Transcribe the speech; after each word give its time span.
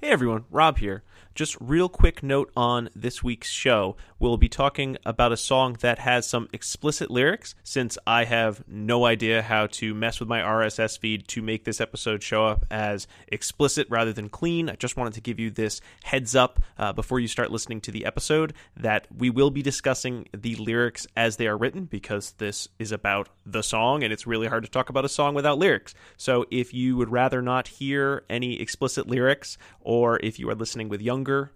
Hey 0.00 0.10
everyone, 0.10 0.44
Rob 0.48 0.78
here. 0.78 1.02
Just 1.34 1.56
real 1.60 1.88
quick 1.88 2.22
note 2.22 2.50
on 2.56 2.88
this 2.94 3.22
week's 3.22 3.48
show. 3.48 3.96
We'll 4.20 4.36
be 4.36 4.48
talking 4.48 4.96
about 5.04 5.32
a 5.32 5.36
song 5.36 5.76
that 5.80 6.00
has 6.00 6.26
some 6.26 6.48
explicit 6.52 7.10
lyrics 7.10 7.54
since 7.62 7.98
I 8.06 8.24
have 8.24 8.62
no 8.66 9.06
idea 9.06 9.42
how 9.42 9.66
to 9.66 9.94
mess 9.94 10.18
with 10.18 10.28
my 10.28 10.40
RSS 10.40 10.98
feed 10.98 11.28
to 11.28 11.42
make 11.42 11.64
this 11.64 11.80
episode 11.80 12.22
show 12.22 12.46
up 12.46 12.64
as 12.70 13.06
explicit 13.28 13.86
rather 13.90 14.12
than 14.12 14.28
clean. 14.28 14.68
I 14.68 14.74
just 14.74 14.96
wanted 14.96 15.14
to 15.14 15.20
give 15.20 15.38
you 15.38 15.50
this 15.50 15.80
heads 16.02 16.34
up 16.34 16.60
uh, 16.76 16.92
before 16.92 17.20
you 17.20 17.28
start 17.28 17.52
listening 17.52 17.80
to 17.82 17.92
the 17.92 18.04
episode 18.04 18.54
that 18.76 19.06
we 19.16 19.30
will 19.30 19.50
be 19.50 19.62
discussing 19.62 20.28
the 20.36 20.56
lyrics 20.56 21.06
as 21.16 21.36
they 21.36 21.46
are 21.46 21.56
written 21.56 21.84
because 21.84 22.32
this 22.38 22.68
is 22.80 22.90
about 22.90 23.28
the 23.46 23.62
song 23.62 24.02
and 24.02 24.12
it's 24.12 24.26
really 24.26 24.48
hard 24.48 24.64
to 24.64 24.70
talk 24.70 24.90
about 24.90 25.04
a 25.04 25.08
song 25.08 25.34
without 25.34 25.58
lyrics. 25.58 25.94
So 26.16 26.46
if 26.50 26.74
you 26.74 26.96
would 26.96 27.10
rather 27.10 27.42
not 27.42 27.68
hear 27.68 28.24
any 28.28 28.60
explicit 28.60 29.06
lyrics 29.06 29.56
or 29.88 30.20
if 30.22 30.38
you 30.38 30.50
are 30.50 30.54
listening 30.54 30.90
with 30.90 31.00
younger 31.00 31.50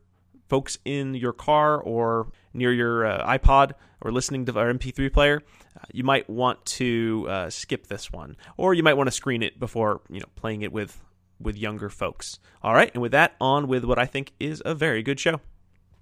folks 0.48 0.78
in 0.86 1.14
your 1.14 1.34
car 1.34 1.78
or 1.78 2.32
near 2.54 2.72
your 2.72 3.04
uh, 3.04 3.38
iPod 3.38 3.72
or 4.00 4.10
listening 4.10 4.46
to 4.46 4.58
our 4.58 4.72
MP3 4.72 5.12
player, 5.12 5.42
uh, 5.76 5.84
you 5.92 6.02
might 6.02 6.30
want 6.30 6.64
to 6.64 7.26
uh, 7.28 7.50
skip 7.50 7.88
this 7.88 8.10
one, 8.10 8.34
or 8.56 8.72
you 8.72 8.82
might 8.82 8.94
want 8.94 9.06
to 9.06 9.10
screen 9.12 9.42
it 9.42 9.60
before 9.60 10.00
you 10.08 10.18
know 10.18 10.26
playing 10.34 10.62
it 10.62 10.72
with 10.72 10.98
with 11.38 11.58
younger 11.58 11.90
folks. 11.90 12.38
All 12.62 12.72
right, 12.72 12.90
and 12.94 13.02
with 13.02 13.12
that, 13.12 13.36
on 13.38 13.68
with 13.68 13.84
what 13.84 13.98
I 13.98 14.06
think 14.06 14.32
is 14.40 14.62
a 14.64 14.74
very 14.74 15.02
good 15.02 15.20
show. 15.20 15.42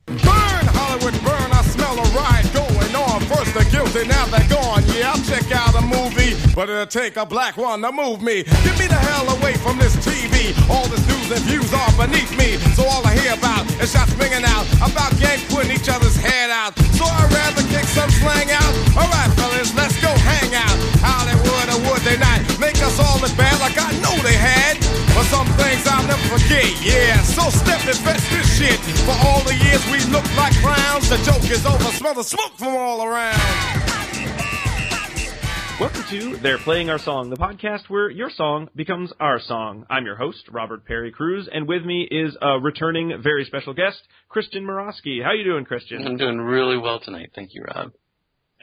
Burn, 0.07 0.17
Hollywood, 0.23 1.15
burn. 1.25 1.51
I 1.51 1.63
smell 1.63 1.99
a 1.99 2.70
on. 3.11 3.21
First 3.27 3.55
the 3.55 3.65
guilty, 3.71 4.07
now 4.07 4.27
they're 4.27 4.47
gone. 4.49 4.83
Yeah, 4.95 5.13
I'll 5.13 5.23
check 5.27 5.51
out 5.53 5.75
a 5.75 5.83
movie, 5.83 6.39
but 6.55 6.69
it'll 6.69 6.87
take 6.87 7.17
a 7.17 7.27
black 7.27 7.57
one 7.57 7.83
to 7.83 7.93
move 7.93 8.23
me. 8.23 8.45
Get 8.65 8.79
me 8.79 8.87
the 8.87 9.01
hell 9.11 9.27
away 9.37 9.55
from 9.55 9.79
this 9.79 9.95
TV. 9.97 10.55
All 10.71 10.87
this 10.89 11.03
news 11.07 11.31
and 11.35 11.43
views 11.51 11.73
are 11.75 11.93
beneath 11.99 12.31
me. 12.39 12.57
So 12.77 12.85
all 12.87 13.05
I 13.07 13.15
hear 13.19 13.35
about 13.35 13.67
is 13.83 13.93
shots 13.93 14.15
ringing 14.15 14.45
out 14.45 14.67
about 14.79 15.11
gangs 15.19 15.45
putting 15.53 15.73
each 15.73 15.89
other's 15.89 16.17
head 16.17 16.51
out. 16.51 16.79
So 16.95 17.05
I'd 17.05 17.33
rather 17.33 17.63
kick 17.69 17.87
some 17.91 18.11
slang 18.11 18.51
out. 18.51 18.73
Alright, 18.95 19.31
fellas, 19.39 19.75
let's 19.75 19.99
go 20.01 20.13
hang 20.31 20.55
out. 20.55 20.77
Hollywood 21.03 21.69
or 21.75 21.81
would 21.91 22.03
they 22.03 22.19
not 22.19 22.39
make 22.59 22.79
us 22.83 22.99
all 22.99 23.19
look 23.21 23.35
bad 23.37 23.59
like 23.61 23.77
I 23.79 23.91
know 24.01 24.15
they 24.23 24.37
had? 24.37 24.60
But 25.21 25.27
some 25.27 25.47
things 25.49 25.87
I'll 25.87 26.07
never 26.09 26.39
forget, 26.39 26.65
yeah. 26.83 27.21
So 27.21 27.51
step 27.51 27.85
and 27.85 27.99
fetch 27.99 28.25
this 28.31 28.57
shit. 28.57 28.81
For 29.05 29.13
all 29.13 29.45
the 29.45 29.55
years 29.55 29.85
we 29.93 29.99
looked 30.11 30.35
like 30.35 30.55
clowns, 30.63 31.11
the 31.11 31.19
joke 31.19 31.45
is 31.51 31.67
over. 31.67 31.93
Smell 31.93 32.15
the 32.15 32.25
smoke 32.25 32.57
from 32.57 32.69
all 32.69 33.05
around. 33.05 33.37
Welcome 35.79 36.05
to 36.09 36.39
They're 36.39 36.57
Playing 36.57 36.89
Our 36.89 36.99
Song, 36.99 37.29
the 37.29 37.37
podcast 37.37 37.91
where 37.91 38.09
your 38.09 38.31
song 38.31 38.71
becomes 38.75 39.13
our 39.21 39.39
song. 39.39 39.85
I'm 39.91 40.07
your 40.07 40.17
host, 40.17 40.49
Robert 40.51 40.87
Perry 40.87 41.13
Cruz, 41.13 41.51
and 41.53 41.69
with 41.69 41.85
me 41.85 42.09
is 42.11 42.35
a 42.41 42.59
returning 42.59 43.21
very 43.23 43.45
special 43.45 43.75
guest, 43.75 44.01
Christian 44.31 44.65
Morosky. 44.65 45.23
How 45.23 45.33
you 45.33 45.45
doing, 45.45 45.67
Christian? 45.67 46.07
I'm 46.07 46.17
doing 46.17 46.39
really 46.39 46.79
well 46.79 46.99
tonight. 46.99 47.33
Thank 47.35 47.51
you, 47.53 47.63
Rob. 47.65 47.93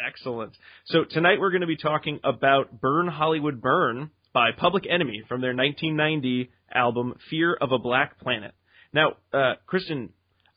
Excellent. 0.04 0.58
So 0.86 1.04
tonight 1.04 1.40
we're 1.40 1.52
going 1.52 1.62
to 1.62 1.68
be 1.68 1.78
talking 1.78 2.20
about 2.24 2.82
Burn 2.82 3.08
Hollywood 3.08 3.62
Burn 3.62 4.10
by 4.38 4.52
Public 4.52 4.84
Enemy 4.88 5.24
from 5.28 5.42
their 5.42 5.56
1990 5.56 6.52
album 6.72 7.16
Fear 7.28 7.56
of 7.60 7.72
a 7.72 7.80
Black 7.80 8.20
Planet. 8.20 8.54
Now, 8.94 9.14
uh, 9.34 9.56
Christian, 9.66 10.10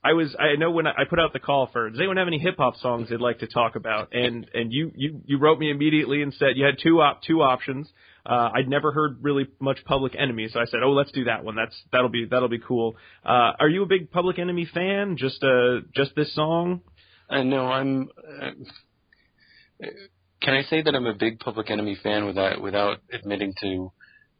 I 0.05 0.13
was 0.13 0.37
I 0.39 0.57
know 0.57 0.71
when 0.71 0.87
I 0.87 1.05
put 1.09 1.19
out 1.19 1.33
the 1.33 1.39
call 1.39 1.71
for 1.73 1.89
does 1.89 1.99
anyone 1.99 2.19
have 2.19 2.27
any 2.27 2.39
hip 2.39 2.57
hop 2.59 2.77
songs 2.77 3.09
they'd 3.09 3.21
like 3.21 3.39
to 3.39 3.47
talk 3.47 3.77
about 3.77 4.13
and 4.13 4.47
and 4.53 4.71
you 4.71 4.93
you 4.95 5.23
you 5.25 5.39
wrote 5.39 5.59
me 5.59 5.71
immediately 5.71 6.21
and 6.21 6.35
said 6.35 6.57
you 6.57 6.67
had 6.67 6.75
two 6.83 7.01
op 7.01 7.23
two 7.23 7.41
options. 7.41 7.89
Uh, 8.27 8.51
I'd 8.53 8.69
never 8.69 8.93
heard 8.93 9.17
really 9.23 9.47
much 9.61 9.79
Public 9.87 10.15
Enemy, 10.15 10.49
so 10.53 10.61
I 10.61 10.67
said, 10.67 10.81
"Oh, 10.85 10.93
let's 10.93 11.13
do 11.13 11.25
that 11.25 11.43
one. 11.43 11.57
That's 11.57 11.75
that'll 11.91 12.11
be 12.11 12.27
that'll 12.31 12.51
be 12.51 12.59
cool." 12.61 12.97
Uh, 13.25 13.53
are 13.59 13.69
you 13.69 13.83
a 13.83 13.87
big 13.87 14.11
Public 14.11 14.39
Enemy 14.39 14.69
fan? 14.75 15.17
Just 15.17 15.43
uh 15.43 15.81
just 15.97 16.15
this 16.15 16.35
song? 16.35 16.83
I 17.31 17.45
know 17.45 17.65
I'm. 17.67 18.11
Uh, 19.83 19.87
can 20.41 20.55
I 20.55 20.63
say 20.63 20.83
that 20.83 20.95
I'm 20.95 21.07
a 21.07 21.15
big 21.15 21.39
Public 21.41 21.71
Enemy 21.71 21.99
fan 22.03 22.27
without 22.27 22.61
without 22.61 22.99
admitting 23.13 23.55
to, 23.61 23.93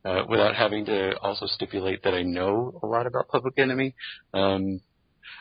uh, 0.05 0.23
without 0.29 0.57
having 0.57 0.87
to 0.87 1.17
also 1.19 1.47
stipulate 1.47 2.03
that 2.05 2.15
I 2.15 2.23
know 2.23 2.79
a 2.83 2.87
lot 2.87 3.07
about 3.07 3.29
Public 3.29 3.59
Enemy? 3.59 3.95
Um, 4.33 4.81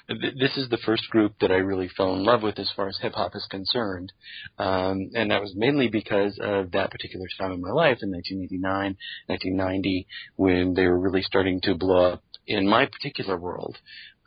th- 0.10 0.36
this 0.40 0.58
is 0.58 0.70
the 0.70 0.80
first 0.86 1.10
group 1.10 1.36
that 1.40 1.52
I 1.52 1.56
really 1.56 1.90
fell 1.96 2.14
in 2.14 2.24
love 2.24 2.44
with 2.44 2.60
as 2.60 2.72
far 2.76 2.88
as 2.90 3.00
hip 3.02 3.14
hop 3.14 3.36
is 3.36 3.48
concerned, 3.50 4.12
um, 4.58 5.10
and 5.16 5.32
that 5.32 5.42
was 5.42 5.54
mainly 5.56 5.88
because 5.88 6.38
of 6.42 6.72
that 6.72 6.92
particular 6.92 7.28
time 7.38 7.54
in 7.54 7.62
my 7.62 7.72
life 7.72 8.00
in 8.02 8.12
1989, 8.12 8.98
1990, 9.28 10.08
when 10.36 10.74
they 10.74 10.88
were 10.88 11.00
really 11.00 11.22
starting 11.22 11.62
to 11.62 11.76
blow 11.76 12.14
up 12.14 12.24
in 12.48 12.68
my 12.68 12.86
particular 12.86 13.38
world. 13.38 13.78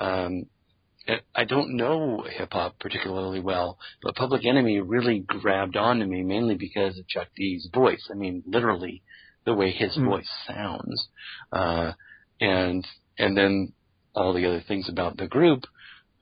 Um, 0.01 0.47
I 1.35 1.45
don't 1.45 1.77
know 1.77 2.25
hip 2.29 2.53
hop 2.53 2.79
particularly 2.79 3.41
well, 3.41 3.79
but 4.03 4.15
Public 4.15 4.45
Enemy 4.47 4.81
really 4.81 5.21
grabbed 5.21 5.77
onto 5.77 6.07
me 6.07 6.23
mainly 6.23 6.55
because 6.55 6.99
of 6.99 7.09
Chuck 7.09 7.29
D's 7.37 7.69
voice. 7.73 8.09
I 8.11 8.15
mean, 8.15 8.43
literally 8.47 9.03
the 9.45 9.55
way 9.55 9.73
his 9.73 9.97
Mm. 9.97 10.05
voice 10.07 10.31
sounds, 10.47 11.09
uh, 11.53 11.93
and 12.41 12.87
and 13.19 13.37
then 13.37 13.73
all 14.15 14.33
the 14.33 14.47
other 14.47 14.61
things 14.61 14.89
about 14.89 15.17
the 15.17 15.27
group, 15.27 15.65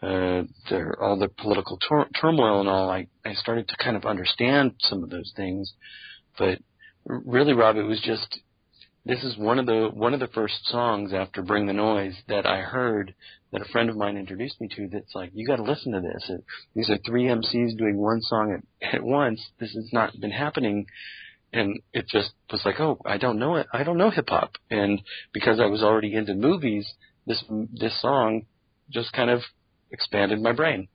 uh, 0.03 0.45
their, 0.71 1.01
all 1.03 1.19
the 1.19 1.29
political 1.29 1.77
tur- 1.77 2.09
turmoil 2.21 2.61
and 2.61 2.69
all. 2.69 2.91
I 2.91 3.07
I 3.25 3.35
started 3.35 3.69
to 3.69 3.77
kind 3.77 3.97
of 3.97 4.07
understand 4.07 4.77
some 4.81 5.03
of 5.03 5.11
those 5.11 5.33
things, 5.37 5.75
but 6.39 6.59
really, 7.05 7.53
Rob, 7.53 7.77
it 7.77 7.83
was 7.83 8.01
just 8.01 8.41
this 9.11 9.25
is 9.25 9.37
one 9.37 9.59
of 9.59 9.67
the 9.67 9.91
one 9.93 10.15
of 10.15 10.21
the 10.21 10.29
first 10.29 10.65
songs 10.67 11.13
after 11.13 11.43
Bring 11.43 11.67
the 11.67 11.73
Noise 11.73 12.15
that 12.29 12.47
I 12.47 12.61
heard 12.61 13.13
that 13.51 13.61
a 13.61 13.73
friend 13.73 13.91
of 13.91 13.97
mine 13.97 14.17
introduced 14.17 14.61
me 14.61 14.69
to 14.77 14.89
that's 14.93 15.17
like, 15.17 15.31
you 15.35 15.45
got 15.45 15.57
to 15.57 15.65
listen 15.65 15.93
to 15.93 16.01
this. 16.01 16.25
It, 16.29 16.45
these 16.77 16.89
are 16.91 16.99
three 17.05 17.25
MCs 17.25 17.77
doing 17.77 17.97
one 17.97 18.23
song 18.23 18.53
at, 18.53 18.95
at 18.95 19.03
once. 19.03 19.45
This 19.59 19.73
has 19.75 19.89
not 19.93 20.13
been 20.21 20.31
happening. 20.31 20.87
And 21.53 21.81
it 21.93 22.07
just 22.07 22.31
was 22.53 22.63
like, 22.65 22.79
oh, 22.79 23.01
I 23.05 23.19
don't 23.19 23.41
know 23.41 23.57
it. 23.57 23.67
I 23.73 23.83
don't 23.83 23.99
know 23.99 24.11
hip 24.11 24.29
hop. 24.29 24.53
And 24.71 25.03
because 25.33 25.59
I 25.59 25.67
was 25.67 25.83
already 25.83 26.15
into 26.15 26.35
movies, 26.35 26.89
this, 27.27 27.43
this 27.73 28.01
song 28.01 28.47
just 28.91 29.13
kind 29.13 29.31
of 29.31 29.41
expanded 29.91 30.41
my 30.41 30.53
brain. 30.53 30.87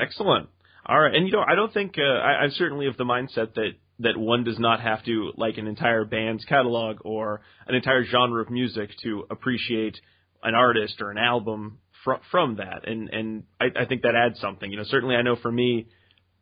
Excellent. 0.00 0.48
All 0.86 0.98
right, 0.98 1.14
and 1.14 1.26
you 1.26 1.32
know, 1.32 1.44
I 1.46 1.54
don't 1.54 1.72
think 1.72 1.94
uh, 1.98 2.02
I, 2.02 2.42
I'm 2.42 2.50
certainly 2.50 2.86
of 2.86 2.96
the 2.96 3.04
mindset 3.04 3.54
that 3.54 3.72
that 4.00 4.16
one 4.16 4.44
does 4.44 4.58
not 4.58 4.80
have 4.80 5.04
to 5.04 5.32
like 5.36 5.58
an 5.58 5.66
entire 5.66 6.04
band's 6.04 6.44
catalog 6.44 6.98
or 7.04 7.40
an 7.66 7.74
entire 7.74 8.04
genre 8.04 8.42
of 8.42 8.50
music 8.50 8.90
to 9.02 9.26
appreciate 9.30 9.98
an 10.42 10.54
artist 10.54 11.00
or 11.00 11.10
an 11.10 11.18
album 11.18 11.78
fr- 12.04 12.22
from 12.30 12.56
that, 12.56 12.88
and 12.88 13.08
and 13.10 13.42
I, 13.60 13.66
I 13.82 13.84
think 13.86 14.02
that 14.02 14.14
adds 14.14 14.40
something. 14.40 14.70
You 14.70 14.78
know, 14.78 14.84
certainly 14.84 15.16
I 15.16 15.22
know 15.22 15.36
for 15.36 15.52
me, 15.52 15.86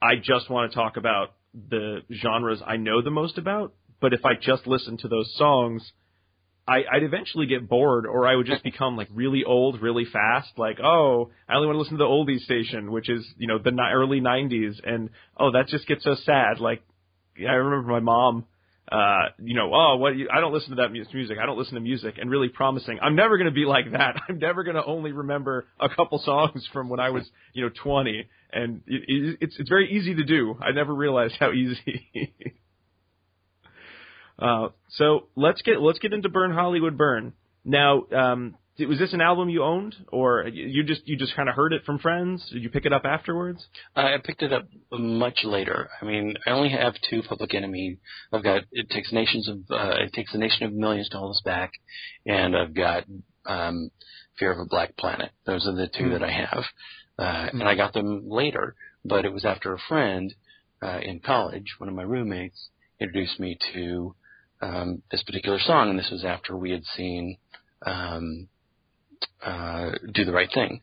I 0.01 0.17
just 0.17 0.51
want 0.51 0.71
to 0.71 0.77
talk 0.77 0.97
about 0.97 1.35
the 1.53 2.01
genres 2.23 2.63
I 2.65 2.77
know 2.77 3.03
the 3.03 3.11
most 3.11 3.39
about. 3.39 3.75
But 4.01 4.13
if 4.13 4.25
I 4.25 4.35
just 4.41 4.67
listen 4.67 4.97
to 4.99 5.09
those 5.09 5.35
songs, 5.37 5.83
I, 6.69 6.85
I'd 6.93 7.03
eventually 7.03 7.47
get 7.47 7.69
bored, 7.69 8.07
or 8.07 8.29
I 8.29 8.37
would 8.37 8.47
just 8.47 8.63
become 8.63 8.97
like 8.97 9.09
really 9.13 9.43
old, 9.45 9.83
really 9.83 10.05
fast. 10.05 10.51
Like, 10.57 10.79
oh, 10.81 11.31
I 11.49 11.55
only 11.55 11.67
want 11.67 11.77
to 11.77 11.81
listen 11.81 11.99
to 11.99 12.05
the 12.05 12.05
oldies 12.05 12.41
station, 12.41 12.93
which 12.93 13.09
is 13.09 13.27
you 13.39 13.49
know 13.49 13.59
the 13.59 13.73
ni- 13.73 13.93
early 13.93 14.21
'90s, 14.21 14.77
and 14.85 15.11
oh, 15.37 15.53
that 15.53 15.69
just 15.69 15.89
gets 15.89 16.05
so 16.05 16.15
sad. 16.15 16.61
Like, 16.61 16.83
I 17.47 17.53
remember 17.53 17.91
my 17.91 18.01
mom, 18.01 18.47
uh, 18.91 19.27
you 19.39 19.55
know, 19.55 19.71
oh, 19.75 19.97
what? 19.97 20.17
You, 20.17 20.29
I 20.33 20.41
don't 20.41 20.53
listen 20.53 20.71
to 20.71 20.77
that 20.77 20.93
music. 20.93 21.37
I 21.41 21.45
don't 21.47 21.59
listen 21.59 21.75
to 21.75 21.81
music, 21.81 22.15
and 22.19 22.31
really 22.31 22.49
promising, 22.49 22.99
I'm 23.03 23.15
never 23.15 23.37
going 23.37 23.51
to 23.51 23.55
be 23.55 23.67
like 23.67 23.93
that. 23.93 24.17
I'm 24.29 24.39
never 24.39 24.65
going 24.65 24.77
to 24.77 24.85
only 24.85 25.13
remember 25.13 25.67
a 25.79 25.89
couple 25.89 26.19
songs 26.19 26.67
from 26.73 26.89
when 26.89 27.01
I 27.01 27.11
was, 27.11 27.29
you 27.53 27.65
know, 27.65 27.71
20, 27.83 28.27
and 28.53 28.83
it, 28.87 29.03
it, 29.07 29.39
it's 29.41 29.57
it's 29.59 29.69
very 29.69 29.93
easy 29.93 30.15
to 30.15 30.25
do. 30.25 30.57
I 30.61 30.73
never 30.73 30.95
realized 30.95 31.35
how 31.39 31.53
easy. 31.53 32.35
Uh, 34.39 34.69
so 34.91 35.27
let's 35.37 35.61
get 35.63 35.81
let's 35.81 35.99
get 35.99 36.13
into 36.13 36.29
Burn 36.29 36.53
Hollywood 36.53 36.97
Burn. 36.97 37.33
Now, 37.65 38.05
um, 38.17 38.55
was 38.87 38.99
this 38.99 39.13
an 39.13 39.21
album 39.21 39.49
you 39.49 39.63
owned, 39.63 39.97
or 40.09 40.47
you 40.47 40.85
just 40.85 41.07
you 41.07 41.17
just 41.17 41.35
kind 41.35 41.49
of 41.49 41.55
heard 41.55 41.73
it 41.73 41.85
from 41.85 41.99
friends? 41.99 42.49
Did 42.53 42.63
you 42.63 42.71
pick 42.71 42.87
it 42.87 42.93
up 42.93 43.05
afterwards? 43.05 43.67
I 43.97 44.17
picked 44.23 44.43
it 44.43 44.53
up 44.53 44.69
much 44.93 45.41
later. 45.45 45.89
I 46.01 46.05
mean, 46.05 46.35
I 46.47 46.51
only 46.51 46.71
have 46.71 46.95
two 47.11 47.23
Public 47.29 47.55
Enemy. 47.55 47.99
I've 48.33 48.45
got 48.45 48.63
it 48.71 48.91
takes 48.91 49.13
nations 49.13 49.49
of 49.49 49.59
uh, 49.71 49.97
it 50.01 50.13
takes 50.13 50.35
a 50.35 50.39
nation 50.39 50.65
of 50.67 50.73
millions 50.73 51.09
to 51.11 51.19
hold 51.19 51.33
us 51.33 51.43
back, 51.45 51.73
and 52.27 52.57
I've 52.57 52.75
got 52.75 53.05
um, 53.47 53.91
Fear 54.39 54.53
of 54.53 54.59
a 54.61 54.67
Black 54.67 54.97
Planet. 54.97 55.31
Those 55.47 55.67
are 55.67 55.75
the 55.75 55.89
two 55.89 56.05
Mm. 56.05 56.13
that 56.13 56.23
I 56.23 56.31
have, 56.31 56.65
uh, 57.19 57.49
and 57.53 57.65
I 57.65 57.75
got 57.75 57.93
them 57.93 58.29
later. 58.29 58.75
But 59.05 59.25
it 59.25 59.33
was 59.33 59.45
after 59.45 59.73
a 59.73 59.79
friend 59.89 60.33
uh, 60.83 61.01
in 61.03 61.21
college, 61.21 61.75
one 61.79 61.89
of 61.89 61.95
my 61.95 62.03
roommates, 62.03 62.69
introduced 63.01 63.41
me 63.41 63.59
to 63.75 64.15
um, 64.61 65.03
this 65.11 65.23
particular 65.23 65.59
song, 65.59 65.91
and 65.91 65.99
this 65.99 66.11
was 66.11 66.25
after 66.25 66.57
we 66.57 66.71
had 66.71 66.85
seen 66.97 67.39
um, 67.87 68.49
uh, 69.45 69.91
"Do 70.13 70.25
the 70.25 70.33
Right 70.33 70.51
Thing," 70.53 70.81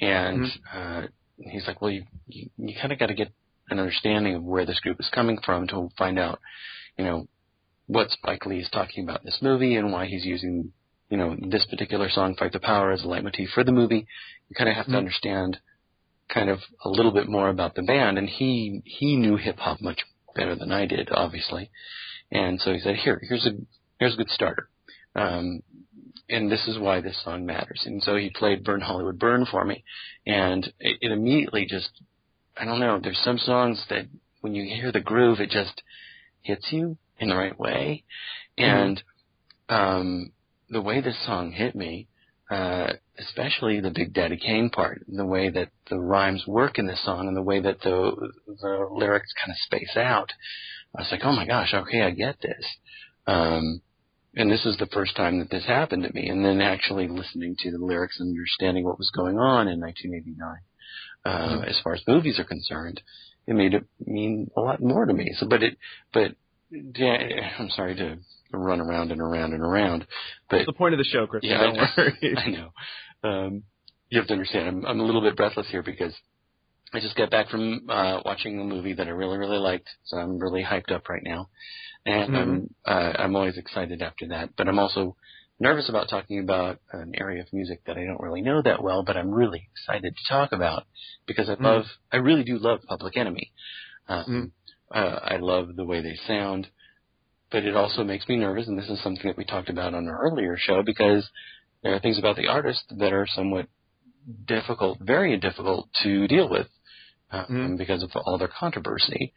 and 0.00 0.46
uh, 0.72 1.02
he's 1.38 1.66
like, 1.66 1.80
"Well, 1.80 1.90
you 1.90 2.04
you, 2.26 2.50
you 2.56 2.74
kind 2.80 2.92
of 2.92 2.98
got 2.98 3.06
to 3.06 3.14
get 3.14 3.32
an 3.70 3.78
understanding 3.78 4.34
of 4.34 4.42
where 4.42 4.64
this 4.66 4.80
group 4.80 5.00
is 5.00 5.08
coming 5.12 5.38
from 5.44 5.66
to 5.68 5.88
find 5.98 6.18
out, 6.18 6.38
you 6.96 7.04
know, 7.04 7.26
what 7.86 8.10
Spike 8.10 8.46
Lee 8.46 8.60
is 8.60 8.70
talking 8.70 9.04
about 9.04 9.20
in 9.20 9.26
this 9.26 9.38
movie 9.42 9.74
and 9.76 9.92
why 9.92 10.06
he's 10.06 10.24
using 10.24 10.72
you 11.08 11.16
know, 11.16 11.36
this 11.50 11.64
particular 11.66 12.08
song, 12.10 12.34
Fight 12.34 12.52
the 12.52 12.58
Power, 12.58 12.90
as 12.90 13.04
a 13.04 13.06
leitmotif 13.06 13.50
for 13.50 13.62
the 13.62 13.70
movie. 13.70 14.06
You 14.48 14.56
kind 14.56 14.68
of 14.68 14.74
have 14.74 14.86
Mhm. 14.86 14.92
to 14.92 14.98
understand 14.98 15.60
kind 16.28 16.50
of 16.50 16.58
a 16.84 16.88
little 16.88 17.12
bit 17.12 17.28
more 17.28 17.48
about 17.48 17.76
the 17.76 17.82
band. 17.84 18.18
And 18.18 18.28
he, 18.28 18.82
he 18.84 19.14
knew 19.14 19.36
hip 19.36 19.58
hop 19.58 19.80
much 19.80 20.00
better 20.34 20.56
than 20.56 20.72
I 20.72 20.86
did, 20.86 21.10
obviously. 21.12 21.70
And 22.32 22.60
so 22.60 22.72
he 22.72 22.80
said, 22.80 22.96
here, 22.96 23.20
here's 23.22 23.46
a, 23.46 23.52
here's 24.00 24.14
a 24.14 24.16
good 24.16 24.30
starter. 24.30 24.68
Um, 25.14 25.62
and 26.28 26.50
this 26.50 26.66
is 26.66 26.78
why 26.78 27.00
this 27.00 27.22
song 27.24 27.46
matters. 27.46 27.82
And 27.86 28.02
so 28.02 28.16
he 28.16 28.30
played 28.30 28.64
Burn 28.64 28.80
Hollywood 28.80 29.18
Burn 29.18 29.46
for 29.46 29.64
me. 29.64 29.84
And 30.26 30.64
it, 30.80 30.98
it 31.00 31.12
immediately 31.12 31.66
just, 31.68 31.90
I 32.56 32.64
don't 32.64 32.80
know, 32.80 33.00
there's 33.02 33.20
some 33.22 33.38
songs 33.38 33.84
that 33.90 34.06
when 34.40 34.54
you 34.54 34.64
hear 34.64 34.92
the 34.92 35.00
groove, 35.00 35.40
it 35.40 35.50
just 35.50 35.82
hits 36.42 36.68
you 36.70 36.96
in 37.18 37.28
the 37.28 37.36
right 37.36 37.58
way. 37.58 38.04
And, 38.58 39.02
um, 39.68 40.32
the 40.68 40.82
way 40.82 41.00
this 41.00 41.24
song 41.24 41.52
hit 41.52 41.74
me, 41.74 42.08
uh, 42.50 42.92
especially 43.18 43.80
the 43.80 43.90
Big 43.90 44.12
Daddy 44.12 44.36
Kane 44.36 44.70
part, 44.70 45.02
the 45.08 45.26
way 45.26 45.50
that 45.50 45.70
the 45.90 45.98
rhymes 45.98 46.44
work 46.46 46.78
in 46.78 46.86
this 46.86 47.04
song 47.04 47.28
and 47.28 47.36
the 47.36 47.42
way 47.42 47.60
that 47.60 47.80
the, 47.80 48.30
the 48.46 48.88
lyrics 48.90 49.32
kind 49.40 49.50
of 49.50 49.56
space 49.58 49.96
out, 49.96 50.32
I 50.94 51.02
was 51.02 51.08
like, 51.10 51.22
oh 51.24 51.32
my 51.32 51.46
gosh, 51.46 51.74
okay, 51.74 52.02
I 52.02 52.10
get 52.10 52.40
this. 52.40 52.64
Um, 53.26 53.82
and 54.36 54.50
this 54.50 54.64
is 54.66 54.76
the 54.76 54.86
first 54.86 55.16
time 55.16 55.38
that 55.38 55.50
this 55.50 55.64
happened 55.66 56.02
to 56.04 56.12
me. 56.12 56.28
And 56.28 56.44
then 56.44 56.60
actually 56.60 57.08
listening 57.08 57.56
to 57.60 57.70
the 57.70 57.78
lyrics 57.78 58.20
and 58.20 58.28
understanding 58.36 58.84
what 58.84 58.98
was 58.98 59.10
going 59.10 59.38
on 59.38 59.66
in 59.68 59.80
1989, 59.80 60.56
uh, 61.24 61.62
as 61.66 61.80
far 61.82 61.94
as 61.94 62.02
movies 62.06 62.38
are 62.38 62.44
concerned, 62.44 63.00
it 63.46 63.54
made 63.54 63.74
it 63.74 63.84
mean 64.04 64.50
a 64.56 64.60
lot 64.60 64.80
more 64.80 65.06
to 65.06 65.12
me. 65.14 65.32
So, 65.38 65.46
but 65.48 65.62
it, 65.62 65.78
but 66.12 66.32
yeah, 66.70 67.16
I'm 67.58 67.70
sorry 67.70 67.96
to 67.96 68.18
run 68.52 68.80
around 68.80 69.10
and 69.12 69.20
around 69.20 69.52
and 69.54 69.62
around, 69.62 70.06
but 70.50 70.58
That's 70.58 70.66
the 70.66 70.72
point 70.72 70.94
of 70.94 70.98
the 70.98 71.04
show, 71.04 71.26
Chris. 71.26 71.42
yeah, 71.44 71.58
Don't 71.58 71.78
I 71.78 71.80
know. 71.80 71.86
worry. 71.96 72.36
I 72.36 72.48
know. 72.50 72.70
Um, 73.28 73.62
you 74.08 74.18
have 74.18 74.28
to 74.28 74.34
understand, 74.34 74.68
I'm, 74.68 74.86
I'm 74.86 75.00
a 75.00 75.04
little 75.04 75.20
bit 75.20 75.36
breathless 75.36 75.66
here 75.70 75.82
because 75.82 76.14
I 76.92 77.00
just 77.00 77.16
got 77.16 77.30
back 77.30 77.48
from 77.48 77.86
uh, 77.88 78.20
watching 78.24 78.60
a 78.60 78.64
movie 78.64 78.92
that 78.94 79.06
I 79.06 79.10
really, 79.10 79.36
really 79.38 79.58
liked, 79.58 79.88
so 80.04 80.16
I'm 80.16 80.38
really 80.38 80.62
hyped 80.62 80.92
up 80.92 81.08
right 81.08 81.22
now, 81.24 81.48
and 82.06 82.36
I'm 82.36 82.70
uh, 82.86 83.12
I'm 83.18 83.36
always 83.36 83.58
excited 83.58 84.00
after 84.00 84.28
that. 84.28 84.50
But 84.56 84.68
I'm 84.68 84.78
also 84.78 85.16
nervous 85.58 85.88
about 85.88 86.08
talking 86.08 86.38
about 86.38 86.78
an 86.92 87.12
area 87.18 87.42
of 87.42 87.52
music 87.52 87.80
that 87.86 87.96
I 87.98 88.04
don't 88.04 88.20
really 88.20 88.42
know 88.42 88.62
that 88.62 88.82
well, 88.82 89.02
but 89.04 89.16
I'm 89.16 89.30
really 89.30 89.68
excited 89.72 90.14
to 90.16 90.32
talk 90.32 90.52
about 90.52 90.84
because 91.26 91.48
I 91.50 91.56
Mhm. 91.56 91.64
love, 91.64 91.84
I 92.12 92.18
really 92.18 92.44
do 92.44 92.58
love 92.58 92.80
Public 92.88 93.16
Enemy. 93.16 93.52
Um, 94.08 94.24
Mhm. 94.28 94.52
uh, 94.94 95.18
I 95.22 95.36
love 95.38 95.74
the 95.74 95.84
way 95.84 96.00
they 96.00 96.14
sound, 96.14 96.68
but 97.50 97.64
it 97.64 97.74
also 97.74 98.04
makes 98.04 98.28
me 98.28 98.36
nervous, 98.36 98.68
and 98.68 98.78
this 98.78 98.88
is 98.88 99.02
something 99.02 99.26
that 99.26 99.36
we 99.36 99.44
talked 99.44 99.68
about 99.70 99.94
on 99.94 100.06
an 100.06 100.10
earlier 100.10 100.56
show 100.56 100.82
because 100.84 101.28
there 101.82 101.94
are 101.94 102.00
things 102.00 102.18
about 102.18 102.36
the 102.36 102.46
artist 102.46 102.84
that 102.98 103.12
are 103.12 103.26
somewhat 103.26 103.66
difficult, 104.46 104.98
very 105.00 105.36
difficult 105.38 105.88
to 106.02 106.28
deal 106.28 106.48
with 106.48 106.68
um, 107.30 107.46
Mhm. 107.48 107.78
because 107.78 108.02
of 108.02 108.10
all 108.16 108.38
their 108.38 108.48
controversy. 108.48 109.32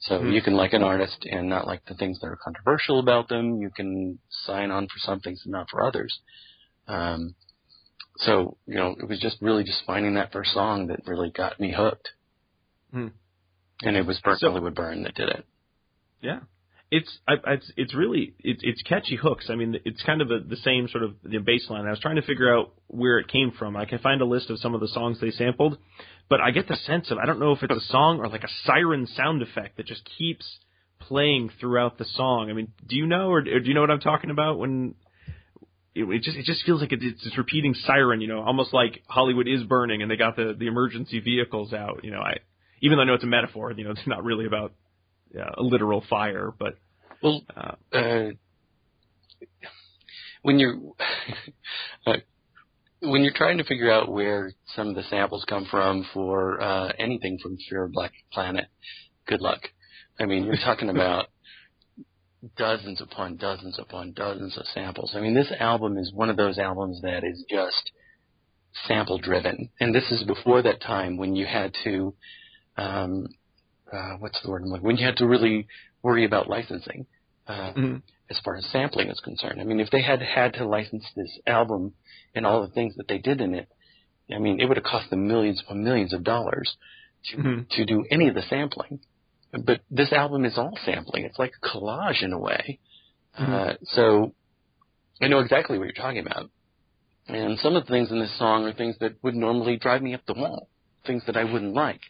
So 0.00 0.20
Mhm. 0.20 0.34
you 0.34 0.42
can 0.42 0.54
like 0.54 0.72
an 0.72 0.82
artist 0.82 1.24
and 1.24 1.48
not 1.48 1.66
like 1.66 1.84
the 1.86 1.94
things 1.94 2.20
that 2.20 2.26
are 2.26 2.36
controversial 2.36 2.98
about 2.98 3.28
them. 3.28 3.60
You 3.60 3.70
can 3.70 4.18
sign 4.28 4.70
on 4.70 4.88
for 4.88 4.98
some 4.98 5.20
things 5.20 5.42
and 5.44 5.52
not 5.52 5.70
for 5.70 5.82
others. 5.82 6.20
Um, 6.88 7.34
so 8.16 8.56
you 8.66 8.74
know, 8.74 8.96
it 8.98 9.08
was 9.08 9.18
just 9.20 9.40
really 9.40 9.64
just 9.64 9.84
finding 9.84 10.14
that 10.14 10.32
first 10.32 10.52
song 10.52 10.86
that 10.88 11.06
really 11.06 11.30
got 11.30 11.58
me 11.58 11.72
hooked. 11.72 12.10
Hmm. 12.90 13.08
And 13.82 13.96
it 13.96 14.06
was 14.06 14.20
Burn 14.20 14.36
So- 14.38 14.48
Hollywood 14.50 14.74
Burn 14.74 15.02
that 15.02 15.14
did 15.14 15.28
it. 15.28 15.44
Yeah, 16.20 16.40
it's 16.90 17.18
it's 17.28 17.72
it's 17.76 17.94
really 17.94 18.34
it's 18.38 18.60
it's 18.62 18.82
catchy 18.82 19.16
hooks. 19.16 19.46
I 19.50 19.56
mean, 19.56 19.76
it's 19.84 20.02
kind 20.02 20.20
of 20.20 20.30
a, 20.30 20.40
the 20.40 20.56
same 20.56 20.88
sort 20.88 21.02
of 21.02 21.14
the 21.22 21.38
bass 21.38 21.66
line. 21.68 21.86
I 21.86 21.90
was 21.90 22.00
trying 22.00 22.16
to 22.16 22.22
figure 22.22 22.54
out 22.54 22.72
where 22.86 23.18
it 23.18 23.28
came 23.28 23.52
from. 23.58 23.76
I 23.76 23.84
can 23.84 23.98
find 23.98 24.20
a 24.20 24.24
list 24.24 24.50
of 24.50 24.58
some 24.58 24.74
of 24.74 24.80
the 24.80 24.88
songs 24.88 25.18
they 25.20 25.30
sampled, 25.30 25.78
but 26.28 26.40
I 26.40 26.50
get 26.50 26.68
the 26.68 26.76
sense 26.76 27.10
of 27.10 27.18
I 27.18 27.26
don't 27.26 27.40
know 27.40 27.52
if 27.52 27.62
it's 27.62 27.74
a 27.74 27.92
song 27.92 28.18
or 28.18 28.28
like 28.28 28.44
a 28.44 28.48
siren 28.64 29.06
sound 29.06 29.42
effect 29.42 29.76
that 29.76 29.86
just 29.86 30.08
keeps 30.18 30.58
playing 31.00 31.50
throughout 31.58 31.98
the 31.98 32.04
song. 32.04 32.50
I 32.50 32.52
mean, 32.52 32.72
do 32.86 32.96
you 32.96 33.06
know 33.06 33.28
or, 33.28 33.38
or 33.38 33.42
do 33.60 33.66
you 33.66 33.74
know 33.74 33.80
what 33.80 33.90
I'm 33.90 34.00
talking 34.00 34.30
about 34.30 34.58
when? 34.58 34.94
It, 35.96 36.04
it 36.04 36.22
just 36.22 36.36
it 36.36 36.44
just 36.44 36.64
feels 36.64 36.80
like 36.80 36.92
it, 36.92 36.98
it's 37.02 37.22
this 37.24 37.38
repeating 37.38 37.74
siren, 37.74 38.20
you 38.20 38.26
know, 38.26 38.40
almost 38.40 38.74
like 38.74 39.02
Hollywood 39.08 39.46
is 39.46 39.62
burning 39.62 40.02
and 40.02 40.10
they 40.10 40.16
got 40.16 40.36
the 40.36 40.54
the 40.58 40.66
emergency 40.66 41.20
vehicles 41.20 41.72
out. 41.72 42.00
You 42.02 42.10
know, 42.10 42.20
I 42.20 42.38
even 42.82 42.98
though 42.98 43.02
I 43.02 43.06
know 43.06 43.14
it's 43.14 43.24
a 43.24 43.28
metaphor, 43.28 43.72
you 43.72 43.84
know, 43.84 43.92
it's 43.92 44.06
not 44.06 44.24
really 44.24 44.46
about 44.46 44.72
a 45.34 45.62
literal 45.62 46.04
fire, 46.08 46.52
but 46.58 46.76
Well, 47.22 47.42
uh, 47.56 47.96
uh, 47.96 48.30
when 50.42 50.58
you're 50.58 50.76
uh, 52.06 52.16
when 53.00 53.22
you're 53.22 53.34
trying 53.34 53.58
to 53.58 53.64
figure 53.64 53.90
out 53.90 54.10
where 54.10 54.52
some 54.74 54.88
of 54.88 54.94
the 54.94 55.02
samples 55.04 55.44
come 55.48 55.66
from 55.70 56.06
for 56.14 56.60
uh, 56.60 56.92
anything 56.98 57.38
from 57.42 57.56
Fear 57.68 57.84
of 57.84 57.92
Black 57.92 58.12
Planet, 58.32 58.66
good 59.26 59.40
luck. 59.40 59.60
I 60.18 60.26
mean, 60.26 60.44
you're 60.44 60.56
talking 60.56 60.88
about 60.90 61.26
dozens 62.56 63.00
upon 63.00 63.36
dozens 63.36 63.78
upon 63.78 64.12
dozens 64.12 64.56
of 64.58 64.66
samples. 64.66 65.12
I 65.14 65.20
mean, 65.20 65.34
this 65.34 65.52
album 65.58 65.96
is 65.98 66.12
one 66.12 66.30
of 66.30 66.36
those 66.36 66.58
albums 66.58 67.00
that 67.02 67.24
is 67.24 67.44
just 67.50 67.90
sample 68.86 69.18
driven, 69.18 69.70
and 69.80 69.94
this 69.94 70.10
is 70.10 70.24
before 70.24 70.62
that 70.62 70.80
time 70.80 71.16
when 71.16 71.36
you 71.36 71.46
had 71.46 71.74
to, 71.84 72.14
um, 72.76 73.26
uh, 73.92 74.16
what's 74.18 74.40
the 74.42 74.50
word? 74.50 74.62
I'm 74.62 74.68
looking- 74.70 74.86
When 74.86 74.96
you 74.96 75.04
had 75.06 75.16
to 75.18 75.26
really 75.26 75.66
worry 76.02 76.24
about 76.24 76.48
licensing. 76.48 77.06
Uh, 77.46 77.72
mhm. 77.74 78.02
as 78.30 78.38
far 78.40 78.56
as 78.56 78.64
sampling 78.72 79.08
is 79.08 79.20
concerned. 79.20 79.60
I 79.60 79.64
mean, 79.64 79.78
if 79.78 79.90
they 79.90 80.00
had 80.00 80.22
had 80.22 80.54
to 80.54 80.64
license 80.66 81.04
this 81.14 81.38
album 81.46 81.92
and 82.34 82.46
all 82.46 82.62
the 82.62 82.72
things 82.72 82.96
that 82.96 83.06
they 83.06 83.18
did 83.18 83.42
in 83.42 83.54
it, 83.54 83.68
I 84.34 84.38
mean, 84.38 84.60
it 84.60 84.64
would 84.64 84.78
have 84.78 84.84
cost 84.84 85.10
them 85.10 85.28
millions 85.28 85.60
upon 85.60 85.84
millions 85.84 86.14
of 86.14 86.24
dollars 86.24 86.74
to 87.26 87.36
Mhm. 87.36 87.68
to 87.68 87.84
do 87.84 88.06
any 88.10 88.28
of 88.28 88.34
the 88.34 88.40
sampling. 88.40 89.00
But 89.52 89.82
this 89.90 90.10
album 90.10 90.46
is 90.46 90.56
all 90.56 90.74
sampling. 90.86 91.24
It's 91.26 91.38
like 91.38 91.52
a 91.62 91.66
collage 91.68 92.22
in 92.22 92.32
a 92.32 92.38
way. 92.38 92.78
Uh, 93.36 93.74
so 93.82 94.32
I 95.20 95.28
know 95.28 95.40
exactly 95.40 95.76
what 95.76 95.84
you're 95.84 95.92
talking 95.92 96.20
about. 96.26 96.48
And 97.28 97.58
some 97.60 97.76
of 97.76 97.84
the 97.84 97.90
things 97.92 98.10
in 98.10 98.20
this 98.20 98.32
song 98.38 98.64
are 98.64 98.72
things 98.72 98.96
that 98.98 99.22
would 99.22 99.34
normally 99.34 99.76
drive 99.76 100.00
me 100.02 100.14
up 100.14 100.24
the 100.24 100.32
wall, 100.34 100.68
things 101.06 101.24
that 101.26 101.36
I 101.36 101.44
wouldn't 101.44 101.74
like. 101.74 102.00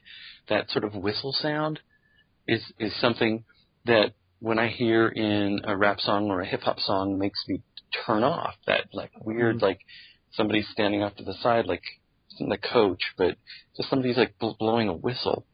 That 0.49 0.71
sort 0.71 0.85
of 0.85 0.95
whistle 0.95 1.33
sound 1.33 1.81
is 2.47 2.63
is 2.79 2.95
something 3.01 3.45
that 3.87 4.13
when 4.41 4.59
I 4.59 4.69
hear 4.69 5.09
in 5.09 5.61
a 5.65 5.77
rap 5.77 6.01
song 6.01 6.31
or 6.31 6.41
a 6.41 6.47
hip 6.47 6.63
hop 6.63 6.81
song 6.81 7.19
makes 7.19 7.39
me 7.49 7.63
turn 8.07 8.23
off. 8.23 8.55
That 8.67 8.89
like 8.93 9.13
weird 9.25 9.57
Mhm. 9.57 9.63
like 9.63 9.81
somebody's 10.33 10.69
standing 10.69 11.03
off 11.03 11.17
to 11.17 11.25
the 11.25 11.35
side 11.35 11.67
like 11.67 11.85
in 12.39 12.49
the 12.49 12.59
coach, 12.59 13.13
but 13.17 13.37
just 13.77 13.89
somebody's 13.89 14.17
like 14.17 14.37
bl- 14.39 14.59
blowing 14.59 14.89
a 14.89 14.93
whistle. 14.93 15.47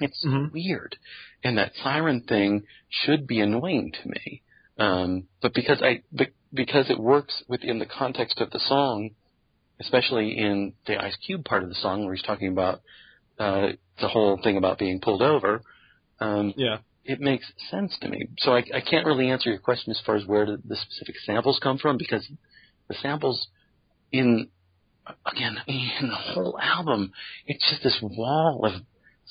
It's 0.00 0.24
Mhm. 0.24 0.52
weird, 0.52 0.96
and 1.42 1.58
that 1.58 1.74
siren 1.76 2.22
thing 2.22 2.66
should 2.88 3.26
be 3.26 3.40
annoying 3.40 3.92
to 3.92 4.08
me. 4.08 4.42
Um, 4.78 5.28
but 5.40 5.54
because 5.54 5.80
I, 5.82 6.02
but 6.12 6.30
because 6.52 6.90
it 6.90 6.98
works 6.98 7.42
within 7.48 7.78
the 7.78 7.86
context 7.86 8.40
of 8.40 8.50
the 8.50 8.58
song, 8.58 9.10
especially 9.80 10.36
in 10.38 10.74
the 10.86 11.02
Ice 11.02 11.16
Cube 11.16 11.44
part 11.44 11.62
of 11.62 11.68
the 11.68 11.74
song 11.74 12.04
where 12.04 12.14
he's 12.14 12.24
talking 12.24 12.48
about 12.48 12.82
uh, 13.38 13.68
the 14.00 14.08
whole 14.08 14.38
thing 14.42 14.56
about 14.56 14.78
being 14.78 15.00
pulled 15.00 15.22
over, 15.22 15.62
um, 16.20 16.54
yeah, 16.56 16.78
it 17.04 17.20
makes 17.20 17.46
sense 17.70 17.96
to 18.00 18.08
me. 18.08 18.28
So 18.38 18.52
I, 18.52 18.62
I 18.74 18.80
can't 18.80 19.06
really 19.06 19.30
answer 19.30 19.50
your 19.50 19.58
question 19.58 19.90
as 19.90 20.00
far 20.04 20.16
as 20.16 20.26
where 20.26 20.46
the, 20.46 20.76
specific 20.76 21.16
samples 21.24 21.58
come 21.62 21.78
from 21.78 21.98
because 21.98 22.26
the 22.88 22.94
samples 23.02 23.48
in 24.12 24.48
again 25.26 25.56
in 25.66 26.08
the 26.08 26.14
whole 26.14 26.58
album, 26.60 27.12
it's 27.46 27.68
just 27.70 27.82
this 27.82 27.98
wall 28.02 28.64
of 28.64 28.82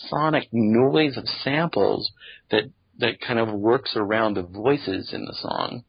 sonic 0.09 0.49
noise 0.51 1.17
of 1.17 1.25
samples 1.43 2.11
that 2.49 2.63
that 2.99 3.21
kind 3.21 3.39
of 3.39 3.49
works 3.53 3.93
around 3.95 4.35
the 4.35 4.43
voices 4.43 5.13
in 5.13 5.25
the 5.25 5.35
song, 5.39 5.83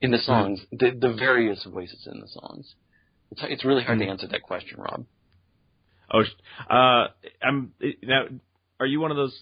in 0.00 0.10
the 0.10 0.18
songs, 0.18 0.60
the, 0.72 0.90
the 0.90 1.14
various 1.14 1.64
voices 1.64 2.06
in 2.10 2.20
the 2.20 2.28
songs. 2.28 2.74
It's 3.30 3.42
it's 3.44 3.64
really 3.64 3.84
hard 3.84 3.98
to 4.00 4.06
Mm. 4.06 4.10
answer 4.10 4.26
that 4.28 4.42
question, 4.42 4.80
Rob. 4.80 5.04
Oh, 6.12 6.22
uh, 6.70 7.08
I'm 7.42 7.72
now. 8.02 8.24
Are 8.80 8.86
you 8.86 9.00
one 9.00 9.10
of 9.10 9.16
those 9.16 9.36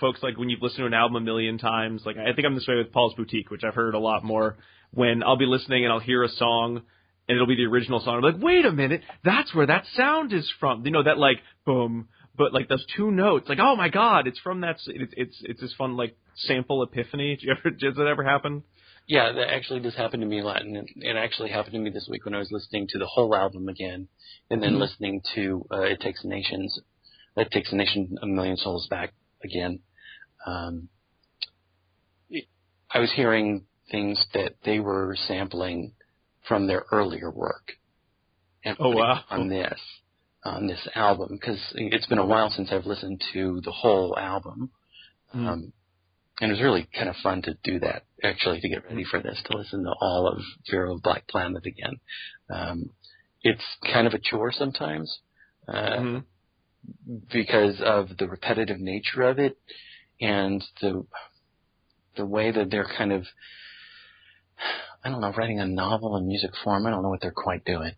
folks 0.00 0.20
like 0.22 0.36
when 0.38 0.48
you've 0.48 0.62
listened 0.62 0.78
to 0.78 0.86
an 0.86 0.94
album 0.94 1.16
a 1.16 1.20
million 1.20 1.58
times? 1.58 2.02
Like 2.04 2.16
I 2.16 2.32
think 2.32 2.46
I'm 2.46 2.54
this 2.54 2.66
way 2.66 2.76
with 2.76 2.92
Paul's 2.92 3.14
Boutique, 3.14 3.50
which 3.50 3.64
I've 3.64 3.74
heard 3.74 3.94
a 3.94 3.98
lot 3.98 4.24
more. 4.24 4.56
When 4.92 5.22
I'll 5.22 5.36
be 5.36 5.46
listening 5.46 5.84
and 5.84 5.92
I'll 5.92 6.00
hear 6.00 6.22
a 6.22 6.28
song 6.28 6.82
and 7.28 7.36
it'll 7.36 7.46
be 7.46 7.56
the 7.56 7.66
original 7.66 8.00
song. 8.00 8.16
I'm 8.16 8.22
like, 8.22 8.42
wait 8.42 8.64
a 8.64 8.72
minute, 8.72 9.02
that's 9.24 9.54
where 9.54 9.66
that 9.66 9.84
sound 9.94 10.32
is 10.32 10.50
from. 10.60 10.84
You 10.84 10.92
know 10.92 11.02
that 11.02 11.18
like 11.18 11.38
boom, 11.64 12.08
but 12.36 12.54
like 12.54 12.68
those 12.68 12.84
two 12.96 13.10
notes. 13.10 13.48
Like 13.48 13.58
oh 13.60 13.76
my 13.76 13.88
god, 13.88 14.26
it's 14.26 14.38
from 14.38 14.62
that. 14.62 14.76
It's 14.86 15.12
it's 15.16 15.36
it's 15.42 15.60
this 15.60 15.74
fun 15.76 15.96
like 15.96 16.16
sample 16.36 16.82
epiphany. 16.82 17.36
Did 17.40 17.42
you 17.42 17.54
ever, 17.58 17.70
does 17.70 17.96
that 17.96 18.06
ever 18.06 18.24
happen? 18.24 18.62
Yeah, 19.06 19.32
that 19.32 19.50
actually 19.50 19.80
does 19.80 19.94
happened 19.94 20.22
to 20.22 20.26
me 20.26 20.40
a 20.40 20.44
lot, 20.44 20.62
and 20.62 20.76
it, 20.76 20.86
it 20.96 21.16
actually 21.16 21.50
happened 21.50 21.74
to 21.74 21.78
me 21.78 21.90
this 21.90 22.08
week 22.10 22.24
when 22.24 22.34
I 22.34 22.38
was 22.38 22.50
listening 22.50 22.88
to 22.88 22.98
the 22.98 23.06
whole 23.06 23.36
album 23.36 23.68
again, 23.68 24.08
and 24.50 24.60
then 24.60 24.74
Mhm. 24.74 24.80
listening 24.80 25.22
to 25.34 25.64
uh, 25.70 25.82
"It 25.82 26.00
Takes 26.00 26.24
a 26.24 26.28
Nation's," 26.28 26.80
"It 27.36 27.50
Takes 27.52 27.72
a 27.72 27.76
Nation," 27.76 28.18
"A 28.20 28.26
Million 28.26 28.56
Souls 28.56 28.88
Back" 28.88 29.14
again. 29.44 29.80
Um, 30.44 30.88
it, 32.30 32.46
I 32.90 32.98
was 32.98 33.12
hearing 33.12 33.66
things 33.92 34.26
that 34.34 34.54
they 34.64 34.80
were 34.80 35.14
sampling 35.28 35.94
from 36.48 36.66
their 36.66 36.84
earlier 36.90 37.30
work. 37.30 37.72
And 38.64 38.76
oh 38.80 38.90
wow! 38.90 39.22
On 39.30 39.48
this, 39.48 39.80
on 40.44 40.66
this 40.66 40.88
album, 40.96 41.28
because 41.30 41.60
it's 41.76 42.06
been 42.06 42.18
a 42.18 42.26
while 42.26 42.50
since 42.50 42.72
I've 42.72 42.86
listened 42.86 43.22
to 43.34 43.60
the 43.64 43.70
whole 43.70 44.18
album. 44.18 44.72
Mm. 45.32 45.46
Um, 45.46 45.72
and 46.40 46.50
it 46.50 46.54
was 46.54 46.62
really 46.62 46.88
kind 46.94 47.08
of 47.08 47.16
fun 47.22 47.42
to 47.42 47.56
do 47.64 47.80
that, 47.80 48.04
actually, 48.22 48.60
to 48.60 48.68
get 48.68 48.84
ready 48.84 49.04
for 49.04 49.20
this, 49.20 49.40
to 49.46 49.56
listen 49.56 49.84
to 49.84 49.94
all 50.00 50.28
of 50.28 50.38
Fear 50.68 50.86
of 50.86 51.02
Black 51.02 51.26
Planet 51.28 51.64
again. 51.64 52.00
Um, 52.50 52.90
it's 53.42 53.64
kind 53.92 54.06
of 54.06 54.14
a 54.14 54.18
chore 54.18 54.52
sometimes, 54.52 55.18
uh, 55.68 55.72
mm-hmm. 55.72 56.18
because 57.32 57.80
of 57.84 58.16
the 58.18 58.28
repetitive 58.28 58.80
nature 58.80 59.22
of 59.22 59.38
it 59.38 59.56
and 60.20 60.62
the, 60.80 61.06
the 62.16 62.26
way 62.26 62.50
that 62.50 62.70
they're 62.70 62.90
kind 62.96 63.12
of, 63.12 63.24
I 65.04 65.10
don't 65.10 65.20
know, 65.20 65.32
writing 65.32 65.60
a 65.60 65.66
novel 65.66 66.16
in 66.16 66.26
music 66.26 66.50
form. 66.64 66.86
I 66.86 66.90
don't 66.90 67.02
know 67.02 67.10
what 67.10 67.20
they're 67.20 67.30
quite 67.30 67.64
doing. 67.64 67.92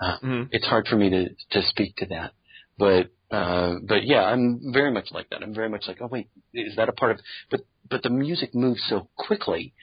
Uh, 0.00 0.18
mm-hmm. 0.18 0.42
It's 0.50 0.66
hard 0.66 0.86
for 0.86 0.96
me 0.96 1.10
to, 1.10 1.28
to 1.28 1.68
speak 1.68 1.96
to 1.96 2.06
that. 2.06 2.32
But 2.78 3.10
uh, 3.30 3.76
but 3.82 4.04
yeah, 4.04 4.22
I'm 4.22 4.72
very 4.72 4.92
much 4.92 5.08
like 5.10 5.30
that. 5.30 5.42
I'm 5.42 5.54
very 5.54 5.68
much 5.68 5.84
like, 5.88 5.98
oh 6.00 6.08
wait, 6.10 6.28
is 6.52 6.76
that 6.76 6.88
a 6.88 6.92
part 6.92 7.12
of? 7.12 7.20
But 7.50 7.60
but 7.88 8.02
the 8.02 8.10
music 8.10 8.54
moves 8.54 8.82
so 8.88 9.08
quickly, 9.16 9.74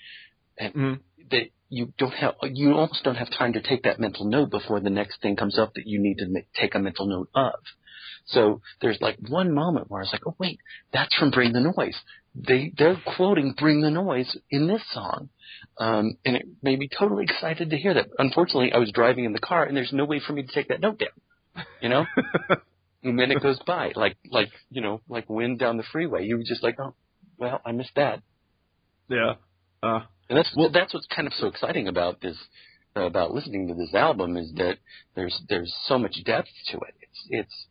and 0.58 0.74
mm. 0.74 1.00
that 1.32 1.50
you 1.70 1.94
don't 1.98 2.13
have 2.13 2.36
you 2.44 2.74
almost 2.74 3.03
don't 3.03 3.15
have 3.15 3.29
time 3.32 3.53
to 3.53 3.62
take 3.62 3.84
that 3.84 4.00
mental 4.00 4.25
note 4.25 4.50
before 4.50 4.79
the 4.79 4.89
next 4.89 5.22
thing 5.22 5.36
comes 5.36 5.58
up 5.58 5.74
that 5.75 5.86
you 5.86 6.00
need 6.01 6.18
to 6.18 6.27
make, 6.27 6.48
take 6.53 6.75
a 6.75 6.79
mental 6.79 7.06
note 7.06 7.29
of. 7.36 7.60
So 8.25 8.62
there's 8.82 9.00
like 9.01 9.18
one 9.27 9.53
moment 9.53 9.89
where 9.89 10.01
I 10.01 10.03
was 10.03 10.12
like, 10.12 10.25
oh 10.25 10.36
wait, 10.39 10.60
that's 10.94 11.15
from 11.15 11.32
Bring 11.32 11.53
the 11.53 11.62
Noise. 11.62 11.98
They 12.36 12.72
they're 12.77 13.00
quoting 13.15 13.56
Bring 13.58 13.82
the 13.82 13.91
Noise 13.91 14.38
in 14.50 14.68
this 14.68 14.84
song, 14.91 15.29
um, 15.79 16.18
and 16.25 16.36
it 16.36 16.46
made 16.62 16.79
me 16.79 16.88
totally 16.88 17.24
excited 17.24 17.70
to 17.70 17.77
hear 17.77 17.94
that. 17.94 18.08
Unfortunately, 18.18 18.72
I 18.74 18.77
was 18.77 18.91
driving 18.91 19.25
in 19.25 19.34
the 19.34 19.39
car, 19.39 19.63
and 19.63 19.75
there's 19.75 19.94
no 19.94 20.06
way 20.06 20.20
for 20.25 20.34
me 20.34 20.44
to 20.44 20.53
take 20.53 20.70
that 20.70 20.82
note 20.82 21.00
down. 21.00 21.65
You 21.82 21.89
know. 21.89 22.06
and 23.03 23.18
then 23.18 23.32
it 23.32 23.41
goes 23.41 23.60
by 23.65 23.91
like 23.96 24.18
like 24.29 24.50
you 24.70 24.82
know 24.82 25.01
like 25.08 25.29
wind 25.29 25.60
down 25.60 25.77
the 25.77 25.84
freeway. 25.91 26.25
You 26.25 26.44
just 26.44 26.63
like 26.63 26.77
oh 26.79 26.94
well 27.39 27.62
I 27.65 27.72
missed 27.72 27.96
that. 27.96 28.22
Yeah. 29.10 29.34
Uh, 29.81 30.01
and 30.29 30.38
that's 30.38 30.53
well, 30.55 30.69
that's 30.72 30.93
what's 30.93 31.08
kind 31.08 31.27
of 31.27 31.34
so 31.34 31.48
exciting 31.48 31.88
about 31.88 32.22
this 32.22 32.38
uh, 32.96 33.01
about 33.01 33.31
listening 33.34 33.67
to 33.67 33.74
this 33.74 33.93
album 33.93 34.38
is 34.38 34.51
that 34.55 34.77
there's 35.15 35.41
there's 35.50 35.74
so 35.86 35.98
much 35.98 36.15
depth 36.25 36.50
to 36.72 36.77
it. 36.77 36.93
It's 37.01 37.27
it's 37.29 37.65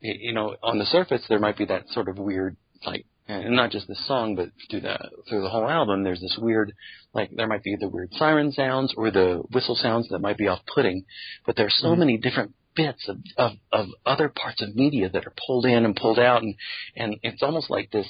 it, 0.00 0.20
you 0.20 0.32
know 0.32 0.56
on 0.62 0.78
the 0.78 0.84
surface 0.84 1.22
there 1.28 1.38
might 1.38 1.56
be 1.56 1.66
that 1.66 1.88
sort 1.88 2.08
of 2.08 2.18
weird 2.18 2.56
like 2.84 3.06
and 3.28 3.54
not 3.54 3.70
just 3.70 3.86
this 3.86 4.06
song 4.06 4.34
but 4.34 4.50
through 4.68 4.80
the 4.80 4.98
through 5.28 5.42
the 5.42 5.48
whole 5.48 5.68
album 5.68 6.02
there's 6.02 6.20
this 6.20 6.36
weird 6.40 6.72
like 7.14 7.30
there 7.34 7.46
might 7.46 7.62
be 7.62 7.76
the 7.78 7.88
weird 7.88 8.10
siren 8.14 8.50
sounds 8.50 8.92
or 8.96 9.10
the 9.10 9.40
whistle 9.52 9.76
sounds 9.76 10.08
that 10.08 10.18
might 10.18 10.36
be 10.36 10.48
off 10.48 10.58
putting 10.74 11.04
but 11.46 11.54
there's 11.56 11.76
so 11.80 11.88
mm-hmm. 11.88 12.00
many 12.00 12.18
different 12.18 12.52
bits 12.74 13.08
of, 13.08 13.18
of, 13.36 13.52
of 13.72 13.86
other 14.04 14.28
parts 14.28 14.62
of 14.62 14.74
media 14.74 15.08
that 15.08 15.26
are 15.26 15.34
pulled 15.46 15.66
in 15.66 15.84
and 15.84 15.96
pulled 15.96 16.18
out 16.18 16.42
and, 16.42 16.54
and 16.96 17.16
it's 17.22 17.42
almost 17.42 17.70
like 17.70 17.90
this, 17.90 18.06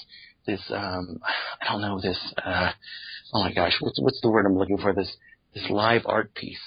this, 0.46 0.62
um, 0.70 1.20
I 1.60 1.72
don't 1.72 1.80
know, 1.80 2.00
this, 2.00 2.18
uh, 2.44 2.70
oh 3.32 3.40
my 3.40 3.52
gosh, 3.52 3.76
what's, 3.80 4.00
what's 4.00 4.20
the 4.20 4.30
word 4.30 4.46
I'm 4.46 4.58
looking 4.58 4.78
for? 4.78 4.92
This, 4.92 5.16
this 5.54 5.68
live 5.70 6.02
art 6.06 6.34
piece. 6.34 6.58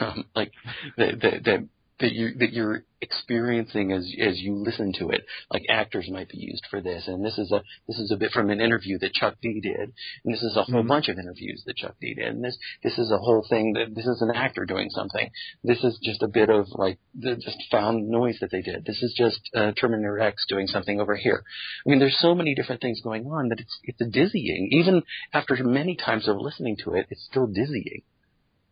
Um, 0.00 0.24
like 0.34 0.52
that, 0.96 1.20
that 1.20 1.68
that 2.00 2.12
you 2.12 2.34
that 2.38 2.52
you're 2.52 2.84
experiencing 3.00 3.92
as 3.92 4.12
as 4.20 4.38
you 4.38 4.54
listen 4.54 4.92
to 4.98 5.08
it. 5.08 5.24
Like 5.50 5.64
actors 5.68 6.08
might 6.10 6.28
be 6.28 6.38
used 6.38 6.64
for 6.70 6.80
this, 6.80 7.04
and 7.06 7.24
this 7.24 7.38
is 7.38 7.50
a 7.52 7.62
this 7.88 7.98
is 7.98 8.10
a 8.10 8.16
bit 8.16 8.32
from 8.32 8.50
an 8.50 8.60
interview 8.60 8.98
that 8.98 9.14
Chuck 9.14 9.36
D 9.40 9.60
did, 9.60 9.92
and 10.24 10.34
this 10.34 10.42
is 10.42 10.56
a 10.56 10.62
whole 10.62 10.80
mm-hmm. 10.80 10.88
bunch 10.88 11.08
of 11.08 11.18
interviews 11.18 11.62
that 11.66 11.76
Chuck 11.76 11.94
D 12.00 12.14
did, 12.14 12.26
and 12.26 12.44
this 12.44 12.58
this 12.82 12.98
is 12.98 13.10
a 13.10 13.18
whole 13.18 13.44
thing 13.48 13.72
that 13.74 13.94
this 13.94 14.06
is 14.06 14.20
an 14.20 14.30
actor 14.34 14.66
doing 14.66 14.90
something. 14.90 15.30
This 15.64 15.82
is 15.84 15.98
just 16.02 16.22
a 16.22 16.28
bit 16.28 16.50
of 16.50 16.66
like 16.72 16.98
the 17.18 17.36
just 17.36 17.62
found 17.70 18.08
noise 18.08 18.38
that 18.40 18.50
they 18.50 18.62
did. 18.62 18.84
This 18.84 19.02
is 19.02 19.14
just 19.16 19.40
uh, 19.54 19.72
Terminator 19.80 20.18
X 20.18 20.44
doing 20.48 20.66
something 20.66 21.00
over 21.00 21.16
here. 21.16 21.44
I 21.86 21.90
mean, 21.90 21.98
there's 21.98 22.18
so 22.18 22.34
many 22.34 22.54
different 22.54 22.82
things 22.82 23.00
going 23.02 23.26
on 23.26 23.48
that 23.48 23.60
it's 23.60 23.78
it's 23.84 24.10
dizzying. 24.10 24.68
Even 24.72 25.02
after 25.32 25.56
many 25.64 25.96
times 25.96 26.28
of 26.28 26.36
listening 26.36 26.76
to 26.84 26.94
it, 26.94 27.06
it's 27.10 27.24
still 27.24 27.46
dizzying. 27.46 28.02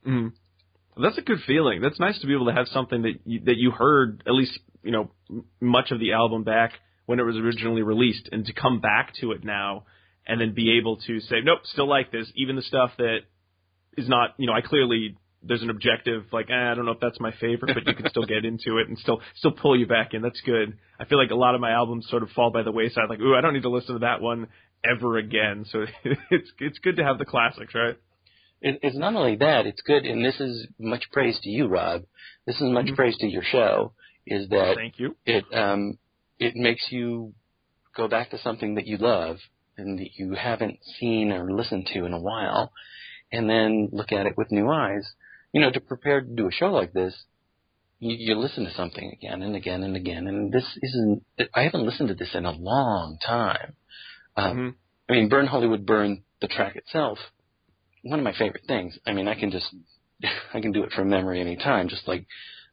Mm. 0.07 0.33
That's 0.97 1.19
a 1.19 1.23
good 1.23 1.41
feeling. 1.47 1.81
That's 1.81 1.99
nice 1.99 2.19
to 2.21 2.27
be 2.27 2.35
able 2.35 2.47
to 2.47 2.53
have 2.53 2.69
something 2.69 3.03
that 3.03 3.15
you, 3.25 3.41
that 3.47 3.57
you 3.57 3.71
heard 3.71 4.23
at 4.27 4.33
least 4.33 4.59
you 4.83 4.93
know 4.93 5.11
much 5.61 5.91
of 5.91 6.01
the 6.01 6.13
album 6.13 6.45
back 6.45 6.73
when 7.07 7.21
it 7.21 7.25
was 7.25 7.37
originally 7.37 7.83
released, 7.83 8.29
and 8.33 8.47
to 8.47 8.53
come 8.53 8.81
back 8.81 9.13
to 9.21 9.33
it 9.33 9.45
now 9.45 9.85
and 10.27 10.41
then 10.41 10.55
be 10.55 10.79
able 10.79 10.97
to 10.97 11.21
say, 11.21 11.37
nope, 11.43 11.59
still 11.65 11.89
like 11.89 12.11
this, 12.11 12.31
even 12.35 12.57
the 12.57 12.63
stuff 12.63 12.91
that 12.97 13.19
is 13.99 14.09
not, 14.09 14.31
you 14.39 14.47
know, 14.47 14.55
I 14.55 14.63
clearly 14.63 15.17
there's 15.47 15.63
an 15.63 15.69
objective 15.71 16.25
like 16.33 16.49
eh, 16.51 16.55
I 16.55 16.75
don't 16.75 16.87
know 16.87 16.93
if 16.93 17.01
that's 17.01 17.21
my 17.21 17.33
favorite, 17.41 17.75
but 17.75 17.87
you 17.87 17.95
can 17.95 18.09
still 18.09 18.25
get 18.25 18.45
into 18.45 18.79
it 18.79 18.89
and 18.89 18.99
still 18.99 19.21
still 19.37 19.53
pull 19.53 19.79
you 19.79 19.87
back 19.87 20.15
in. 20.15 20.23
That's 20.23 20.41
good. 20.41 20.79
I 20.99 21.05
feel 21.05 21.19
like 21.19 21.31
a 21.31 21.37
lot 21.37 21.55
of 21.55 21.61
my 21.61 21.73
albums 21.73 22.07
sort 22.09 22.23
of 22.23 22.31
fall 22.31 22.51
by 22.51 22.63
the 22.63 22.73
wayside. 22.73 23.11
Like, 23.11 23.21
ooh, 23.21 23.35
I 23.35 23.41
don't 23.41 23.53
need 23.53 23.63
to 23.63 23.71
listen 23.71 23.95
to 23.95 23.99
that 24.01 24.21
one 24.21 24.49
ever 24.85 25.19
again. 25.19 25.67
So 25.71 25.85
it's 26.31 26.51
it's 26.59 26.79
good 26.79 26.97
to 26.97 27.05
have 27.05 27.19
the 27.19 27.25
classics, 27.25 27.75
right? 27.75 27.97
It, 28.65 28.81
it's 28.83 28.97
not 28.97 29.15
only 29.15 29.37
that, 29.37 29.67
it's 29.67 29.83
good, 29.83 30.07
and 30.07 30.25
this 30.25 30.41
is 30.41 30.67
much 30.79 31.05
praise 31.13 31.39
to 31.43 31.51
you, 31.51 31.67
Rob. 31.67 32.05
This 32.47 32.57
is 32.57 32.63
much 32.63 32.87
mm-hmm. 32.87 32.95
praise 32.95 33.17
to 33.19 33.27
your 33.27 33.43
show. 33.43 33.93
Is 34.27 34.49
that 34.49 34.75
thank 34.77 34.99
you? 34.99 35.15
It 35.27 35.45
um 35.53 35.99
it 36.39 36.57
makes 36.57 36.87
you 36.91 37.35
go 37.95 38.09
back 38.09 38.31
to 38.31 38.39
something 38.39 38.77
that 38.77 38.87
you 38.87 38.97
love 38.97 39.37
and 39.77 39.99
that 39.99 40.15
you 40.17 40.33
haven't 40.33 40.79
seen 40.99 41.31
or 41.31 41.53
listened 41.53 41.91
to 41.93 42.07
in 42.07 42.15
a 42.15 42.19
while, 42.19 42.73
and 43.31 43.51
then 43.51 43.91
look 43.93 44.13
at 44.13 44.25
it 44.25 44.39
with 44.39 44.51
new 44.51 44.71
eyes. 44.71 45.07
You 45.53 45.61
know, 45.61 45.71
to 45.71 45.81
prepare 45.81 46.23
to 46.23 46.27
do 46.27 46.49
a 46.49 46.53
show 46.53 46.73
like 46.73 46.95
this, 46.95 47.15
you, 47.99 48.17
you 48.19 48.35
listen 48.35 48.65
to 48.65 48.73
something 48.73 49.13
again 49.13 49.43
and 49.43 49.55
again 49.55 49.83
and 49.83 49.95
again, 49.95 50.27
and 50.27 50.51
this 50.51 50.67
isn't. 50.83 51.23
I 51.55 51.65
haven't 51.65 51.85
listened 51.85 52.09
to 52.09 52.15
this 52.15 52.35
in 52.35 52.47
a 52.47 52.53
long 52.53 53.19
time. 53.25 53.75
Um, 54.39 54.57
mm-hmm. 54.57 54.69
I 55.11 55.13
mean, 55.13 55.29
Burn 55.29 55.49
Hollywood 55.49 55.85
Burn, 55.85 56.23
the 56.41 56.49
track 56.49 56.77
itself, 56.77 57.19
one 58.05 58.19
of 58.19 58.25
my 58.25 58.35
favorite 58.39 58.65
things. 58.67 58.97
I 59.07 59.13
mean, 59.13 59.27
I 59.27 59.35
can 59.35 59.51
just 59.51 59.75
I 60.55 60.61
can 60.61 60.73
do 60.73 60.85
it 60.85 60.93
from 60.93 61.09
memory 61.09 61.41
anytime, 61.41 61.89
just 61.89 62.07
like 62.07 62.27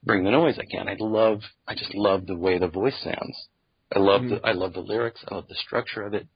bring 0.03 0.23
the 0.23 0.31
noise 0.31 0.59
I 0.59 0.65
can. 0.65 0.87
I 0.87 0.95
love 0.99 1.41
I 1.67 1.73
just 1.73 1.95
love 1.95 2.27
the 2.27 2.37
way 2.37 2.59
the 2.59 2.67
voice 2.67 2.99
sounds. 3.03 3.47
I 3.93 3.99
love 3.99 4.21
mm-hmm. 4.21 4.35
the 4.35 4.45
I 4.45 4.51
love 4.51 4.73
the 4.73 4.81
lyrics. 4.81 5.23
I 5.27 5.35
love 5.35 5.47
the 5.47 5.55
structure 5.55 6.03
of 6.03 6.13
it, 6.13 6.27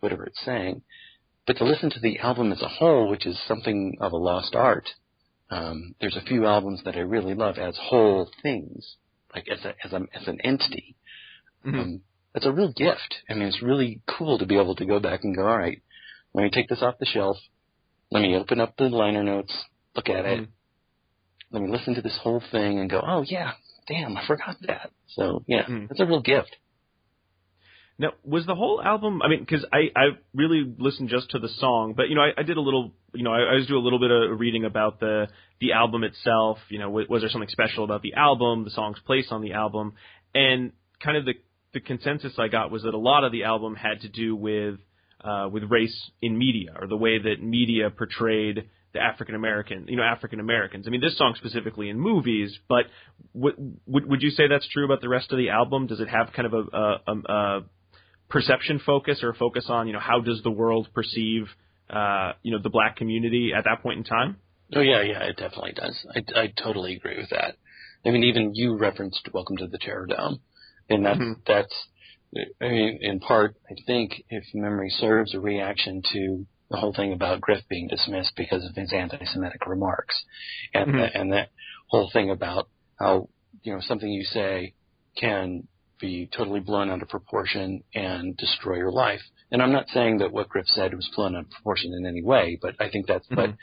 whatever 0.00 0.24
it's 0.24 0.44
saying. 0.44 0.82
But 1.46 1.56
to 1.56 1.64
listen 1.64 1.90
to 1.90 2.00
the 2.00 2.18
album 2.20 2.52
as 2.52 2.62
a 2.62 2.68
whole, 2.68 3.08
which 3.10 3.26
is 3.26 3.38
something 3.48 3.96
of 4.00 4.12
a 4.12 4.16
lost 4.16 4.54
art, 4.54 4.88
um, 5.50 5.96
there's 6.00 6.16
a 6.16 6.24
few 6.24 6.46
albums 6.46 6.82
that 6.84 6.94
I 6.94 7.00
really 7.00 7.34
love 7.34 7.58
as 7.58 7.76
whole 7.80 8.30
things, 8.42 8.96
like 9.34 9.46
as 9.50 9.64
a 9.64 9.74
as 9.84 9.92
a 9.92 10.06
as 10.14 10.28
an 10.28 10.40
entity. 10.44 10.94
Mm-hmm. 11.66 11.80
Um, 11.80 12.00
it's 12.34 12.46
a 12.46 12.52
real 12.52 12.72
gift. 12.72 13.16
I 13.28 13.34
mean, 13.34 13.42
it's 13.44 13.62
really 13.62 14.00
cool 14.06 14.38
to 14.38 14.46
be 14.46 14.58
able 14.58 14.74
to 14.76 14.86
go 14.86 15.00
back 15.00 15.20
and 15.22 15.36
go, 15.36 15.46
all 15.46 15.58
right, 15.58 15.82
let 16.32 16.44
me 16.44 16.50
take 16.50 16.68
this 16.68 16.80
off 16.80 16.98
the 16.98 17.06
shelf 17.06 17.36
let 18.12 18.20
me 18.20 18.36
open 18.36 18.60
up 18.60 18.76
the 18.76 18.84
liner 18.84 19.22
notes, 19.22 19.52
look 19.96 20.08
at 20.08 20.26
it, 20.26 20.40
mm-hmm. 20.40 20.50
let 21.50 21.62
me 21.62 21.70
listen 21.70 21.94
to 21.94 22.02
this 22.02 22.18
whole 22.22 22.42
thing 22.52 22.78
and 22.78 22.90
go, 22.90 23.02
oh 23.04 23.24
yeah, 23.26 23.52
damn, 23.88 24.16
I 24.16 24.26
forgot 24.26 24.56
that. 24.66 24.90
So 25.08 25.42
yeah, 25.46 25.64
mm. 25.64 25.90
it's 25.90 26.00
a 26.00 26.04
real 26.04 26.20
gift. 26.20 26.54
Now, 27.98 28.10
was 28.24 28.46
the 28.46 28.54
whole 28.54 28.82
album? 28.82 29.22
I 29.22 29.28
mean, 29.28 29.40
because 29.40 29.64
I 29.72 29.90
I 29.96 30.04
really 30.34 30.74
listened 30.78 31.08
just 31.08 31.30
to 31.30 31.38
the 31.38 31.48
song, 31.48 31.94
but 31.96 32.08
you 32.08 32.14
know, 32.14 32.22
I, 32.22 32.32
I 32.38 32.42
did 32.42 32.56
a 32.56 32.60
little, 32.60 32.92
you 33.14 33.22
know, 33.22 33.32
I, 33.32 33.40
I 33.40 33.50
always 33.50 33.66
do 33.66 33.78
a 33.78 33.80
little 33.84 33.98
bit 33.98 34.10
of 34.10 34.38
reading 34.38 34.64
about 34.64 35.00
the 35.00 35.28
the 35.60 35.72
album 35.72 36.04
itself. 36.04 36.58
You 36.68 36.80
know, 36.80 36.90
was, 36.90 37.06
was 37.08 37.22
there 37.22 37.30
something 37.30 37.48
special 37.48 37.84
about 37.84 38.02
the 38.02 38.14
album, 38.14 38.64
the 38.64 38.70
song's 38.70 38.98
place 39.06 39.28
on 39.30 39.40
the 39.40 39.52
album, 39.52 39.94
and 40.34 40.72
kind 41.02 41.16
of 41.16 41.24
the 41.24 41.34
the 41.72 41.80
consensus 41.80 42.34
I 42.38 42.48
got 42.48 42.70
was 42.70 42.82
that 42.82 42.94
a 42.94 42.98
lot 42.98 43.24
of 43.24 43.32
the 43.32 43.44
album 43.44 43.74
had 43.74 44.00
to 44.02 44.08
do 44.08 44.36
with 44.36 44.78
uh, 45.24 45.48
with 45.50 45.64
race 45.64 46.10
in 46.20 46.36
media 46.36 46.74
or 46.78 46.86
the 46.86 46.96
way 46.96 47.18
that 47.18 47.42
media 47.42 47.90
portrayed 47.90 48.68
the 48.92 49.00
African 49.00 49.34
American, 49.34 49.86
you 49.88 49.96
know, 49.96 50.02
African 50.02 50.40
Americans. 50.40 50.86
I 50.86 50.90
mean, 50.90 51.00
this 51.00 51.16
song 51.16 51.34
specifically 51.36 51.88
in 51.88 51.98
movies, 51.98 52.58
but 52.68 52.84
w- 53.34 53.76
would 53.86 54.06
would 54.06 54.22
you 54.22 54.30
say 54.30 54.48
that's 54.48 54.68
true 54.68 54.84
about 54.84 55.00
the 55.00 55.08
rest 55.08 55.32
of 55.32 55.38
the 55.38 55.48
album? 55.48 55.86
Does 55.86 56.00
it 56.00 56.08
have 56.08 56.30
kind 56.34 56.46
of 56.46 56.52
a, 56.52 56.76
a, 56.76 57.00
a, 57.06 57.32
a 57.32 57.64
perception 58.28 58.80
focus 58.84 59.20
or 59.22 59.30
a 59.30 59.34
focus 59.34 59.66
on, 59.68 59.86
you 59.86 59.92
know, 59.92 60.00
how 60.00 60.20
does 60.20 60.42
the 60.42 60.50
world 60.50 60.88
perceive, 60.94 61.44
uh, 61.88 62.32
you 62.42 62.52
know, 62.52 62.62
the 62.62 62.70
black 62.70 62.96
community 62.96 63.52
at 63.56 63.64
that 63.64 63.82
point 63.82 63.98
in 63.98 64.04
time? 64.04 64.36
Oh 64.74 64.80
yeah, 64.80 65.02
yeah, 65.02 65.22
it 65.24 65.36
definitely 65.36 65.72
does. 65.72 66.06
I, 66.14 66.40
I 66.40 66.46
totally 66.62 66.94
agree 66.94 67.18
with 67.18 67.30
that. 67.30 67.56
I 68.04 68.10
mean, 68.10 68.24
even 68.24 68.54
you 68.54 68.76
referenced 68.76 69.28
"Welcome 69.32 69.58
to 69.58 69.66
the 69.66 69.78
Terror 69.78 70.06
Dome," 70.06 70.40
and 70.88 71.04
that's 71.04 71.18
mm-hmm. 71.18 71.40
that's 71.46 71.74
I 72.34 72.68
mean, 72.68 72.98
in 73.02 73.20
part, 73.20 73.56
I 73.70 73.74
think, 73.86 74.24
if 74.30 74.44
memory 74.54 74.90
serves, 74.90 75.34
a 75.34 75.40
reaction 75.40 76.02
to 76.12 76.46
the 76.70 76.78
whole 76.78 76.94
thing 76.94 77.12
about 77.12 77.40
Griff 77.40 77.62
being 77.68 77.88
dismissed 77.88 78.32
because 78.36 78.64
of 78.64 78.74
his 78.74 78.92
anti-Semitic 78.92 79.66
remarks, 79.66 80.24
and 80.72 80.88
mm-hmm. 80.88 80.98
the, 80.98 81.16
and 81.20 81.32
that 81.32 81.50
whole 81.88 82.10
thing 82.10 82.30
about 82.30 82.68
how 82.98 83.28
you 83.62 83.74
know 83.74 83.80
something 83.80 84.08
you 84.08 84.24
say 84.24 84.74
can 85.16 85.68
be 86.00 86.28
totally 86.34 86.60
blown 86.60 86.90
out 86.90 87.02
of 87.02 87.08
proportion 87.08 87.84
and 87.94 88.36
destroy 88.36 88.76
your 88.76 88.90
life. 88.90 89.20
And 89.50 89.62
I'm 89.62 89.72
not 89.72 89.88
saying 89.88 90.18
that 90.18 90.32
what 90.32 90.48
Griff 90.48 90.66
said 90.66 90.94
was 90.94 91.08
blown 91.14 91.36
out 91.36 91.44
of 91.44 91.50
proportion 91.50 91.92
in 91.92 92.06
any 92.06 92.22
way, 92.22 92.58
but 92.60 92.74
I 92.80 92.88
think 92.88 93.06
that's 93.06 93.26
mm-hmm. 93.26 93.36
but 93.36 93.54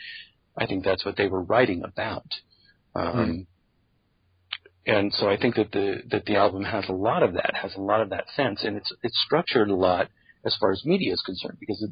I 0.57 0.67
think 0.67 0.83
that's 0.83 1.03
what 1.03 1.17
they 1.17 1.27
were 1.27 1.41
writing 1.41 1.83
about. 1.83 2.27
Um, 2.95 3.47
And 4.98 5.13
so 5.13 5.29
I 5.29 5.38
think 5.38 5.55
that 5.55 5.72
the 5.72 6.01
that 6.12 6.25
the 6.25 6.36
album 6.38 6.63
has 6.63 6.86
a 6.89 6.93
lot 6.93 7.22
of 7.24 7.34
that, 7.34 7.53
has 7.55 7.75
a 7.75 7.81
lot 7.81 8.01
of 8.01 8.10
that 8.10 8.25
sense, 8.36 8.63
and 8.63 8.77
it's 8.77 8.91
it's 9.03 9.19
structured 9.25 9.69
a 9.69 9.75
lot 9.75 10.08
as 10.46 10.55
far 10.60 10.72
as 10.72 10.86
media 10.86 11.12
is 11.13 11.22
concerned, 11.25 11.58
because 11.60 11.86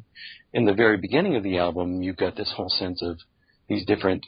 in 0.52 0.64
the 0.64 0.74
very 0.74 0.96
beginning 0.96 1.36
of 1.36 1.42
the 1.42 1.58
album, 1.58 2.02
you've 2.02 2.16
got 2.16 2.34
this 2.36 2.52
whole 2.56 2.70
sense 2.70 3.02
of 3.02 3.18
these 3.68 3.84
different 3.84 4.24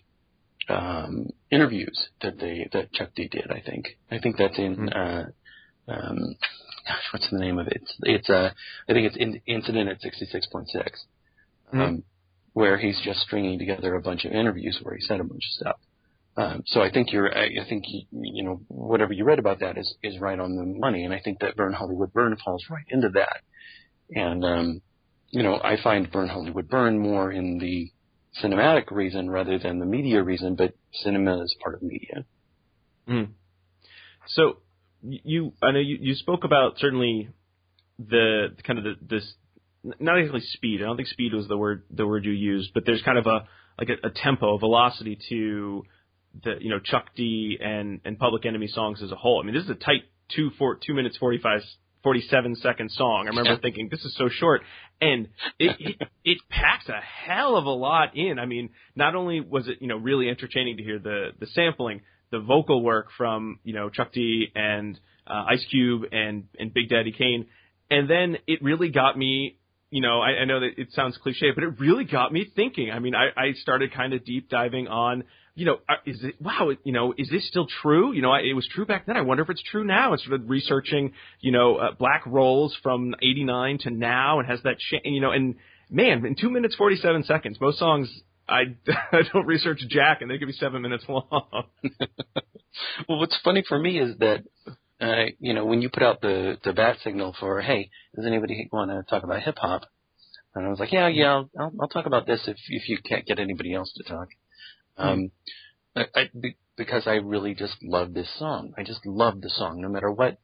um, 0.68 1.30
interviews 1.50 1.98
that 2.22 2.38
they 2.38 2.68
that 2.72 2.92
Chuck 2.92 3.10
D 3.16 3.28
did. 3.28 3.50
I 3.50 3.60
think 3.60 3.86
I 4.10 4.18
think 4.18 4.36
that's 4.36 4.58
in. 4.58 4.76
Mhm. 4.76 4.94
Uh, 4.94 5.24
um, 5.92 6.18
gosh, 6.86 7.06
what's 7.12 7.30
the 7.30 7.38
name 7.38 7.58
of 7.58 7.66
it? 7.66 7.78
It's, 7.82 7.96
it's 8.02 8.30
uh, 8.30 8.50
I 8.88 8.92
think 8.92 9.06
it's 9.06 9.16
in, 9.16 9.40
Incident 9.46 9.88
at 9.90 10.00
sixty 10.00 10.26
six 10.26 10.46
point 10.46 10.68
six, 10.68 11.06
Mhm. 11.72 11.80
um, 11.80 12.02
where 12.52 12.76
he's 12.78 13.00
just 13.00 13.20
stringing 13.20 13.58
together 13.58 13.94
a 13.94 14.02
bunch 14.02 14.24
of 14.24 14.32
interviews 14.32 14.78
where 14.82 14.94
he 14.94 15.00
said 15.00 15.20
a 15.20 15.24
bunch 15.24 15.44
of 15.48 15.52
stuff. 15.60 15.76
Um, 16.36 16.62
so 16.66 16.80
I 16.80 16.90
think 16.90 17.12
you're, 17.12 17.36
I, 17.36 17.48
think 17.68 17.84
you, 17.88 18.02
you 18.12 18.44
know 18.44 18.60
whatever 18.68 19.12
you 19.12 19.24
read 19.24 19.38
about 19.38 19.60
that 19.60 19.76
is 19.76 19.94
is 20.02 20.18
right 20.20 20.38
on 20.38 20.56
the 20.56 20.64
money, 20.64 21.04
and 21.04 21.12
I 21.12 21.20
think 21.20 21.40
that 21.40 21.56
Burn 21.56 21.72
Hollywood 21.72 22.12
Burn 22.12 22.36
falls 22.42 22.64
right 22.70 22.84
into 22.88 23.10
that. 23.10 23.40
And 24.10 24.44
um, 24.44 24.82
you 25.30 25.42
know, 25.42 25.60
I 25.62 25.76
find 25.82 26.10
Burn 26.10 26.28
Hollywood 26.28 26.68
Burn 26.68 26.98
more 26.98 27.30
in 27.30 27.58
the 27.58 27.90
cinematic 28.42 28.90
reason 28.90 29.28
rather 29.28 29.58
than 29.58 29.80
the 29.80 29.86
media 29.86 30.22
reason, 30.22 30.54
but 30.54 30.74
cinema 30.92 31.42
is 31.42 31.54
part 31.62 31.74
of 31.74 31.82
media. 31.82 32.24
Mm. 33.08 33.30
So 34.28 34.58
you, 35.02 35.52
I 35.62 35.72
know 35.72 35.80
you, 35.80 35.98
you 36.00 36.14
spoke 36.14 36.44
about 36.44 36.78
certainly 36.78 37.30
the 37.98 38.48
kind 38.64 38.78
of 38.78 38.84
the, 38.84 38.94
this 39.00 39.34
not 39.98 40.18
exactly 40.18 40.40
speed. 40.52 40.80
I 40.82 40.84
don't 40.84 40.96
think 40.96 41.08
speed 41.08 41.32
was 41.32 41.48
the 41.48 41.56
word 41.56 41.84
the 41.90 42.06
word 42.06 42.24
you 42.24 42.32
used, 42.32 42.72
but 42.74 42.84
there's 42.86 43.02
kind 43.02 43.18
of 43.18 43.26
a 43.26 43.48
like 43.78 43.88
a, 43.88 44.08
a 44.08 44.10
tempo, 44.10 44.56
a 44.56 44.58
velocity 44.58 45.18
to 45.30 45.84
the 46.42 46.54
you 46.60 46.70
know 46.70 46.78
Chuck 46.78 47.06
D 47.16 47.58
and 47.60 48.00
and 48.04 48.18
Public 48.18 48.46
Enemy 48.46 48.68
songs 48.68 49.02
as 49.02 49.10
a 49.10 49.16
whole. 49.16 49.40
I 49.42 49.46
mean, 49.46 49.54
this 49.54 49.64
is 49.64 49.70
a 49.70 49.74
tight 49.74 50.04
two 50.34 50.50
four 50.58 50.76
two 50.84 50.94
minutes 50.94 51.16
45, 51.18 51.60
47 52.02 52.56
second 52.56 52.90
song. 52.90 53.26
I 53.26 53.30
remember 53.30 53.60
thinking 53.60 53.88
this 53.90 54.04
is 54.04 54.14
so 54.16 54.28
short, 54.28 54.62
and 55.00 55.28
it, 55.58 55.76
it 55.78 56.08
it 56.24 56.38
packs 56.48 56.88
a 56.88 57.00
hell 57.00 57.56
of 57.56 57.66
a 57.66 57.70
lot 57.70 58.16
in. 58.16 58.38
I 58.38 58.46
mean, 58.46 58.70
not 58.94 59.14
only 59.14 59.40
was 59.40 59.68
it 59.68 59.78
you 59.80 59.88
know 59.88 59.96
really 59.96 60.28
entertaining 60.28 60.76
to 60.78 60.82
hear 60.82 60.98
the 60.98 61.30
the 61.38 61.46
sampling, 61.46 62.02
the 62.30 62.40
vocal 62.40 62.82
work 62.82 63.08
from 63.16 63.58
you 63.64 63.74
know 63.74 63.90
Chuck 63.90 64.12
D 64.12 64.46
and 64.54 64.98
uh, 65.26 65.44
Ice 65.48 65.64
Cube 65.70 66.04
and 66.12 66.44
and 66.58 66.72
Big 66.72 66.88
Daddy 66.88 67.12
Kane, 67.12 67.46
and 67.90 68.08
then 68.08 68.38
it 68.46 68.62
really 68.62 68.90
got 68.90 69.16
me. 69.16 69.56
You 69.92 70.02
know, 70.02 70.20
I, 70.20 70.42
I 70.42 70.44
know 70.44 70.60
that 70.60 70.78
it 70.78 70.92
sounds 70.92 71.18
cliche, 71.20 71.50
but 71.52 71.64
it 71.64 71.80
really 71.80 72.04
got 72.04 72.32
me 72.32 72.46
thinking. 72.54 72.92
I 72.92 73.00
mean, 73.00 73.16
I, 73.16 73.30
I 73.36 73.52
started 73.54 73.92
kind 73.92 74.12
of 74.12 74.24
deep 74.24 74.48
diving 74.48 74.86
on, 74.86 75.24
you 75.54 75.66
know, 75.66 75.78
uh, 75.88 75.94
is 76.06 76.22
it 76.22 76.40
wow? 76.40 76.70
You 76.84 76.92
know, 76.92 77.14
is 77.16 77.28
this 77.30 77.46
still 77.48 77.66
true? 77.82 78.12
You 78.12 78.22
know, 78.22 78.30
I, 78.30 78.40
it 78.40 78.54
was 78.54 78.68
true 78.68 78.86
back 78.86 79.06
then. 79.06 79.16
I 79.16 79.22
wonder 79.22 79.42
if 79.42 79.50
it's 79.50 79.62
true 79.62 79.84
now. 79.84 80.14
Of 80.14 80.20
researching, 80.46 81.12
you 81.40 81.52
know, 81.52 81.76
uh, 81.76 81.92
black 81.98 82.24
roles 82.26 82.76
from 82.82 83.14
'89 83.22 83.78
to 83.80 83.90
now, 83.90 84.38
and 84.38 84.48
has 84.48 84.62
that, 84.62 84.76
cha- 84.78 85.04
you 85.04 85.20
know, 85.20 85.30
and 85.32 85.56
man, 85.90 86.24
in 86.24 86.36
two 86.36 86.50
minutes 86.50 86.74
forty 86.76 86.96
seven 86.96 87.24
seconds, 87.24 87.58
most 87.60 87.78
songs 87.78 88.08
I, 88.48 88.76
I 89.12 89.22
don't 89.32 89.46
research 89.46 89.80
jack, 89.88 90.22
and 90.22 90.30
they 90.30 90.38
could 90.38 90.48
be 90.48 90.52
seven 90.54 90.82
minutes 90.82 91.04
long. 91.08 91.64
Well, 93.08 93.18
what's 93.18 93.36
funny 93.42 93.64
for 93.66 93.78
me 93.78 93.98
is 93.98 94.16
that, 94.18 94.44
uh, 95.00 95.32
you 95.40 95.54
know, 95.54 95.64
when 95.64 95.82
you 95.82 95.90
put 95.90 96.04
out 96.04 96.20
the 96.20 96.56
the 96.62 96.72
bat 96.72 96.98
signal 97.02 97.34
for, 97.38 97.60
hey, 97.60 97.90
does 98.14 98.26
anybody 98.26 98.68
want 98.72 98.90
to 98.90 99.02
talk 99.10 99.24
about 99.24 99.42
hip 99.42 99.56
hop? 99.58 99.82
And 100.54 100.66
I 100.66 100.68
was 100.68 100.78
like, 100.78 100.92
yeah, 100.92 101.08
yeah, 101.08 101.42
I'll, 101.58 101.72
I'll 101.80 101.88
talk 101.88 102.06
about 102.06 102.26
this 102.26 102.40
if 102.46 102.56
if 102.68 102.88
you 102.88 102.98
can't 103.04 103.26
get 103.26 103.38
anybody 103.40 103.74
else 103.74 103.92
to 103.96 104.04
talk. 104.04 104.28
Um, 104.96 105.30
I, 105.96 106.04
I, 106.14 106.30
be- 106.38 106.56
because 106.76 107.06
I 107.06 107.14
really 107.14 107.54
just 107.54 107.76
love 107.82 108.14
this 108.14 108.28
song. 108.38 108.72
I 108.78 108.82
just 108.84 109.04
love 109.06 109.40
the 109.40 109.50
song, 109.50 109.80
no 109.80 109.88
matter 109.88 110.10
what 110.10 110.38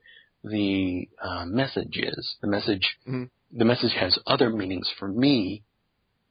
the 0.45 1.09
uh, 1.23 1.45
message 1.47 1.97
is. 1.97 2.37
The 2.41 2.49
message, 2.49 2.99
Mhm. 3.07 3.31
the 3.53 3.65
message 3.65 3.93
has 3.99 4.19
other 4.27 4.51
meanings 4.51 4.89
for 4.99 5.09
me 5.09 5.63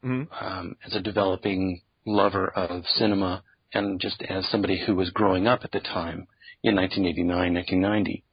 Mhm. 0.04 0.28
um, 0.40 0.76
as 0.86 0.96
a 0.96 1.02
developing 1.02 1.82
lover 2.06 2.48
of 2.48 2.86
cinema 2.88 3.44
and 3.74 4.00
just 4.00 4.22
as 4.24 4.48
somebody 4.48 4.78
who 4.86 4.96
was 4.96 5.10
growing 5.10 5.48
up 5.48 5.62
at 5.64 5.72
the 5.72 5.80
time 5.80 6.28
in 6.64 6.76
1989, 6.76 7.54
1990. 7.54 8.24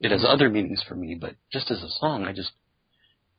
It 0.00 0.10
has 0.12 0.24
other 0.24 0.48
meanings 0.48 0.82
for 0.86 0.94
me, 0.94 1.16
but 1.16 1.34
just 1.50 1.70
as 1.70 1.82
a 1.82 1.88
song, 1.88 2.24
I 2.24 2.32
just, 2.32 2.52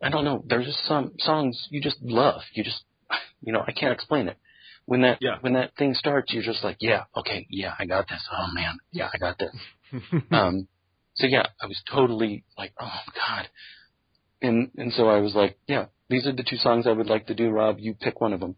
I 0.02 0.10
don't 0.10 0.26
know. 0.26 0.44
There's 0.46 0.66
just 0.66 0.84
some 0.86 1.14
songs 1.20 1.68
you 1.72 1.82
just 1.82 2.02
love. 2.02 2.42
You 2.54 2.64
just, 2.64 2.84
you 3.42 3.54
know, 3.54 3.64
I 3.66 3.72
can't 3.72 3.94
explain 3.94 4.28
it. 4.28 4.38
When 4.90 5.02
that, 5.02 5.20
Yeah. 5.22 5.38
when 5.42 5.54
that 5.54 5.76
thing 5.78 5.94
starts, 5.94 6.34
you're 6.34 6.42
just 6.42 6.64
like, 6.64 6.78
yeah, 6.80 7.04
okay, 7.16 7.46
yeah, 7.52 7.76
I 7.78 7.86
got 7.86 8.08
this. 8.10 8.28
Oh 8.36 8.48
man, 8.54 8.80
yeah, 8.92 9.08
I 9.14 9.18
got 9.20 9.38
this. 9.38 9.56
um, 10.32 10.68
so 11.14 11.28
yeah, 11.28 11.46
I 11.62 11.68
was 11.68 11.80
totally 11.92 12.44
like, 12.58 12.74
oh 12.82 13.00
God. 13.16 13.48
And, 14.42 14.72
and 14.78 14.92
so 14.92 15.08
I 15.08 15.20
was 15.20 15.36
like, 15.36 15.60
yeah, 15.68 15.86
these 16.10 16.26
are 16.26 16.32
the 16.34 16.44
two 16.50 16.56
songs 16.56 16.88
I 16.88 16.92
would 16.94 17.06
like 17.06 17.28
to 17.28 17.36
do, 17.36 17.50
Rob. 17.52 17.78
You 17.78 17.94
pick 17.94 18.20
one 18.20 18.34
of 18.34 18.40
them. 18.40 18.56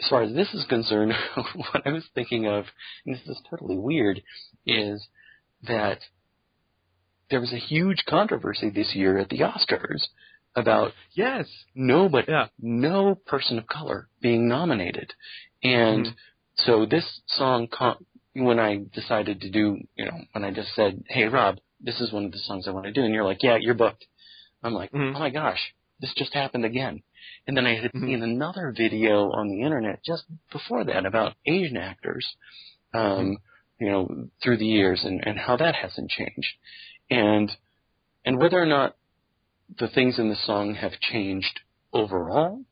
As 0.00 0.08
far 0.08 0.22
as 0.22 0.32
this 0.32 0.54
is 0.54 0.64
concerned, 0.68 1.12
what 1.56 1.84
I 1.84 1.90
was 1.90 2.04
thinking 2.14 2.46
of, 2.46 2.66
and 3.04 3.16
this 3.16 3.26
is 3.26 3.40
totally 3.50 3.76
weird, 3.76 4.22
is 4.64 5.04
that 5.66 5.98
there 7.30 7.40
was 7.40 7.52
a 7.52 7.58
huge 7.58 8.04
controversy 8.08 8.70
this 8.70 8.94
year 8.94 9.18
at 9.18 9.28
the 9.28 9.40
Oscars 9.40 10.06
about 10.54 10.92
yes. 11.12 11.46
nobody, 11.74 12.30
Yeah. 12.30 12.48
no 12.60 13.14
person 13.14 13.58
of 13.58 13.66
color 13.66 14.08
being 14.20 14.48
nominated. 14.48 15.12
And 15.62 16.06
Mhm. 16.06 16.14
so 16.56 16.86
this 16.86 17.22
song, 17.26 17.68
when 18.34 18.58
I 18.58 18.84
decided 18.92 19.40
to 19.42 19.50
do, 19.50 19.78
you 19.96 20.04
know, 20.04 20.20
when 20.32 20.44
I 20.44 20.50
just 20.50 20.74
said, 20.74 21.04
hey, 21.08 21.24
Rob, 21.24 21.58
this 21.80 22.00
is 22.00 22.12
one 22.12 22.24
of 22.24 22.32
the 22.32 22.38
songs 22.38 22.66
I 22.66 22.70
want 22.70 22.86
to 22.86 22.92
do, 22.92 23.02
and 23.02 23.14
you're 23.14 23.24
like, 23.24 23.42
yeah, 23.42 23.56
you're 23.56 23.74
booked. 23.74 24.06
I'm 24.62 24.74
like, 24.74 24.92
Mhm. 24.92 25.14
oh 25.14 25.18
my 25.18 25.30
gosh, 25.30 25.74
this 26.00 26.14
just 26.14 26.34
happened 26.34 26.64
again. 26.64 27.02
And 27.46 27.56
then 27.56 27.66
I 27.66 27.74
had 27.74 27.92
Mhm. 27.92 28.00
seen 28.06 28.22
another 28.22 28.72
video 28.76 29.30
on 29.32 29.48
the 29.48 29.62
internet 29.62 30.02
just 30.04 30.24
before 30.50 30.84
that 30.84 31.06
about 31.06 31.34
Asian 31.46 31.76
actors, 31.76 32.36
um, 32.94 33.38
you 33.80 33.90
know, 33.90 34.28
through 34.42 34.58
the 34.58 34.66
years 34.66 35.04
and, 35.04 35.26
and 35.26 35.38
how 35.38 35.56
that 35.56 35.74
hasn't 35.74 36.10
changed. 36.10 36.54
And, 37.10 37.50
and 38.24 38.38
whether 38.38 38.60
or 38.60 38.66
not 38.66 38.96
the 39.78 39.88
things 39.88 40.18
in 40.18 40.28
the 40.28 40.36
song 40.36 40.74
have 40.74 40.92
changed 41.00 41.60
overall, 41.92 42.62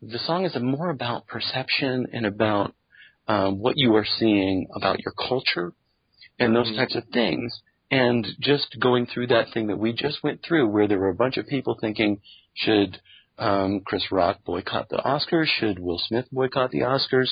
the 0.00 0.18
song 0.18 0.44
is 0.44 0.56
more 0.60 0.90
about 0.90 1.26
perception 1.26 2.06
and 2.12 2.26
about 2.26 2.74
um, 3.28 3.60
what 3.60 3.74
you 3.76 3.94
are 3.94 4.04
seeing 4.04 4.66
about 4.74 4.98
your 4.98 5.12
culture 5.28 5.72
and 6.40 6.56
those 6.56 6.68
Mhm. 6.72 6.76
types 6.76 6.94
of 6.96 7.04
things. 7.12 7.62
And 7.90 8.26
just 8.40 8.80
going 8.80 9.06
through 9.06 9.28
that 9.28 9.50
thing 9.50 9.68
that 9.68 9.78
we 9.78 9.92
just 9.92 10.22
went 10.24 10.42
through, 10.42 10.66
where 10.68 10.88
there 10.88 10.98
were 10.98 11.10
a 11.10 11.14
bunch 11.14 11.36
of 11.36 11.46
people 11.46 11.76
thinking, 11.80 12.20
should 12.54 13.00
um, 13.38 13.80
Chris 13.80 14.10
Rock 14.10 14.44
boycott 14.44 14.88
the 14.88 14.96
Oscars? 14.96 15.46
Should 15.46 15.78
Will 15.78 15.98
Smith 15.98 16.26
boycott 16.32 16.70
the 16.70 16.80
Oscars? 16.80 17.30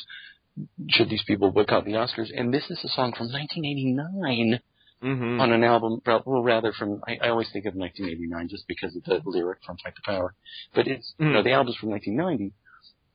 Should 0.88 1.08
these 1.10 1.24
people 1.24 1.50
boycott 1.50 1.84
the 1.84 1.92
Oscars? 1.92 2.30
And 2.34 2.52
this 2.52 2.70
is 2.70 2.82
a 2.84 2.88
song 2.88 3.12
from 3.12 3.30
1989 3.30 4.60
Mm-hmm. 5.02 5.40
on 5.40 5.52
an 5.52 5.64
album, 5.64 6.02
well, 6.04 6.42
rather 6.42 6.72
from, 6.72 7.02
I, 7.08 7.16
I 7.22 7.28
always 7.30 7.48
think 7.52 7.64
of 7.64 7.74
1989 7.74 8.48
just 8.48 8.68
because 8.68 8.94
of 8.94 9.02
the 9.04 9.22
lyric 9.24 9.60
from 9.64 9.78
Fight 9.78 9.94
the 9.94 10.02
Power. 10.04 10.34
But 10.74 10.88
it's, 10.88 11.14
you 11.18 11.30
know, 11.30 11.40
Mhm. 11.40 11.44
the 11.44 11.52
album's 11.52 11.76
from 11.76 11.88
1990. 11.90 12.52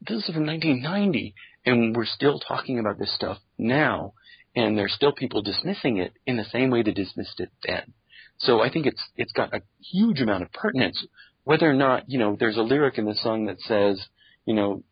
This 0.01 0.27
is 0.27 0.33
from 0.33 0.45
1990, 0.47 1.35
and 1.65 1.95
we're 1.95 2.05
still 2.05 2.39
talking 2.39 2.79
about 2.79 2.97
this 2.97 3.13
stuff 3.13 3.37
now, 3.59 4.13
and 4.55 4.75
there's 4.75 4.93
still 4.93 5.11
people 5.11 5.43
dismissing 5.43 5.97
it 5.97 6.13
in 6.25 6.37
the 6.37 6.43
same 6.45 6.71
way 6.71 6.81
they 6.81 6.91
dismissed 6.91 7.39
it 7.39 7.49
then. 7.67 7.93
So 8.39 8.61
I 8.61 8.69
think 8.71 8.87
it's, 8.87 9.01
it's 9.15 9.31
got 9.33 9.53
a 9.53 9.61
huge 9.91 10.21
amount 10.21 10.41
of 10.43 10.51
pertinence, 10.53 11.05
whether 11.43 11.69
or 11.69 11.73
not, 11.75 12.09
you 12.09 12.17
know, 12.17 12.35
there's 12.39 12.57
a 12.57 12.63
lyric 12.63 12.97
in 12.97 13.05
the 13.05 13.13
song 13.15 13.45
that 13.45 13.59
says, 13.61 14.03
you 14.45 14.55
know, 14.55 14.83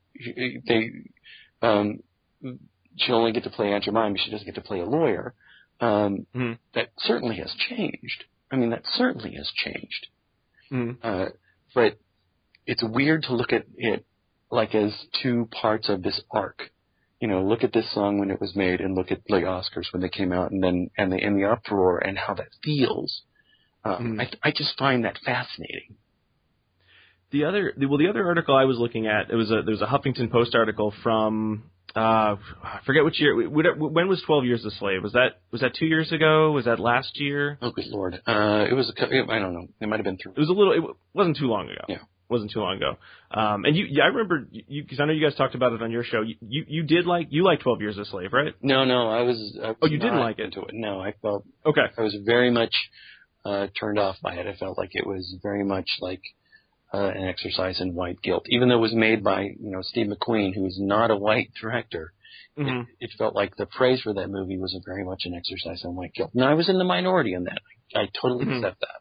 they, 0.67 0.91
um, 1.63 2.01
she'll 2.97 3.15
only 3.15 3.31
get 3.31 3.43
to 3.45 3.49
play 3.49 3.73
Aunt 3.73 3.83
Jemima, 3.83 4.15
she 4.17 4.29
doesn't 4.29 4.45
get 4.45 4.55
to 4.55 4.61
play 4.61 4.79
a 4.79 4.85
lawyer. 4.85 5.33
Um, 5.83 6.25
Mhm. 6.33 6.57
that 6.73 6.89
certainly 6.97 7.35
has 7.37 7.53
changed. 7.55 8.23
I 8.51 8.55
mean, 8.55 8.69
that 8.69 8.85
certainly 8.85 9.33
has 9.35 9.51
changed. 9.51 10.07
Mhm. 10.71 10.97
Uh, 11.03 11.29
but 11.75 11.97
it's 12.65 12.83
weird 12.83 13.23
to 13.23 13.35
look 13.35 13.51
at 13.51 13.65
it 13.75 14.05
like 14.49 14.73
as 14.75 15.07
two 15.21 15.47
parts 15.51 15.89
of 15.89 16.01
this 16.03 16.21
arc. 16.31 16.71
You 17.19 17.27
know, 17.27 17.43
look 17.43 17.63
at 17.63 17.73
this 17.73 17.89
song 17.91 18.19
when 18.19 18.31
it 18.31 18.39
was 18.39 18.55
made, 18.55 18.81
and 18.81 18.95
look 18.95 19.11
at 19.11 19.23
the 19.25 19.35
Oscars 19.43 19.91
when 19.91 20.01
they 20.01 20.09
came 20.09 20.31
out, 20.31 20.51
and 20.51 20.63
then 20.63 20.89
and 20.97 21.11
the 21.11 21.17
in 21.17 21.35
the 21.35 21.45
uproar 21.45 21.97
and 21.99 22.17
how 22.17 22.33
that 22.35 22.49
feels. 22.63 23.23
Um, 23.83 24.17
Mhm. 24.17 24.21
I 24.43 24.49
I 24.49 24.51
just 24.51 24.77
find 24.77 25.03
that 25.05 25.17
fascinating. 25.19 25.97
The 27.31 27.45
other, 27.45 27.73
the, 27.75 27.87
well, 27.87 27.97
the 27.97 28.07
other 28.07 28.25
article 28.27 28.55
I 28.55 28.65
was 28.65 28.77
looking 28.77 29.07
at, 29.07 29.31
it 29.31 29.35
was 29.35 29.49
a 29.51 29.61
there 29.63 29.73
was 29.73 29.81
a 29.81 29.87
Huffington 29.87 30.29
Post 30.31 30.53
article 30.55 30.91
from 30.91 31.71
uh, 31.95 32.35
I 32.63 32.79
forget 32.85 33.03
which 33.03 33.19
year. 33.21 33.35
When 33.49 33.65
when 33.79 34.07
was 34.07 34.21
Twelve 34.25 34.45
Years 34.45 34.65
a 34.65 34.71
Slave? 34.71 35.03
Was 35.03 35.13
that 35.13 35.41
was 35.51 35.61
that 35.61 35.73
two 35.77 35.85
years 35.85 36.11
ago? 36.11 36.51
Was 36.51 36.65
that 36.65 36.79
last 36.79 37.19
year? 37.19 37.57
Oh, 37.61 37.71
good 37.71 37.85
lord! 37.87 38.15
Uh, 38.25 38.65
it 38.69 38.73
was 38.73 38.91
a 38.97 39.03
I 39.31 39.39
don't 39.39 39.53
know. 39.53 39.67
It 39.79 39.87
might 39.87 39.97
have 39.97 40.05
been 40.05 40.17
through. 40.17 40.33
It 40.33 40.39
was 40.39 40.49
a 40.49 40.53
little. 40.53 40.73
It 40.73 40.95
wasn't 41.13 41.37
too 41.37 41.45
long 41.47 41.65
ago. 41.69 41.81
Yeah. 41.87 41.97
wasn't 42.29 42.51
too 42.51 42.61
long 42.61 42.77
ago. 42.77 42.97
Um, 43.29 43.63
and 43.65 43.75
you, 43.77 43.85
yeah, 43.89 44.03
I 44.03 44.07
remember 44.07 44.47
you 44.51 44.81
because 44.83 44.99
I 44.99 45.05
know 45.05 45.13
you 45.13 45.23
guys 45.23 45.35
talked 45.37 45.53
about 45.55 45.73
it 45.73 45.83
on 45.83 45.91
your 45.91 46.03
show. 46.03 46.21
You, 46.21 46.35
you 46.41 46.65
you 46.67 46.83
did 46.83 47.05
like 47.05 47.27
you 47.29 47.43
liked 47.43 47.61
Twelve 47.61 47.79
Years 47.81 47.97
a 47.99 48.05
Slave, 48.05 48.33
right? 48.33 48.53
No, 48.61 48.85
no, 48.85 49.09
I 49.09 49.21
was. 49.21 49.59
I 49.63 49.67
was 49.67 49.75
Oh, 49.83 49.87
you 49.87 49.99
didn't 49.99 50.19
like 50.19 50.39
it? 50.39 50.45
into 50.45 50.61
it. 50.61 50.71
No, 50.73 50.99
I 50.99 51.13
felt 51.21 51.45
Okay. 51.65 51.85
I 51.97 52.01
was 52.01 52.15
very 52.25 52.49
much 52.49 52.73
uh, 53.45 53.67
turned 53.79 53.99
off 53.99 54.15
by 54.23 54.33
it. 54.35 54.47
I 54.47 54.55
felt 54.55 54.77
like 54.79 54.91
it 54.93 55.05
was 55.05 55.35
very 55.43 55.63
much 55.63 55.87
like 56.01 56.21
uh, 56.93 56.97
an 57.15 57.27
exercise 57.27 57.81
in 57.81 57.95
white 57.95 58.21
guilt, 58.21 58.45
even 58.49 58.69
though 58.69 58.75
it 58.75 58.81
was 58.81 58.93
made 58.93 59.23
by 59.23 59.41
you 59.41 59.71
know 59.71 59.81
Steve 59.81 60.07
McQueen, 60.07 60.53
who 60.53 60.65
is 60.65 60.77
not 60.79 61.11
a 61.11 61.15
white 61.15 61.51
director. 61.59 62.13
hmm 62.55 62.81
It 62.99 63.09
felt 63.17 63.33
like 63.35 63.55
the 63.55 63.65
praise 63.65 64.01
for 64.01 64.13
that 64.13 64.29
movie 64.29 64.59
was 64.59 64.75
a 64.75 64.81
very 64.85 65.03
much 65.03 65.23
an 65.25 65.33
exercise 65.33 65.83
in 65.83 65.95
white 65.95 66.13
guilt. 66.13 66.31
Now 66.33 66.49
I 66.49 66.53
was 66.53 66.69
in 66.69 66.77
the 66.77 66.83
minority 66.83 67.35
on 67.35 67.45
that. 67.45 67.59
I, 67.95 68.01
I 68.01 68.09
totally 68.21 68.45
Mhm. 68.45 68.57
accept 68.57 68.79
that. 68.81 68.99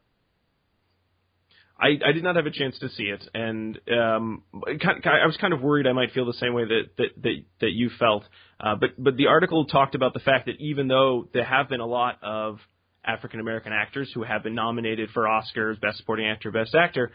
I, 1.78 1.98
I 2.07 2.12
did 2.12 2.22
not 2.22 2.37
have 2.37 2.46
a 2.46 2.50
chance 2.50 2.78
to 2.78 2.88
see 2.90 3.05
it, 3.05 3.28
and 3.35 3.78
um, 3.90 4.42
I 4.55 5.26
was 5.26 5.37
kind 5.40 5.52
of 5.52 5.62
worried 5.62 5.87
I 5.88 5.92
might 5.92 6.12
feel 6.12 6.26
the 6.26 6.33
same 6.35 6.55
way 6.55 6.64
that 6.64 6.83
that 6.98 7.22
that, 7.22 7.44
that 7.61 7.72
you 7.72 7.90
felt. 7.98 8.22
Uh, 8.61 8.76
but 8.76 8.90
but 8.98 9.16
the 9.16 9.26
article 9.26 9.64
talked 9.66 9.94
about 9.96 10.14
the 10.14 10.20
fact 10.20 10.46
that 10.46 10.61
even 10.61 10.87
though 10.87 11.28
there 11.35 11.44
have 11.44 11.68
been 11.68 11.81
a 11.81 11.87
lot 11.87 12.18
of 12.22 12.59
African 13.05 13.40
American 13.40 13.72
actors 13.72 14.11
who 14.14 14.22
have 14.22 14.44
been 14.44 14.55
nominated 14.55 15.11
for 15.11 15.24
Oscars, 15.24 15.81
Best 15.81 15.98
Supporting 15.98 16.26
Actor, 16.26 16.52
Best 16.52 16.74
Actor, 16.76 17.11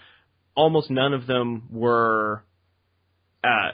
almost 0.58 0.90
none 0.90 1.14
of 1.14 1.26
them 1.26 1.70
were 1.72 2.44
uh, 3.44 3.72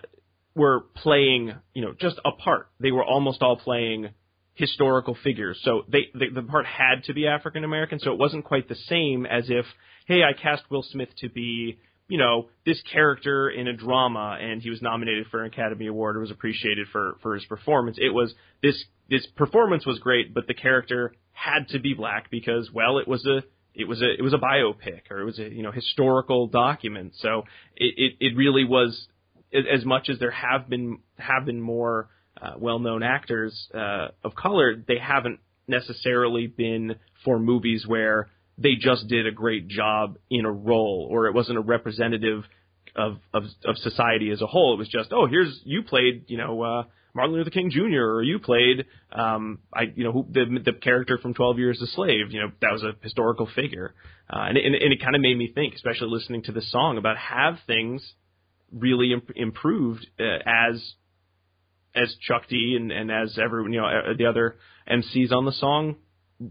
were 0.53 0.81
playing 0.81 1.53
you 1.73 1.81
know 1.81 1.95
just 1.99 2.19
a 2.23 2.31
part. 2.31 2.69
They 2.79 2.91
were 2.91 3.03
almost 3.03 3.41
all 3.41 3.57
playing 3.57 4.09
historical 4.55 5.17
figures. 5.23 5.59
So 5.63 5.83
they, 5.91 6.09
they 6.13 6.27
the 6.31 6.43
part 6.43 6.67
had 6.67 7.05
to 7.05 7.13
be 7.15 7.25
African 7.25 7.63
American. 7.63 7.97
So 7.97 8.11
it 8.11 8.19
wasn't 8.19 8.45
quite 8.45 8.69
the 8.69 8.75
same 8.75 9.25
as 9.25 9.45
if 9.49 9.65
hey, 10.05 10.21
I 10.23 10.33
cast 10.39 10.63
Will 10.69 10.83
Smith 10.83 11.09
to 11.19 11.29
be, 11.29 11.79
you 12.07 12.17
know, 12.17 12.49
this 12.65 12.81
character 12.91 13.49
in 13.49 13.67
a 13.67 13.73
drama 13.73 14.37
and 14.39 14.61
he 14.61 14.69
was 14.69 14.81
nominated 14.81 15.27
for 15.31 15.41
an 15.41 15.47
Academy 15.47 15.87
Award 15.87 16.17
or 16.17 16.19
was 16.19 16.31
appreciated 16.31 16.87
for, 16.91 17.17
for 17.21 17.35
his 17.35 17.45
performance. 17.45 17.97
It 17.99 18.13
was 18.13 18.33
this, 18.61 18.83
this 19.09 19.25
performance 19.37 19.85
was 19.85 19.99
great, 19.99 20.33
but 20.33 20.47
the 20.47 20.53
character 20.53 21.13
had 21.31 21.69
to 21.69 21.79
be 21.79 21.93
black 21.93 22.29
because, 22.29 22.69
well, 22.73 22.97
it 22.97 23.07
was 23.07 23.25
a, 23.25 23.43
it 23.73 23.87
was 23.87 24.01
a, 24.01 24.11
it 24.11 24.21
was 24.21 24.33
a 24.33 24.37
biopic 24.37 25.09
or 25.09 25.21
it 25.21 25.25
was 25.25 25.39
a, 25.39 25.49
you 25.49 25.63
know, 25.63 25.71
historical 25.71 26.47
document. 26.47 27.13
So 27.19 27.43
it, 27.75 27.93
it, 27.97 28.27
it 28.27 28.37
really 28.37 28.65
was 28.65 29.07
as 29.53 29.85
much 29.85 30.09
as 30.09 30.19
there 30.19 30.31
have 30.31 30.69
been, 30.69 30.99
have 31.17 31.45
been 31.45 31.61
more, 31.61 32.09
uh, 32.41 32.53
well-known 32.57 33.03
actors, 33.03 33.67
uh, 33.73 34.07
of 34.23 34.35
color, 34.35 34.75
they 34.75 34.97
haven't 34.97 35.39
necessarily 35.67 36.47
been 36.47 36.95
for 37.23 37.39
movies 37.39 37.85
where 37.87 38.29
they 38.57 38.75
just 38.79 39.07
did 39.07 39.27
a 39.27 39.31
great 39.31 39.67
job 39.67 40.17
in 40.29 40.45
a 40.45 40.51
role 40.51 41.07
or 41.09 41.27
it 41.27 41.33
wasn't 41.33 41.57
a 41.57 41.61
representative 41.61 42.43
of 42.95 43.17
of 43.33 43.43
of 43.65 43.75
society 43.77 44.29
as 44.29 44.41
a 44.41 44.47
whole. 44.47 44.73
It 44.73 44.77
was 44.77 44.89
just, 44.89 45.11
oh, 45.11 45.25
here's 45.25 45.61
you 45.63 45.83
played, 45.83 46.25
you 46.27 46.37
know, 46.37 46.61
uh 46.61 46.83
Martin 47.13 47.35
Luther 47.35 47.49
King 47.49 47.69
Jr. 47.71 48.01
or 48.01 48.23
you 48.23 48.39
played 48.39 48.85
um 49.11 49.59
I 49.73 49.83
you 49.95 50.03
know 50.03 50.11
who, 50.11 50.27
the 50.29 50.45
the 50.63 50.73
character 50.73 51.17
from 51.17 51.33
12 51.33 51.59
Years 51.59 51.81
a 51.81 51.87
Slave, 51.87 52.31
you 52.31 52.41
know, 52.41 52.51
that 52.61 52.71
was 52.71 52.83
a 52.83 52.93
historical 53.01 53.47
figure. 53.55 53.93
Uh 54.29 54.45
and 54.49 54.57
and, 54.57 54.75
and 54.75 54.93
it 54.93 55.01
kind 55.01 55.15
of 55.15 55.21
made 55.21 55.37
me 55.37 55.51
think, 55.53 55.75
especially 55.75 56.09
listening 56.09 56.43
to 56.43 56.51
this 56.51 56.71
song 56.71 56.97
about 56.97 57.17
have 57.17 57.55
things 57.67 58.13
really 58.71 59.13
imp- 59.13 59.35
improved 59.35 60.05
uh, 60.19 60.23
as 60.45 60.93
as 61.95 62.15
Chuck 62.27 62.43
D 62.49 62.75
and 62.79 62.91
and 62.91 63.11
as 63.11 63.37
everyone, 63.37 63.73
you 63.73 63.81
know, 63.81 63.87
uh, 63.87 64.13
the 64.17 64.25
other 64.25 64.55
MCs 64.89 65.31
on 65.31 65.45
the 65.45 65.51
song, 65.51 65.97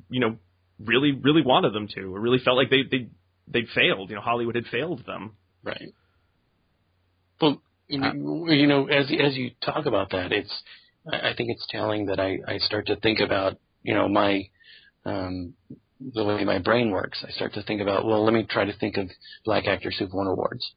you 0.09 0.20
know, 0.20 0.37
really 0.79 1.12
really 1.12 1.42
wanted 1.42 1.72
them 1.72 1.88
to 1.88 2.14
or 2.14 2.20
really 2.20 2.38
felt 2.38 2.57
like 2.57 2.70
they 2.70 2.83
they 2.90 3.09
they 3.48 3.66
failed 3.75 4.09
you 4.11 4.16
know 4.16 4.22
hollywood 4.22 4.55
had 4.55 4.66
failed 4.66 5.05
them 5.07 5.33
Right. 5.64 5.92
You 7.93 7.99
know, 8.01 8.47
you 8.51 8.67
know, 8.67 8.87
as 8.87 9.13
as 9.23 9.37
you 9.37 9.51
talk 9.63 9.85
about 9.85 10.11
that, 10.13 10.33
it's 10.33 10.63
I 11.07 11.35
think 11.37 11.51
it's 11.51 11.67
telling 11.69 12.07
that 12.07 12.19
I 12.19 12.39
I 12.49 12.57
start 12.57 12.87
to 12.87 12.97
think 12.97 13.21
about 13.21 13.59
you 13.83 13.93
know 13.95 14.09
my 14.09 14.49
um 15.05 15.53
the 16.01 16.25
way 16.25 16.43
my 16.45 16.59
brain 16.59 16.91
works. 16.91 17.23
I 17.27 17.31
start 17.33 17.53
to 17.53 17.63
think 17.63 17.83
about 17.83 18.07
well, 18.07 18.25
let 18.25 18.33
me 18.33 18.47
try 18.49 18.65
to 18.65 18.77
think 18.79 18.97
of 18.97 19.11
black 19.45 19.67
actors 19.67 19.97
who've 19.99 20.13
won 20.13 20.27
awards, 20.27 20.73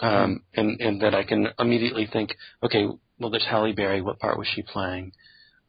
um, 0.00 0.42
and 0.54 0.80
and 0.80 1.00
that 1.02 1.14
I 1.14 1.22
can 1.22 1.48
immediately 1.60 2.08
think, 2.12 2.34
okay, 2.64 2.86
well, 3.20 3.30
there's 3.30 3.46
Halle 3.46 3.72
Berry. 3.72 4.02
What 4.02 4.18
part 4.18 4.36
was 4.36 4.48
she 4.48 4.62
playing? 4.62 5.12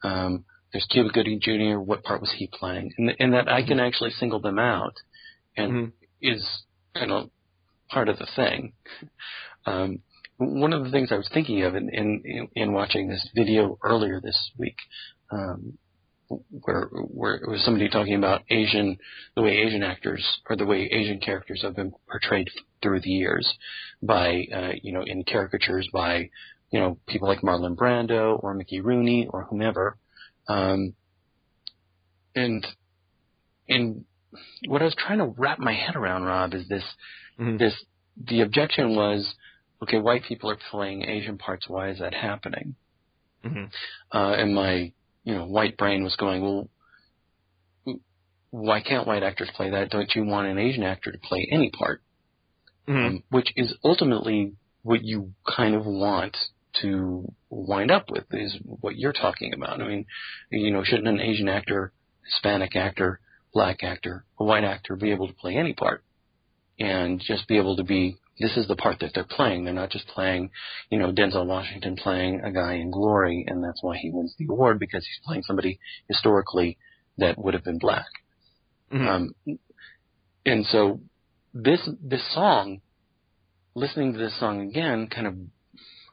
Um, 0.02 0.44
there's 0.72 0.86
Cuba 0.90 1.10
Gooding 1.10 1.40
Jr. 1.40 1.78
What 1.78 2.02
part 2.02 2.20
was 2.20 2.32
he 2.36 2.48
playing? 2.52 2.92
And 2.98 3.14
and 3.20 3.32
that 3.34 3.48
I 3.48 3.62
can 3.64 3.78
actually 3.78 4.10
single 4.10 4.40
them 4.40 4.58
out, 4.58 4.94
and 5.56 5.72
Mhm. 5.72 5.92
is 6.20 6.44
you 6.96 7.06
know 7.06 7.30
part 7.88 8.08
of 8.08 8.18
the 8.18 8.26
thing. 8.34 8.72
Um, 9.64 10.02
one 10.38 10.72
of 10.72 10.84
the 10.84 10.90
things 10.90 11.10
I 11.10 11.16
was 11.16 11.28
thinking 11.32 11.62
of 11.62 11.74
in, 11.74 11.88
in, 11.90 12.48
in 12.54 12.72
watching 12.72 13.08
this 13.08 13.28
video 13.34 13.78
earlier 13.82 14.20
this 14.20 14.38
week, 14.58 14.76
um, 15.30 15.78
where 16.50 16.86
where 16.86 17.34
it 17.34 17.48
was 17.48 17.64
somebody 17.64 17.88
talking 17.88 18.16
about 18.16 18.42
Asian, 18.50 18.98
the 19.36 19.42
way 19.42 19.58
Asian 19.58 19.82
actors 19.82 20.24
or 20.50 20.56
the 20.56 20.66
way 20.66 20.82
Asian 20.90 21.20
characters 21.20 21.62
have 21.62 21.76
been 21.76 21.92
portrayed 22.10 22.48
through 22.82 23.00
the 23.00 23.10
years, 23.10 23.48
by 24.02 24.44
uh, 24.54 24.72
you 24.82 24.92
know 24.92 25.02
in 25.02 25.22
caricatures 25.24 25.88
by 25.92 26.28
you 26.70 26.80
know 26.80 26.98
people 27.06 27.28
like 27.28 27.42
Marlon 27.42 27.76
Brando 27.76 28.42
or 28.42 28.54
Mickey 28.54 28.80
Rooney 28.80 29.28
or 29.30 29.44
whomever, 29.44 29.96
um, 30.48 30.94
and 32.34 32.66
and 33.68 34.04
what 34.66 34.82
I 34.82 34.84
was 34.84 34.96
trying 34.98 35.18
to 35.18 35.32
wrap 35.38 35.58
my 35.58 35.72
head 35.72 35.96
around, 35.96 36.24
Rob, 36.24 36.54
is 36.54 36.68
this 36.68 36.84
Mhm. 37.38 37.58
this 37.58 37.74
the 38.16 38.40
objection 38.40 38.96
was, 38.96 39.34
okay, 39.82 39.98
white 39.98 40.24
people 40.24 40.50
are 40.50 40.58
playing 40.70 41.02
Asian 41.08 41.38
parts. 41.38 41.68
Why 41.68 41.90
is 41.90 41.98
that 41.98 42.14
happening? 42.14 42.74
Mhm. 43.44 43.72
Uh, 44.12 44.34
and 44.38 44.54
my 44.54 44.92
you 45.24 45.34
know 45.34 45.46
white 45.46 45.76
brain 45.76 46.04
was 46.04 46.16
going, 46.16 46.42
well, 46.42 46.68
why 48.50 48.80
can't 48.80 49.06
white 49.06 49.22
actors 49.22 49.50
play 49.54 49.70
that? 49.70 49.90
Don't 49.90 50.14
you 50.14 50.24
want 50.24 50.48
an 50.48 50.58
Asian 50.58 50.82
actor 50.82 51.12
to 51.12 51.18
play 51.18 51.48
any 51.50 51.70
part? 51.70 52.02
Mhm. 52.88 53.06
Um, 53.06 53.22
which 53.30 53.52
is 53.56 53.74
ultimately 53.84 54.52
what 54.82 55.02
you 55.02 55.34
kind 55.46 55.74
of 55.74 55.84
want 55.84 56.36
to 56.80 57.32
wind 57.50 57.90
up 57.90 58.10
with 58.10 58.24
is 58.32 58.56
what 58.64 58.96
you're 58.96 59.12
talking 59.12 59.52
about. 59.54 59.80
I 59.80 59.88
mean, 59.88 60.06
you 60.50 60.70
know, 60.70 60.84
shouldn't 60.84 61.08
an 61.08 61.20
Asian 61.20 61.48
actor, 61.48 61.92
Hispanic 62.24 62.76
actor, 62.76 63.20
black 63.52 63.82
actor, 63.82 64.24
a 64.38 64.44
white 64.44 64.64
actor 64.64 64.96
be 64.96 65.10
able 65.10 65.26
to 65.28 65.34
play 65.34 65.56
any 65.56 65.72
part 65.72 66.04
and 66.78 67.20
just 67.20 67.48
be 67.48 67.56
able 67.56 67.76
to 67.76 67.84
be 67.84 68.18
this 68.38 68.56
is 68.56 68.68
the 68.68 68.76
part 68.76 68.98
that 69.00 69.12
they're 69.14 69.24
playing. 69.24 69.64
They're 69.64 69.74
not 69.74 69.90
just 69.90 70.06
playing, 70.08 70.50
you 70.90 70.98
know, 70.98 71.12
Denzel 71.12 71.46
Washington 71.46 71.96
playing 71.96 72.42
a 72.44 72.52
guy 72.52 72.74
in 72.74 72.90
Glory 72.90 73.44
and 73.46 73.64
that's 73.64 73.82
why 73.82 73.96
he 73.96 74.10
wins 74.10 74.34
the 74.38 74.46
award 74.50 74.78
because 74.78 75.06
he's 75.06 75.20
playing 75.24 75.42
somebody 75.42 75.78
historically 76.08 76.78
that 77.18 77.38
would 77.38 77.54
have 77.54 77.64
been 77.64 77.78
black. 77.78 78.06
Mhm. 78.92 79.08
Um, 79.08 79.58
and 80.44 80.66
so 80.66 81.00
this 81.54 81.88
this 82.02 82.22
song, 82.34 82.80
listening 83.74 84.12
to 84.12 84.18
this 84.18 84.38
song 84.38 84.60
again, 84.60 85.08
kind 85.08 85.26
of 85.26 85.36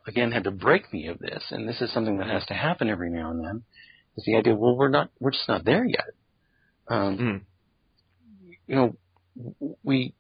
again 0.08 0.32
had 0.32 0.46
to 0.46 0.52
break 0.52 0.92
me 0.94 1.08
of 1.08 1.20
this. 1.20 1.44
And 1.52 1.68
this 1.68 1.82
is 1.82 1.92
something 1.92 2.18
that 2.18 2.28
has 2.28 2.46
to 2.48 2.54
happen 2.54 2.90
every 2.90 3.10
now 3.10 3.32
and 3.32 3.44
then. 3.44 3.64
Is 4.16 4.24
the 4.26 4.36
idea? 4.36 4.56
Well, 4.56 4.76
we're 4.76 4.90
not. 4.90 5.10
We're 5.20 5.32
just 5.32 5.48
not 5.48 5.66
there 5.66 5.86
yet. 5.86 6.10
Um, 6.88 7.18
Mhm. 7.18 7.42
You 8.68 8.76
know, 8.76 8.96
we 9.84 10.14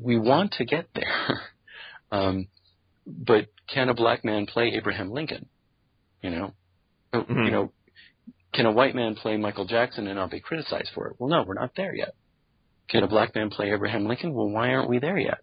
we 0.00 0.18
want 0.18 0.52
to 0.58 0.64
get 0.64 0.86
there, 0.94 1.40
um, 2.12 2.48
but 3.06 3.46
can 3.72 3.88
a 3.88 3.94
black 3.94 4.24
man 4.24 4.46
play 4.46 4.72
Abraham 4.76 5.10
Lincoln? 5.10 5.46
You 6.22 6.30
know, 6.30 6.54
Uh, 7.12 7.22
Mhm. 7.22 7.44
you 7.46 7.50
know, 7.50 7.72
can 8.52 8.66
a 8.66 8.72
white 8.72 8.94
man 8.94 9.14
play 9.14 9.36
Michael 9.36 9.64
Jackson 9.66 10.06
and 10.06 10.16
not 10.16 10.30
be 10.30 10.40
criticized 10.40 10.90
for 10.94 11.08
it? 11.08 11.16
Well, 11.18 11.30
no, 11.30 11.42
we're 11.42 11.54
not 11.54 11.74
there 11.74 11.94
yet. 11.94 12.14
Can 12.88 13.02
a 13.02 13.08
black 13.08 13.34
man 13.34 13.50
play 13.50 13.72
Abraham 13.72 14.06
Lincoln? 14.06 14.34
Well, 14.34 14.48
why 14.50 14.74
aren't 14.74 14.88
we 14.90 14.98
there 14.98 15.18
yet? 15.18 15.38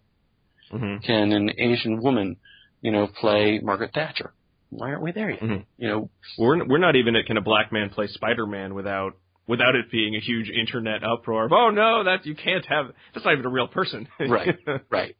Mhm. 0.70 1.02
Can 1.04 1.32
an 1.32 1.50
Asian 1.58 2.00
woman, 2.00 2.36
you 2.82 2.90
know, 2.92 3.06
play 3.06 3.58
Margaret 3.60 3.92
Thatcher? 3.94 4.32
Why 4.70 4.90
aren't 4.90 5.02
we 5.02 5.12
there 5.12 5.30
yet? 5.30 5.40
Mhm. 5.40 5.64
You 5.78 5.88
know, 5.88 6.10
we're 6.38 6.64
we're 6.66 6.78
not 6.78 6.96
even 6.96 7.14
at 7.16 7.26
can 7.26 7.36
a 7.36 7.40
black 7.40 7.70
man 7.72 7.90
play 7.90 8.06
Spider 8.08 8.46
Man 8.46 8.74
without 8.74 9.14
without 9.46 9.74
it 9.74 9.90
being 9.90 10.14
a 10.14 10.20
huge 10.20 10.50
internet 10.50 11.02
uproar 11.04 11.44
of 11.46 11.52
oh 11.52 11.70
no 11.70 12.04
that 12.04 12.26
you 12.26 12.34
can't 12.34 12.66
have 12.66 12.86
that's 13.14 13.24
not 13.24 13.32
even 13.34 13.46
a 13.46 13.50
real 13.50 13.68
person 13.68 14.08
Right. 14.20 14.56
right. 14.90 15.16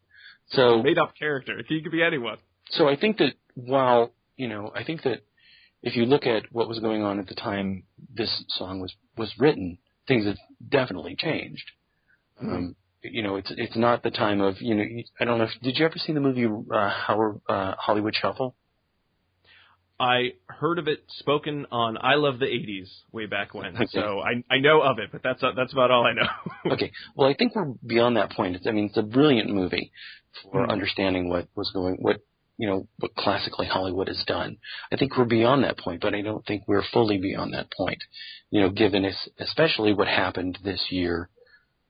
So 0.51 0.83
made 0.83 0.99
up 0.99 1.15
character 1.19 1.61
he 1.69 1.83
could 1.83 1.93
be 1.93 2.03
anyone 2.03 2.39
so 2.71 2.89
I 2.89 2.97
think 2.97 3.19
that 3.19 3.35
while 3.55 4.13
you 4.37 4.49
know, 4.49 4.71
I 4.75 4.85
think 4.85 5.03
that 5.03 5.23
if 5.83 5.97
you 5.97 6.05
look 6.05 6.27
at 6.27 6.45
what 6.53 6.69
was 6.69 6.79
going 6.79 7.03
on 7.03 7.19
at 7.19 7.27
the 7.27 7.35
time 7.35 7.85
this 8.15 8.45
song 8.49 8.81
was 8.81 8.95
was 9.17 9.33
written, 9.39 9.79
things 10.07 10.27
have 10.27 10.37
definitely 10.69 11.17
changed. 11.19 11.65
Um, 12.41 12.77
you 13.03 13.23
know, 13.23 13.37
it's 13.37 13.51
it's 13.57 13.77
not 13.77 14.03
the 14.03 14.11
time 14.11 14.41
of 14.41 14.57
you 14.61 14.75
know. 14.75 14.85
I 15.21 15.25
don't 15.25 15.39
know. 15.39 15.45
if 15.45 15.63
Did 15.63 15.79
you 15.79 15.87
ever 15.87 15.97
see 15.97 16.13
the 16.13 16.21
movie 16.21 16.47
uh, 16.47 16.91
Howard, 16.91 17.41
uh, 17.49 17.75
Hollywood 17.79 18.15
Shuffle? 18.15 18.55
I 19.99 20.35
heard 20.47 20.79
of 20.79 20.89
it 20.89 21.05
spoken 21.09 21.67
on 21.71 21.97
I 22.01 22.17
Love 22.17 22.39
the 22.39 22.47
80s 22.47 22.89
way 23.13 23.27
back 23.27 23.55
when. 23.55 23.75
Okay. 23.77 23.87
So 23.93 24.21
I 24.21 24.43
I 24.55 24.59
know 24.59 24.83
of 24.83 24.99
it, 24.99 25.11
but 25.11 25.23
that's 25.23 25.41
that's 25.57 25.73
about 25.73 25.91
all 25.91 26.05
I 26.07 26.13
know. 26.13 26.29
okay. 26.75 26.93
Well, 27.15 27.29
I 27.29 27.35
think 27.35 27.55
we're 27.55 27.73
beyond 27.87 28.17
that 28.17 28.31
point. 28.33 28.57
It's, 28.57 28.67
I 28.67 28.73
mean, 28.73 28.87
it's 28.87 28.97
a 28.99 29.03
brilliant 29.03 29.49
movie 29.51 29.93
for 30.53 30.67
Mhm. 30.67 30.71
understanding 30.71 31.29
what 31.31 31.49
was 31.57 31.71
going, 31.73 31.97
what 31.97 32.21
you 32.59 32.67
know, 32.69 32.89
what 32.99 33.15
classically 33.15 33.67
Hollywood 33.67 34.09
has 34.09 34.23
done. 34.27 34.57
I 34.91 34.97
think 34.97 35.17
we're 35.17 35.25
beyond 35.27 35.65
that 35.65 35.79
point, 35.79 36.01
but 36.01 36.15
I 36.15 36.23
don't 36.23 36.45
think 36.47 36.65
we're 36.67 36.83
fully 36.93 37.19
beyond 37.19 37.53
that 37.55 37.71
point. 37.71 38.03
You 38.51 38.63
know, 38.63 38.71
given 38.71 39.05
es- 39.05 39.29
especially 39.39 39.93
what 39.93 40.09
happened 40.09 40.59
this 40.65 40.87
year 40.91 41.29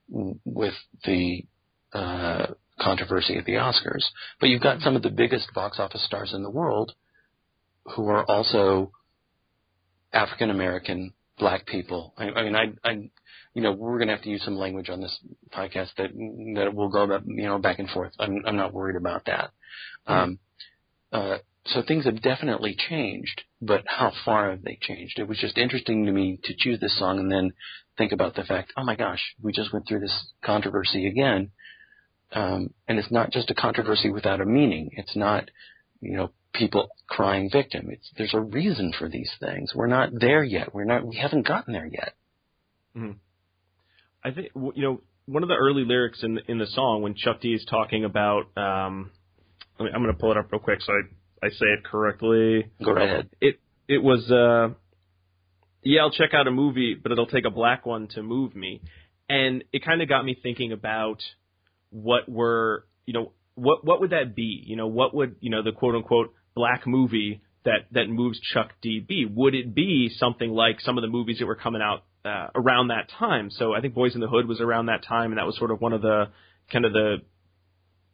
with 0.09 0.73
the 1.05 1.43
uh, 1.93 2.47
controversy 2.81 3.37
at 3.37 3.45
the 3.45 3.53
Oscars. 3.53 4.03
But 4.39 4.49
you've 4.49 4.61
got 4.61 4.81
some 4.81 4.95
of 4.95 5.03
the 5.03 5.09
biggest 5.09 5.53
box 5.53 5.79
office 5.79 6.03
stars 6.05 6.33
in 6.33 6.43
the 6.43 6.49
world 6.49 6.93
who 7.95 8.07
are 8.07 8.23
also 8.25 8.91
African 10.13 10.49
American, 10.49 11.13
black 11.37 11.65
people. 11.65 12.13
I, 12.17 12.29
I 12.29 12.43
mean, 12.43 12.55
I, 12.55 12.73
I, 12.83 13.09
you 13.53 13.61
know, 13.61 13.71
we're 13.71 13.97
going 13.97 14.07
to 14.07 14.15
have 14.15 14.23
to 14.23 14.29
use 14.29 14.43
some 14.43 14.55
language 14.55 14.89
on 14.89 15.01
this 15.01 15.17
podcast 15.53 15.89
that 15.97 16.11
that 16.55 16.73
will 16.73 16.89
go 16.89 17.07
back, 17.07 17.21
you 17.25 17.45
know, 17.45 17.57
back 17.57 17.79
and 17.79 17.89
forth. 17.89 18.13
I'm, 18.19 18.43
I'm 18.45 18.55
not 18.55 18.73
worried 18.73 18.95
about 18.95 19.25
that. 19.25 19.51
Um, 20.05 20.39
uh, 21.11 21.37
so 21.65 21.81
things 21.85 22.05
have 22.05 22.21
definitely 22.21 22.75
changed, 22.77 23.41
but 23.61 23.83
how 23.85 24.11
far 24.23 24.51
have 24.51 24.63
they 24.63 24.77
changed? 24.81 25.19
It 25.19 25.27
was 25.27 25.37
just 25.37 25.57
interesting 25.57 26.05
to 26.05 26.11
me 26.11 26.39
to 26.43 26.53
choose 26.57 26.79
this 26.79 26.97
song 26.97 27.19
and 27.19 27.31
then 27.31 27.53
think 27.97 28.11
about 28.11 28.35
the 28.35 28.43
fact, 28.43 28.73
oh 28.77 28.83
my 28.83 28.95
gosh, 28.95 29.21
we 29.41 29.51
just 29.51 29.73
went 29.73 29.87
through 29.87 29.99
this 29.99 30.31
controversy 30.43 31.07
again. 31.07 31.51
Um, 32.31 32.73
and 32.87 32.99
it's 32.99 33.11
not 33.11 33.31
just 33.31 33.51
a 33.51 33.55
controversy 33.55 34.09
without 34.09 34.41
a 34.41 34.45
meaning. 34.45 34.91
It's 34.93 35.15
not, 35.15 35.49
you 36.01 36.17
know, 36.17 36.31
people 36.53 36.89
crying 37.07 37.49
victim. 37.51 37.87
It's, 37.89 38.09
there's 38.17 38.33
a 38.33 38.39
reason 38.39 38.93
for 38.97 39.09
these 39.09 39.31
things. 39.39 39.73
We're 39.75 39.87
not 39.87 40.09
there 40.13 40.43
yet. 40.43 40.73
We're 40.73 40.85
not, 40.85 41.05
we 41.05 41.17
haven't 41.17 41.47
gotten 41.47 41.73
there 41.73 41.85
yet. 41.85 42.13
I 44.23 44.31
think 44.31 44.49
you 44.55 44.83
know 44.83 45.01
one 45.25 45.43
of 45.43 45.49
the 45.49 45.55
early 45.55 45.85
lyrics 45.85 46.23
in 46.23 46.35
the, 46.35 46.41
in 46.47 46.57
the 46.57 46.67
song 46.67 47.01
when 47.01 47.15
Chuck 47.15 47.41
D 47.41 47.49
is 47.53 47.65
talking 47.69 48.03
about. 48.03 48.45
Um, 48.57 49.11
I 49.79 49.83
I'm 49.83 50.01
going 50.01 50.13
to 50.13 50.19
pull 50.19 50.31
it 50.31 50.37
up 50.37 50.51
real 50.51 50.59
quick 50.59 50.81
so 50.81 50.91
I 50.93 51.45
I 51.45 51.49
say 51.49 51.65
it 51.77 51.83
correctly. 51.83 52.71
Go 52.83 52.93
right 52.93 53.05
ahead. 53.05 53.29
It 53.39 53.59
it 53.87 54.03
was 54.03 54.29
uh, 54.31 54.73
yeah, 55.83 56.01
I'll 56.01 56.11
check 56.11 56.33
out 56.33 56.47
a 56.47 56.51
movie, 56.51 56.95
but 56.95 57.11
it'll 57.11 57.27
take 57.27 57.45
a 57.45 57.51
black 57.51 57.85
one 57.85 58.07
to 58.09 58.23
move 58.23 58.55
me, 58.55 58.81
and 59.29 59.63
it 59.71 59.85
kind 59.85 60.01
of 60.01 60.09
got 60.09 60.25
me 60.25 60.37
thinking 60.41 60.71
about 60.71 61.21
what 61.89 62.27
were 62.27 62.85
you 63.05 63.13
know 63.13 63.31
what 63.57 63.83
what 63.83 63.99
would 63.99 64.11
that 64.11 64.35
be? 64.35 64.63
You 64.65 64.75
know, 64.75 64.87
what 64.87 65.13
would 65.15 65.37
you 65.39 65.49
know 65.49 65.63
the 65.63 65.71
quote 65.71 65.95
unquote 65.95 66.33
black 66.55 66.85
movie 66.85 67.41
that 67.65 67.87
that 67.91 68.07
moves 68.07 68.39
Chuck 68.53 68.71
D 68.81 68.99
be? 68.99 69.25
Would 69.25 69.55
it 69.55 69.73
be 69.73 70.09
something 70.15 70.49
like 70.51 70.79
some 70.79 70.97
of 70.97 71.01
the 71.01 71.07
movies 71.07 71.39
that 71.39 71.47
were 71.47 71.55
coming 71.55 71.81
out 71.81 72.03
uh, 72.23 72.47
around 72.53 72.89
that 72.89 73.09
time? 73.17 73.49
So 73.49 73.73
I 73.73 73.81
think 73.81 73.95
Boyz 73.95 74.13
n 74.13 74.21
the 74.21 74.27
Hood 74.27 74.47
was 74.47 74.61
around 74.61 74.85
that 74.85 75.03
time, 75.03 75.31
and 75.31 75.39
that 75.39 75.45
was 75.45 75.57
sort 75.57 75.71
of 75.71 75.81
one 75.81 75.93
of 75.93 76.03
the 76.03 76.25
kind 76.71 76.85
of 76.85 76.93
the 76.93 77.17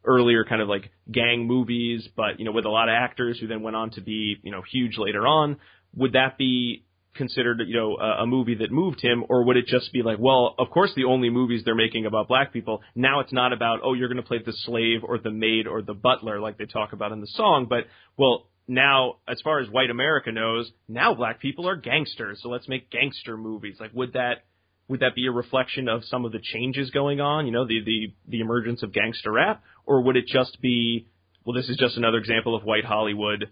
earlier 0.04 0.44
kind 0.44 0.62
of 0.62 0.68
like 0.68 0.90
gang 1.10 1.46
movies, 1.46 2.08
but 2.16 2.38
you 2.38 2.46
know 2.46 2.52
with 2.52 2.64
a 2.64 2.70
lot 2.70 2.88
of 2.88 2.94
actors 2.94 3.38
who 3.38 3.46
then 3.46 3.62
went 3.62 3.76
on 3.76 3.90
to 3.90 4.00
be 4.00 4.36
you 4.42 4.50
know 4.50 4.62
huge 4.72 4.96
later 4.96 5.26
on. 5.26 5.58
Would 5.94 6.14
that 6.14 6.38
be 6.38 6.83
considered 7.14 7.62
you 7.66 7.76
know 7.76 7.96
a, 7.96 8.22
a 8.22 8.26
movie 8.26 8.56
that 8.56 8.70
moved 8.70 9.00
him, 9.00 9.24
or 9.28 9.44
would 9.44 9.56
it 9.56 9.66
just 9.66 9.92
be 9.92 10.02
like, 10.02 10.18
well, 10.18 10.54
of 10.58 10.70
course 10.70 10.92
the 10.94 11.04
only 11.04 11.30
movies 11.30 11.62
they're 11.64 11.74
making 11.74 12.06
about 12.06 12.28
black 12.28 12.52
people 12.52 12.82
now 12.94 13.20
it's 13.20 13.32
not 13.32 13.52
about 13.52 13.80
oh 13.82 13.94
you're 13.94 14.08
going 14.08 14.22
to 14.22 14.26
play 14.26 14.38
the 14.44 14.52
slave 14.52 15.00
or 15.02 15.18
the 15.18 15.30
maid 15.30 15.66
or 15.66 15.82
the 15.82 15.94
butler 15.94 16.40
like 16.40 16.58
they 16.58 16.66
talk 16.66 16.92
about 16.92 17.12
in 17.12 17.20
the 17.20 17.26
song, 17.28 17.66
but 17.68 17.84
well 18.16 18.46
now 18.66 19.16
as 19.28 19.40
far 19.42 19.60
as 19.60 19.68
white 19.68 19.90
America 19.90 20.32
knows, 20.32 20.70
now 20.88 21.14
black 21.14 21.40
people 21.40 21.68
are 21.68 21.76
gangsters, 21.76 22.40
so 22.42 22.48
let's 22.48 22.68
make 22.68 22.90
gangster 22.90 23.36
movies. 23.36 23.76
Like 23.80 23.92
would 23.94 24.14
that 24.14 24.44
would 24.88 25.00
that 25.00 25.14
be 25.14 25.26
a 25.26 25.32
reflection 25.32 25.88
of 25.88 26.04
some 26.04 26.24
of 26.24 26.32
the 26.32 26.40
changes 26.40 26.90
going 26.90 27.20
on, 27.20 27.46
you 27.46 27.52
know, 27.52 27.66
the 27.66 27.80
the 27.84 28.14
the 28.28 28.40
emergence 28.40 28.82
of 28.82 28.92
gangster 28.92 29.32
rap, 29.32 29.62
or 29.86 30.02
would 30.02 30.16
it 30.16 30.26
just 30.26 30.60
be 30.60 31.08
well 31.44 31.54
this 31.54 31.68
is 31.68 31.76
just 31.76 31.96
another 31.96 32.18
example 32.18 32.54
of 32.54 32.64
white 32.64 32.84
Hollywood 32.84 33.50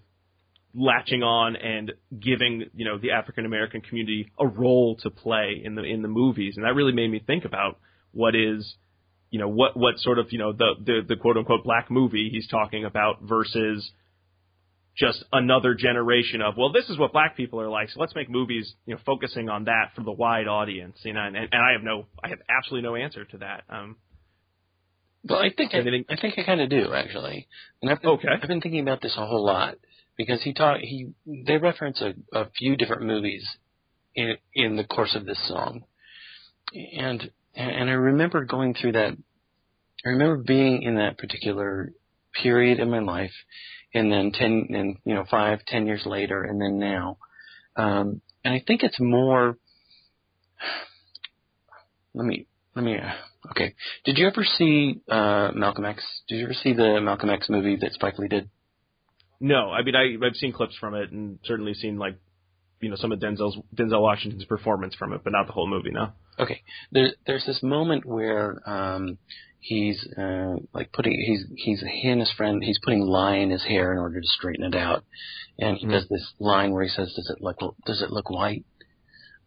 latching 0.75 1.23
on 1.23 1.57
and 1.57 1.93
giving 2.19 2.65
you 2.75 2.85
know 2.85 2.99
the 2.99 3.11
African 3.11 3.45
American 3.47 3.81
community 3.81 4.31
a 4.39 4.47
role 4.47 4.97
to 4.97 5.11
play 5.11 5.61
in 5.63 5.75
the 5.75 5.83
in 5.83 6.03
the 6.03 6.09
movies, 6.09 6.55
and 6.57 6.65
that 6.65 6.75
really 6.75 6.93
made 6.93 7.11
me 7.11 7.21
think 7.25 7.45
about 7.45 7.79
what 8.13 8.35
is 8.35 8.75
you 9.31 9.39
know 9.39 9.49
what 9.49 9.77
what 9.77 9.99
sort 9.99 10.19
of 10.19 10.27
you 10.31 10.39
know 10.39 10.53
the 10.53 10.75
the, 10.85 11.01
the 11.09 11.17
quote 11.17 11.37
unquote 11.37 11.65
black 11.65 11.91
movie 11.91 12.29
he's 12.31 12.49
talking 12.49 12.85
about 12.85 13.23
versus 13.23 13.91
just 14.97 15.25
another 15.33 15.75
generation 15.75 16.43
of 16.43 16.55
well 16.59 16.71
this 16.71 16.89
is 16.91 16.99
what 16.99 17.13
black 17.13 17.35
people 17.37 17.59
are 17.61 17.71
like 17.71 17.89
so 17.89 17.99
let's 17.99 18.15
make 18.15 18.29
movies 18.29 18.75
you 18.85 18.95
know 18.95 19.01
focusing 19.07 19.49
on 19.49 19.65
that 19.65 19.91
for 19.97 20.03
the 20.05 20.13
wide 20.13 20.47
audience 20.47 20.99
you 21.03 21.15
know 21.15 21.21
and, 21.23 21.35
and 21.35 21.49
I 21.53 21.73
have 21.73 21.83
no 21.83 22.07
I 22.23 22.29
have 22.29 22.41
absolutely 22.49 22.89
no 22.89 22.95
answer 22.95 23.25
to 23.25 23.39
that. 23.39 23.65
Um 23.71 23.97
Well, 25.25 25.39
I 25.39 25.49
think 25.57 25.73
I, 25.75 25.79
I 25.79 26.17
think 26.21 26.39
I 26.39 26.45
kind 26.45 26.61
of 26.61 26.69
do 26.69 26.93
actually, 26.93 27.49
and 27.81 27.91
I've 27.91 28.03
been, 28.03 28.11
Okay. 28.11 28.29
I've 28.29 28.47
been 28.49 28.61
thinking 28.61 28.81
about 28.81 29.01
this 29.01 29.15
a 29.17 29.25
whole 29.27 29.47
lot 29.47 29.77
because 30.17 30.43
he 30.43 30.53
taught 30.53 30.81
he 30.81 31.13
they 31.27 31.57
reference 31.57 32.01
a, 32.01 32.15
a 32.39 32.51
few 32.51 32.77
different 32.77 33.03
movies 33.03 33.45
in 34.15 34.37
in 34.55 34.77
the 34.77 34.85
course 34.85 35.15
of 35.15 35.25
this 35.25 35.41
song, 35.49 35.85
and 36.75 37.31
and 37.55 37.91
I 37.91 37.95
remember 37.95 38.45
going 38.45 38.75
through 38.75 38.93
that. 38.93 39.17
I 40.05 40.09
remember 40.09 40.39
being 40.39 40.83
in 40.83 40.97
that 40.97 41.17
particular 41.19 41.93
period 42.43 42.81
in 42.81 42.91
my 42.91 42.99
life, 42.99 43.33
and 43.95 44.11
then 44.11 44.33
ten 44.33 44.69
and 44.71 44.97
you 45.05 45.15
know 45.15 45.25
five 45.31 45.61
ten 45.67 45.87
years 45.87 46.05
later, 46.07 46.43
and 46.43 46.61
then 46.61 46.79
now, 46.79 47.19
um, 47.77 48.21
and 48.45 48.55
I 48.55 48.63
think 48.67 48.83
it's 48.83 49.01
more. 49.01 49.57
Let 52.15 52.27
me 52.27 52.47
let 52.75 52.85
me. 52.85 52.99
Okay, 53.51 53.75
did 54.05 54.19
you 54.19 54.29
ever 54.29 54.45
see 54.45 55.01
uh, 55.11 55.51
Malcolm 55.55 55.85
X? 55.85 56.05
Did 56.29 56.37
you 56.37 56.45
ever 56.45 56.55
see 56.55 56.73
the 56.75 57.01
Malcolm 57.01 57.31
X 57.31 57.49
movie 57.49 57.77
that 57.77 57.93
Spike 57.93 58.19
Lee 58.19 58.29
did? 58.29 58.49
No 59.43 59.71
I 59.71 59.83
mean 59.83 59.95
I 59.95 60.17
I've 60.27 60.37
seen 60.37 60.53
clips 60.53 60.77
from 60.81 60.95
it 60.95 61.11
and 61.13 61.39
certainly 61.45 61.75
seen 61.75 61.99
like 61.99 62.17
you 62.81 62.89
know 62.89 62.97
some 62.97 63.13
of 63.13 63.19
Denzel's 63.21 63.59
Denzel 63.75 64.01
Washington's 64.01 64.45
performance 64.47 64.95
from 64.95 65.13
it 65.13 65.21
but 65.23 65.33
not 65.33 65.47
the 65.47 65.53
whole 65.53 65.69
movie 65.69 65.91
no 65.91 66.13
Okay, 66.39 66.63
there, 66.91 67.11
there's 67.27 67.45
this 67.45 67.63
moment 67.63 68.07
where 68.07 68.59
um, 68.69 69.19
he's 69.61 70.03
uh, 70.17 70.55
like 70.73 70.91
putting 70.91 71.13
he's 71.13 71.45
he's 71.57 71.83
he 71.87 72.09
and 72.09 72.21
his 72.21 72.33
friend 72.33 72.65
he's 72.65 72.79
putting 72.83 73.03
lye 73.03 73.37
in 73.37 73.51
his 73.51 73.63
hair 73.65 73.93
in 73.93 73.99
order 73.99 74.19
to 74.19 74.27
straighten 74.27 74.65
it 74.65 74.75
out, 74.75 75.05
and 75.59 75.77
he 75.77 75.87
Mhm. 75.87 75.93
does 75.93 76.09
this 76.09 76.33
line 76.41 76.73
where 76.73 76.85
he 76.85 76.89
says, 76.89 77.13
"Does 77.15 77.29
it 77.37 77.43
look 77.43 77.59
does 77.85 78.01
it 78.01 78.11
look 78.11 78.31
white?" 78.31 78.65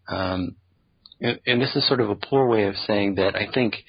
Um, 0.07 0.57
and, 1.19 1.39
and 1.47 1.59
this 1.59 1.75
is 1.75 1.87
sort 1.87 2.01
of 2.01 2.09
a 2.11 2.15
poor 2.15 2.47
way 2.47 2.65
of 2.65 2.75
saying 2.77 3.15
that 3.15 3.35
I 3.35 3.47
think 3.51 3.83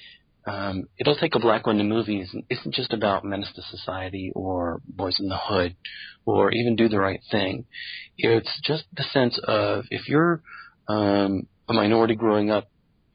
um, 0.47 0.85
it'll 0.97 1.15
take 1.17 1.35
a 1.35 1.39
black 1.39 1.67
one 1.67 1.77
to 1.77 1.83
movies 1.83 2.33
isn't 2.49 2.73
just 2.73 2.93
about 2.93 3.25
Menace 3.25 3.51
II 3.57 3.63
Society 3.69 4.31
or 4.33 4.81
Boyz 4.95 5.19
n 5.19 5.27
the 5.27 5.37
Hood 5.37 5.75
or 6.25 6.51
even 6.51 6.75
Do 6.75 6.87
the 6.87 6.99
Right 6.99 7.19
Thing. 7.29 7.65
It's 8.17 8.59
just 8.63 8.85
the 8.95 9.03
sense 9.03 9.39
of 9.43 9.85
if 9.91 10.07
you're 10.07 10.41
um, 10.87 11.47
a 11.67 11.73
minority 11.73 12.15
growing 12.15 12.49
up 12.49 12.69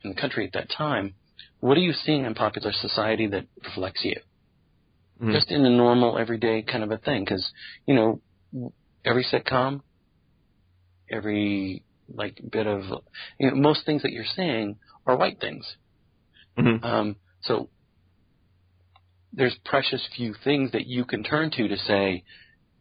in 0.05 0.11
the 0.11 0.21
country 0.21 0.47
at 0.47 0.53
that 0.53 0.71
time, 0.71 1.15
what 1.61 1.79
are 1.79 1.81
you 1.81 1.93
seeing 1.93 2.25
in 2.27 2.35
popular 2.35 2.73
society 2.73 3.27
that 3.29 3.47
reflects 3.65 4.05
you? 4.05 4.17
Mhm. 5.23 5.33
Just 5.33 5.51
in 5.51 5.65
a 5.65 5.71
normal, 5.71 6.19
everyday 6.19 6.63
kind 6.63 6.85
of 6.85 6.91
a 6.91 6.99
thing. 6.99 7.25
Because, 7.25 7.51
you 7.87 7.95
know, 7.95 8.21
every 9.05 9.25
sitcom, 9.25 9.81
every, 11.11 11.85
like, 12.13 12.41
bit 12.51 12.67
of, 12.67 12.83
you 13.39 13.49
know, 13.49 13.57
most 13.57 13.87
things 13.87 14.03
that 14.03 14.13
you're 14.13 14.25
saying 14.25 14.77
are 15.07 15.17
white 15.17 15.41
things. 15.41 15.77
Mhm. 16.59 16.85
Um, 16.85 17.17
so 17.43 17.69
there's 19.33 19.57
precious 19.65 20.07
few 20.15 20.35
things 20.45 20.73
that 20.73 20.87
you 20.87 21.05
can 21.05 21.23
turn 21.25 21.51
to 21.53 21.69
to 21.69 21.77
say, 21.77 22.25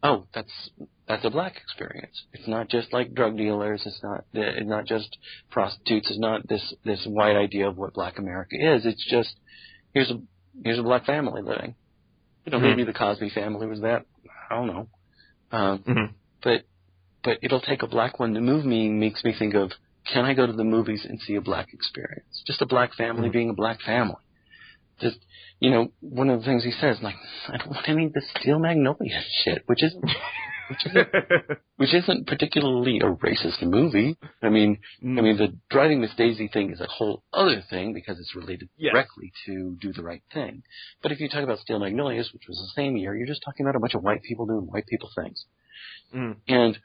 oh, 0.02 0.26
that's 0.34 0.70
that's 1.08 1.24
a 1.24 1.30
black 1.30 1.56
experience. 1.56 2.24
It's 2.32 2.46
not 2.46 2.68
just 2.68 2.92
like 2.92 3.14
drug 3.14 3.36
dealers. 3.36 3.82
It's 3.86 4.02
not 4.02 4.24
it's 4.32 4.68
not 4.68 4.86
just 4.86 5.16
prostitutes. 5.50 6.10
It's 6.10 6.18
not 6.20 6.46
this 6.48 6.74
this 6.84 7.04
white 7.06 7.36
idea 7.36 7.68
of 7.68 7.76
what 7.76 7.94
black 7.94 8.18
America 8.18 8.56
is. 8.58 8.84
It's 8.84 9.04
just 9.10 9.34
here's 9.94 10.10
a 10.10 10.20
here's 10.64 10.78
a 10.78 10.82
black 10.82 11.06
family 11.06 11.42
living. 11.42 11.74
You 12.44 12.52
know, 12.52 12.58
Mhm. 12.58 12.62
maybe 12.62 12.84
the 12.84 12.92
Cosby 12.92 13.30
family 13.30 13.66
was 13.66 13.80
that. 13.80 14.04
I 14.50 14.54
don't 14.56 14.66
know. 14.66 14.88
Um, 15.50 15.78
Mhm. 15.84 16.14
but 16.42 16.64
but 17.22 17.38
it'll 17.42 17.60
take 17.60 17.82
a 17.82 17.86
black 17.86 18.18
one 18.18 18.34
to 18.34 18.40
move 18.40 18.64
me. 18.64 18.88
Makes 18.88 19.24
me 19.24 19.32
think 19.32 19.54
of 19.54 19.72
can 20.10 20.24
I 20.24 20.34
go 20.34 20.46
to 20.46 20.52
the 20.52 20.64
movies 20.64 21.04
and 21.08 21.20
see 21.20 21.34
a 21.34 21.40
black 21.40 21.68
experience? 21.72 22.42
Just 22.46 22.62
a 22.62 22.66
black 22.66 22.94
family 22.94 23.28
Mhm. 23.28 23.32
being 23.32 23.50
a 23.50 23.54
black 23.54 23.80
family. 23.80 24.16
Just 25.00 25.18
you 25.60 25.70
know, 25.70 25.92
one 26.00 26.28
of 26.28 26.40
the 26.40 26.44
things 26.44 26.64
he 26.64 26.72
says, 26.72 26.98
like, 27.02 27.14
I 27.48 27.56
don't 27.56 27.68
want 27.70 27.88
any 27.88 28.06
of 28.06 28.12
this 28.12 28.28
Steel 28.40 28.58
Magnolia 28.58 29.22
shit, 29.44 29.62
which 29.66 29.82
isn't 29.82 30.04
which 30.68 30.86
isn't 30.86 31.08
which 31.76 31.94
isn't 31.94 32.26
particularly 32.26 32.98
a 32.98 33.04
racist 33.14 33.62
movie. 33.62 34.16
I 34.42 34.48
mean, 34.48 34.78
I 35.02 35.20
mean, 35.20 35.36
the 35.36 35.56
driving 35.70 36.00
Miss 36.00 36.14
Daisy 36.16 36.48
thing 36.48 36.72
is 36.72 36.80
a 36.80 36.86
whole 36.86 37.22
other 37.32 37.62
thing 37.70 37.92
because 37.92 38.18
it's 38.18 38.34
related 38.34 38.68
Yes. 38.76 38.92
directly 38.92 39.32
to 39.46 39.76
do 39.80 39.92
the 39.92 40.02
right 40.02 40.22
thing. 40.34 40.62
But 41.00 41.12
if 41.12 41.20
you 41.20 41.28
talk 41.28 41.44
about 41.44 41.60
Steel 41.60 41.78
Magnolias, 41.78 42.32
which 42.32 42.48
was 42.48 42.58
the 42.58 42.80
same 42.80 42.96
year, 42.96 43.14
you're 43.14 43.26
just 43.28 43.42
talking 43.44 43.64
about 43.64 43.76
a 43.76 43.80
bunch 43.80 43.94
of 43.94 44.02
white 44.02 44.22
people 44.24 44.46
doing 44.46 44.66
white 44.66 44.86
people 44.86 45.10
things. 45.14 45.44
Mm. 46.14 46.36
And 46.48 46.78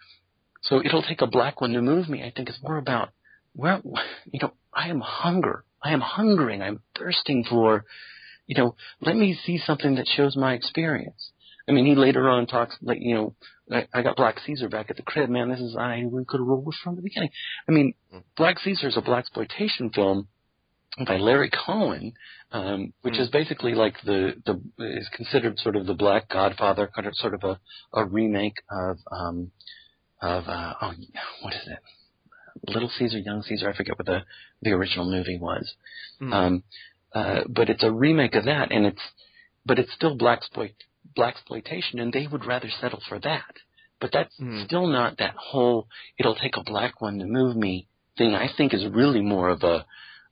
so 0.61 0.81
it'll 0.83 1.03
take 1.03 1.21
a 1.21 1.27
black 1.27 1.61
one 1.61 1.71
to 1.73 1.81
move 1.81 2.09
me. 2.09 2.23
I 2.23 2.31
think 2.35 2.49
it's 2.49 2.61
more 2.61 2.77
about 2.77 3.09
well, 3.57 3.81
you 4.31 4.39
know, 4.41 4.53
I 4.73 4.89
am 4.89 5.01
hunger. 5.01 5.65
I 5.83 5.91
am 5.91 6.01
hungering. 6.01 6.61
I'm 6.61 6.81
thirsting 6.97 7.43
for, 7.49 7.85
you 8.45 8.55
know, 8.55 8.75
let 9.01 9.15
me 9.15 9.37
see 9.45 9.57
something 9.57 9.95
that 9.95 10.07
shows 10.07 10.35
my 10.37 10.53
experience. 10.53 11.31
I 11.67 11.73
mean, 11.73 11.85
he 11.85 11.95
later 11.95 12.29
on 12.29 12.47
talks 12.47 12.77
like, 12.81 12.99
you 13.01 13.13
know, 13.13 13.35
I, 13.69 13.87
I 13.93 14.01
got 14.01 14.15
Black 14.15 14.39
Caesar 14.45 14.69
back 14.69 14.89
at 14.89 14.95
the 14.95 15.03
crib. 15.03 15.29
Man, 15.29 15.49
this 15.49 15.59
is 15.59 15.75
I 15.75 16.03
we 16.09 16.23
could 16.25 16.39
have 16.39 16.47
rolled 16.47 16.73
from 16.81 16.95
the 16.95 17.01
beginning. 17.01 17.29
I 17.67 17.71
mean, 17.73 17.93
mm. 18.13 18.23
Black 18.37 18.59
Caesar 18.59 18.87
is 18.87 18.95
a 18.95 19.01
blaxploitation 19.01 19.93
film 19.93 20.29
by 21.05 21.17
Larry 21.17 21.51
Cohen, 21.51 22.13
um, 22.53 22.93
which 23.01 23.15
mm. 23.15 23.19
is 23.19 23.29
basically 23.29 23.73
like 23.73 23.95
the 24.05 24.35
the 24.45 24.61
is 24.97 25.09
considered 25.13 25.59
sort 25.59 25.75
of 25.75 25.85
the 25.85 25.93
Black 25.93 26.29
Godfather, 26.29 26.89
kind 26.95 27.05
of 27.05 27.15
sort 27.15 27.33
of 27.33 27.43
a 27.43 27.59
a 27.93 28.05
remake 28.05 28.61
of 28.71 28.97
um 29.11 29.51
of 30.21 30.47
uh, 30.47 30.73
oh 30.81 30.93
what 31.41 31.53
is 31.53 31.67
it? 31.67 31.79
Little 32.67 32.89
Caesar, 32.97 33.19
Young 33.19 33.43
Caesar. 33.43 33.69
I 33.69 33.75
forget 33.75 33.97
what 33.97 34.05
the 34.05 34.23
the 34.61 34.71
original 34.71 35.09
movie 35.09 35.37
was. 35.37 35.73
Mm. 36.21 36.33
Um, 36.33 36.63
uh, 37.13 37.41
but 37.47 37.69
it's 37.69 37.83
a 37.83 37.91
remake 37.91 38.35
of 38.35 38.45
that, 38.45 38.71
and 38.71 38.85
it's 38.85 39.01
but 39.65 39.79
it's 39.79 39.93
still 39.93 40.15
black 40.15 40.39
exploit 40.39 40.71
blaxploitation, 41.17 41.99
and 41.99 42.11
they 42.11 42.27
would 42.27 42.45
rather 42.45 42.69
settle 42.81 43.01
for 43.07 43.19
that. 43.19 43.53
But 43.99 44.11
that's 44.13 44.33
mm. 44.39 44.65
still 44.65 44.87
not 44.87 45.17
that 45.17 45.35
whole. 45.35 45.87
It'll 46.17 46.35
take 46.35 46.57
a 46.57 46.63
black 46.63 47.01
one 47.01 47.19
to 47.19 47.25
move 47.25 47.55
me 47.55 47.87
thing. 48.17 48.33
I 48.33 48.47
think 48.55 48.73
is 48.73 48.85
really 48.85 49.21
more 49.21 49.49
of 49.49 49.63
a 49.63 49.85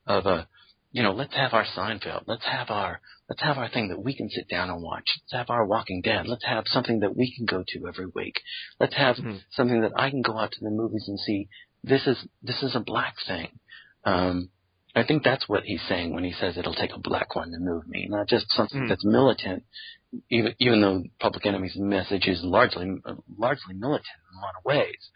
of 0.06 0.26
a 0.26 0.48
you 0.96 1.04
know, 1.04 1.12
let's 1.12 1.36
have 1.36 1.52
our 1.52 1.66
Seinfeld. 1.66 2.24
Let's 2.26 2.46
have 2.46 2.70
our 2.70 3.02
let's 3.28 3.42
have 3.42 3.58
our 3.58 3.68
thing 3.68 3.90
that 3.90 4.02
we 4.02 4.16
can 4.16 4.30
sit 4.30 4.48
down 4.48 4.70
and 4.70 4.82
watch. 4.82 5.04
Let's 5.24 5.34
have 5.34 5.50
our 5.50 5.66
Walking 5.66 6.02
Dead. 6.02 6.26
Let's 6.26 6.46
have 6.46 6.64
something 6.68 7.02
that 7.02 7.18
we 7.18 7.36
can 7.36 7.46
go 7.46 7.66
to 7.68 7.88
every 7.90 8.06
week. 8.16 8.40
Let's 8.80 8.96
have 8.96 9.18
mm-hmm. 9.18 9.40
something 9.52 9.82
that 9.82 9.92
I 9.98 10.10
can 10.10 10.22
go 10.22 10.38
out 10.38 10.54
to 10.54 10.64
the 10.64 10.70
movies 10.70 11.04
and 11.10 11.20
see. 11.20 11.50
This 11.84 12.08
is 12.08 12.18
this 12.42 12.64
is 12.64 12.78
a 12.78 12.80
black 12.80 13.16
thing. 13.28 13.50
Um, 14.06 14.52
I 14.96 15.04
think 15.04 15.24
that's 15.24 15.50
what 15.50 15.66
he's 15.66 15.82
saying 15.90 16.14
when 16.14 16.24
he 16.24 16.32
says 16.32 16.58
it'll 16.58 16.74
take 16.74 16.96
a 16.96 17.00
black 17.00 17.36
one 17.36 17.52
to 17.52 17.60
move 17.60 17.86
me, 17.90 18.08
not 18.10 18.30
just 18.30 18.46
something 18.52 18.84
mm. 18.84 18.88
that's 18.88 19.04
militant. 19.04 19.64
Even 20.30 20.56
even 20.60 20.80
though 20.80 21.04
Public 21.20 21.46
Enemy's 21.46 21.76
message 21.76 22.26
is 22.26 22.40
largely 22.42 22.90
largely 23.38 23.74
militant 23.74 24.08
in 24.32 24.40
a 24.40 24.42
lot 24.42 24.56
of 24.58 24.64
ways. 24.64 25.10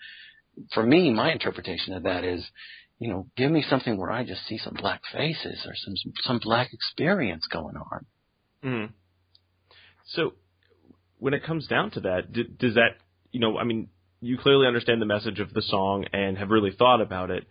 For 0.74 0.86
me, 0.86 1.10
my 1.14 1.32
interpretation 1.32 1.94
of 1.94 2.04
that 2.04 2.26
is 2.26 2.46
you 3.00 3.08
know, 3.08 3.28
give 3.38 3.50
me 3.50 3.64
something 3.68 3.98
where 3.98 4.12
I 4.12 4.26
just 4.26 4.46
see 4.46 4.58
some 4.58 4.76
black 4.80 5.02
faces 5.12 5.66
or 5.66 5.74
some 5.76 5.96
some 6.24 6.40
black 6.40 6.74
experience 6.74 7.48
going 7.52 7.76
on. 7.78 8.06
Mm. 8.64 8.90
So, 10.08 10.34
when 11.18 11.34
it 11.34 11.44
comes 11.46 11.68
down 11.68 11.92
to 11.92 12.02
that, 12.02 12.34
d- 12.34 12.50
does 12.60 12.76
that, 12.76 12.98
you 13.32 13.40
know, 13.40 13.58
I 13.58 13.64
mean, 13.64 13.88
you 14.22 14.38
clearly 14.38 14.68
understand 14.68 15.02
the 15.02 15.06
message 15.06 15.40
of 15.40 15.54
the 15.54 15.62
song 15.62 16.06
and 16.12 16.38
have 16.38 16.50
really 16.50 16.72
thought 16.78 17.02
about 17.02 17.32
it, 17.32 17.46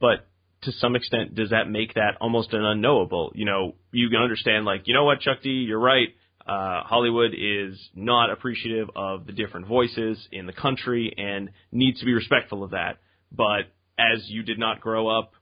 but 0.00 0.26
to 0.62 0.72
some 0.72 0.96
extent, 0.96 1.34
does 1.34 1.50
that 1.50 1.68
make 1.68 1.94
that 1.94 2.16
almost 2.20 2.54
an 2.54 2.64
unknowable? 2.64 3.32
You 3.34 3.44
know, 3.44 3.74
you 3.92 4.08
can 4.08 4.22
understand, 4.22 4.64
like, 4.64 4.82
you 4.86 4.94
know 4.94 5.04
what, 5.04 5.20
Chuck 5.20 5.42
D, 5.42 5.50
you're 5.50 5.78
right. 5.78 6.08
Uh, 6.46 6.82
Hollywood 6.84 7.32
is 7.36 7.78
not 7.94 8.30
appreciative 8.30 8.88
of 8.96 9.26
the 9.26 9.32
different 9.32 9.66
voices 9.66 10.18
in 10.32 10.46
the 10.46 10.52
country 10.52 11.12
and 11.16 11.50
needs 11.72 12.00
to 12.00 12.06
be 12.06 12.14
respectful 12.14 12.62
of 12.62 12.70
that. 12.70 12.98
But 13.30 13.72
as 13.98 14.28
you 14.28 14.42
did 14.42 14.58
not 14.58 14.80
grow 14.80 15.08
up 15.08 15.32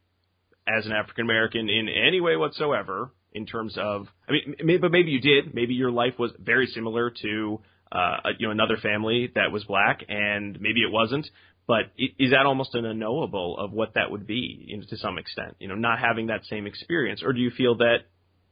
as 0.67 0.87
an 0.87 0.93
African 0.93 1.25
American 1.25 1.69
in 1.69 1.89
any 1.89 2.21
way 2.21 2.37
whatsoever 2.37 3.13
in 3.33 3.47
terms 3.47 3.77
of 3.79 4.07
I 4.29 4.33
mean 4.33 4.55
maybe, 4.63 4.79
but 4.79 4.93
maybe 4.93 5.11
you 5.11 5.21
did. 5.21 5.55
Maybe 5.55 5.75
your 5.75 5.91
life 5.91 6.15
was 6.19 6.33
very 6.39 6.67
similar 6.67 7.11
to 7.23 7.61
uh, 7.91 8.17
you 8.39 8.47
know 8.47 8.53
another 8.53 8.77
family 8.77 9.31
that 9.35 9.53
was 9.53 9.65
black 9.65 10.05
and 10.09 10.61
maybe 10.61 10.81
it 10.81 10.93
wasn't 10.93 11.27
but 11.67 11.93
is 11.97 12.33
that 12.33 12.45
almost 12.45 12.75
an 12.75 12.85
unknowable 12.85 13.57
of 13.57 13.73
what 13.73 13.95
that 13.95 14.11
would 14.11 14.27
be 14.27 14.65
you 14.67 14.79
know, 14.79 14.85
to 14.89 14.97
some 14.97 15.19
extent 15.19 15.57
you 15.59 15.69
know 15.69 15.75
not 15.75 15.99
having 15.99 16.27
that 16.27 16.45
same 16.45 16.67
experience? 16.67 17.23
Or 17.23 17.33
do 17.33 17.41
you 17.41 17.51
feel 17.51 17.77
that 17.77 17.99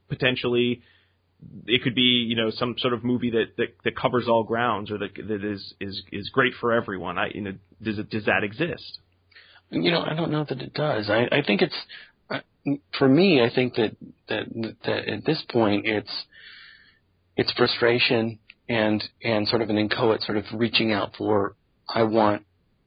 potentially 0.09 0.83
it 1.67 1.83
could 1.83 1.95
be 1.95 2.27
you 2.29 2.37
know 2.37 2.51
some 2.51 2.77
sort 2.79 2.93
of 2.95 3.03
movie 3.05 3.31
that 3.31 3.57
that, 3.57 3.69
that 3.85 3.97
covers 3.97 4.27
all 4.29 4.45
grounds 4.45 4.91
or 4.91 4.99
that 4.99 5.15
that 5.17 5.45
is 5.45 5.75
is 5.81 6.03
is 6.13 6.31
great 6.31 6.53
for 6.61 6.73
everyone? 6.73 7.19
I 7.19 7.29
you 7.35 7.41
know 7.41 7.53
does 7.83 7.99
it 7.99 8.11
does 8.11 8.27
that 8.27 8.45
exist 8.45 8.99
you 9.71 9.91
know, 9.91 10.03
I 10.03 10.15
don't 10.15 10.31
know 10.31 10.45
that 10.49 10.61
it 10.61 10.75
does. 10.75 11.09
I, 11.09 11.27
I 11.31 11.43
think 11.47 11.63
it's 11.63 11.77
for 12.99 13.09
me. 13.09 13.43
I 13.43 13.55
think 13.55 13.75
that 13.75 13.97
that 14.29 14.77
that 14.85 15.09
at 15.09 15.25
this 15.25 15.43
point, 15.51 15.87
it's 15.87 16.25
it's 17.37 17.53
frustration 17.53 18.39
and 18.69 19.03
and 19.23 19.49
sort 19.49 19.63
of 19.63 19.71
an 19.71 19.79
inchoate 19.79 20.23
sort 20.23 20.39
of 20.39 20.45
reaching 20.55 20.93
out 20.93 21.17
for 21.17 21.57
I 21.89 22.05
want 22.05 22.45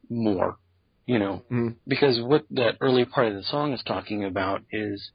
more, 0.09 0.57
you 1.05 1.19
know, 1.19 1.43
mm. 1.51 1.75
because 1.87 2.21
what 2.21 2.45
that 2.51 2.77
early 2.81 3.05
part 3.05 3.27
of 3.27 3.33
the 3.33 3.43
song 3.43 3.73
is 3.73 3.81
talking 3.85 4.23
about 4.23 4.61
is 4.71 5.11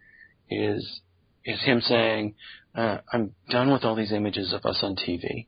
is 0.50 1.00
is 1.44 1.62
him 1.62 1.80
saying, 1.80 2.34
uh, 2.74 2.98
"I'm 3.12 3.34
done 3.50 3.70
with 3.70 3.84
all 3.84 3.94
these 3.94 4.12
images 4.12 4.52
of 4.52 4.64
us 4.64 4.80
on 4.82 4.96
TV." 4.96 5.46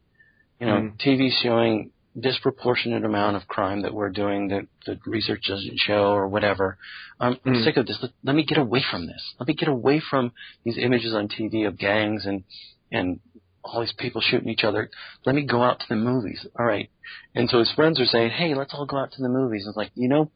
You 0.61 0.67
know, 0.67 0.73
mm. 0.73 1.01
TV 1.01 1.31
showing 1.43 1.91
disproportionate 2.21 3.05
amount 3.05 3.37
of 3.37 3.47
crime 3.47 3.83
that 3.83 3.95
we're 3.95 4.11
doing 4.11 4.49
that 4.49 4.67
the 4.87 4.99
research 5.07 5.43
doesn't 5.49 5.79
show 5.79 6.13
or 6.13 6.29
whatever. 6.29 6.79
I'm, 7.19 7.37
I'm 7.45 7.55
mm. 7.55 7.65
sick 7.65 7.77
of 7.77 7.87
this. 7.87 7.99
Let, 8.01 8.13
let 8.23 8.37
me 8.37 8.45
get 8.45 8.59
away 8.59 8.85
from 8.91 9.07
this. 9.07 9.35
Let 9.39 9.49
me 9.49 9.55
get 9.55 9.69
away 9.69 10.01
from 10.11 10.33
these 10.65 10.79
images 10.79 11.15
on 11.15 11.29
TV 11.29 11.67
of 11.67 11.79
gangs 11.79 12.27
and 12.27 12.45
and 12.93 13.21
all 13.63 13.81
these 13.81 13.95
people 13.99 14.21
shooting 14.21 14.49
each 14.49 14.65
other. 14.65 14.91
Let 15.27 15.35
me 15.35 15.45
go 15.45 15.63
out 15.63 15.81
to 15.81 15.87
the 15.89 15.97
movies. 15.97 16.47
All 16.59 16.65
right. 16.65 16.91
And 17.35 17.49
so 17.49 17.59
his 17.59 17.73
friends 17.73 18.01
are 18.01 18.07
saying, 18.07 18.31
"Hey, 18.31 18.55
let's 18.55 18.73
all 18.75 18.87
go 18.87 18.99
out 18.99 19.13
to 19.13 19.23
the 19.23 19.29
movies." 19.29 19.65
And 19.65 19.73
It's 19.73 19.77
like, 19.77 19.93
you 19.95 20.09
know, 20.09 20.31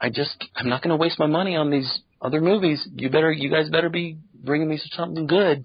I 0.00 0.10
just 0.10 0.44
I'm 0.54 0.68
not 0.68 0.82
going 0.82 0.90
to 0.90 0.96
waste 0.96 1.18
my 1.18 1.26
money 1.26 1.56
on 1.56 1.70
these 1.70 2.00
other 2.20 2.40
movies. 2.40 2.86
You 2.94 3.08
better, 3.10 3.32
you 3.32 3.50
guys 3.50 3.70
better 3.70 3.88
be 3.88 4.18
bringing 4.34 4.68
me 4.68 4.80
something 4.92 5.26
good 5.26 5.64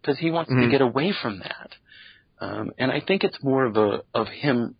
because 0.00 0.18
he 0.18 0.30
wants 0.30 0.50
mm-hmm. 0.50 0.62
to 0.62 0.70
get 0.70 0.80
away 0.80 1.12
from 1.20 1.40
that. 1.40 1.70
Um, 2.40 2.72
and 2.78 2.90
I 2.90 3.00
think 3.00 3.22
it's 3.22 3.38
more 3.42 3.64
of 3.64 3.76
a 3.76 4.02
of 4.14 4.26
him. 4.28 4.74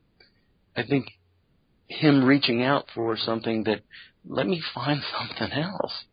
I 0.77 0.83
think 0.85 1.07
him 1.87 2.25
reaching 2.25 2.63
out 2.63 2.87
for 2.95 3.17
something 3.17 3.65
that 3.65 3.83
let 4.27 4.47
me 4.47 4.63
find 4.75 5.01
something 5.19 5.57
else. 5.57 6.05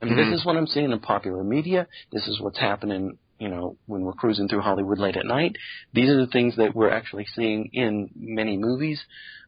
I 0.00 0.04
mean, 0.04 0.14
mm-hmm. 0.14 0.30
this 0.30 0.40
is 0.40 0.46
what 0.46 0.56
I'm 0.56 0.66
seeing 0.66 0.92
in 0.92 1.00
popular 1.00 1.42
media. 1.42 1.88
This 2.12 2.26
is 2.28 2.40
what's 2.40 2.58
happening, 2.58 3.18
you 3.38 3.48
know, 3.48 3.76
when 3.86 4.02
we're 4.02 4.12
cruising 4.12 4.48
through 4.48 4.60
Hollywood 4.60 4.98
late 4.98 5.16
at 5.16 5.26
night. 5.26 5.56
These 5.92 6.08
are 6.08 6.24
the 6.24 6.30
things 6.30 6.56
that 6.56 6.74
we're 6.74 6.90
actually 6.90 7.26
seeing 7.34 7.70
in 7.72 8.10
many 8.16 8.56
movies. 8.56 9.02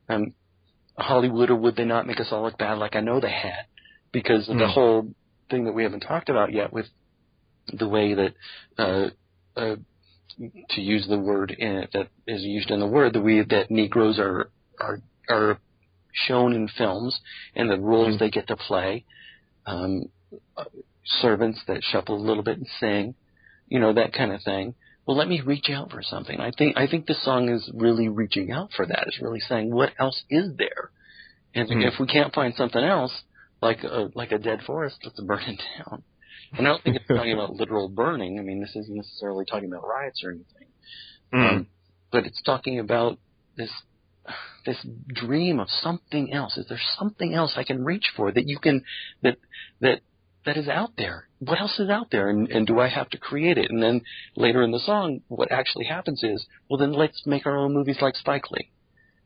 Um, 0.08 0.34
Hollywood, 0.98 1.50
or 1.50 1.56
would 1.56 1.76
they 1.76 1.84
not 1.84 2.06
make 2.06 2.20
us 2.20 2.28
all 2.32 2.42
look 2.42 2.58
bad 2.58 2.78
like 2.78 2.96
I 2.96 3.00
know 3.00 3.20
they 3.20 3.30
had? 3.30 3.66
Because 4.12 4.48
of 4.48 4.56
mm-hmm. 4.56 4.60
the 4.60 4.68
whole 4.68 5.08
thing 5.50 5.64
that 5.64 5.72
we 5.72 5.84
haven't 5.84 6.00
talked 6.00 6.28
about 6.28 6.52
yet 6.52 6.72
with 6.72 6.86
the 7.72 7.88
way 7.88 8.14
that 8.14 8.34
uh, 8.76 9.10
uh, 9.56 9.76
to 10.70 10.80
use 10.80 11.06
the 11.08 11.18
word 11.18 11.50
in, 11.50 11.86
that 11.92 12.08
is 12.26 12.42
used 12.42 12.70
in 12.70 12.80
the 12.80 12.86
word, 12.86 13.12
the 13.12 13.20
way 13.20 13.42
that 13.42 13.70
Negroes 13.70 14.18
are 14.18 14.50
are 14.80 15.00
are 15.28 15.58
shown 16.12 16.54
in 16.54 16.68
films 16.68 17.20
and 17.54 17.70
the 17.70 17.78
roles 17.78 18.14
mm-hmm. 18.14 18.24
they 18.24 18.30
get 18.30 18.48
to 18.48 18.56
play. 18.56 19.04
Um, 19.66 20.08
servants 21.04 21.60
that 21.66 21.82
shuffle 21.82 22.16
a 22.16 22.26
little 22.26 22.42
bit 22.42 22.58
and 22.58 22.66
sing, 22.78 23.14
you 23.68 23.78
know 23.78 23.92
that 23.92 24.12
kind 24.12 24.32
of 24.32 24.42
thing. 24.42 24.74
Well, 25.06 25.16
let 25.16 25.28
me 25.28 25.40
reach 25.40 25.70
out 25.70 25.90
for 25.90 26.02
something. 26.02 26.38
I 26.40 26.52
think 26.56 26.76
I 26.76 26.86
think 26.86 27.06
this 27.06 27.24
song 27.24 27.48
is 27.48 27.70
really 27.74 28.08
reaching 28.08 28.52
out 28.52 28.70
for 28.76 28.86
that. 28.86 29.04
It's 29.06 29.20
really 29.20 29.40
saying 29.40 29.72
what 29.74 29.92
else 29.98 30.22
is 30.30 30.56
there, 30.56 30.90
and 31.54 31.68
mm-hmm. 31.68 31.82
if 31.82 31.94
we 31.98 32.06
can't 32.06 32.34
find 32.34 32.54
something 32.54 32.82
else, 32.82 33.12
like 33.60 33.82
a, 33.82 34.10
like 34.14 34.32
a 34.32 34.38
dead 34.38 34.60
forest, 34.66 34.98
let's 35.04 35.20
burn 35.20 35.42
it 35.42 35.60
down. 35.78 36.02
And 36.52 36.66
I 36.66 36.70
don't 36.70 36.82
think 36.82 36.96
it's 36.96 37.06
talking 37.06 37.32
about 37.32 37.54
literal 37.54 37.88
burning. 37.88 38.38
I 38.38 38.42
mean, 38.42 38.60
this 38.60 38.74
isn't 38.74 38.96
necessarily 38.96 39.44
talking 39.44 39.70
about 39.70 39.86
riots 39.86 40.22
or 40.24 40.30
anything. 40.30 40.66
Mm. 41.32 41.50
Um, 41.50 41.66
but 42.10 42.26
it's 42.26 42.42
talking 42.42 42.80
about 42.80 43.18
this 43.56 43.70
this 44.66 44.84
dream 45.08 45.60
of 45.60 45.68
something 45.70 46.32
else. 46.32 46.56
Is 46.56 46.66
there 46.68 46.80
something 46.98 47.34
else 47.34 47.54
I 47.56 47.64
can 47.64 47.84
reach 47.84 48.12
for 48.16 48.30
that 48.30 48.46
you 48.46 48.58
can 48.58 48.84
that 49.22 49.38
that 49.80 50.00
that 50.44 50.56
is 50.56 50.68
out 50.68 50.90
there? 50.96 51.28
What 51.38 51.60
else 51.60 51.78
is 51.78 51.88
out 51.88 52.10
there, 52.10 52.28
and, 52.28 52.48
and 52.48 52.66
do 52.66 52.80
I 52.80 52.88
have 52.88 53.08
to 53.10 53.18
create 53.18 53.58
it? 53.58 53.70
And 53.70 53.82
then 53.82 54.02
later 54.36 54.62
in 54.62 54.70
the 54.70 54.78
song, 54.78 55.20
what 55.28 55.52
actually 55.52 55.86
happens 55.86 56.22
is, 56.22 56.46
well, 56.68 56.78
then 56.78 56.92
let's 56.92 57.22
make 57.26 57.46
our 57.46 57.56
own 57.56 57.72
movies 57.72 57.98
like 58.00 58.16
Spike 58.16 58.50
Lee. 58.50 58.70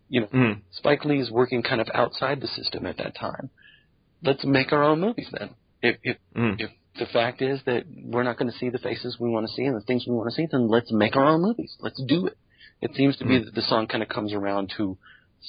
You 0.08 0.22
know, 0.22 0.26
mm. 0.26 0.60
Spike 0.70 1.04
Lee 1.04 1.20
is 1.20 1.30
working 1.30 1.62
kind 1.62 1.80
of 1.80 1.88
outside 1.94 2.40
the 2.40 2.46
system 2.46 2.86
at 2.86 2.98
that 2.98 3.16
time. 3.16 3.50
Let's 4.22 4.44
make 4.44 4.72
our 4.72 4.82
own 4.82 5.00
movies 5.00 5.28
then. 5.36 5.50
If 5.82 5.96
if, 6.02 6.16
mm. 6.36 6.60
if 6.60 6.70
the 6.98 7.06
fact 7.06 7.42
is 7.42 7.60
that 7.66 7.84
we're 8.04 8.22
not 8.22 8.38
going 8.38 8.50
to 8.50 8.58
see 8.58 8.68
the 8.68 8.78
faces 8.78 9.16
we 9.18 9.28
want 9.28 9.46
to 9.46 9.52
see 9.52 9.64
and 9.64 9.76
the 9.76 9.84
things 9.84 10.04
we 10.06 10.14
want 10.14 10.30
to 10.30 10.34
see, 10.34 10.46
then 10.50 10.68
let's 10.68 10.92
make 10.92 11.16
our 11.16 11.24
own 11.24 11.42
movies. 11.42 11.74
Let's 11.80 12.00
do 12.06 12.26
it. 12.26 12.36
It 12.80 12.92
seems 12.94 13.16
to 13.18 13.24
be 13.24 13.42
that 13.42 13.54
the 13.54 13.62
song 13.62 13.86
kind 13.86 14.02
of 14.02 14.08
comes 14.08 14.32
around 14.32 14.72
to 14.76 14.98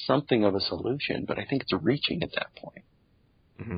something 0.06 0.44
of 0.44 0.56
a 0.56 0.60
solution, 0.60 1.26
but 1.28 1.38
I 1.38 1.46
think 1.46 1.64
it's 1.64 1.74
reaching 1.84 2.24
at 2.24 2.32
that 2.34 2.56
point. 2.56 2.84
Mm-hmm. 3.62 3.78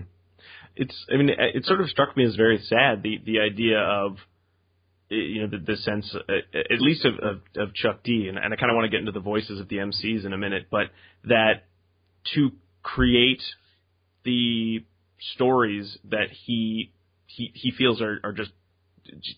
It's, 0.76 0.95
I 1.11 1.18
mean, 1.18 1.30
it, 1.30 1.38
it 1.55 1.65
sort 1.65 1.82
of 1.82 1.89
struck 1.89 2.15
me 2.15 2.26
as 2.26 2.36
very 2.36 2.59
sad 2.59 3.03
the 3.03 3.20
the 3.24 3.39
idea 3.39 3.80
of 3.80 4.18
you 5.09 5.41
know 5.41 5.47
the, 5.47 5.57
the 5.57 5.78
sense 5.78 6.13
uh, 6.15 6.34
at 6.53 6.82
least 6.82 7.05
of, 7.05 7.13
of, 7.15 7.41
of 7.55 7.74
Chuck 7.74 8.03
D 8.03 8.28
and, 8.28 8.38
and 8.38 8.53
I 8.53 8.57
kind 8.57 8.70
of 8.70 8.76
want 8.76 8.86
to 8.86 8.89
get 8.89 8.99
into 8.99 9.11
the 9.11 9.20
voices 9.20 9.59
of 9.59 9.70
the 9.70 9.78
MCs 9.78 10.26
in 10.26 10.34
a 10.34 10.38
minute, 10.38 10.68
but 10.70 10.88
that 11.26 11.63
to 12.36 12.51
create 12.84 13.41
the 14.24 14.84
stories 15.36 15.97
that 16.09 16.28
he 16.45 16.91
he 17.28 17.51
he 17.53 17.71
feels 17.71 18.01
are 18.01 18.19
are 18.23 18.34
just 18.34 18.51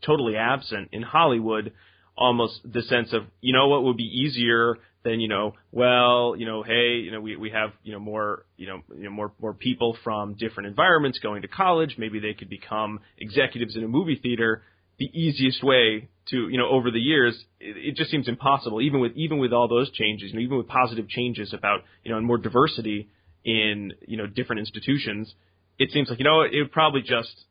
totally 0.05 0.35
absent 0.35 0.89
in 0.91 1.01
Hollywood 1.01 1.73
almost 2.19 2.59
the 2.65 2.81
sense 2.83 3.13
of 3.13 3.23
you 3.41 3.53
know 3.53 3.67
what 3.67 3.83
would 3.83 3.97
be 3.97 4.03
easier 4.03 4.77
than 5.03 5.19
you 5.19 5.27
know 5.27 5.53
well 5.71 6.35
you 6.37 6.45
know 6.45 6.63
hey 6.63 6.97
you 6.97 7.11
know 7.11 7.21
we 7.21 7.35
we 7.35 7.49
have 7.49 7.71
you 7.83 7.93
know 7.93 7.99
more 7.99 8.45
you 8.57 8.67
know, 8.67 8.81
you 8.95 9.03
know 9.05 9.09
more 9.09 9.31
more 9.39 9.53
people 9.53 9.97
from 10.03 10.33
different 10.35 10.67
environments 10.67 11.19
going 11.19 11.41
to 11.41 11.47
college 11.47 11.95
maybe 11.97 12.19
they 12.19 12.33
could 12.33 12.49
become 12.49 12.99
executives 13.17 13.75
in 13.75 13.83
a 13.83 13.87
movie 13.87 14.19
theater 14.21 14.61
the 14.99 15.05
easiest 15.17 15.63
way 15.63 16.09
to 16.27 16.49
you 16.49 16.57
know 16.57 16.67
over 16.67 16.91
the 16.91 16.99
years 16.99 17.41
it, 17.59 17.77
it 17.77 17.95
just 17.95 18.11
seems 18.11 18.27
impossible 18.27 18.81
even 18.81 18.99
with 18.99 19.13
even 19.15 19.37
with 19.39 19.53
all 19.53 19.69
those 19.69 19.89
changes 19.91 20.31
you 20.31 20.37
know, 20.37 20.43
even 20.43 20.57
with 20.57 20.67
positive 20.67 21.07
changes 21.07 21.53
about 21.53 21.81
you 22.03 22.11
know 22.11 22.17
and 22.17 22.27
more 22.27 22.37
diversity 22.37 23.09
in 23.45 23.93
you 24.05 24.17
know 24.17 24.27
different 24.27 24.59
institutions 24.59 25.33
it 25.77 25.89
seems 25.91 26.09
like 26.09 26.19
you 26.19 26.25
know 26.25 26.41
it 26.41 26.51
would 26.53 26.71
probably 26.73 27.01
just 27.01 27.45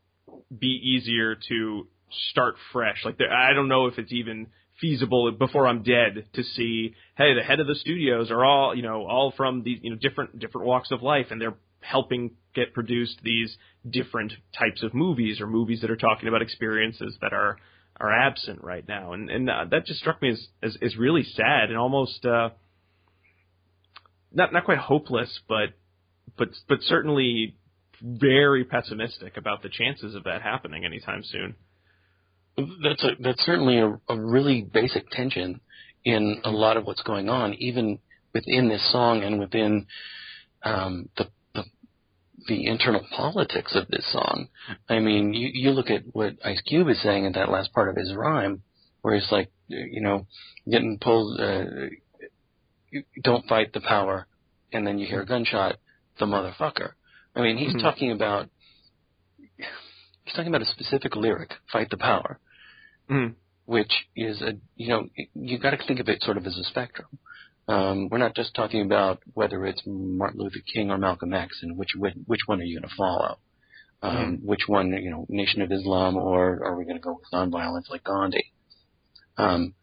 be 0.56 0.68
easier 0.68 1.36
to 1.48 1.86
start 2.30 2.54
fresh. 2.72 3.04
Like 3.04 3.18
there, 3.18 3.32
I 3.32 3.52
don't 3.52 3.68
know 3.68 3.86
if 3.86 3.98
it's 3.98 4.12
even 4.12 4.48
feasible 4.80 5.30
before 5.32 5.66
I'm 5.66 5.82
dead 5.82 6.26
to 6.34 6.42
see, 6.42 6.94
hey, 7.16 7.34
the 7.34 7.42
head 7.42 7.60
of 7.60 7.66
the 7.66 7.74
studios 7.74 8.30
are 8.30 8.44
all, 8.44 8.74
you 8.74 8.82
know, 8.82 9.06
all 9.06 9.32
from 9.36 9.62
these, 9.62 9.78
you 9.82 9.90
know, 9.90 9.96
different 9.96 10.38
different 10.38 10.66
walks 10.66 10.90
of 10.90 11.02
life, 11.02 11.26
and 11.30 11.40
they're 11.40 11.56
helping 11.80 12.32
get 12.54 12.74
produced 12.74 13.20
these 13.22 13.56
different 13.88 14.32
types 14.58 14.82
of 14.82 14.94
movies 14.94 15.40
or 15.40 15.46
movies 15.46 15.80
that 15.80 15.90
are 15.90 15.96
talking 15.96 16.28
about 16.28 16.42
experiences 16.42 17.16
that 17.20 17.32
are 17.32 17.58
are 18.00 18.12
absent 18.12 18.62
right 18.62 18.86
now, 18.86 19.12
and 19.12 19.30
and 19.30 19.50
uh, 19.50 19.64
that 19.70 19.86
just 19.86 20.00
struck 20.00 20.22
me 20.22 20.30
as 20.30 20.46
as, 20.62 20.76
as 20.80 20.96
really 20.96 21.24
sad 21.24 21.68
and 21.68 21.76
almost 21.76 22.24
uh, 22.24 22.50
not 24.32 24.52
not 24.52 24.64
quite 24.64 24.78
hopeless, 24.78 25.40
but 25.48 25.70
but 26.36 26.48
but 26.68 26.78
certainly 26.82 27.56
very 28.02 28.64
pessimistic 28.64 29.36
about 29.36 29.62
the 29.62 29.68
chances 29.68 30.14
of 30.14 30.24
that 30.24 30.42
happening 30.42 30.84
anytime 30.84 31.22
soon 31.24 31.54
that's 32.82 33.04
a, 33.04 33.10
that's 33.20 33.44
certainly 33.44 33.78
a, 33.78 33.98
a 34.08 34.20
really 34.20 34.62
basic 34.62 35.08
tension 35.10 35.60
in 36.04 36.40
a 36.44 36.50
lot 36.50 36.76
of 36.76 36.84
what's 36.84 37.02
going 37.02 37.28
on, 37.28 37.54
even 37.54 37.98
within 38.34 38.68
this 38.68 38.92
song 38.92 39.22
and 39.22 39.38
within 39.38 39.86
um, 40.62 41.08
the, 41.16 41.28
the 41.54 41.64
the 42.46 42.66
internal 42.66 43.04
politics 43.14 43.74
of 43.74 43.88
this 43.88 44.10
song. 44.12 44.48
I 44.88 44.98
mean, 44.98 45.32
you 45.34 45.50
you 45.52 45.70
look 45.70 45.90
at 45.90 46.02
what 46.12 46.34
Ice 46.44 46.60
Cube 46.62 46.88
is 46.88 47.02
saying 47.02 47.24
in 47.24 47.32
that 47.32 47.50
last 47.50 47.72
part 47.72 47.88
of 47.88 47.96
his 47.96 48.14
rhyme, 48.14 48.62
where 49.02 49.14
he's 49.14 49.30
like, 49.30 49.50
you 49.68 50.00
know, 50.00 50.26
getting 50.70 50.98
pulled. 51.00 51.40
Uh, 51.40 51.64
don't 53.22 53.46
fight 53.46 53.72
the 53.72 53.80
power, 53.80 54.26
and 54.72 54.86
then 54.86 54.98
you 54.98 55.06
hear 55.06 55.22
a 55.22 55.26
gunshot, 55.26 55.76
the 56.18 56.26
motherfucker. 56.26 56.92
I 57.34 57.42
mean, 57.42 57.56
he's 57.56 57.68
mm-hmm. 57.68 57.80
talking 57.80 58.12
about 58.12 58.48
he's 60.24 60.34
talking 60.34 60.48
about 60.48 60.62
a 60.62 60.66
specific 60.66 61.16
lyric, 61.16 61.52
fight 61.72 61.90
the 61.90 61.96
power 61.96 62.40
mm. 63.10 63.34
which 63.66 63.92
is 64.16 64.40
a 64.42 64.52
you 64.76 64.88
know 64.88 65.08
you 65.34 65.58
got 65.58 65.70
to 65.70 65.86
think 65.86 66.00
of 66.00 66.08
it 66.08 66.22
sort 66.22 66.36
of 66.36 66.46
as 66.46 66.56
a 66.58 66.64
spectrum. 66.64 67.08
Um, 67.66 68.08
we're 68.08 68.18
not 68.18 68.34
just 68.34 68.54
talking 68.54 68.80
about 68.82 69.20
whether 69.34 69.66
it's 69.66 69.82
Martin 69.84 70.40
Luther 70.40 70.60
King 70.72 70.90
or 70.90 70.98
Malcolm 70.98 71.34
X 71.34 71.58
and 71.62 71.76
which 71.76 71.90
which 72.26 72.40
one 72.46 72.60
are 72.60 72.64
you 72.64 72.78
going 72.78 72.88
to 72.88 72.96
follow, 72.96 73.38
um, 74.02 74.16
mm. 74.16 74.44
which 74.44 74.62
one 74.66 74.92
you 74.92 75.10
know 75.10 75.26
Nation 75.28 75.62
of 75.62 75.72
Islam 75.72 76.16
or 76.16 76.64
are 76.64 76.76
we 76.76 76.84
going 76.84 76.96
to 76.96 77.02
go 77.02 77.18
with 77.18 77.30
nonviolence 77.32 77.90
like 77.90 78.04
Gandhi? 78.04 78.52
Um, 79.36 79.74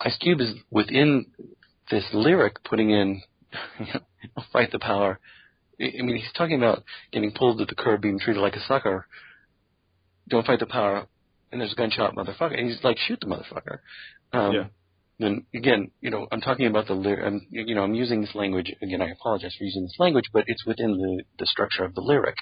Ice 0.00 0.16
Cube 0.18 0.40
is 0.40 0.54
within 0.70 1.26
this 1.90 2.04
lyric 2.12 2.64
putting 2.64 2.90
in 2.90 3.22
you 3.80 3.86
know, 3.86 4.42
fight 4.52 4.72
the 4.72 4.78
power. 4.78 5.20
I 5.80 6.02
mean, 6.02 6.16
he's 6.16 6.32
talking 6.36 6.56
about 6.56 6.84
getting 7.12 7.32
pulled 7.32 7.58
to 7.58 7.64
the 7.64 7.74
curb, 7.74 8.02
being 8.02 8.18
treated 8.18 8.40
like 8.40 8.54
a 8.54 8.64
sucker. 8.66 9.06
Don't 10.28 10.46
fight 10.46 10.60
the 10.60 10.66
power 10.66 11.06
and 11.52 11.60
there's 11.60 11.72
a 11.72 11.76
gunshot, 11.76 12.14
motherfucker. 12.14 12.58
And 12.58 12.68
he's 12.68 12.82
like, 12.82 12.98
shoot 12.98 13.20
the 13.20 13.26
motherfucker. 13.26 13.78
Um, 14.32 14.52
yeah. 14.52 14.64
Then 15.18 15.46
again, 15.54 15.90
you 16.02 16.10
know, 16.10 16.26
I'm 16.30 16.42
talking 16.42 16.66
about 16.66 16.86
the 16.88 16.92
lyric. 16.92 17.24
I'm, 17.24 17.46
you 17.50 17.74
know, 17.74 17.82
I'm 17.82 17.94
using 17.94 18.20
this 18.20 18.34
language 18.34 18.70
again. 18.82 19.00
I 19.00 19.08
apologize 19.08 19.54
for 19.56 19.64
using 19.64 19.84
this 19.84 19.96
language, 19.98 20.26
but 20.30 20.44
it's 20.46 20.66
within 20.66 20.98
the 20.98 21.22
the 21.38 21.46
structure 21.46 21.84
of 21.84 21.94
the 21.94 22.02
lyric. 22.02 22.36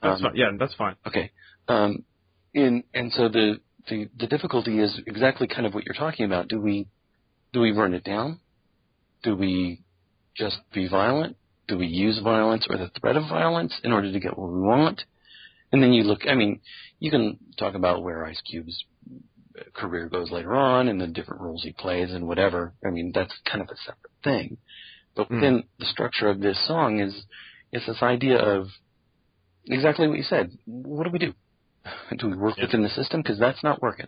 That's 0.00 0.20
um, 0.20 0.26
fine. 0.28 0.36
Yeah, 0.36 0.50
that's 0.56 0.74
fine. 0.74 0.94
Okay. 1.04 1.32
Um, 1.66 2.04
in 2.52 2.84
and 2.94 3.12
so 3.12 3.28
the 3.28 3.58
the 3.88 4.08
the 4.16 4.28
difficulty 4.28 4.78
is 4.78 4.96
exactly 5.08 5.48
kind 5.48 5.66
of 5.66 5.74
what 5.74 5.84
you're 5.86 5.94
talking 5.94 6.24
about. 6.24 6.46
Do 6.46 6.60
we 6.60 6.86
do 7.52 7.60
we 7.60 7.72
burn 7.72 7.94
it 7.94 8.04
down? 8.04 8.38
Do 9.24 9.34
we 9.34 9.82
just 10.36 10.58
be 10.72 10.86
violent? 10.86 11.36
Do 11.66 11.78
we 11.78 11.86
use 11.86 12.20
violence 12.22 12.66
or 12.68 12.76
the 12.76 12.90
threat 13.00 13.16
of 13.16 13.28
violence 13.28 13.74
in 13.82 13.92
order 13.92 14.12
to 14.12 14.20
get 14.20 14.36
what 14.36 14.52
we 14.52 14.60
want? 14.60 15.02
And 15.72 15.82
then 15.82 15.92
you 15.92 16.04
look, 16.04 16.20
I 16.28 16.34
mean, 16.34 16.60
you 17.00 17.10
can 17.10 17.38
talk 17.58 17.74
about 17.74 18.02
where 18.02 18.24
Ice 18.26 18.40
Cube's 18.48 18.84
career 19.72 20.08
goes 20.08 20.30
later 20.30 20.54
on 20.54 20.88
and 20.88 21.00
the 21.00 21.06
different 21.06 21.42
roles 21.42 21.62
he 21.62 21.72
plays 21.72 22.12
and 22.12 22.26
whatever. 22.26 22.74
I 22.84 22.90
mean, 22.90 23.12
that's 23.14 23.34
kind 23.50 23.62
of 23.62 23.68
a 23.68 23.76
separate 23.76 24.12
thing. 24.22 24.58
But 25.14 25.28
hmm. 25.28 25.36
within 25.36 25.54
mm. 25.58 25.66
the 25.78 25.86
structure 25.86 26.28
of 26.28 26.40
this 26.40 26.64
song 26.66 27.00
is 27.00 27.14
is 27.72 27.82
this 27.86 28.02
idea 28.02 28.38
of 28.38 28.68
exactly 29.66 30.08
what 30.08 30.18
you 30.18 30.24
said. 30.24 30.56
What 30.66 31.04
do 31.04 31.10
we 31.10 31.18
do? 31.18 31.34
Do 32.18 32.28
we 32.28 32.36
work 32.36 32.54
yeah. 32.56 32.64
within 32.64 32.82
the 32.82 32.88
system? 32.88 33.20
Because 33.22 33.38
that's 33.38 33.62
not 33.62 33.82
working. 33.82 34.06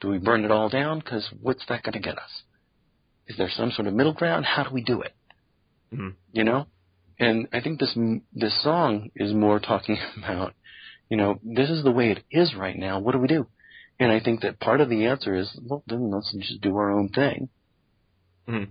Do 0.00 0.08
we 0.08 0.18
burn 0.18 0.44
it 0.44 0.50
all 0.50 0.68
down? 0.68 0.98
Because 0.98 1.28
what's 1.40 1.64
that 1.68 1.82
going 1.82 1.92
to 1.92 2.00
get 2.00 2.18
us? 2.18 2.42
Is 3.28 3.36
there 3.36 3.50
some 3.54 3.70
sort 3.70 3.86
of 3.86 3.94
middle 3.94 4.12
ground? 4.12 4.44
How 4.44 4.64
do 4.64 4.70
we 4.72 4.82
do 4.82 5.02
it? 5.02 5.14
Mm. 5.92 6.14
You 6.32 6.44
know, 6.44 6.66
and 7.18 7.48
I 7.52 7.60
think 7.60 7.80
this 7.80 7.96
this 8.32 8.62
song 8.62 9.10
is 9.16 9.32
more 9.32 9.60
talking 9.60 9.98
about 10.16 10.54
you 11.08 11.16
know, 11.16 11.38
this 11.44 11.70
is 11.70 11.84
the 11.84 11.90
way 11.90 12.10
it 12.10 12.24
is 12.30 12.54
right 12.54 12.76
now. 12.76 12.98
What 12.98 13.12
do 13.12 13.18
we 13.18 13.28
do? 13.28 13.46
And 14.00 14.10
I 14.10 14.20
think 14.20 14.40
that 14.40 14.58
part 14.58 14.80
of 14.80 14.88
the 14.88 15.06
answer 15.06 15.36
is, 15.36 15.56
well, 15.62 15.82
then 15.86 16.10
let's 16.10 16.34
just 16.34 16.60
do 16.60 16.76
our 16.76 16.90
own 16.90 17.08
thing. 17.10 17.48
Mm-hmm. 18.48 18.70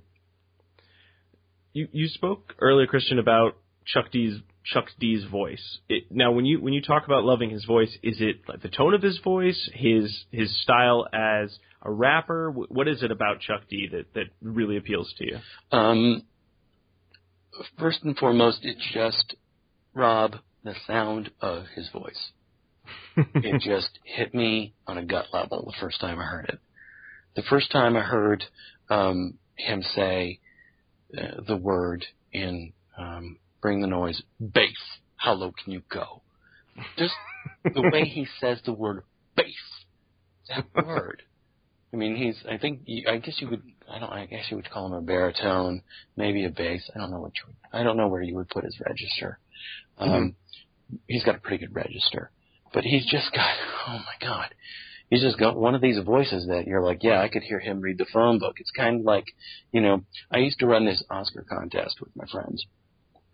You 1.71 1.87
you 1.91 2.07
spoke 2.07 2.53
earlier, 2.59 2.85
Christian, 2.85 3.17
about 3.17 3.57
Chuck 3.85 4.11
D's 4.11 4.39
Chuck 4.65 4.85
D's 4.99 5.23
voice. 5.23 5.79
It, 5.89 6.03
now, 6.11 6.31
when 6.31 6.45
you 6.45 6.61
when 6.61 6.73
you 6.73 6.81
talk 6.81 7.05
about 7.05 7.23
loving 7.23 7.49
his 7.49 7.65
voice, 7.65 7.97
is 8.03 8.17
it 8.19 8.41
like 8.47 8.61
the 8.61 8.69
tone 8.69 8.93
of 8.93 9.01
his 9.01 9.17
voice, 9.23 9.69
his 9.73 10.25
his 10.31 10.61
style 10.61 11.07
as 11.11 11.57
a 11.81 11.89
rapper? 11.89 12.51
What 12.51 12.87
is 12.87 13.01
it 13.01 13.09
about 13.09 13.39
Chuck 13.39 13.61
D 13.69 13.87
that 13.91 14.13
that 14.13 14.25
really 14.41 14.77
appeals 14.77 15.11
to 15.17 15.25
you? 15.25 15.37
Um, 15.71 16.23
first 17.77 18.03
and 18.03 18.17
foremost, 18.17 18.59
it's 18.63 18.91
just 18.93 19.35
Rob 19.93 20.35
the 20.63 20.75
sound 20.87 21.31
of 21.41 21.65
his 21.75 21.89
voice. 21.89 22.31
it 23.17 23.61
just 23.61 23.99
hit 24.03 24.33
me 24.33 24.73
on 24.87 24.97
a 24.97 25.05
gut 25.05 25.25
level 25.33 25.63
the 25.65 25.77
first 25.79 25.99
time 25.99 26.19
I 26.19 26.25
heard 26.25 26.49
it. 26.49 26.59
The 27.35 27.43
first 27.49 27.71
time 27.71 27.95
I 27.95 28.01
heard 28.01 28.43
um, 28.89 29.35
him 29.55 29.83
say 29.95 30.39
uh, 31.17 31.41
the 31.47 31.57
word 31.57 32.05
in 32.31 32.73
um, 32.97 33.37
Bring 33.61 33.81
the 33.81 33.87
Noise, 33.87 34.21
bass. 34.39 34.71
How 35.15 35.33
low 35.33 35.51
can 35.63 35.71
you 35.71 35.81
go? 35.89 36.21
Just 36.97 37.13
the 37.63 37.89
way 37.93 38.05
he 38.05 38.27
says 38.41 38.59
the 38.65 38.73
word 38.73 39.03
bass. 39.35 39.45
That 40.49 40.65
word. 40.75 41.23
I 41.93 41.95
mean, 41.95 42.15
he's. 42.15 42.35
I 42.49 42.57
think. 42.57 42.81
I 43.07 43.17
guess 43.17 43.39
you 43.39 43.49
would. 43.49 43.61
I 43.89 43.99
don't. 43.99 44.11
I 44.11 44.25
guess 44.25 44.45
you 44.49 44.57
would 44.57 44.69
call 44.69 44.87
him 44.87 44.93
a 44.93 45.01
baritone, 45.01 45.83
maybe 46.17 46.45
a 46.45 46.49
bass. 46.49 46.89
I 46.95 46.99
don't 46.99 47.11
know 47.11 47.19
what 47.19 47.33
you. 47.37 47.43
Would, 47.47 47.79
I 47.79 47.83
don't 47.83 47.97
know 47.97 48.07
where 48.07 48.21
you 48.21 48.35
would 48.35 48.49
put 48.49 48.63
his 48.63 48.79
register. 48.79 49.39
Um, 49.97 50.09
mm-hmm 50.09 50.27
he's 51.07 51.23
got 51.23 51.35
a 51.35 51.39
pretty 51.39 51.65
good 51.65 51.75
register. 51.75 52.31
But 52.73 52.83
he's 52.83 53.05
just 53.05 53.31
got, 53.33 53.55
oh 53.87 53.99
my 53.99 54.27
God, 54.27 54.53
he's 55.09 55.21
just 55.21 55.39
got 55.39 55.55
one 55.55 55.75
of 55.75 55.81
these 55.81 55.99
voices 56.03 56.47
that 56.47 56.67
you're 56.67 56.83
like, 56.83 57.03
yeah, 57.03 57.21
I 57.21 57.29
could 57.29 57.43
hear 57.43 57.59
him 57.59 57.81
read 57.81 57.97
the 57.97 58.05
phone 58.11 58.39
book. 58.39 58.55
It's 58.57 58.71
kind 58.71 59.01
of 59.01 59.05
like, 59.05 59.25
you 59.71 59.81
know, 59.81 60.03
I 60.31 60.39
used 60.39 60.59
to 60.59 60.67
run 60.67 60.85
this 60.85 61.03
Oscar 61.09 61.45
contest 61.47 61.97
with 61.99 62.15
my 62.15 62.25
friends, 62.31 62.65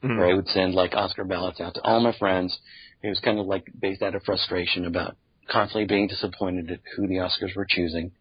mm-hmm. 0.04 0.18
where 0.18 0.28
I 0.28 0.34
would 0.34 0.48
send 0.48 0.74
like 0.74 0.94
Oscar 0.94 1.24
ballots 1.24 1.62
out 1.62 1.76
to 1.76 1.82
all 1.82 2.00
my 2.00 2.16
friends. 2.18 2.58
It 3.02 3.10
was 3.10 3.20
kind 3.20 3.40
of 3.40 3.46
like 3.46 3.66
based 3.80 4.02
out 4.02 4.16
of 4.16 4.24
frustration 4.24 4.86
about 4.86 5.16
constantly 5.50 5.86
being 5.86 6.08
disappointed 6.08 6.70
at 6.70 6.80
who 6.96 7.08
the 7.08 7.16
Oscars 7.16 7.56
were 7.56 7.68
choosing. 7.68 8.12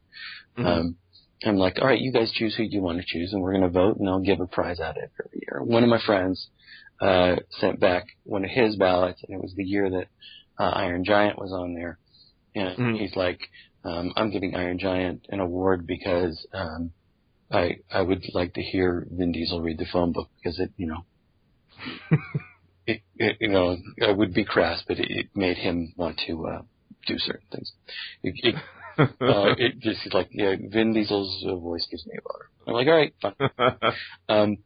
Mm-hmm. 0.57 0.67
Um, 0.67 0.97
I'm 1.45 1.57
like, 1.57 1.79
all 1.81 1.87
right, 1.87 2.01
you 2.01 2.13
guys 2.13 2.33
choose 2.33 2.57
who 2.57 2.65
you 2.65 2.83
want 2.83 2.99
to 2.99 3.05
choose, 3.07 3.33
and 3.33 3.41
we're 3.41 3.53
going 3.53 3.63
to 3.63 3.69
vote, 3.69 3.99
and 3.99 4.09
I'll 4.09 4.21
give 4.21 4.41
a 4.41 4.47
prize 4.47 4.81
out 4.81 4.97
every 4.97 5.41
year. 5.41 5.63
One 5.63 5.85
of 5.85 5.89
my 5.89 6.01
friends 6.05 6.49
uh, 7.01 7.37
sent 7.61 7.79
back 7.79 8.07
one 8.25 8.45
of 8.45 8.51
his 8.51 8.77
ballots, 8.77 9.23
and 9.23 9.37
it 9.37 9.41
was 9.41 9.55
the 9.55 9.65
year 9.65 9.89
that 9.89 10.09
uh, 10.59 10.71
Iron 10.71 11.05
Giant 11.05 11.39
was 11.39 11.53
on 11.53 11.75
there. 11.75 11.99
And 12.55 12.79
mm-hmm. 12.79 12.95
he's 12.97 13.15
like, 13.15 13.41
um, 13.85 14.13
I'm 14.17 14.31
giving 14.31 14.57
Iron 14.57 14.79
Giant 14.79 15.27
an 15.29 15.39
award 15.39 15.87
because 15.87 16.45
um, 16.53 16.91
I 17.51 17.79
I 17.91 18.03
would 18.03 18.25
like 18.35 18.55
to 18.55 18.63
hear 18.63 19.07
Vin 19.11 19.33
Diesel 19.33 19.61
read 19.61 19.79
the 19.79 19.87
phone 19.93 20.13
book 20.13 20.29
because 20.37 20.59
it, 20.59 20.73
you 20.77 20.89
know, 20.89 21.05
it, 22.87 23.03
it 23.17 23.37
you 23.41 23.49
know, 23.49 23.77
I 24.05 24.11
would 24.11 24.35
be 24.35 24.45
crass, 24.45 24.83
but 24.87 24.99
it, 24.99 25.07
it 25.09 25.27
made 25.35 25.57
him 25.57 25.93
want 25.97 26.21
to 26.27 26.47
uh, 26.47 26.63
do 27.07 27.19
certain 27.19 27.47
things. 27.53 27.73
It, 28.23 28.35
it, 28.43 28.55
uh, 29.21 29.55
it 29.59 29.79
just 29.81 30.07
is 30.07 30.13
like, 30.13 30.29
yeah, 30.33 30.55
Vin 30.71 30.93
Diesel's 30.93 31.45
uh, 31.49 31.55
voice 31.57 31.87
gives 31.91 32.07
me 32.07 32.15
a 32.19 32.23
boner. 32.23 32.49
I'm 32.67 32.75
like, 32.75 32.87
all 32.89 32.97
right, 32.97 33.15
fine. 33.23 33.93
um, 34.29 34.57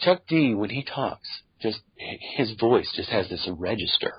Chuck 0.00 0.22
D, 0.28 0.54
when 0.54 0.70
he 0.70 0.84
talks, 0.84 1.28
just 1.62 1.80
his 2.36 2.52
voice 2.58 2.90
just 2.96 3.10
has 3.10 3.28
this 3.28 3.48
register. 3.50 4.12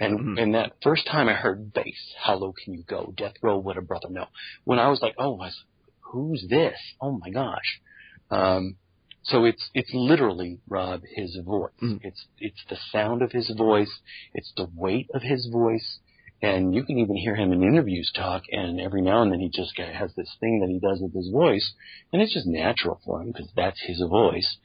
And 0.00 0.20
Mhm. 0.20 0.42
and 0.42 0.54
that 0.54 0.72
first 0.82 1.06
time 1.06 1.28
I 1.28 1.32
heard 1.34 1.72
bass, 1.72 2.14
how 2.22 2.36
low 2.36 2.52
can 2.52 2.72
you 2.74 2.84
go? 2.86 3.12
Death 3.16 3.34
row, 3.42 3.58
what 3.58 3.76
a 3.76 3.82
brother 3.82 4.08
know. 4.10 4.26
When 4.64 4.78
I 4.78 4.88
was 4.88 5.02
like, 5.02 5.14
oh, 5.18 5.34
I 5.40 5.46
was, 5.46 5.64
who's 6.12 6.46
this? 6.48 6.78
Oh 7.00 7.18
my 7.18 7.30
gosh. 7.30 7.80
Um, 8.30 8.76
so 9.24 9.44
it's 9.44 9.68
it's 9.74 9.90
literally 9.92 10.60
Rob 10.68 11.02
his 11.16 11.36
voice. 11.44 11.72
Mhm. 11.82 11.98
It's 12.02 12.26
it's 12.38 12.64
the 12.70 12.76
sound 12.92 13.22
of 13.22 13.32
his 13.32 13.50
voice. 13.56 13.90
It's 14.34 14.52
the 14.56 14.68
weight 14.72 15.08
of 15.12 15.22
his 15.22 15.48
voice. 15.52 15.98
And 16.40 16.72
you 16.74 16.84
can 16.84 16.98
even 16.98 17.16
hear 17.16 17.34
him 17.34 17.52
in 17.52 17.62
interviews 17.62 18.12
talk, 18.14 18.44
and 18.52 18.80
every 18.80 19.02
now 19.02 19.22
and 19.22 19.32
then 19.32 19.40
he 19.40 19.48
just 19.48 19.76
has 19.76 20.14
this 20.14 20.36
thing 20.38 20.60
that 20.60 20.68
he 20.68 20.78
does 20.78 21.00
with 21.00 21.12
his 21.12 21.30
voice, 21.30 21.72
and 22.12 22.22
it's 22.22 22.34
just 22.34 22.46
natural 22.46 23.00
for 23.04 23.20
him 23.20 23.32
because 23.32 23.50
that's 23.56 23.80
his 23.84 24.00
voice. 24.08 24.56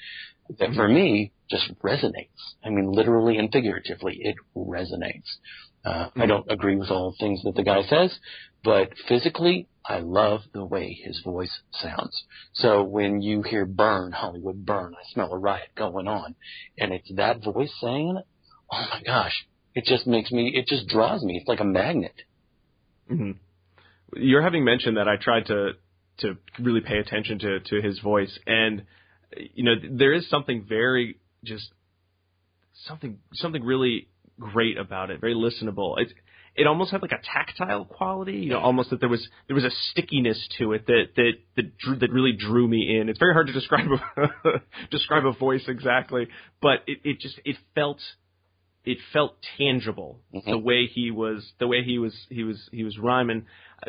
That 0.59 0.73
for 0.75 0.87
me 0.87 1.31
just 1.49 1.73
resonates. 1.81 2.55
I 2.63 2.69
mean, 2.69 2.91
literally 2.91 3.37
and 3.37 3.51
figuratively, 3.51 4.19
it 4.21 4.35
resonates. 4.55 5.37
Uh, 5.85 6.09
I 6.15 6.25
don't 6.27 6.49
agree 6.49 6.75
with 6.75 6.91
all 6.91 7.11
the 7.11 7.17
things 7.25 7.41
that 7.43 7.55
the 7.55 7.63
guy 7.63 7.81
says, 7.83 8.17
but 8.63 8.89
physically, 9.07 9.67
I 9.85 9.99
love 9.99 10.41
the 10.53 10.63
way 10.63 10.93
his 10.93 11.21
voice 11.21 11.61
sounds. 11.71 12.23
So 12.53 12.83
when 12.83 13.21
you 13.21 13.41
hear 13.41 13.65
burn, 13.65 14.13
Hollywood 14.13 14.65
burn, 14.65 14.93
I 14.95 15.03
smell 15.11 15.33
a 15.33 15.37
riot 15.37 15.69
going 15.75 16.07
on, 16.07 16.35
and 16.77 16.93
it's 16.93 17.11
that 17.15 17.43
voice 17.43 17.73
saying 17.81 18.15
it, 18.17 18.25
oh 18.71 18.85
my 18.91 19.01
gosh, 19.05 19.45
it 19.75 19.85
just 19.85 20.05
makes 20.07 20.31
me, 20.31 20.51
it 20.55 20.67
just 20.67 20.87
draws 20.87 21.23
me. 21.23 21.37
It's 21.37 21.47
like 21.47 21.59
a 21.59 21.65
magnet. 21.65 22.15
hmm 23.07 23.31
You're 24.15 24.41
having 24.41 24.63
mentioned 24.63 24.97
that 24.97 25.07
I 25.07 25.15
tried 25.17 25.47
to 25.47 25.71
to 26.19 26.37
really 26.59 26.81
pay 26.81 26.99
attention 26.99 27.39
to 27.39 27.59
to 27.59 27.81
his 27.81 27.99
voice, 27.99 28.37
and 28.45 28.83
you 29.53 29.63
know 29.63 29.73
there 29.91 30.13
is 30.13 30.29
something 30.29 30.65
very 30.67 31.17
just 31.43 31.71
something 32.87 33.19
something 33.33 33.63
really 33.63 34.07
great 34.39 34.77
about 34.77 35.09
it, 35.09 35.19
very 35.21 35.35
listenable. 35.35 35.99
It 35.99 36.13
it 36.55 36.67
almost 36.67 36.91
had 36.91 37.01
like 37.01 37.11
a 37.11 37.19
tactile 37.33 37.85
quality, 37.85 38.33
you 38.33 38.49
know, 38.49 38.59
almost 38.59 38.91
that 38.91 38.99
there 38.99 39.09
was 39.09 39.27
there 39.47 39.55
was 39.55 39.63
a 39.63 39.71
stickiness 39.91 40.47
to 40.59 40.73
it 40.73 40.85
that 40.85 41.05
that 41.15 41.31
that 41.55 41.77
drew, 41.77 41.95
that 41.97 42.11
really 42.11 42.33
drew 42.33 42.67
me 42.67 42.99
in. 42.99 43.09
It's 43.09 43.19
very 43.19 43.33
hard 43.33 43.47
to 43.47 43.53
describe 43.53 43.87
a, 43.87 44.61
describe 44.91 45.25
a 45.25 45.33
voice 45.33 45.63
exactly, 45.67 46.27
but 46.61 46.83
it 46.85 46.99
it 47.03 47.19
just 47.19 47.39
it 47.43 47.55
felt 47.73 47.99
it 48.85 48.97
felt 49.13 49.37
tangible 49.57 50.19
Mhm. 50.33 50.45
the 50.45 50.57
way 50.57 50.87
he 50.87 51.09
was 51.11 51.53
the 51.59 51.67
way 51.67 51.83
he 51.83 51.97
was 51.99 52.13
he 52.29 52.43
was 52.43 52.69
he 52.71 52.83
was 52.83 52.97
rhyming 52.97 53.45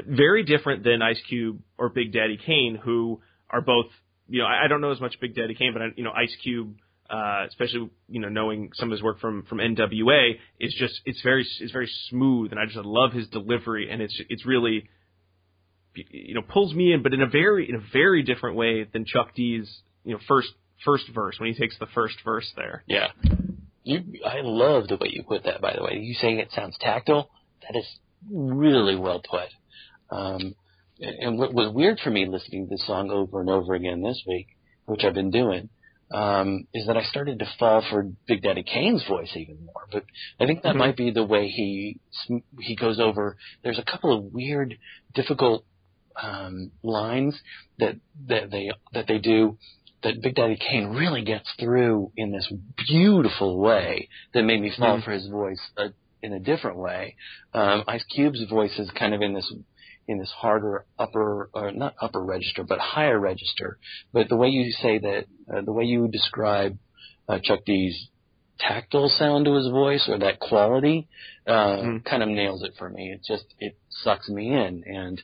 very 0.07 0.43
different 0.45 0.85
than 0.85 1.03
Ice 1.03 1.21
Cube 1.29 1.61
or 1.79 1.89
Big 1.89 2.13
Daddy 2.13 2.37
Kane 2.37 2.77
who 2.77 3.21
are 3.51 3.61
both 3.61 3.87
you 4.29 4.41
know 4.41 4.47
I, 4.47 4.65
I 4.65 4.69
don't 4.69 4.81
know 4.81 4.91
as 4.93 5.01
much 5.01 5.19
Big 5.21 5.35
Daddy 5.35 5.55
Kane 5.55 5.73
but 5.73 5.83
I, 5.83 5.87
you 5.97 6.05
know 6.05 6.13
Ice 6.13 6.35
Cube 6.43 6.77
uh 7.11 7.45
especially 7.49 7.91
you 8.09 8.21
know 8.21 8.29
knowing 8.29 8.71
some 8.75 8.89
of 8.89 8.93
his 8.93 9.03
work 9.03 9.21
from 9.21 9.43
from 9.45 9.59
NWA 9.59 10.39
is 10.61 10.75
just 10.79 11.01
it's 11.05 11.21
very 11.23 11.45
it's 11.61 11.73
very 11.73 11.91
smooth 12.09 12.51
and 12.53 12.59
I 12.61 12.65
just 12.65 12.77
love 12.79 13.13
his 13.13 13.27
delivery 13.29 13.91
and 13.91 14.01
it's 14.01 14.19
it's 14.29 14.47
really 14.47 14.89
you 15.95 16.35
know 16.35 16.43
pulls 16.43 16.75
me 16.75 16.93
in 16.93 17.03
but 17.03 17.13
in 17.15 17.21
a 17.23 17.27
very 17.29 17.69
in 17.69 17.75
a 17.77 17.83
very 17.93 18.23
different 18.23 18.57
way 18.57 18.85
than 18.93 19.05
Chuck 19.05 19.35
D's 19.35 19.83
you 20.05 20.13
know 20.15 20.21
first 20.27 20.49
first 20.85 21.05
verse 21.15 21.39
when 21.39 21.53
he 21.53 21.59
takes 21.59 21.79
the 21.79 21.87
first 21.95 22.17
verse 22.25 22.51
there 22.57 22.83
Yeah. 22.87 23.09
You, 23.85 24.03
I 24.27 24.41
love 24.43 24.89
the 24.89 24.97
way 24.97 25.09
you 25.11 25.23
put 25.23 25.45
that, 25.45 25.61
by 25.61 25.75
the 25.77 25.85
way. 25.85 25.99
You 26.01 26.15
saying 26.15 26.39
it 26.39 26.51
sounds 26.53 26.77
tactile? 26.81 27.29
That 27.63 27.79
is 27.79 27.87
really 28.31 28.97
well 28.97 29.21
put. 29.23 29.49
Um, 30.11 30.55
and 30.99 31.39
what 31.39 31.53
was 31.53 31.73
weird 31.73 32.01
for 32.03 32.11
me 32.11 32.27
listening 32.27 32.67
to 32.67 32.71
this 32.71 32.87
song 32.87 33.11
over 33.11 33.41
and 33.41 33.51
over 33.51 33.75
again 33.75 34.03
this 34.03 34.23
week, 34.27 34.47
which 34.87 35.05
I've 35.05 35.15
been 35.15 35.31
doing, 35.31 35.69
um, 36.13 36.67
is 36.73 36.87
that 36.87 36.97
I 36.97 37.03
started 37.05 37.41
to 37.41 37.47
fall 37.59 37.85
for 37.91 38.11
Big 38.27 38.43
Daddy 38.43 38.63
Kane's 38.63 39.05
voice 39.07 39.31
even 39.37 39.65
more. 39.67 39.87
But 39.93 40.05
I 40.41 40.47
think 40.47 40.63
that 40.63 40.75
Mhm. 40.75 40.79
might 40.79 40.97
be 40.97 41.11
the 41.11 41.25
way 41.25 41.49
he 41.49 42.01
he 42.61 42.77
goes 42.77 43.01
over. 43.01 43.37
There's 43.63 43.79
a 43.79 43.85
couple 43.85 44.13
of 44.17 44.33
weird, 44.33 44.79
difficult 45.15 45.67
um, 46.17 46.71
lines 46.83 47.39
that 47.79 47.97
that 48.29 48.51
they 48.51 48.71
that 48.93 49.07
they 49.09 49.19
do 49.19 49.59
that 50.05 50.23
Big 50.23 50.37
Daddy 50.37 50.57
Kane 50.57 50.89
really 50.89 51.23
gets 51.23 51.51
through 51.59 52.13
in 52.17 52.31
this 52.31 52.51
beautiful 52.89 53.59
way 53.59 54.09
that 54.35 54.43
made 54.45 54.61
me 54.61 54.71
fall 54.71 54.99
Mhm. 54.99 55.05
for 55.05 55.11
his 55.13 55.27
voice 55.27 55.61
uh, 55.77 55.89
in 56.23 56.33
a 56.33 56.39
different 56.41 56.79
way. 56.79 57.17
Um, 57.53 57.85
Ice 57.89 58.05
Cube's 58.05 58.43
voice 58.49 58.79
is 58.79 58.91
kind 58.93 59.15
of 59.15 59.21
in 59.23 59.35
this 59.35 59.53
in 60.07 60.19
this 60.19 60.31
harder 60.33 60.85
upper 60.99 61.49
or 61.55 61.73
not 61.73 61.95
upper 62.01 62.23
register 62.23 62.63
but 62.63 62.79
higher 62.79 63.19
register. 63.19 63.79
But 64.13 64.29
the 64.29 64.37
way 64.37 64.49
you 64.51 64.71
say 64.71 64.99
that, 64.99 65.25
uh, 65.53 65.63
the 65.63 65.73
way 65.73 65.85
you 65.85 66.09
describe 66.09 66.79
uh, 67.27 67.39
Chuck 67.43 67.65
D's 67.65 68.11
tactile 68.59 69.09
sound 69.09 69.47
to 69.47 69.55
his 69.55 69.69
voice 69.69 70.07
or 70.09 70.19
that 70.19 70.39
quality 70.41 71.09
uh, 71.47 71.77
Mhm. 71.79 72.05
kind 72.05 72.23
of 72.23 72.29
nails 72.29 72.63
it 72.63 72.75
for 72.79 72.89
me. 72.91 73.13
It 73.13 73.23
just 73.27 73.47
it 73.59 73.77
sucks 73.89 74.29
me 74.29 74.53
in 74.53 74.85
and 74.87 75.23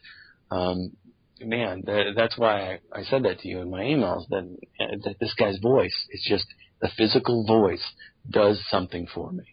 um, 0.50 0.96
man, 1.40 1.82
that, 1.86 2.12
that's 2.16 2.36
why 2.38 2.72
I, 2.92 3.00
I 3.00 3.02
said 3.04 3.24
that 3.24 3.40
to 3.40 3.48
you 3.48 3.60
in 3.60 3.70
my 3.70 3.82
emails. 3.82 4.28
That 4.28 4.56
that 5.04 5.16
this 5.20 5.34
guy's 5.34 5.58
voice, 5.58 5.94
it's 6.10 6.28
just 6.28 6.46
the 6.80 6.90
physical 6.96 7.44
voice 7.46 7.84
does 8.28 8.62
something 8.70 9.06
for 9.12 9.32
me. 9.32 9.44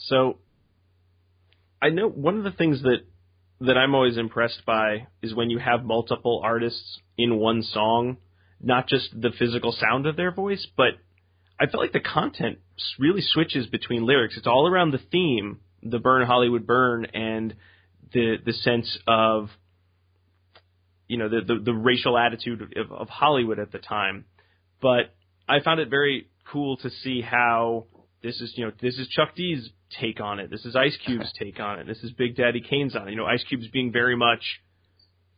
So 0.00 0.38
I 1.80 1.90
know 1.90 2.08
one 2.08 2.38
of 2.38 2.44
the 2.44 2.52
things 2.52 2.82
that 2.82 3.00
that 3.60 3.78
I'm 3.78 3.94
always 3.94 4.18
impressed 4.18 4.62
by 4.66 5.06
is 5.22 5.34
when 5.34 5.50
you 5.50 5.58
have 5.58 5.84
multiple 5.84 6.40
artists 6.44 6.98
in 7.16 7.36
one 7.36 7.62
song, 7.62 8.18
not 8.60 8.88
just 8.88 9.08
the 9.18 9.30
physical 9.38 9.72
sound 9.72 10.06
of 10.06 10.16
their 10.16 10.32
voice, 10.32 10.66
but 10.76 10.94
I 11.58 11.66
feel 11.66 11.80
like 11.80 11.92
the 11.92 12.00
content 12.00 12.58
really 12.98 13.22
switches 13.22 13.66
between 13.66 14.06
lyrics. 14.06 14.36
It's 14.36 14.46
all 14.46 14.66
around 14.66 14.90
the 14.90 15.00
theme, 15.12 15.60
the 15.82 15.98
burn 15.98 16.26
Hollywood 16.26 16.66
burn 16.66 17.06
and 17.14 17.54
the 18.12 18.36
the 18.44 18.52
sense 18.52 18.98
of 19.06 19.48
you 21.08 21.18
know 21.18 21.28
the 21.28 21.40
the, 21.46 21.60
the 21.60 21.74
racial 21.74 22.18
attitude 22.18 22.62
of, 22.76 22.92
of 22.92 23.08
Hollywood 23.08 23.58
at 23.58 23.72
the 23.72 23.78
time. 23.78 24.24
But 24.80 25.14
I 25.48 25.60
found 25.60 25.80
it 25.80 25.90
very 25.90 26.28
cool 26.50 26.76
to 26.78 26.90
see 26.90 27.20
how 27.20 27.86
this 28.22 28.40
is 28.40 28.52
you 28.56 28.66
know 28.66 28.72
this 28.80 28.98
is 28.98 29.08
Chuck 29.08 29.34
D's 29.34 29.70
take 30.00 30.20
on 30.20 30.40
it. 30.40 30.50
This 30.50 30.64
is 30.64 30.74
Ice 30.76 30.96
Cube's 31.04 31.32
take 31.38 31.60
on 31.60 31.78
it. 31.78 31.86
This 31.86 32.02
is 32.02 32.12
Big 32.12 32.36
Daddy 32.36 32.60
Kane's 32.60 32.96
on 32.96 33.08
it. 33.08 33.10
You 33.10 33.16
know, 33.16 33.26
Ice 33.26 33.44
Cube's 33.48 33.68
being 33.68 33.92
very 33.92 34.16
much 34.16 34.42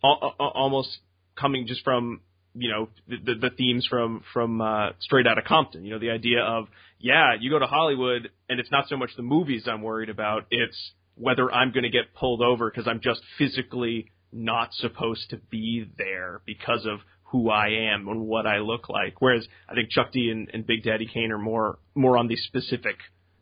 al- 0.05 0.35
al- 0.41 0.53
almost 0.55 0.99
coming 1.39 1.67
just 1.67 1.83
from 1.85 2.21
you 2.55 2.71
know 2.71 2.89
the, 3.09 3.17
the, 3.25 3.49
the 3.49 3.51
themes 3.57 3.87
from 3.89 4.23
from 4.33 4.61
uh, 4.61 4.91
Straight 5.01 5.27
Outta 5.27 5.43
Compton. 5.43 5.85
You 5.85 5.93
know, 5.95 5.99
the 5.99 6.11
idea 6.11 6.41
of 6.43 6.67
yeah, 6.99 7.35
you 7.39 7.51
go 7.51 7.59
to 7.59 7.67
Hollywood 7.67 8.31
and 8.49 8.59
it's 8.59 8.71
not 8.71 8.89
so 8.89 8.97
much 8.97 9.11
the 9.17 9.23
movies 9.23 9.65
I'm 9.67 9.83
worried 9.83 10.09
about. 10.09 10.47
It's 10.51 10.93
whether 11.17 11.51
I'm 11.51 11.73
going 11.73 11.85
to 11.85 11.91
get 11.91 12.15
pulled 12.15 12.43
over 12.43 12.71
because 12.71 12.87
I'm 12.87 13.01
just 13.01 13.21
physically 13.39 14.13
not 14.33 14.73
supposed 14.75 15.31
to 15.31 15.37
be 15.37 15.91
there 15.97 16.43
because 16.45 16.87
of 16.87 17.01
who 17.25 17.51
I 17.51 17.69
am 17.93 18.07
and 18.07 18.27
what 18.27 18.47
I 18.47 18.59
look 18.59 18.89
like. 18.89 19.21
Whereas 19.21 19.47
I 19.69 19.75
think 19.75 19.91
Chuck 19.91 20.13
D 20.13 20.31
and, 20.31 20.49
and 20.53 20.67
Big 20.67 20.85
Daddy 20.85 21.07
Kane 21.13 21.33
are 21.33 21.39
more 21.39 21.79
more 21.95 22.17
on 22.17 22.29
the 22.29 22.37
specific 22.37 22.97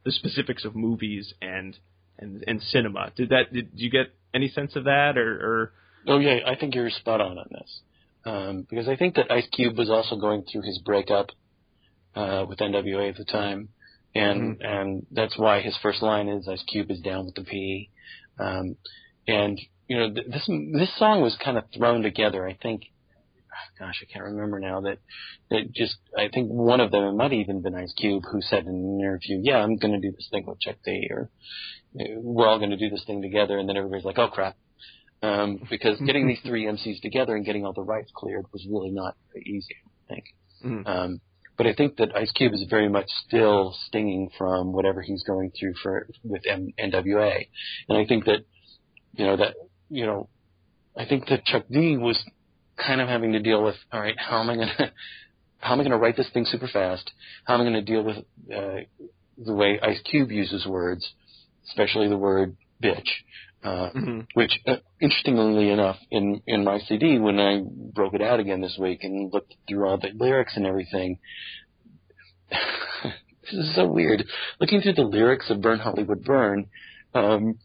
the 0.04 0.12
specifics 0.12 0.64
of 0.64 0.74
movies 0.74 1.34
and 1.42 1.76
and 2.18 2.44
and 2.46 2.62
cinema. 2.62 3.12
Did 3.16 3.30
that 3.30 3.52
did 3.52 3.70
you 3.74 3.90
get 3.90 4.14
any 4.32 4.48
sense 4.48 4.76
of 4.76 4.84
that 4.84 5.18
or, 5.18 5.32
or 5.32 5.72
Oh 6.06 6.18
yeah, 6.18 6.38
I 6.46 6.54
think 6.54 6.74
you're 6.74 6.90
spot 6.90 7.20
on 7.20 7.38
on 7.38 7.46
this. 7.50 7.80
Um, 8.26 8.66
because 8.68 8.88
I 8.88 8.96
think 8.96 9.16
that 9.16 9.30
Ice 9.30 9.46
Cube 9.52 9.76
was 9.76 9.90
also 9.90 10.16
going 10.16 10.44
through 10.50 10.62
his 10.62 10.78
breakup 10.78 11.30
uh, 12.14 12.46
with 12.48 12.58
NWA 12.58 13.10
at 13.10 13.16
the 13.16 13.24
time, 13.24 13.68
and 14.14 14.60
and 14.62 15.06
that's 15.10 15.36
why 15.38 15.60
his 15.60 15.76
first 15.82 16.02
line 16.02 16.28
is 16.28 16.48
Ice 16.48 16.62
Cube 16.70 16.90
is 16.90 17.00
down 17.00 17.26
with 17.26 17.34
the 17.34 17.42
P. 17.44 17.90
Um, 18.38 18.76
and 19.26 19.60
you 19.88 19.98
know 19.98 20.12
th- 20.12 20.26
this 20.28 20.48
this 20.72 20.98
song 20.98 21.20
was 21.22 21.36
kind 21.42 21.58
of 21.58 21.64
thrown 21.76 22.02
together. 22.02 22.46
I 22.46 22.54
think, 22.60 22.82
gosh, 23.78 24.02
I 24.02 24.12
can't 24.12 24.24
remember 24.24 24.60
now 24.60 24.80
that 24.82 24.98
that 25.50 25.72
just 25.72 25.96
I 26.16 26.28
think 26.28 26.48
one 26.48 26.80
of 26.80 26.90
them 26.90 27.04
it 27.04 27.12
might 27.14 27.32
have 27.32 27.32
even 27.32 27.62
been 27.62 27.74
Ice 27.74 27.94
Cube 27.96 28.24
who 28.30 28.40
said 28.40 28.64
in 28.64 28.74
an 28.74 29.00
interview, 29.00 29.40
"Yeah, 29.42 29.58
I'm 29.58 29.76
going 29.76 29.94
to 29.94 30.00
do 30.00 30.12
this 30.12 30.28
thing 30.30 30.44
with 30.46 30.60
Chuck 30.60 30.76
D, 30.84 31.08
or 31.10 31.30
we're 31.94 32.48
all 32.48 32.58
going 32.58 32.70
to 32.70 32.76
do 32.76 32.90
this 32.90 33.04
thing 33.06 33.22
together," 33.22 33.58
and 33.58 33.68
then 33.68 33.76
everybody's 33.76 34.04
like, 34.04 34.18
"Oh 34.18 34.28
crap." 34.28 34.56
um, 35.22 35.60
because 35.70 35.98
getting 36.00 36.26
these 36.26 36.40
three 36.44 36.66
MCs 36.66 37.00
together 37.00 37.34
and 37.34 37.46
getting 37.46 37.64
all 37.64 37.72
the 37.72 37.80
rights 37.82 38.10
cleared 38.14 38.44
was 38.52 38.66
really 38.70 38.90
not 38.90 39.16
easy. 39.46 39.76
I 40.10 40.14
think. 40.14 40.24
Mhm. 40.62 40.86
Um, 40.86 41.20
but 41.56 41.66
I 41.66 41.74
think 41.74 41.96
that 41.96 42.16
Ice 42.16 42.30
Cube 42.32 42.52
is 42.52 42.64
very 42.68 42.88
much 42.88 43.06
still 43.26 43.74
stinging 43.86 44.30
from 44.36 44.72
whatever 44.72 45.02
he's 45.02 45.22
going 45.22 45.52
through 45.58 45.74
for 45.82 46.08
with 46.22 46.42
M- 46.48 46.72
NWA, 46.78 47.46
and 47.88 47.98
I 47.98 48.04
think 48.06 48.24
that 48.24 48.44
you 49.12 49.26
know 49.26 49.36
that 49.36 49.54
you 49.88 50.06
know 50.06 50.28
I 50.96 51.06
think 51.06 51.28
that 51.28 51.44
Chuck 51.44 51.64
D 51.70 51.96
was 51.96 52.22
kind 52.76 53.00
of 53.00 53.08
having 53.08 53.32
to 53.32 53.40
deal 53.40 53.62
with 53.62 53.76
all 53.92 54.00
right, 54.00 54.18
how 54.18 54.40
am 54.40 54.50
I 54.50 54.56
to 54.56 54.92
how 55.58 55.74
am 55.74 55.80
I 55.80 55.84
to 55.84 55.96
write 55.96 56.16
this 56.16 56.30
thing 56.32 56.44
super 56.44 56.68
fast? 56.68 57.10
How 57.44 57.54
am 57.54 57.66
I 57.66 57.72
to 57.72 57.82
deal 57.82 58.02
with 58.02 58.18
uh, 58.54 58.80
the 59.38 59.54
way 59.54 59.78
Ice 59.82 60.00
Cube 60.02 60.30
uses 60.30 60.66
words, 60.66 61.08
especially 61.68 62.08
the 62.08 62.18
word 62.18 62.56
bitch? 62.82 63.08
Uh, 63.64 63.88
hmm 63.90 64.20
which, 64.34 64.60
uh, 64.66 64.76
interestingly 65.00 65.70
enough, 65.70 65.96
in 66.10 66.42
in 66.46 66.64
my 66.64 66.78
CD, 66.80 67.18
when 67.18 67.40
I 67.40 67.62
broke 67.94 68.12
it 68.12 68.20
out 68.20 68.38
again 68.38 68.60
this 68.60 68.76
week 68.78 68.98
and 69.04 69.32
looked 69.32 69.54
through 69.66 69.88
all 69.88 69.96
the 69.96 70.10
lyrics 70.14 70.52
and 70.56 70.66
everything, 70.66 71.18
this 72.50 73.52
is 73.52 73.74
so 73.74 73.86
weird. 73.86 74.26
Looking 74.60 74.82
through 74.82 74.94
the 74.94 75.02
lyrics 75.02 75.48
of 75.48 75.62
"Burn 75.62 75.78
Hollywood 75.78 76.24
Burn," 76.24 76.66
um, 77.14 77.58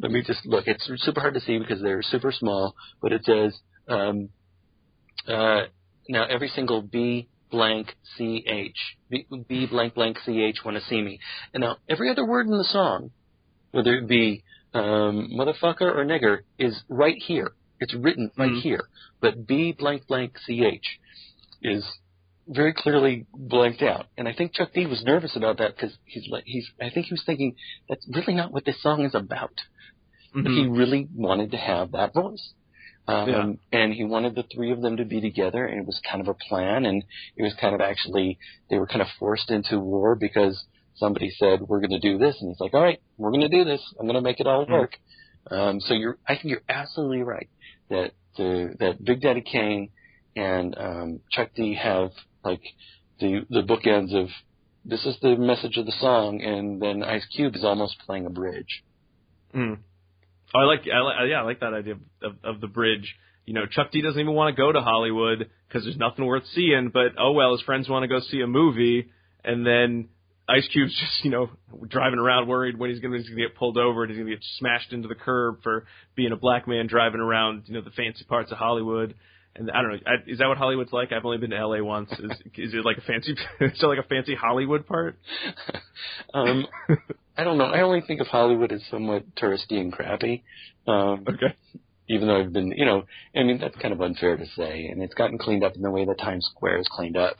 let 0.00 0.10
me 0.10 0.24
just 0.26 0.44
look. 0.46 0.66
It's 0.66 0.90
super 0.96 1.20
hard 1.20 1.34
to 1.34 1.40
see 1.40 1.58
because 1.58 1.80
they're 1.80 2.02
super 2.02 2.32
small, 2.32 2.74
but 3.00 3.12
it 3.12 3.24
says, 3.24 3.56
um, 3.88 4.30
uh, 5.28 5.66
"Now 6.08 6.26
every 6.26 6.48
single 6.48 6.82
B 6.82 7.28
blank 7.52 7.94
C 8.18 8.44
H 8.48 8.96
B, 9.08 9.26
B 9.48 9.66
blank 9.66 9.94
blank 9.94 10.18
C 10.26 10.42
H 10.42 10.64
want 10.64 10.76
to 10.76 10.82
see 10.88 11.00
me," 11.00 11.20
and 11.54 11.60
now 11.60 11.76
every 11.88 12.10
other 12.10 12.26
word 12.26 12.46
in 12.46 12.58
the 12.58 12.64
song, 12.64 13.10
whether 13.70 13.94
it 13.94 14.08
be 14.08 14.42
um, 14.78 15.30
motherfucker 15.32 15.82
or 15.82 16.04
nigger 16.04 16.40
is 16.58 16.82
right 16.88 17.16
here. 17.16 17.52
It's 17.80 17.94
written 17.94 18.30
right 18.36 18.50
Mhm. 18.52 18.60
here. 18.62 18.88
But 19.20 19.46
B 19.46 19.72
blank 19.72 20.06
blank 20.06 20.38
CH 20.46 20.98
is 21.62 21.84
very 22.48 22.72
clearly 22.72 23.26
blanked 23.34 23.82
out. 23.82 24.06
And 24.16 24.28
I 24.28 24.32
think 24.32 24.52
Chuck 24.54 24.72
D 24.72 24.86
was 24.86 25.02
nervous 25.04 25.34
about 25.36 25.58
that 25.58 25.74
because 25.74 25.96
he's 26.04 26.28
like, 26.28 26.44
he's, 26.46 26.70
I 26.80 26.90
think 26.90 27.06
he 27.06 27.12
was 27.12 27.24
thinking 27.24 27.56
that's 27.88 28.06
really 28.14 28.34
not 28.34 28.52
what 28.52 28.64
this 28.64 28.80
song 28.82 29.04
is 29.04 29.14
about. 29.14 29.54
But 30.34 30.50
he 30.52 30.66
really 30.66 31.08
wanted 31.14 31.50
to 31.52 31.56
have 31.56 31.92
that 31.92 32.12
voice. 32.12 32.52
Um, 33.08 33.28
Yeah. 33.28 33.52
and 33.72 33.92
he 33.94 34.04
wanted 34.04 34.34
the 34.34 34.42
three 34.42 34.70
of 34.72 34.82
them 34.82 34.96
to 34.98 35.04
be 35.04 35.20
together 35.20 35.64
and 35.64 35.80
it 35.80 35.86
was 35.86 35.98
kind 36.00 36.20
of 36.20 36.28
a 36.28 36.34
plan 36.34 36.84
and 36.84 37.04
it 37.36 37.42
was 37.42 37.54
kind 37.54 37.74
of 37.74 37.80
actually, 37.80 38.38
they 38.68 38.78
were 38.78 38.86
kind 38.86 39.00
of 39.00 39.08
forced 39.18 39.50
into 39.50 39.78
war 39.80 40.14
because 40.14 40.62
somebody 40.96 41.30
said, 41.38 41.60
we're 41.60 41.80
going 41.80 41.98
to 41.98 42.00
do 42.00 42.18
this. 42.18 42.36
And 42.40 42.50
he's 42.50 42.60
like, 42.60 42.74
all 42.74 42.82
right, 42.82 43.00
we're 43.16 43.30
going 43.30 43.48
to 43.48 43.48
do 43.48 43.64
this. 43.64 43.80
I'm 43.98 44.06
going 44.06 44.16
to 44.16 44.20
make 44.22 44.40
it 44.40 44.46
all 44.46 44.66
Mhm. 44.66 44.70
work. 44.70 44.96
Um, 45.50 45.80
so 45.80 45.94
you're, 45.94 46.18
I 46.26 46.34
think 46.34 46.46
you're 46.46 46.62
absolutely 46.68 47.22
right 47.22 47.48
that 47.88 48.12
the, 48.36 48.74
that 48.80 49.04
Big 49.04 49.20
Daddy 49.20 49.42
Kane 49.42 49.90
and, 50.34 50.76
um, 50.76 51.20
Chuck 51.30 51.50
D 51.54 51.74
have 51.74 52.10
like 52.44 52.62
the, 53.20 53.46
the 53.48 53.62
bookends 53.62 54.14
of 54.14 54.28
this 54.84 55.04
is 55.06 55.16
the 55.20 55.36
message 55.36 55.76
of 55.76 55.86
the 55.86 55.92
song 56.00 56.42
and 56.42 56.80
then 56.80 57.02
Ice 57.02 57.24
Cube 57.34 57.54
is 57.56 57.64
almost 57.64 57.96
playing 58.06 58.26
a 58.26 58.30
bridge. 58.30 58.82
Mm. 59.54 59.78
Oh, 60.54 60.58
I 60.60 60.64
like, 60.64 60.80
I 60.92 60.98
like, 61.00 61.14
yeah, 61.28 61.40
I 61.40 61.42
like 61.42 61.60
that 61.60 61.74
idea 61.74 61.94
of, 61.94 62.00
of, 62.22 62.36
of 62.56 62.60
the 62.60 62.68
bridge. 62.68 63.14
You 63.46 63.54
know, 63.54 63.66
Chuck 63.66 63.90
D 63.92 64.02
doesn't 64.02 64.20
even 64.20 64.34
want 64.34 64.54
to 64.54 64.60
go 64.60 64.72
to 64.72 64.80
Hollywood 64.80 65.48
because 65.68 65.84
there's 65.84 65.96
nothing 65.96 66.24
worth 66.26 66.44
seeing. 66.54 66.90
But 66.92 67.12
oh 67.18 67.32
well, 67.32 67.52
his 67.52 67.62
friends 67.62 67.88
want 67.88 68.02
to 68.02 68.08
go 68.08 68.18
see 68.20 68.40
a 68.40 68.46
movie, 68.48 69.10
and 69.44 69.64
then 69.64 70.08
Ice 70.48 70.68
Cube's 70.72 70.92
just 71.00 71.24
you 71.24 71.30
know 71.30 71.50
driving 71.88 72.18
around 72.18 72.48
worried 72.48 72.78
when 72.78 72.90
he's 72.90 73.00
going 73.00 73.22
to 73.22 73.34
get 73.34 73.56
pulled 73.56 73.78
over 73.78 74.02
and 74.02 74.10
he's 74.10 74.18
going 74.18 74.28
to 74.30 74.36
get 74.36 74.44
smashed 74.58 74.92
into 74.92 75.08
the 75.08 75.14
curb 75.14 75.62
for 75.62 75.86
being 76.14 76.32
a 76.32 76.36
black 76.36 76.66
man 76.68 76.86
driving 76.86 77.20
around 77.20 77.64
you 77.66 77.74
know 77.74 77.80
the 77.82 77.90
fancy 77.90 78.24
parts 78.24 78.52
of 78.52 78.58
Hollywood. 78.58 79.14
And 79.58 79.70
I 79.70 79.80
don't 79.80 79.92
know, 79.92 79.98
I, 80.06 80.30
is 80.30 80.38
that 80.38 80.48
what 80.48 80.58
Hollywood's 80.58 80.92
like? 80.92 81.12
I've 81.12 81.24
only 81.24 81.38
been 81.38 81.48
to 81.48 81.66
LA 81.66 81.82
once. 81.82 82.12
Is, 82.12 82.30
is 82.56 82.74
it 82.74 82.84
like 82.84 82.98
a 82.98 83.00
fancy, 83.00 83.32
is 83.60 83.82
it 83.82 83.86
like 83.86 83.98
a 83.98 84.02
fancy 84.06 84.34
Hollywood 84.34 84.86
part? 84.86 85.18
um, 86.34 86.66
I 87.38 87.42
don't 87.42 87.56
know. 87.56 87.64
I 87.64 87.80
only 87.80 88.02
think 88.02 88.20
of 88.20 88.26
Hollywood 88.26 88.70
as 88.70 88.82
somewhat 88.90 89.24
touristy 89.34 89.80
and 89.80 89.90
crappy. 89.90 90.44
Um, 90.86 91.24
Okay. 91.26 91.54
even 92.06 92.28
though 92.28 92.38
I've 92.38 92.52
been, 92.52 92.72
you 92.76 92.84
know, 92.84 93.04
I 93.34 93.44
mean, 93.44 93.58
that's 93.58 93.76
kind 93.76 93.94
of 93.94 94.02
unfair 94.02 94.36
to 94.36 94.44
say, 94.56 94.88
and 94.92 95.02
it's 95.02 95.14
gotten 95.14 95.38
cleaned 95.38 95.64
up 95.64 95.74
in 95.74 95.80
the 95.80 95.90
way 95.90 96.04
that 96.04 96.18
Times 96.18 96.46
Square 96.54 96.80
is 96.80 96.88
cleaned 96.90 97.16
up. 97.16 97.36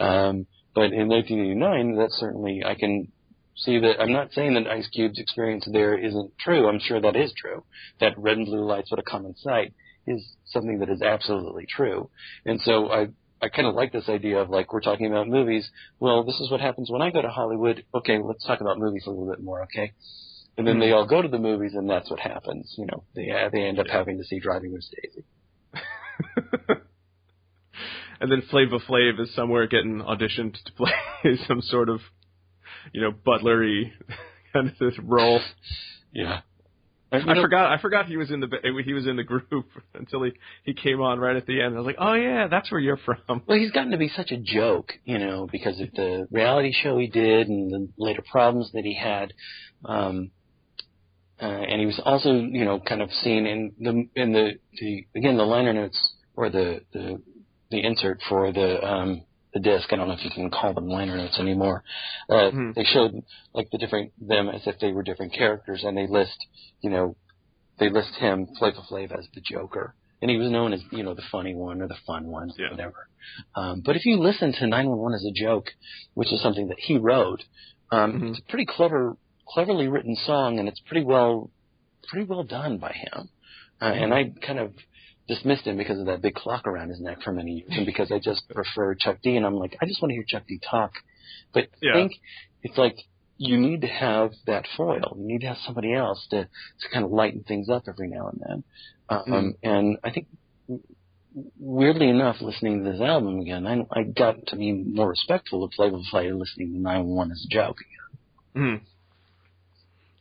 Um, 0.00 0.46
but 0.74 0.92
in 0.92 1.08
1989, 1.08 1.96
that's 1.96 2.14
certainly, 2.14 2.62
I 2.64 2.74
can 2.74 3.10
see 3.56 3.78
that, 3.80 4.00
I'm 4.00 4.12
not 4.12 4.32
saying 4.32 4.54
that 4.54 4.66
Ice 4.66 4.88
Cube's 4.88 5.18
experience 5.18 5.66
there 5.70 5.98
isn't 5.98 6.38
true. 6.38 6.68
I'm 6.68 6.80
sure 6.80 7.00
that 7.00 7.16
is 7.16 7.32
true. 7.36 7.64
That 8.00 8.18
red 8.18 8.38
and 8.38 8.46
blue 8.46 8.64
lights, 8.64 8.90
what 8.90 9.00
a 9.00 9.02
common 9.04 9.34
sight, 9.36 9.74
is 10.06 10.24
something 10.46 10.78
that 10.78 10.88
is 10.88 11.02
absolutely 11.02 11.66
true. 11.66 12.10
And 12.44 12.60
so 12.60 12.90
I, 12.90 13.08
I 13.42 13.48
kind 13.48 13.66
of 13.66 13.74
like 13.74 13.92
this 13.92 14.08
idea 14.08 14.38
of 14.38 14.50
like, 14.50 14.72
we're 14.72 14.80
talking 14.80 15.06
about 15.06 15.28
movies. 15.28 15.68
Well, 15.98 16.24
this 16.24 16.40
is 16.40 16.50
what 16.50 16.60
happens 16.60 16.90
when 16.90 17.02
I 17.02 17.10
go 17.10 17.22
to 17.22 17.28
Hollywood. 17.28 17.84
Okay, 17.94 18.18
let's 18.22 18.46
talk 18.46 18.60
about 18.60 18.78
movies 18.78 19.04
a 19.06 19.10
little 19.10 19.28
bit 19.28 19.42
more, 19.42 19.62
okay? 19.64 19.92
And 20.56 20.66
then 20.66 20.78
they 20.78 20.88
hmm. 20.88 20.94
all 20.94 21.06
go 21.06 21.22
to 21.22 21.28
the 21.28 21.38
movies, 21.38 21.72
and 21.74 21.88
that's 21.88 22.10
what 22.10 22.20
happens. 22.20 22.74
You 22.76 22.86
know, 22.86 23.04
they 23.14 23.30
they 23.52 23.62
end 23.62 23.78
up 23.78 23.86
having 23.86 24.18
to 24.18 24.24
see 24.24 24.40
Driving 24.40 24.74
Miss 24.74 24.90
Daisy. 25.02 26.80
And 28.20 28.30
then 28.30 28.42
Flavor 28.50 28.78
Flav 28.78 29.18
is 29.20 29.34
somewhere 29.34 29.66
getting 29.66 30.02
auditioned 30.02 30.54
to 30.64 30.72
play 30.72 30.92
some 31.48 31.62
sort 31.62 31.88
of, 31.88 32.00
you 32.92 33.00
know, 33.00 33.12
butlery 33.12 33.92
kind 34.52 34.68
of 34.68 34.78
this 34.78 34.98
role. 35.02 35.40
Yeah, 36.12 36.40
I 37.12 37.34
forgot. 37.34 37.72
I 37.72 37.80
forgot 37.80 38.06
he 38.06 38.16
was 38.16 38.30
in 38.30 38.40
the 38.40 38.48
he 38.84 38.92
was 38.92 39.06
in 39.06 39.16
the 39.16 39.24
group 39.24 39.46
until 39.94 40.22
he 40.22 40.32
he 40.64 40.74
came 40.74 41.00
on 41.00 41.18
right 41.18 41.34
at 41.34 41.46
the 41.46 41.60
end. 41.60 41.74
I 41.74 41.78
was 41.78 41.86
like, 41.86 41.96
oh 41.98 42.14
yeah, 42.14 42.46
that's 42.48 42.70
where 42.70 42.80
you're 42.80 42.98
from. 42.98 43.42
Well, 43.46 43.58
he's 43.58 43.72
gotten 43.72 43.90
to 43.90 43.98
be 43.98 44.08
such 44.08 44.30
a 44.30 44.36
joke, 44.36 44.92
you 45.04 45.18
know, 45.18 45.48
because 45.50 45.80
of 45.80 45.90
the 45.92 46.28
reality 46.30 46.72
show 46.72 46.98
he 46.98 47.08
did 47.08 47.48
and 47.48 47.70
the 47.72 47.88
later 47.98 48.22
problems 48.30 48.70
that 48.74 48.84
he 48.84 48.94
had. 48.94 49.32
Um, 49.84 50.30
uh, 51.40 51.46
and 51.46 51.80
he 51.80 51.86
was 51.86 52.00
also, 52.04 52.34
you 52.34 52.64
know, 52.64 52.78
kind 52.80 53.02
of 53.02 53.10
seen 53.10 53.46
in 53.46 53.72
the 53.80 54.20
in 54.20 54.32
the, 54.32 54.52
the 54.78 55.06
again 55.16 55.36
the 55.36 55.42
liner 55.42 55.72
notes 55.72 55.98
or 56.36 56.50
the 56.50 56.82
the 56.92 57.20
the 57.70 57.84
insert 57.84 58.20
for 58.28 58.52
the 58.52 58.82
um 58.84 59.22
the 59.52 59.60
disc. 59.60 59.92
I 59.92 59.96
don't 59.96 60.06
know 60.08 60.14
if 60.14 60.24
you 60.24 60.30
can 60.30 60.50
call 60.50 60.74
them 60.74 60.88
liner 60.88 61.16
notes 61.16 61.38
anymore. 61.38 61.82
Uh, 62.28 62.50
Mhm. 62.52 62.74
They 62.74 62.84
showed 62.84 63.12
like 63.52 63.68
the 63.70 63.78
different 63.78 64.12
them 64.20 64.48
as 64.48 64.66
if 64.66 64.78
they 64.78 64.92
were 64.92 65.02
different 65.02 65.32
characters, 65.32 65.82
and 65.84 65.96
they 65.96 66.06
list, 66.06 66.38
you 66.82 66.90
know, 66.90 67.16
they 67.78 67.88
list 67.90 68.14
him 68.16 68.46
Flavor 68.58 68.82
Flav 68.88 69.10
as 69.18 69.26
the 69.34 69.40
Joker, 69.40 69.94
and 70.22 70.30
he 70.30 70.36
was 70.36 70.50
known 70.50 70.72
as 70.72 70.82
you 70.92 71.02
know 71.02 71.14
the 71.14 71.22
funny 71.32 71.54
one 71.54 71.80
or 71.82 71.88
the 71.88 71.96
fun 72.06 72.26
one, 72.28 72.50
Yeah. 72.56 72.70
whatever. 72.70 73.08
Um, 73.56 73.80
but 73.84 73.96
if 73.96 74.04
you 74.06 74.18
listen 74.18 74.52
to 74.52 74.66
911 74.66 75.14
as 75.16 75.24
a 75.24 75.32
joke, 75.32 75.72
which 76.14 76.32
is 76.32 76.40
something 76.42 76.68
that 76.68 76.78
he 76.78 76.98
wrote, 76.98 77.42
um, 77.90 78.20
Mhm. 78.20 78.30
it's 78.30 78.38
a 78.38 78.42
pretty 78.44 78.66
clever, 78.66 79.16
cleverly 79.48 79.88
written 79.88 80.14
song, 80.14 80.58
and 80.60 80.68
it's 80.68 80.80
pretty 80.80 81.04
well, 81.04 81.50
pretty 82.08 82.26
well 82.26 82.44
done 82.44 82.78
by 82.78 82.92
him. 82.92 83.30
Uh, 83.80 83.86
and 83.86 84.12
I 84.14 84.30
kind 84.46 84.58
of 84.58 84.74
dismissed 85.30 85.64
him 85.66 85.76
because 85.78 85.98
of 85.98 86.06
that 86.06 86.20
big 86.20 86.34
clock 86.34 86.66
around 86.66 86.88
his 86.90 87.00
neck 87.00 87.18
for 87.24 87.32
many 87.32 87.52
years, 87.58 87.70
and 87.70 87.86
because 87.86 88.10
I 88.12 88.18
just 88.18 88.42
prefer 88.48 88.94
Chuck 88.94 89.18
D. 89.22 89.36
And 89.36 89.46
I'm 89.46 89.54
like, 89.54 89.76
I 89.80 89.86
just 89.86 90.02
want 90.02 90.10
to 90.10 90.14
hear 90.14 90.24
Chuck 90.26 90.44
D. 90.46 90.58
talk. 90.70 90.92
But 91.54 91.68
Yeah. 91.80 91.92
I 91.92 91.94
think 91.94 92.12
it's 92.62 92.76
like 92.76 92.96
you 93.38 93.56
need 93.56 93.80
to 93.80 93.86
have 93.86 94.32
that 94.46 94.64
foil. 94.76 95.16
You 95.16 95.26
need 95.26 95.40
to 95.40 95.46
have 95.46 95.56
somebody 95.64 95.94
else 95.94 96.26
to 96.30 96.44
to 96.44 96.88
kind 96.92 97.04
of 97.04 97.10
lighten 97.10 97.42
things 97.44 97.68
up 97.70 97.84
every 97.88 98.08
now 98.08 98.28
and 98.28 98.40
then. 98.46 98.64
Um, 99.08 99.24
Mm. 99.26 99.54
And 99.62 99.98
I 100.04 100.10
think 100.10 100.26
weirdly 101.58 102.08
enough, 102.08 102.36
listening 102.40 102.82
to 102.84 102.90
this 102.92 103.00
album 103.00 103.40
again, 103.40 103.66
I, 103.66 103.86
I 103.98 104.02
got 104.02 104.46
to 104.48 104.56
be 104.56 104.72
more 104.72 105.08
respectful 105.08 105.64
of 105.64 105.72
Flavor 105.74 105.98
Flav 106.12 106.38
listening 106.38 106.72
to 106.74 106.78
911 106.80 107.32
as 107.32 107.46
a 107.48 107.54
joke. 107.54 107.78
Mhm. 108.54 108.80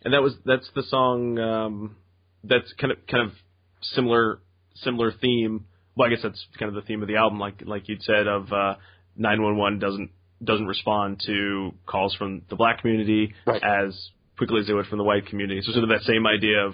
And 0.05 0.13
that 0.13 0.21
was 0.21 0.35
that's 0.45 0.69
the 0.75 0.83
song 0.83 1.37
um, 1.39 1.95
that's 2.43 2.71
kind 2.79 2.91
of 2.93 2.99
kind 3.07 3.23
of 3.27 3.33
similar 3.81 4.39
similar 4.83 5.11
theme. 5.11 5.65
Well, 5.95 6.07
I 6.07 6.11
guess 6.13 6.23
that's 6.23 6.43
kind 6.57 6.69
of 6.69 6.75
the 6.75 6.87
theme 6.87 7.01
of 7.01 7.07
the 7.07 7.17
album, 7.17 7.39
like 7.39 7.61
like 7.65 7.87
you'd 7.89 8.03
said 8.03 8.27
of 8.27 8.51
uh, 8.53 8.75
911 9.17 9.79
doesn't 9.79 10.11
doesn't 10.43 10.67
respond 10.67 11.21
to 11.25 11.71
calls 11.85 12.15
from 12.15 12.43
the 12.49 12.55
black 12.55 12.81
community 12.81 13.33
Right. 13.45 13.61
as 13.63 14.09
quickly 14.37 14.61
as 14.61 14.67
they 14.67 14.73
would 14.73 14.85
from 14.85 14.97
the 14.97 15.03
white 15.03 15.25
community. 15.27 15.61
So 15.61 15.71
sort 15.73 15.83
of 15.83 15.89
that 15.89 16.03
same 16.03 16.25
idea 16.25 16.65
of 16.65 16.73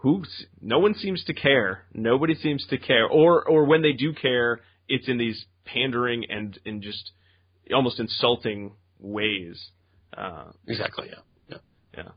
who 0.00 0.24
no 0.60 0.78
one 0.80 0.94
seems 0.94 1.24
to 1.24 1.32
care, 1.32 1.86
nobody 1.94 2.34
seems 2.34 2.66
to 2.68 2.76
care, 2.78 3.06
or 3.06 3.42
or 3.48 3.64
when 3.64 3.82
they 3.82 3.92
do 3.92 4.12
care, 4.12 4.60
it's 4.88 5.08
in 5.08 5.16
these 5.16 5.46
pandering 5.64 6.24
and 6.28 6.58
in 6.64 6.82
just 6.82 7.12
almost 7.72 7.98
insulting 8.00 8.72
ways. 8.98 9.70
Uh, 10.16 10.50
Exactly. 10.66 11.08
Yeah. 11.08 11.14
Yeah. 11.48 11.56
Yeah. 11.96 12.10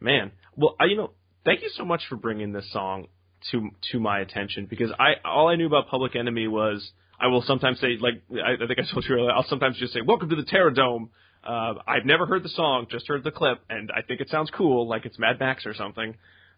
man 0.00 0.32
well 0.56 0.74
I, 0.80 0.86
you 0.86 0.96
know 0.96 1.10
thank 1.44 1.62
you 1.62 1.70
so 1.76 1.84
much 1.84 2.02
for 2.08 2.16
bringing 2.16 2.52
this 2.52 2.68
song 2.72 3.06
to 3.50 3.70
to 3.90 4.00
my 4.00 4.20
attention 4.20 4.66
because 4.66 4.90
i 4.98 5.12
all 5.24 5.48
i 5.48 5.56
knew 5.56 5.66
about 5.66 5.88
public 5.88 6.16
enemy 6.16 6.46
was 6.46 6.90
i 7.20 7.26
will 7.26 7.42
sometimes 7.42 7.80
say 7.80 7.96
like 8.00 8.22
i, 8.32 8.54
I 8.62 8.66
think 8.66 8.78
i 8.78 8.92
told 8.92 9.04
you 9.08 9.16
earlier 9.16 9.30
i'll 9.30 9.48
sometimes 9.48 9.78
just 9.78 9.92
say 9.92 10.00
welcome 10.00 10.28
to 10.30 10.36
the 10.36 10.44
terror 10.44 10.70
dome 10.70 11.10
uh, 11.44 11.74
i've 11.86 12.04
never 12.04 12.26
heard 12.26 12.42
the 12.42 12.48
song 12.50 12.86
just 12.90 13.08
heard 13.08 13.24
the 13.24 13.30
clip 13.30 13.58
and 13.68 13.90
i 13.94 14.02
think 14.02 14.20
it 14.20 14.28
sounds 14.28 14.50
cool 14.50 14.88
like 14.88 15.04
it's 15.06 15.18
mad 15.18 15.38
max 15.40 15.66
or 15.66 15.74
something 15.74 16.14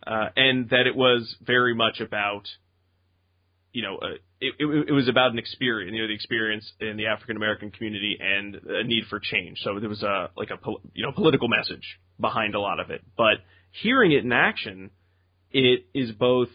uh, 0.07 0.28
and 0.37 0.68
that 0.70 0.87
it 0.87 0.95
was 0.95 1.35
very 1.41 1.74
much 1.74 2.01
about 2.01 2.47
you 3.74 3.82
know, 3.82 3.97
uh, 3.97 4.14
it, 4.41 4.55
it, 4.59 4.89
it 4.89 4.93
was 4.93 5.09
about 5.09 5.32
an 5.32 5.39
experience, 5.39 5.93
you 5.93 6.01
know, 6.01 6.07
the 6.07 6.14
experience 6.14 6.72
in 6.80 6.97
the 6.97 7.07
African 7.07 7.37
American 7.37 7.72
community 7.72 8.16
and 8.20 8.55
a 8.55 8.85
need 8.85 9.05
for 9.11 9.18
change. 9.18 9.59
So 9.62 9.80
there 9.80 9.89
was 9.89 10.03
a 10.03 10.30
like 10.37 10.51
a 10.51 10.59
you 10.95 11.05
know 11.05 11.12
political 11.12 11.49
message 11.49 11.99
behind 12.18 12.55
a 12.55 12.61
lot 12.61 12.78
of 12.78 12.91
it. 12.91 13.03
But 13.16 13.39
hearing 13.72 14.12
it 14.12 14.24
in 14.24 14.32
action, 14.32 14.91
it 15.51 15.87
is 15.93 16.12
both 16.12 16.49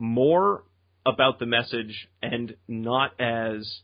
more 0.00 0.64
about 1.06 1.38
the 1.38 1.46
message 1.46 2.08
and 2.22 2.54
not 2.66 3.12
as 3.20 3.80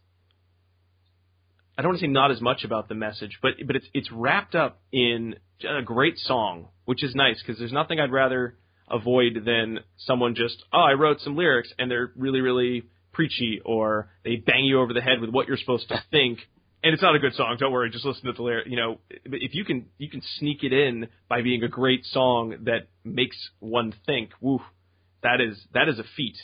I 1.78 1.82
don't 1.82 1.90
want 1.90 2.00
to 2.00 2.06
say 2.06 2.10
not 2.10 2.30
as 2.30 2.40
much 2.40 2.64
about 2.64 2.88
the 2.88 2.94
message, 2.94 3.38
but 3.42 3.52
but 3.66 3.76
it's 3.76 3.86
it's 3.92 4.10
wrapped 4.10 4.54
up 4.54 4.80
in 4.92 5.36
a 5.68 5.82
great 5.82 6.18
song, 6.18 6.68
which 6.84 7.04
is 7.04 7.14
nice 7.14 7.40
because 7.40 7.58
there's 7.58 7.72
nothing 7.72 8.00
I'd 8.00 8.12
rather 8.12 8.56
avoid 8.90 9.44
than 9.44 9.80
someone 9.98 10.34
just, 10.34 10.62
oh, 10.72 10.80
I 10.80 10.92
wrote 10.92 11.20
some 11.20 11.36
lyrics 11.36 11.72
and 11.78 11.90
they're 11.90 12.12
really, 12.16 12.40
really 12.40 12.84
preachy 13.12 13.60
or 13.64 14.10
they 14.24 14.36
bang 14.36 14.64
you 14.64 14.80
over 14.80 14.92
the 14.92 15.00
head 15.00 15.20
with 15.20 15.30
what 15.30 15.48
you're 15.48 15.56
supposed 15.56 15.88
to 15.88 16.02
think. 16.10 16.38
And 16.82 16.92
it's 16.92 17.02
not 17.02 17.16
a 17.16 17.18
good 17.18 17.34
song. 17.34 17.56
Don't 17.58 17.72
worry. 17.72 17.90
Just 17.90 18.04
listen 18.04 18.26
to 18.26 18.32
the 18.32 18.42
lyric. 18.42 18.68
You 18.68 18.76
know, 18.76 19.00
if 19.10 19.54
you 19.54 19.64
can, 19.64 19.86
you 19.98 20.08
can 20.08 20.22
sneak 20.38 20.62
it 20.62 20.72
in 20.72 21.08
by 21.28 21.42
being 21.42 21.64
a 21.64 21.68
great 21.68 22.04
song 22.04 22.54
that 22.64 22.88
makes 23.02 23.36
one 23.58 23.92
think. 24.04 24.30
Woo, 24.40 24.60
that 25.26 25.40
is 25.40 25.58
that 25.74 25.88
is 25.88 25.98
a 25.98 26.04
feat. 26.16 26.36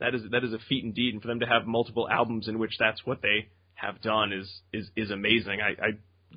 That 0.00 0.14
is 0.14 0.22
that 0.30 0.42
is 0.42 0.52
a 0.52 0.58
feat 0.68 0.84
indeed. 0.84 1.12
And 1.12 1.22
for 1.22 1.28
them 1.28 1.40
to 1.40 1.46
have 1.46 1.66
multiple 1.66 2.08
albums 2.08 2.48
in 2.48 2.58
which 2.58 2.76
that's 2.78 3.04
what 3.04 3.20
they 3.22 3.48
have 3.74 4.00
done 4.00 4.32
is 4.32 4.50
is 4.72 4.88
is 4.96 5.10
amazing. 5.10 5.60
I, 5.60 5.70
I 5.70 5.90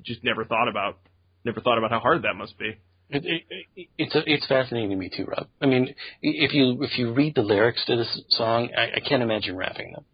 just 0.04 0.22
never 0.22 0.44
thought 0.44 0.68
about 0.68 0.98
never 1.44 1.60
thought 1.60 1.78
about 1.78 1.90
how 1.90 2.00
hard 2.00 2.22
that 2.22 2.34
must 2.34 2.58
be. 2.58 2.76
It, 3.08 3.24
it, 3.24 3.88
it's 3.96 4.14
a, 4.16 4.22
it's 4.26 4.46
fascinating 4.46 4.90
to 4.90 4.96
me 4.96 5.10
too, 5.16 5.24
Rob. 5.24 5.46
I 5.60 5.66
mean, 5.66 5.94
if 6.20 6.52
you 6.52 6.82
if 6.82 6.98
you 6.98 7.12
read 7.12 7.34
the 7.34 7.42
lyrics 7.42 7.84
to 7.86 7.96
this 7.96 8.20
song, 8.30 8.70
I, 8.76 8.96
I 8.96 9.00
can't 9.00 9.22
imagine 9.22 9.56
rapping 9.56 9.92
them 9.92 10.04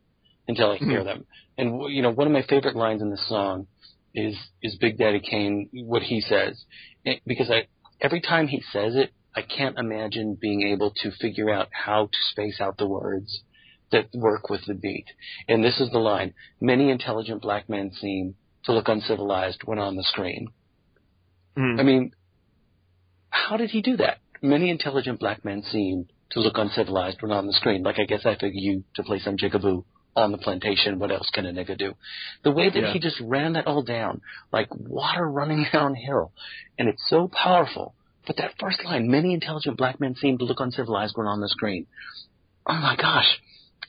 until 0.47 0.70
I 0.70 0.76
hear 0.76 0.99
mm-hmm. 1.01 1.07
them. 1.07 1.26
And 1.59 1.93
you 1.93 2.03
know, 2.03 2.11
one 2.11 2.26
of 2.26 2.33
my 2.33 2.43
favorite 2.43 2.76
lines 2.76 3.03
in 3.03 3.11
this 3.11 3.26
song 3.28 3.66
is 4.14 4.37
is 4.62 4.76
Big 4.76 4.99
Daddy 4.99 5.20
Kane 5.20 5.68
what 5.72 6.03
he 6.03 6.20
says 6.20 6.62
because 7.26 7.51
I 7.51 7.66
every 8.01 8.20
time 8.20 8.47
he 8.47 8.62
says 8.72 8.95
it, 8.95 9.11
I 9.35 9.43
can't 9.43 9.78
imagine 9.78 10.37
being 10.41 10.62
able 10.62 10.93
to 11.03 11.11
figure 11.11 11.51
out 11.51 11.68
how 11.72 12.07
to 12.07 12.18
space 12.30 12.61
out 12.61 12.76
the 12.76 12.87
words 12.87 13.43
that 13.91 14.09
work 14.14 14.51
with 14.51 14.64
the 14.66 14.74
beat. 14.74 15.07
And 15.49 15.64
this 15.64 15.80
is 15.80 15.91
the 15.91 15.99
line: 15.99 16.35
Many 16.61 16.91
intelligent 16.91 17.43
black 17.43 17.68
men 17.68 17.93
seem 17.93 18.35
to 18.64 18.72
look 18.72 18.89
uncivilized 18.89 19.62
when 19.64 19.78
on 19.78 19.97
the 19.97 20.05
screen. 20.05 20.49
Mm. 21.57 21.80
I 21.80 21.83
mean, 21.83 22.12
how 23.30 23.57
did 23.57 23.70
he 23.70 23.83
do 23.83 23.97
that? 23.99 24.18
Many 24.41 24.70
intelligent 24.70 25.20
black 25.20 25.45
men 25.45 25.62
seem 25.62 26.09
to 26.33 26.41
look 26.41 26.57
uncivilized 26.57 27.22
when 27.22 27.33
on 27.33 27.47
the 27.47 27.53
screen. 27.53 27.83
Like 27.83 27.99
I 27.99 28.05
guess 28.05 28.24
I 28.24 28.35
figure 28.35 28.61
you 28.61 28.85
to 28.97 29.03
play 29.03 29.18
some 29.18 29.37
jigaboo 29.37 29.85
on 30.14 30.33
the 30.33 30.39
plantation. 30.39 30.99
What 30.99 31.11
else 31.11 31.30
can 31.33 31.47
a 31.47 31.53
nigga 31.53 31.76
do? 31.76 31.95
The 32.45 32.51
way 32.51 32.68
that 32.68 32.78
yeah. 32.78 32.93
he 32.93 32.99
just 32.99 33.20
ran 33.20 33.55
that 33.55 33.66
all 33.66 33.83
down, 33.83 34.20
like 34.53 34.68
water 34.74 35.28
running 35.28 35.66
downhill, 35.72 36.33
and 36.78 36.89
it's 36.89 37.03
so 37.09 37.28
powerful. 37.28 37.95
But 38.26 38.36
that 38.36 38.54
first 38.60 38.84
line, 38.84 39.10
many 39.10 39.34
intelligent 39.34 39.76
black 39.76 40.00
men 40.00 40.14
seem 40.14 40.38
to 40.38 40.44
look 40.44 40.60
uncivilized 40.60 41.16
when 41.16 41.26
on 41.26 41.40
the 41.40 41.48
screen. 41.48 41.86
Oh 42.66 42.74
my 42.74 42.96
gosh. 42.96 43.40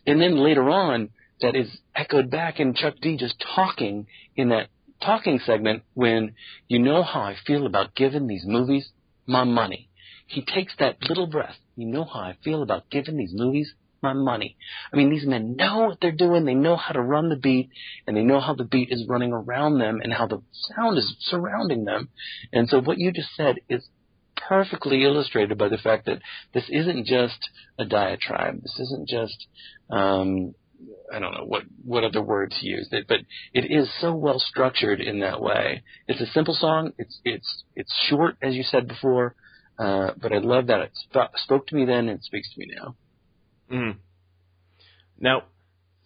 And 0.05 0.19
then 0.19 0.37
later 0.37 0.69
on, 0.69 1.09
that 1.41 1.55
is 1.55 1.69
echoed 1.95 2.31
back 2.31 2.59
in 2.59 2.73
Chuck 2.73 2.95
D 3.01 3.17
just 3.17 3.35
talking 3.55 4.07
in 4.35 4.49
that 4.49 4.69
talking 5.01 5.39
segment 5.45 5.83
when 5.93 6.33
you 6.67 6.79
know 6.79 7.03
how 7.03 7.21
I 7.21 7.35
feel 7.45 7.65
about 7.65 7.95
giving 7.95 8.27
these 8.27 8.43
movies 8.45 8.89
my 9.27 9.43
money. 9.43 9.89
He 10.27 10.41
takes 10.41 10.73
that 10.79 10.97
little 11.01 11.27
breath. 11.27 11.55
You 11.75 11.87
know 11.87 12.05
how 12.05 12.21
I 12.21 12.37
feel 12.43 12.63
about 12.63 12.89
giving 12.89 13.17
these 13.17 13.33
movies 13.33 13.73
my 14.01 14.13
money. 14.13 14.57
I 14.91 14.97
mean, 14.97 15.09
these 15.09 15.25
men 15.25 15.55
know 15.55 15.85
what 15.87 15.99
they're 16.01 16.11
doing. 16.11 16.45
They 16.45 16.53
know 16.53 16.75
how 16.75 16.93
to 16.93 17.01
run 17.01 17.29
the 17.29 17.35
beat, 17.35 17.69
and 18.05 18.15
they 18.15 18.23
know 18.23 18.39
how 18.39 18.53
the 18.53 18.65
beat 18.65 18.89
is 18.91 19.07
running 19.07 19.31
around 19.31 19.79
them 19.79 20.01
and 20.03 20.13
how 20.13 20.27
the 20.27 20.41
sound 20.53 20.97
is 20.97 21.15
surrounding 21.19 21.85
them. 21.85 22.09
And 22.51 22.67
so 22.67 22.81
what 22.81 22.97
you 22.97 23.11
just 23.11 23.33
said 23.35 23.57
is 23.69 23.87
perfectly 24.47 25.03
illustrated 25.03 25.57
by 25.57 25.69
the 25.69 25.77
fact 25.77 26.05
that 26.05 26.21
this 26.53 26.65
isn't 26.69 27.05
just 27.05 27.49
a 27.77 27.85
diatribe. 27.85 28.61
This 28.61 28.79
isn't 28.79 29.07
just 29.07 29.47
um, 29.89 30.53
I 31.13 31.19
don't 31.19 31.33
know 31.33 31.45
what 31.45 31.63
what 31.83 32.03
other 32.03 32.21
words 32.21 32.57
used 32.61 32.93
it, 32.93 33.05
but 33.07 33.19
it 33.53 33.71
is 33.71 33.89
so 33.99 34.13
well 34.13 34.39
structured 34.39 34.99
in 35.01 35.19
that 35.19 35.41
way. 35.41 35.83
It's 36.07 36.21
a 36.21 36.31
simple 36.33 36.55
song. 36.55 36.93
It's 36.97 37.19
it's 37.23 37.63
it's 37.75 37.93
short, 38.09 38.35
as 38.41 38.55
you 38.55 38.63
said 38.63 38.87
before, 38.87 39.35
uh, 39.77 40.11
but 40.21 40.33
I 40.33 40.39
love 40.39 40.67
that 40.67 40.81
it 40.81 40.91
sp- 40.95 41.35
spoke 41.35 41.67
to 41.67 41.75
me 41.75 41.85
then 41.85 42.09
and 42.09 42.19
it 42.19 42.23
speaks 42.23 42.51
to 42.53 42.59
me 42.59 42.67
now. 42.75 42.95
Mm. 43.71 43.95
Now, 45.19 45.43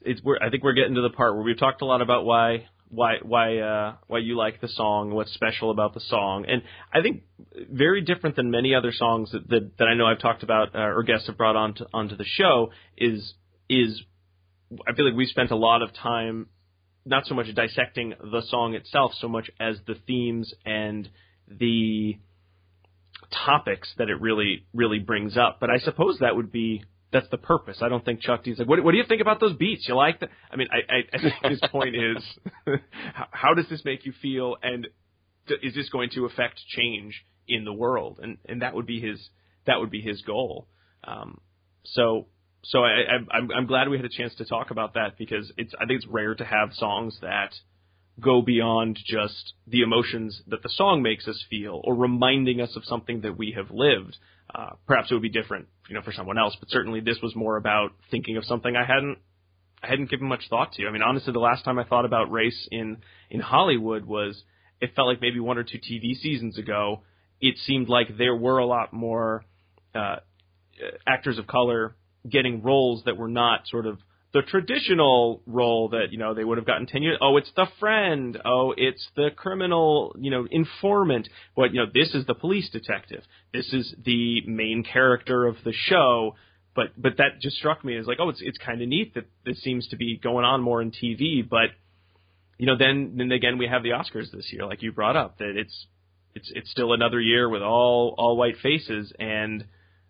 it's 0.02 0.22
we're, 0.24 0.38
I 0.42 0.50
think 0.50 0.64
we're 0.64 0.74
getting 0.74 0.96
to 0.96 1.02
the 1.02 1.10
part 1.10 1.36
where 1.36 1.44
we've 1.44 1.60
talked 1.60 1.82
a 1.82 1.86
lot 1.86 2.02
about 2.02 2.26
why 2.26 2.68
why 2.90 3.16
why 3.22 3.58
uh, 3.58 3.96
why 4.08 4.20
you 4.20 4.38
like 4.38 4.62
the 4.62 4.68
song, 4.68 5.12
what's 5.12 5.34
special 5.34 5.72
about 5.72 5.94
the 5.94 6.00
song, 6.00 6.46
and 6.48 6.62
I 6.94 7.02
think 7.02 7.24
very 7.70 8.02
different 8.02 8.36
than 8.36 8.52
many 8.52 8.74
other 8.76 8.92
songs 8.92 9.32
that 9.32 9.48
that, 9.50 9.78
that 9.78 9.86
I 9.86 9.96
know 9.96 10.06
I've 10.06 10.20
talked 10.20 10.44
about 10.44 10.76
uh, 10.76 10.80
or 10.80 11.04
guests 11.04 11.28
have 11.28 11.38
brought 11.38 11.56
on 11.56 11.74
to, 11.76 11.88
onto 11.94 12.16
the 12.16 12.26
show 12.26 12.72
is 12.98 13.34
is 13.70 14.02
I 14.88 14.94
feel 14.94 15.06
like 15.06 15.18
we 15.18 15.26
spent 15.26 15.52
a 15.52 15.56
lot 15.56 15.82
of 15.82 15.94
time 15.94 16.48
not 17.06 17.26
so 17.26 17.36
much 17.36 17.54
dissecting 17.56 18.14
the 18.20 18.42
song 18.50 18.74
itself 18.74 19.12
so 19.20 19.28
much 19.28 19.50
as 19.60 19.78
the 19.88 19.96
themes 20.06 20.54
and 20.66 21.10
the 21.48 22.18
topics 23.46 23.94
that 23.98 24.10
it 24.10 24.22
really 24.22 24.66
really 24.74 25.00
brings 25.00 25.38
up. 25.38 25.58
But 25.60 25.70
I 25.70 25.80
suppose 25.80 26.20
that 26.20 26.36
would 26.36 26.52
be 26.52 26.84
that's 27.12 27.28
the 27.30 27.38
purpose. 27.38 27.78
I 27.82 27.90
don't 27.90 28.04
think 28.04 28.22
Chuck 28.22 28.44
D's 28.44 28.60
like, 28.60 28.68
what, 28.68 28.84
what 28.84 28.92
do 28.92 28.98
you 28.98 29.06
think 29.08 29.22
about 29.22 29.40
those 29.40 29.56
beats? 29.56 29.88
You 29.88 29.96
like 29.96 30.20
that? 30.20 30.30
I 30.52 30.56
mean, 30.56 30.68
I, 30.72 30.94
I, 30.94 31.00
I 31.14 31.22
think 31.22 31.34
his 31.44 31.62
point 31.72 31.96
is, 31.96 32.24
how, 33.14 33.28
how 33.32 33.54
does 33.54 33.66
this 33.70 33.84
make 33.86 34.06
you 34.06 34.14
feel, 34.22 34.58
and 34.62 34.88
is 35.62 35.74
this 35.74 35.90
going 35.90 36.10
to 36.12 36.26
affect 36.26 36.60
change 36.68 37.26
in 37.48 37.64
the 37.64 37.74
world? 37.74 38.20
And 38.22 38.38
and 38.46 38.62
that 38.62 38.74
would 38.76 38.86
be 38.86 39.00
his 39.00 39.30
that 39.66 39.80
would 39.80 39.92
be 39.92 40.02
his 40.02 40.22
goal. 40.22 40.68
Um, 41.04 41.40
so 41.84 42.28
so 42.64 42.80
I, 42.80 42.90
I, 42.90 43.38
I'm, 43.38 43.52
I'm 43.52 43.66
glad 43.68 43.88
we 43.88 43.98
had 43.98 44.06
a 44.06 44.10
chance 44.10 44.36
to 44.36 44.46
talk 44.46 44.72
about 44.72 44.96
that 44.96 45.18
because 45.18 45.52
it's 45.58 45.74
I 45.80 45.86
think 45.86 46.04
it's 46.04 46.08
rare 46.08 46.36
to 46.36 46.46
have 46.46 46.74
songs 46.74 47.18
that 47.22 47.52
go 48.20 48.42
beyond 48.42 49.00
just 49.06 49.54
the 49.68 49.82
emotions 49.82 50.42
that 50.48 50.64
the 50.64 50.70
song 50.70 51.02
makes 51.02 51.28
us 51.28 51.44
feel 51.50 51.80
or 51.84 51.96
reminding 51.96 52.60
us 52.60 52.76
of 52.76 52.84
something 52.84 53.22
that 53.22 53.38
we 53.38 53.54
have 53.56 53.70
lived. 53.72 54.18
Uh, 54.54 54.72
perhaps 54.86 55.12
it 55.12 55.14
would 55.14 55.24
be 55.24 55.30
different, 55.30 55.68
you 55.90 55.96
know, 55.96 56.02
for 56.02 56.12
someone 56.12 56.38
else, 56.38 56.56
but 56.60 56.70
certainly 56.70 57.02
this 57.02 57.18
was 57.22 57.36
more 57.36 57.58
about 57.58 57.92
thinking 58.10 58.38
of 58.38 58.46
something 58.46 58.76
I 58.76 58.86
hadn't 58.86 59.20
I 59.84 59.88
hadn't 59.88 60.10
given 60.10 60.28
much 60.28 60.44
thought 60.50 60.74
to. 60.74 60.88
I 60.88 60.92
mean, 60.92 61.04
honestly, 61.04 61.34
the 61.34 61.40
last 61.40 61.64
time 61.64 61.78
I 61.78 61.84
thought 61.84 62.06
about 62.06 62.32
race 62.32 62.68
in 62.72 62.98
in 63.30 63.40
Hollywood 63.40 64.06
was 64.06 64.42
it 64.82 64.92
felt 64.96 65.08
like 65.08 65.22
maybe 65.22 65.40
one 65.40 65.58
or 65.58 65.64
two 65.64 65.78
TV 65.78 66.16
seasons 66.16 66.58
ago. 66.58 67.04
It 67.40 67.58
seemed 67.66 67.90
like 67.90 68.18
there 68.18 68.36
were 68.36 68.58
a 68.58 68.66
lot 68.66 68.94
more 68.94 69.44
uh, 69.94 70.18
actors 71.06 71.38
of 71.38 71.46
color 71.48 71.96
getting 72.28 72.64
roles 72.64 73.04
that 73.06 73.18
were 73.18 73.28
not 73.28 73.68
sort 73.68 73.86
of 73.86 74.00
the 74.38 74.44
traditional 74.44 75.42
role 75.48 75.90
that 75.90 76.12
you 76.12 76.20
know 76.20 76.36
they 76.36 76.44
would 76.44 76.60
have 76.60 76.68
gotten 76.68 76.86
ten 76.86 77.02
years. 77.02 77.18
Oh, 77.20 77.38
it's 77.38 77.52
the 77.56 77.66
friend. 77.80 78.40
Oh, 78.46 78.72
it's 78.78 79.08
the 79.16 79.30
criminal, 79.36 80.16
you 80.20 80.30
know, 80.30 80.48
informant. 80.52 81.28
But 81.56 81.74
you 81.74 81.80
know, 81.80 81.88
this 81.92 82.14
is 82.14 82.28
the 82.28 82.36
police 82.36 82.70
detective. 82.70 83.24
This 83.52 83.74
is 83.74 83.96
the 84.06 84.42
main 84.46 84.84
character 84.84 85.48
of 85.48 85.56
the 85.66 85.74
show. 85.74 86.36
But 86.76 86.90
but 86.96 87.18
that 87.18 87.42
just 87.42 87.58
struck 87.58 87.84
me 87.84 87.98
as 87.98 88.06
like, 88.06 88.20
oh, 88.22 88.30
it's 88.30 88.42
it's 88.44 88.60
kind 88.60 88.80
of 88.80 88.88
neat 88.88 89.16
that 89.16 89.26
this 89.44 89.60
seems 89.64 89.88
to 89.88 89.96
be 89.98 90.20
going 90.22 90.46
on 90.46 90.62
more 90.62 90.84
in 90.84 90.92
TV. 90.92 91.48
But 91.48 91.72
you 92.60 92.68
know, 92.68 92.78
then 92.78 93.16
then 93.18 93.32
again, 93.32 93.58
we 93.58 93.68
have 93.68 93.82
the 93.82 93.90
Oscars 93.90 94.32
this 94.32 94.50
year, 94.52 94.68
like 94.68 94.84
you 94.84 94.92
brought 94.92 95.16
up, 95.16 95.40
that 95.40 95.54
it's 95.56 95.88
it's 96.36 96.52
it's 96.54 96.70
still 96.70 96.94
another 96.94 97.20
year 97.20 97.50
with 97.50 97.64
all 97.64 98.14
all 98.20 98.38
white 98.38 98.58
faces, 98.62 99.12
and 99.18 99.66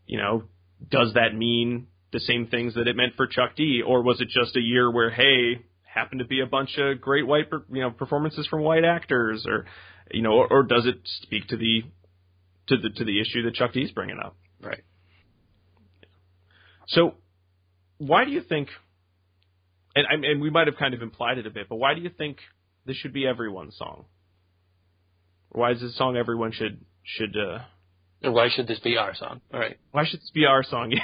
you 0.06 0.18
know, 0.18 0.44
does 0.90 1.14
that 1.14 1.34
mean 1.34 1.88
the 2.12 2.20
same 2.20 2.48
things 2.48 2.76
that 2.76 2.88
it 2.88 2.96
meant 2.96 3.14
for 3.16 3.28
Chuck 3.28 3.56
D, 3.56 3.82
or 3.86 4.02
was 4.02 4.22
it 4.22 4.30
just 4.30 4.56
a 4.56 4.62
year 4.62 4.92
where 4.92 5.10
hey 5.10 5.66
happened 5.84 6.20
to 6.20 6.26
be 6.26 6.42
a 6.42 6.46
bunch 6.46 6.78
of 6.78 7.02
great 7.02 7.26
white 7.26 7.48
you 7.72 7.82
know 7.82 7.92
performances 7.92 8.48
from 8.48 8.62
white 8.62 8.86
actors, 8.86 9.46
or 9.48 9.66
you 10.12 10.22
know, 10.22 10.32
or, 10.32 10.48
or 10.52 10.64
does 10.64 10.86
it 10.86 11.00
speak 11.22 11.48
to 11.48 11.58
the 11.58 11.84
to 12.68 12.78
the 12.78 12.90
to 12.90 13.04
the 13.04 13.20
issue 13.20 13.44
that 13.44 13.56
Chuck 13.56 13.74
D's 13.74 13.92
bringing 13.92 14.20
up? 14.24 14.36
Right. 14.62 14.84
So, 16.88 17.16
why 17.98 18.26
do 18.26 18.32
you 18.32 18.42
think? 18.42 18.70
And 19.96 20.24
and 20.24 20.42
we 20.42 20.50
might 20.50 20.68
have 20.68 20.78
kind 20.78 20.94
of 20.94 21.02
implied 21.02 21.40
it 21.40 21.48
a 21.48 21.50
bit, 21.50 21.68
but 21.68 21.78
why 21.78 21.96
do 21.96 22.02
you 22.02 22.12
think 22.16 22.38
this 22.86 22.96
should 22.98 23.14
be 23.14 23.26
everyone's 23.26 23.76
song? 23.78 24.06
Why 25.50 25.72
is 25.72 25.82
this 25.82 25.98
song 25.98 26.16
everyone 26.16 26.52
should 26.52 26.86
should 27.04 27.36
uh, 27.36 27.60
why 28.22 28.50
should 28.50 28.68
this 28.68 28.80
be 28.80 28.98
our 28.98 29.16
song? 29.16 29.42
All 29.54 29.60
right. 29.60 29.78
Why 29.92 30.06
should 30.06 30.20
this 30.20 30.32
be 30.34 30.46
our 30.46 30.64
song? 30.64 30.92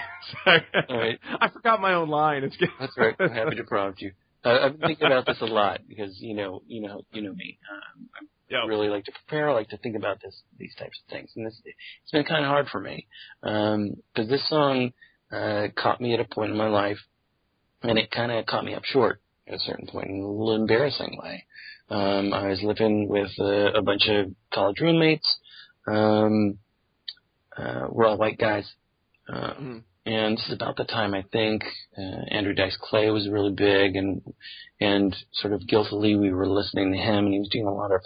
Yes. 0.47 0.61
All 0.89 0.97
right. 0.97 1.19
I 1.39 1.49
forgot 1.49 1.81
my 1.81 1.93
own 1.93 2.09
line. 2.09 2.43
It's 2.43 2.57
good. 2.57 2.69
That's 2.79 2.97
right. 2.97 3.15
I'm 3.19 3.31
happy 3.31 3.55
to 3.57 3.63
prompt 3.67 4.01
you. 4.01 4.11
Uh, 4.43 4.59
I've 4.65 4.79
been 4.79 4.89
thinking 4.89 5.07
about 5.07 5.25
this 5.25 5.37
a 5.41 5.45
lot 5.45 5.81
because 5.87 6.19
you 6.19 6.33
know, 6.33 6.63
you 6.67 6.81
know, 6.81 7.01
you 7.11 7.21
know 7.21 7.33
me. 7.33 7.59
Um, 7.71 8.09
I 8.17 8.25
yep. 8.49 8.61
really 8.67 8.89
like 8.89 9.05
to 9.05 9.11
prepare. 9.11 9.49
I 9.49 9.53
like 9.53 9.69
to 9.69 9.77
think 9.77 9.95
about 9.95 10.21
this, 10.21 10.41
these 10.57 10.73
types 10.77 10.99
of 11.03 11.11
things, 11.11 11.31
and 11.35 11.45
this 11.45 11.61
it's 11.65 12.11
been 12.11 12.25
kind 12.25 12.43
of 12.43 12.49
hard 12.49 12.67
for 12.67 12.79
me 12.79 13.07
because 13.41 13.75
um, 13.75 13.95
this 14.15 14.47
song 14.49 14.91
uh, 15.31 15.67
caught 15.77 16.01
me 16.01 16.13
at 16.13 16.19
a 16.19 16.25
point 16.25 16.51
in 16.51 16.57
my 16.57 16.67
life, 16.67 16.97
and 17.81 17.97
it 17.97 18.11
kind 18.11 18.31
of 18.31 18.45
caught 18.45 18.65
me 18.65 18.73
up 18.73 18.83
short 18.85 19.21
at 19.47 19.55
a 19.55 19.59
certain 19.59 19.87
point 19.87 20.07
in 20.07 20.21
a 20.21 20.27
little 20.27 20.55
embarrassing 20.55 21.17
way. 21.21 21.45
Um, 21.89 22.33
I 22.33 22.47
was 22.47 22.61
living 22.63 23.07
with 23.07 23.31
a, 23.39 23.73
a 23.77 23.81
bunch 23.81 24.07
of 24.09 24.33
college 24.53 24.79
roommates. 24.81 25.37
Um, 25.87 26.59
uh, 27.57 27.87
we're 27.89 28.05
all 28.05 28.17
white 28.17 28.37
guys. 28.37 28.69
Uh, 29.27 29.53
mm. 29.53 29.83
And 30.05 30.37
this 30.37 30.45
is 30.47 30.53
about 30.53 30.75
the 30.75 30.83
time 30.83 31.13
I 31.13 31.23
think 31.31 31.63
uh, 31.97 32.25
Andrew 32.29 32.53
Dice 32.53 32.77
Clay 32.81 33.09
was 33.09 33.29
really 33.29 33.53
big, 33.53 33.95
and 33.95 34.21
and 34.81 35.15
sort 35.33 35.53
of 35.53 35.65
guiltily 35.65 36.15
we 36.15 36.33
were 36.33 36.47
listening 36.47 36.91
to 36.91 36.97
him, 36.97 37.25
and 37.25 37.33
he 37.33 37.39
was 37.39 37.49
doing 37.49 37.67
a 37.67 37.73
lot 37.73 37.91
of 37.93 38.01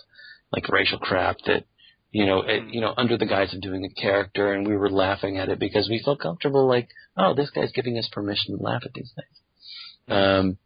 like 0.52 0.70
racial 0.70 1.00
crap 1.00 1.38
that 1.48 1.66
you 2.12 2.26
know, 2.26 2.42
it, 2.42 2.74
you 2.74 2.82
know, 2.82 2.94
under 2.96 3.18
the 3.18 3.26
guise 3.26 3.54
of 3.54 3.62
doing 3.62 3.84
a 3.86 4.02
character, 4.02 4.54
and 4.54 4.68
we 4.68 4.78
were 4.78 4.90
laughing 4.90 5.38
at 5.38 5.50
it 5.50 5.60
because 5.60 5.90
we 5.90 6.02
felt 6.04 6.20
comfortable. 6.20 6.68
Like, 6.68 6.90
oh, 7.18 7.34
this 7.34 7.50
guy's 7.50 7.72
giving 7.74 7.98
us 7.98 8.10
permission 8.12 8.58
to 8.58 8.64
laugh 8.64 8.84
at 8.86 8.94
these 8.94 9.12
things. 9.16 10.18
Um, 10.18 10.58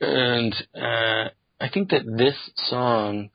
and 0.00 0.54
uh, 0.74 1.28
I 1.60 1.68
think 1.72 1.90
that 1.90 2.02
this 2.06 2.36
song 2.56 3.30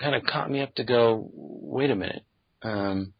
kind 0.00 0.14
of 0.14 0.24
caught 0.24 0.50
me 0.50 0.60
up 0.60 0.74
to 0.74 0.84
go, 0.84 1.30
wait 1.32 1.90
a 1.90 1.96
minute, 1.96 2.24
um, 2.62 3.12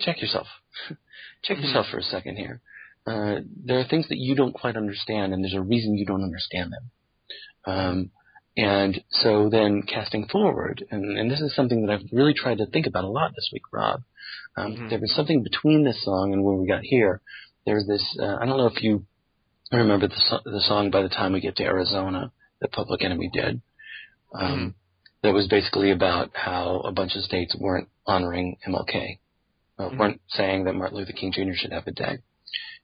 check 0.00 0.20
yourself, 0.22 0.46
check 1.42 1.58
yourself 1.58 1.86
for 1.90 1.98
a 1.98 2.02
second 2.02 2.36
here. 2.36 2.60
Uh, 3.06 3.40
there 3.64 3.78
are 3.78 3.84
things 3.88 4.08
that 4.08 4.18
you 4.18 4.34
don't 4.34 4.52
quite 4.54 4.76
understand, 4.76 5.32
and 5.32 5.42
there's 5.44 5.54
a 5.54 5.60
reason 5.62 5.96
you 5.96 6.06
don't 6.06 6.24
understand 6.24 6.72
them. 6.72 6.90
Um, 7.64 8.10
and 8.56 9.02
so 9.10 9.48
then 9.50 9.82
casting 9.82 10.26
forward, 10.28 10.84
and, 10.90 11.16
and 11.18 11.30
this 11.30 11.40
is 11.40 11.54
something 11.54 11.84
that 11.86 11.92
I've 11.92 12.08
really 12.12 12.34
tried 12.34 12.58
to 12.58 12.66
think 12.66 12.86
about 12.86 13.04
a 13.04 13.08
lot 13.08 13.32
this 13.34 13.50
week, 13.52 13.62
Rob. 13.72 14.02
Um, 14.56 14.72
Mhm. 14.76 14.90
There 14.90 14.98
was 14.98 15.14
something 15.14 15.42
between 15.42 15.84
this 15.84 16.02
song 16.04 16.32
and 16.32 16.42
when 16.42 16.58
we 16.58 16.66
got 16.66 16.82
here. 16.82 17.20
There's 17.66 17.86
this. 17.86 18.02
Uh, 18.18 18.36
I 18.40 18.46
don't 18.46 18.56
know 18.56 18.66
if 18.66 18.82
you 18.82 19.04
remember 19.70 20.08
the, 20.08 20.16
so- 20.16 20.40
the 20.44 20.60
song 20.62 20.90
by 20.90 21.02
the 21.02 21.08
time 21.08 21.32
we 21.32 21.40
get 21.40 21.56
to 21.56 21.64
Arizona 21.64 22.32
that 22.60 22.72
Public 22.72 23.04
Enemy 23.04 23.30
did. 23.32 23.60
Um, 24.34 24.74
That 25.22 25.34
was 25.34 25.48
basically 25.48 25.90
about 25.90 26.30
how 26.34 26.80
a 26.80 26.92
bunch 26.92 27.16
of 27.16 27.22
states 27.24 27.54
weren't 27.58 27.88
honoring 28.06 28.56
MLK, 28.66 29.18
uh, 29.78 29.88
Mhm. 29.90 29.98
weren't 29.98 30.20
saying 30.28 30.64
that 30.64 30.74
Martin 30.74 30.98
Luther 30.98 31.12
King 31.12 31.32
Jr. 31.32 31.52
should 31.54 31.72
have 31.72 31.86
a 31.86 31.92
day. 31.92 32.18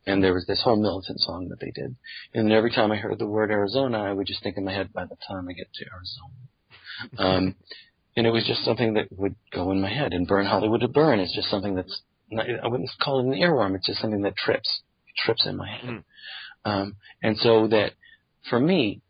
And 0.07 0.22
there 0.22 0.34
was 0.34 0.47
this 0.47 0.62
whole 0.62 0.76
militant 0.76 1.20
song 1.20 1.49
that 1.49 1.61
they 1.61 1.70
did. 1.70 1.95
And 2.34 2.53
every 2.53 2.70
time 2.72 2.90
I 2.90 2.97
heard 2.97 3.18
the 3.18 3.26
word 3.26 3.51
Arizona, 3.51 4.03
I 4.03 4.12
would 4.12 4.26
just 4.26 4.43
think 4.43 4.57
in 4.57 4.64
my 4.64 4.72
head, 4.72 4.93
by 4.93 5.05
the 5.05 5.16
time 5.28 5.49
I 5.49 5.53
get 5.53 5.72
to 5.72 5.86
Arizona. 5.93 6.34
Um, 7.18 7.57
and 8.16 8.26
it 8.26 8.30
was 8.30 8.45
just 8.47 8.64
something 8.64 8.95
that 8.95 9.09
would 9.11 9.34
go 9.51 9.70
in 9.70 9.80
my 9.80 9.88
head. 9.88 10.12
And 10.12 10.26
Burn 10.26 10.45
Hollywood 10.47 10.82
to 10.82 10.88
Burn 10.88 11.18
is 11.20 11.32
just 11.32 11.49
something 11.49 11.74
that's, 11.74 12.03
not, 12.30 12.47
I 12.49 12.68
wouldn't 12.68 12.90
call 13.01 13.20
it 13.20 13.26
an 13.26 13.32
earworm, 13.32 13.74
it's 13.74 13.86
just 13.86 14.01
something 14.01 14.22
that 14.22 14.36
trips, 14.36 14.82
trips 15.16 15.47
in 15.47 15.57
my 15.57 15.68
head. 15.68 15.88
Mhm. 15.90 16.05
Um, 16.64 16.97
and 17.22 17.36
so 17.38 17.66
that, 17.68 17.95
for 18.49 18.61
me, 18.61 19.01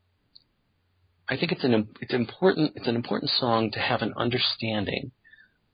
I 1.29 1.37
think 1.37 1.53
it's 1.53 1.65
an 1.65 1.89
it's 2.01 2.13
important 2.13 2.73
it's 2.77 2.89
an 2.89 2.97
important 2.97 3.31
song 3.31 3.71
to 3.73 3.79
have 3.81 4.03
an 4.03 4.13
understanding 4.17 5.13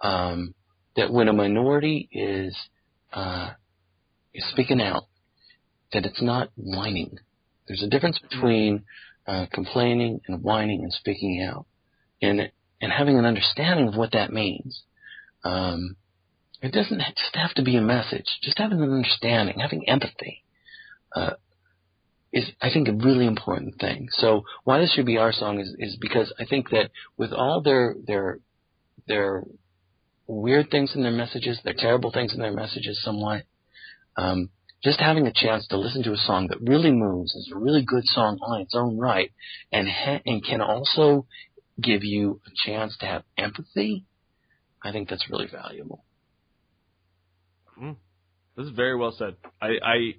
um, 0.01 0.55
that 0.99 1.13
when 1.13 1.29
a 1.29 1.33
minority 1.33 2.09
is 2.13 2.55
uh, 3.13 3.51
is 4.35 4.45
speaking 4.51 4.83
out, 4.83 5.05
that 5.93 6.05
it's 6.05 6.21
not 6.21 6.51
whining. 6.57 7.19
There's 7.67 7.83
a 7.83 7.89
difference 7.89 8.19
between 8.19 8.85
uh, 9.27 9.47
complaining 9.53 10.21
and 10.27 10.43
whining 10.43 10.83
and 10.83 10.93
speaking 10.93 11.41
out, 11.49 11.67
and 12.21 12.51
and 12.81 12.93
having 12.93 13.17
an 13.19 13.25
understanding 13.25 13.89
of 13.89 13.95
what 13.95 14.13
that 14.13 14.33
means. 14.33 14.83
Um, 15.45 15.97
it 16.61 16.73
doesn't 16.73 16.99
just 16.99 17.35
have 17.35 17.55
to 17.55 17.63
be 17.63 17.77
a 17.77 17.81
message. 17.81 18.27
Just 18.43 18.59
having 18.59 18.83
an 18.83 18.93
understanding, 18.93 19.61
having 19.61 19.89
empathy, 19.89 20.43
uh, 21.15 21.35
is 22.33 22.51
I 22.61 22.71
think 22.71 22.89
a 22.89 22.93
really 22.93 23.27
important 23.27 23.79
thing. 23.81 24.09
So 24.11 24.43
why 24.65 24.81
this 24.81 24.93
should 24.93 25.07
be 25.07 25.17
our 25.17 25.33
song 25.33 25.61
is 25.61 25.75
is 25.79 25.97
because 26.01 26.33
I 26.41 26.45
think 26.45 26.71
that 26.71 26.91
with 27.17 27.33
all 27.33 27.63
their 27.63 27.95
their 28.05 28.41
their 29.07 29.45
weird 30.29 30.71
things 30.71 30.93
in 30.95 31.03
their 31.03 31.11
messages, 31.11 31.59
their 31.65 31.75
terrible 31.77 32.13
things 32.13 32.35
in 32.35 32.41
their 32.41 32.53
messages, 32.53 33.03
somewhat. 33.03 33.45
Um, 34.17 34.51
just 34.85 35.01
having 35.01 35.27
a 35.27 35.33
chance 35.33 35.67
to 35.69 35.79
listen 35.79 36.05
to 36.05 36.13
a 36.13 36.17
song 36.17 36.49
that 36.49 36.61
really 36.61 36.93
moves 36.93 37.35
is 37.35 37.51
a 37.53 37.59
really 37.59 37.83
good 37.83 38.05
song 38.05 38.39
on 38.43 38.61
its 38.61 38.75
own 38.77 38.97
right, 38.97 39.33
and 39.73 39.89
ha- 39.89 40.21
and 40.25 40.45
can 40.45 40.61
also 40.61 41.27
give 41.81 42.05
you 42.05 42.41
a 42.47 42.51
chance 42.65 42.97
to 42.99 43.07
have 43.07 43.25
empathy. 43.37 44.05
I 44.83 44.93
think 44.93 45.09
that's 45.09 45.29
really 45.29 45.49
valuable. 45.51 46.05
This 48.57 48.67
is 48.67 48.73
very 48.73 48.97
well 48.97 49.15
said. 49.17 49.37
I 49.61 49.69
I, 49.83 50.15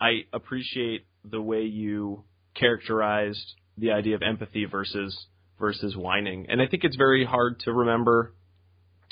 I 0.00 0.10
appreciate 0.32 1.06
the 1.24 1.40
way 1.40 1.62
you 1.62 2.24
characterized 2.54 3.54
the 3.78 3.92
idea 3.92 4.14
of 4.14 4.22
empathy 4.22 4.66
versus 4.66 5.26
versus 5.58 5.96
whining, 5.96 6.46
and 6.48 6.60
I 6.60 6.66
think 6.66 6.84
it's 6.84 6.96
very 6.96 7.24
hard 7.24 7.60
to 7.60 7.72
remember 7.72 8.34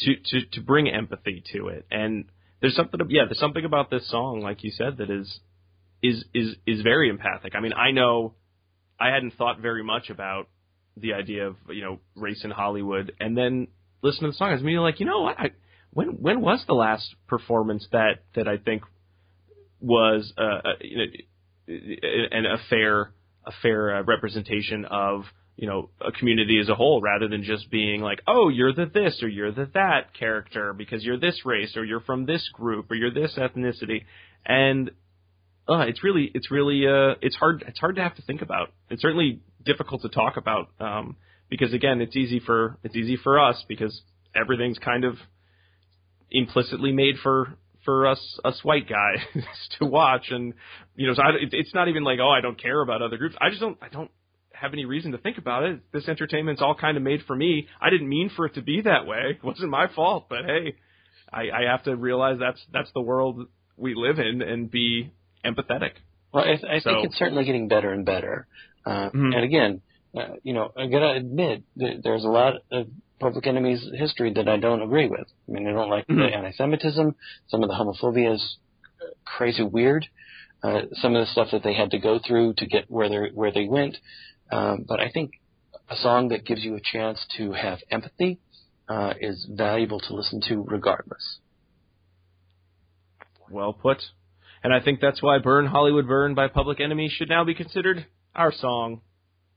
to 0.03 0.15
to 0.17 0.47
to 0.53 0.61
bring 0.61 0.89
empathy 0.89 1.43
to 1.53 1.69
it. 1.69 1.87
And 1.91 2.27
there's 2.61 2.77
something 2.77 3.01
yeah, 3.09 3.25
there's 3.27 3.39
something 3.39 3.65
about 3.65 3.91
this 3.91 4.09
song, 4.11 4.41
like 4.41 4.63
you 4.65 4.71
said, 4.71 4.99
that 4.99 5.11
is 5.11 5.41
is 6.03 6.25
is 6.35 6.57
is 6.67 6.83
very 6.83 7.09
empathic. 7.09 7.55
I 7.55 7.61
mean, 7.61 7.73
I 7.73 7.91
know 7.91 8.35
I 9.01 9.09
hadn't 9.09 9.35
thought 9.35 9.61
very 9.61 9.83
much 9.83 10.11
about 10.11 10.49
the 10.97 11.15
idea 11.15 11.49
of 11.49 11.57
you 11.71 11.83
know 11.83 12.01
race 12.15 12.43
in 12.45 12.51
Hollywood, 12.51 13.13
and 13.21 13.37
then 13.37 13.69
listen 14.03 14.25
to 14.25 14.31
the 14.31 14.37
song, 14.37 14.51
I 14.51 14.53
was 14.53 14.63
immediately 14.63 14.91
like, 14.91 15.01
you 15.01 15.07
know 15.07 15.21
what, 15.21 15.39
I 15.39 15.51
when 15.91 16.09
when 16.21 16.41
was 16.41 16.63
the 16.67 16.75
last 16.75 17.15
performance 17.29 17.87
that 17.93 18.25
that 18.35 18.49
I 18.49 18.57
think 18.59 18.83
was 19.81 20.33
uh, 20.39 20.43
uh, 20.43 20.73
you 20.81 20.99
know 20.99 21.05
and 21.67 22.47
a 22.47 22.59
fair 22.69 23.13
a 23.45 23.53
fair 23.63 23.97
uh, 23.97 24.03
representation 24.03 24.85
of 24.85 25.25
you 25.63 25.69
know 25.69 25.91
a 26.01 26.11
community 26.11 26.59
as 26.59 26.69
a 26.69 26.75
whole 26.75 27.01
rather 27.01 27.29
than 27.29 27.45
just 27.45 27.71
being 27.71 28.01
like 28.01 28.21
oh 28.27 28.49
you're 28.49 28.73
the 28.73 28.85
this 28.85 29.21
or 29.23 29.29
you're 29.29 29.53
the 29.53 29.71
that 29.75 30.13
character 30.13 30.73
because 30.73 31.05
you're 31.05 31.21
this 31.21 31.43
race 31.45 31.77
or 31.77 31.85
you're 31.85 32.01
from 32.01 32.27
this 32.27 32.51
group 32.53 32.91
or 32.91 32.97
you're 32.97 33.15
this 33.15 33.39
ethnicity. 33.39 34.03
And 34.45 34.91
uh 35.69 35.85
it's 35.87 36.03
really 36.03 36.33
it's 36.35 36.51
really 36.51 36.85
uh 36.85 37.15
it's 37.23 37.37
hard 37.37 37.65
it's 37.69 37.79
hard 37.79 37.95
to 37.95 38.03
have 38.03 38.17
to 38.17 38.23
think 38.23 38.43
about. 38.43 38.73
It's 38.91 39.03
certainly 39.03 39.41
difficult 39.65 40.03
to 40.03 40.09
talk 40.09 40.37
about 40.37 40.67
um 40.81 41.15
because 41.49 41.73
again 41.73 42.01
it's 42.01 42.17
easy 42.17 42.41
for 42.45 42.77
it's 42.83 42.97
easy 42.97 43.17
for 43.23 43.39
us 43.39 43.65
because 43.69 44.03
everything's 44.35 44.79
kind 44.79 45.05
of 45.05 45.15
implicitly 46.29 46.91
made 46.91 47.15
for 47.23 47.55
for 47.85 48.09
us 48.09 48.41
us 48.45 48.59
white 48.65 48.89
guys 48.89 49.45
to 49.79 49.87
watch. 49.87 50.27
And 50.31 50.55
you 50.97 51.07
know 51.07 51.15
so 51.15 51.23
I, 51.23 51.29
it, 51.41 51.51
it's 51.53 51.73
not 51.73 51.87
even 51.87 52.03
like 52.03 52.19
oh 52.21 52.31
I 52.31 52.41
don't 52.41 52.61
care 52.61 52.83
about 52.83 53.01
other 53.01 53.17
groups. 53.17 53.37
I 53.41 53.51
just 53.51 53.61
don't 53.61 53.79
I 53.81 53.89
don't 53.89 54.11
have 54.63 54.73
any 54.73 54.85
reason 54.87 55.13
to 55.13 55.19
think 55.19 55.37
about 55.39 55.65
it 55.65 55.81
this 55.93 56.09
entertainment's 56.09 56.63
all 56.63 56.75
kind 56.75 56.97
of 56.97 57.03
made 57.03 57.21
for 57.27 57.37
me 57.37 57.67
I 57.81 57.91
didn't 57.91 58.09
mean 58.09 58.31
for 58.35 58.47
it 58.47 58.55
to 58.55 58.63
be 58.63 58.81
that 58.83 59.07
way 59.07 59.23
it 59.39 59.45
wasn't 59.45 59.71
my 59.71 59.87
fault 59.95 60.27
but 60.31 60.45
hey 60.47 60.77
I, 61.33 61.43
I 61.51 61.71
have 61.71 61.83
to 61.85 61.97
realize 61.97 62.39
that's 62.39 62.63
that's 62.73 62.91
the 62.93 63.01
world 63.03 63.47
we 63.77 63.95
live 63.95 64.19
in 64.19 64.41
and 64.43 64.71
be 64.71 65.11
empathetic 65.45 65.93
Well, 66.33 66.45
I, 66.45 66.53
I 66.77 66.79
So- 66.81 66.91
think 66.95 67.07
it's 67.07 67.19
certainly 67.19 67.45
getting 67.45 67.69
better 67.69 67.91
and 67.93 68.05
better. 68.07 68.47
Uh, 68.87 69.11
Mhm. 69.11 69.35
And 69.35 69.45
again, 69.45 69.81
uh, 70.17 70.35
you 70.43 70.53
know, 70.55 70.73
I 70.77 70.87
gotta 70.87 71.13
admit 71.13 71.63
that 71.77 72.01
there's 72.05 72.25
a 72.25 72.29
lot 72.29 72.55
of 72.71 72.87
Public 73.21 73.47
Enemy's 73.47 73.83
history 74.05 74.33
that 74.35 74.49
I 74.49 74.57
don't 74.57 74.83
agree 74.83 75.09
with. 75.09 75.27
I 75.49 75.53
mean, 75.53 75.67
I 75.69 75.73
don't 75.73 75.91
like 75.91 76.07
the 76.07 76.15
Mhm. 76.15 76.37
anti-Semitism. 76.37 77.15
Some 77.49 77.63
of 77.63 77.69
the 77.69 77.75
homophobia 77.75 78.33
is 78.35 78.59
crazy 79.25 79.63
weird. 79.63 80.07
Uh, 80.63 80.83
some 80.95 81.15
of 81.17 81.21
the 81.27 81.27
stuff 81.33 81.51
that 81.53 81.63
they 81.63 81.75
had 81.75 81.91
to 81.91 81.99
go 81.99 82.19
through 82.19 82.55
to 82.55 82.67
get 82.67 82.91
where 82.91 83.09
they 83.09 83.31
where 83.35 83.51
they 83.53 83.67
went. 83.67 83.97
Um, 84.53 84.85
but 84.87 85.01
I 85.01 85.11
think 85.11 85.33
a 85.89 85.97
song 85.97 86.29
that 86.29 86.45
gives 86.45 86.63
you 86.63 86.77
a 86.77 86.81
chance 86.81 87.25
to 87.39 87.53
have 87.53 87.79
empathy 87.91 88.39
uh, 88.89 89.15
is 89.21 89.47
valuable 89.51 89.99
to 90.01 90.15
listen 90.15 90.41
to 90.49 90.65
regardless. 90.69 91.39
Well 93.51 93.73
put. 93.73 93.99
And 94.63 94.73
I 94.73 94.81
think 94.81 95.01
that's 95.01 95.23
why 95.23 95.39
Burn 95.39 95.67
Hollywood 95.67 96.07
Burn 96.07 96.35
by 96.35 96.49
Public 96.49 96.81
Enemy 96.81 97.11
should 97.13 97.29
now 97.29 97.45
be 97.45 97.55
considered 97.55 98.07
our 98.35 98.53
song. 98.53 99.01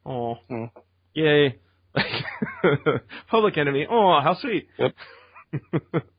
Oh. 0.05 0.35
Hmm. 0.49 0.65
Yay. 1.13 1.59
Public 3.29 3.57
Enemy. 3.57 3.87
Oh, 3.89 4.19
how 4.23 4.37
sweet. 4.39 4.67
Yep. 4.79 6.03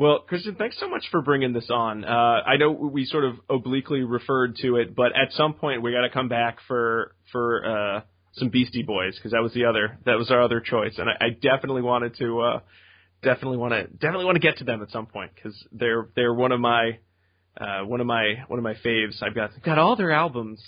well, 0.00 0.20
Christian, 0.20 0.54
thanks 0.54 0.78
so 0.80 0.88
much 0.88 1.04
for 1.10 1.20
bringing 1.20 1.52
this 1.52 1.68
on. 1.68 2.06
Uh, 2.06 2.08
I 2.08 2.56
know 2.56 2.70
we 2.70 3.04
sort 3.04 3.24
of 3.24 3.34
obliquely 3.50 4.02
referred 4.02 4.56
to 4.62 4.76
it, 4.76 4.96
but 4.96 5.08
at 5.08 5.30
some 5.32 5.52
point 5.52 5.82
we 5.82 5.92
got 5.92 6.00
to 6.00 6.08
come 6.08 6.30
back 6.30 6.56
for 6.66 7.14
for 7.30 7.66
uh, 7.66 8.00
some 8.32 8.48
Beastie 8.48 8.82
Boys 8.82 9.16
because 9.16 9.32
that 9.32 9.42
was 9.42 9.52
the 9.52 9.66
other 9.66 9.98
that 10.06 10.16
was 10.16 10.30
our 10.30 10.40
other 10.42 10.60
choice, 10.60 10.94
and 10.96 11.10
I, 11.10 11.26
I 11.26 11.28
definitely 11.28 11.82
wanted 11.82 12.16
to 12.16 12.40
uh, 12.40 12.60
definitely 13.22 13.58
want 13.58 13.74
to 13.74 13.88
definitely 13.88 14.24
want 14.24 14.36
to 14.36 14.40
get 14.40 14.56
to 14.56 14.64
them 14.64 14.80
at 14.80 14.90
some 14.90 15.04
point 15.04 15.32
because 15.34 15.54
they're 15.70 16.08
they're 16.16 16.32
one 16.32 16.52
of 16.52 16.60
my 16.60 16.98
uh, 17.60 17.84
one 17.84 18.00
of 18.00 18.06
my 18.06 18.36
one 18.48 18.58
of 18.58 18.62
my 18.62 18.76
faves. 18.82 19.22
I've 19.22 19.34
got 19.34 19.50
got 19.62 19.76
all 19.76 19.96
their 19.96 20.12
albums. 20.12 20.62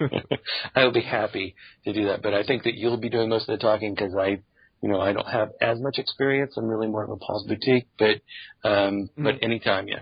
I 0.76 0.84
would 0.84 0.94
be 0.94 1.02
happy 1.02 1.56
to 1.86 1.92
do 1.92 2.04
that, 2.04 2.22
but 2.22 2.34
I 2.34 2.44
think 2.44 2.62
that 2.62 2.74
you'll 2.76 2.98
be 2.98 3.10
doing 3.10 3.30
most 3.30 3.48
of 3.48 3.58
the 3.58 3.60
talking 3.60 3.94
because 3.96 4.14
I, 4.14 4.42
you 4.82 4.88
know, 4.88 5.00
I 5.00 5.12
don't 5.12 5.26
have 5.26 5.50
as 5.60 5.78
much 5.80 5.98
experience. 5.98 6.54
I'm 6.56 6.66
really 6.66 6.88
more 6.88 7.04
of 7.04 7.10
a 7.10 7.16
Paul's 7.16 7.46
boutique, 7.46 7.88
but, 7.98 8.68
um, 8.68 9.10
but 9.16 9.36
anytime, 9.42 9.88
yeah. 9.88 10.00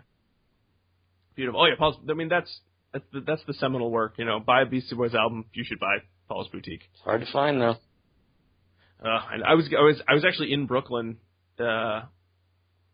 Beautiful. 1.34 1.60
Oh 1.60 1.66
yeah, 1.66 1.74
Paul's. 1.78 1.96
I 2.10 2.14
mean 2.14 2.28
that's 2.28 2.60
that's 2.92 3.04
the, 3.12 3.20
that's 3.20 3.42
the 3.46 3.54
seminal 3.54 3.90
work. 3.90 4.14
You 4.18 4.24
know, 4.24 4.40
buy 4.40 4.62
a 4.62 4.66
Beastie 4.66 4.96
Boys 4.96 5.14
album. 5.14 5.44
You 5.52 5.64
should 5.64 5.78
buy 5.78 5.98
Paul's 6.28 6.48
Boutique. 6.48 6.82
It's 6.92 7.02
hard 7.02 7.20
to 7.20 7.32
find 7.32 7.60
though. 7.60 7.76
Uh, 9.04 9.20
and 9.32 9.44
I 9.44 9.54
was 9.54 9.68
I 9.72 9.82
was 9.82 10.02
I 10.08 10.14
was 10.14 10.24
actually 10.24 10.52
in 10.52 10.66
Brooklyn 10.66 11.18
uh, 11.60 12.02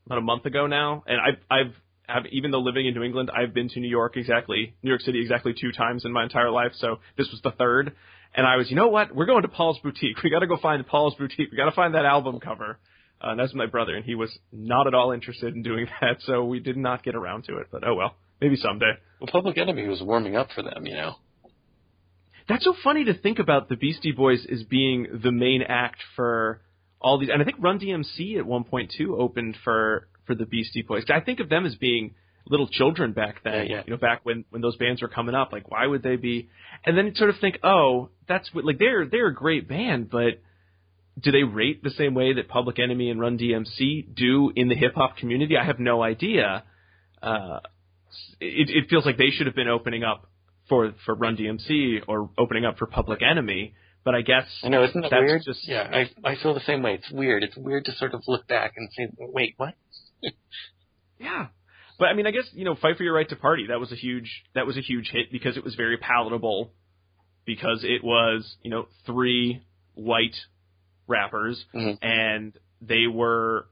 about 0.05 0.19
a 0.19 0.21
month 0.21 0.45
ago 0.45 0.67
now, 0.67 1.05
and 1.07 1.19
I've 1.19 1.41
I've 1.51 1.75
have, 2.07 2.25
even 2.33 2.51
though 2.51 2.61
living 2.61 2.87
in 2.87 2.95
New 2.95 3.03
England, 3.03 3.31
I've 3.35 3.55
been 3.55 3.69
to 3.71 3.81
New 3.81 3.89
York 3.89 4.17
exactly, 4.17 4.75
New 4.83 4.91
York 4.91 5.01
City 5.01 5.21
exactly 5.21 5.55
two 5.59 5.73
times 5.73 6.05
in 6.05 6.13
my 6.13 6.23
entire 6.23 6.51
life. 6.51 6.73
So 6.75 6.99
this 7.17 7.29
was 7.31 7.41
the 7.43 7.53
third. 7.53 7.95
And 8.35 8.47
I 8.47 8.57
was, 8.57 8.69
you 8.69 8.77
know 8.77 8.89
what? 8.89 9.15
We're 9.15 9.27
going 9.27 9.43
to 9.43 9.49
Paul's 9.49 9.79
Boutique. 9.83 10.17
We 10.25 10.31
got 10.31 10.41
to 10.41 10.47
go 10.47 10.57
find 10.57 10.85
Paul's 10.87 11.15
Boutique. 11.15 11.51
We 11.51 11.57
got 11.57 11.67
to 11.67 11.77
find 11.77 11.95
that 11.95 12.05
album 12.05 12.41
cover. 12.41 12.79
Uh, 13.21 13.31
and 13.31 13.41
that's 13.41 13.55
my 13.55 13.67
brother, 13.67 13.95
and 13.95 14.05
he 14.05 14.15
was 14.15 14.37
not 14.53 14.87
at 14.87 14.95
all 14.95 15.13
interested 15.13 15.55
in 15.55 15.63
doing 15.63 15.87
that. 16.01 16.17
So 16.21 16.45
we 16.45 16.61
did 16.61 16.77
not 16.77 17.03
get 17.03 17.15
around 17.15 17.45
to 17.45 17.59
it. 17.59 17.69
But 17.71 17.87
oh 17.87 17.95
well, 17.95 18.17
maybe 18.41 18.57
someday. 18.57 18.93
Well, 19.21 19.29
Public 19.31 19.57
Enemy 19.57 19.87
was 19.89 20.03
warming 20.03 20.37
up 20.37 20.49
for 20.55 20.63
them, 20.63 20.87
you 20.87 20.95
know. 20.95 21.15
That's 22.49 22.65
so 22.65 22.75
funny 22.85 23.05
to 23.05 23.15
think 23.15 23.39
about 23.39 23.69
the 23.69 23.77
Beastie 23.77 24.13
Boys 24.13 24.47
as 24.51 24.65
being 24.65 25.21
the 25.23 25.33
main 25.33 25.63
act 25.63 26.03
for 26.15 26.61
all 27.01 27.19
these, 27.19 27.31
and 27.33 27.41
I 27.41 27.45
think 27.45 27.57
Run 27.61 27.79
DMC 27.79 28.37
at 28.37 28.45
one 28.45 28.65
point 28.65 28.93
too 28.97 29.17
opened 29.17 29.57
for 29.65 30.09
for 30.27 30.35
the 30.35 30.45
Beastie 30.45 30.83
Boys. 30.83 31.05
I 31.09 31.21
think 31.21 31.41
of 31.41 31.49
them 31.49 31.65
as 31.65 31.75
being 31.77 32.15
little 32.49 32.69
children 32.69 33.13
back 33.13 33.43
then. 33.43 33.55
Yeah, 33.55 33.63
yeah. 33.77 33.83
You 33.87 33.93
know, 33.93 33.97
back 33.97 34.21
when 34.25 34.45
when 34.51 34.63
those 34.63 34.77
bands 34.77 35.03
were 35.03 35.09
coming 35.09 35.35
up. 35.35 35.53
Like, 35.53 35.71
why 35.71 35.87
would 35.87 36.03
they 36.03 36.17
be? 36.17 36.49
And 36.85 36.97
then 36.97 37.15
sort 37.15 37.31
of 37.31 37.37
think, 37.41 37.59
oh, 37.63 38.11
that's 38.29 38.49
what 38.53 38.65
like 38.65 38.79
they're 38.79 39.07
they're 39.07 39.29
a 39.29 39.35
great 39.35 39.69
band, 39.69 40.11
but 40.11 40.41
do 41.21 41.31
they 41.31 41.45
rate 41.45 41.83
the 41.83 41.91
same 41.91 42.15
way 42.15 42.35
that 42.35 42.49
Public 42.49 42.79
Enemy 42.79 43.11
and 43.11 43.21
Run 43.21 43.39
DMC 43.39 44.15
do 44.15 44.53
in 44.55 44.69
the 44.69 44.75
hip 44.75 44.95
hop 44.97 45.17
community? 45.17 45.57
I 45.57 45.65
have 45.65 45.79
no 45.79 46.03
idea. 46.03 46.65
Uh, 47.23 47.61
it, 48.41 48.69
it 48.71 48.91
feels 48.91 49.07
like 49.07 49.17
they 49.17 49.31
should 49.31 49.47
have 49.47 49.55
been 49.57 49.69
opening 49.69 50.03
up 50.03 50.29
for 50.69 50.93
for 51.05 51.15
Run 51.15 51.37
DMC 51.37 52.01
or 52.09 52.31
opening 52.37 52.65
up 52.65 52.79
for 52.79 52.87
Public 52.87 53.21
Enemy. 53.23 53.75
But 54.05 54.15
I 54.15 54.21
guess 54.21 54.45
I 54.63 54.69
know, 54.69 54.85
isn't 54.85 55.01
that 55.01 55.13
weird? 55.13 55.43
Just, 55.47 55.67
yeah, 55.67 55.89
I 55.91 56.31
I 56.33 56.37
feel 56.43 56.53
the 56.53 56.61
same 56.61 56.83
way. 56.83 56.95
It's 56.95 57.11
weird. 57.11 57.43
It's 57.43 57.57
weird 57.57 57.87
to 57.87 57.93
sort 57.93 58.13
of 58.13 58.23
look 58.27 58.47
back 58.47 58.75
and 58.77 58.91
say, 58.97 59.09
wait, 59.19 59.55
what? 59.57 59.75
Yeah. 61.17 61.47
But 61.99 62.07
I 62.09 62.15
mean, 62.15 62.27
I 62.27 62.31
guess 62.33 62.49
you 62.53 62.65
know, 62.65 62.75
"Fight 62.75 62.97
for 62.97 63.03
Your 63.05 63.15
Right 63.15 63.29
to 63.29 63.37
Party" 63.37 63.67
that 63.69 63.79
was 63.81 63.93
a 63.93 63.97
huge 63.97 64.31
that 64.55 64.67
was 64.67 64.77
a 64.77 64.81
huge 64.81 65.09
hit 65.11 65.31
because 65.31 65.57
it 65.57 65.65
was 65.65 65.75
very 65.75 65.97
palatable, 65.97 66.73
because 67.45 67.85
it 67.85 68.03
was 68.03 68.57
you 68.63 68.71
know 68.71 68.87
three 69.07 69.63
white 69.95 70.37
rappers 71.07 71.65
Mhm. 71.75 71.99
and 72.03 72.53
they 72.81 73.07
were 73.07 73.67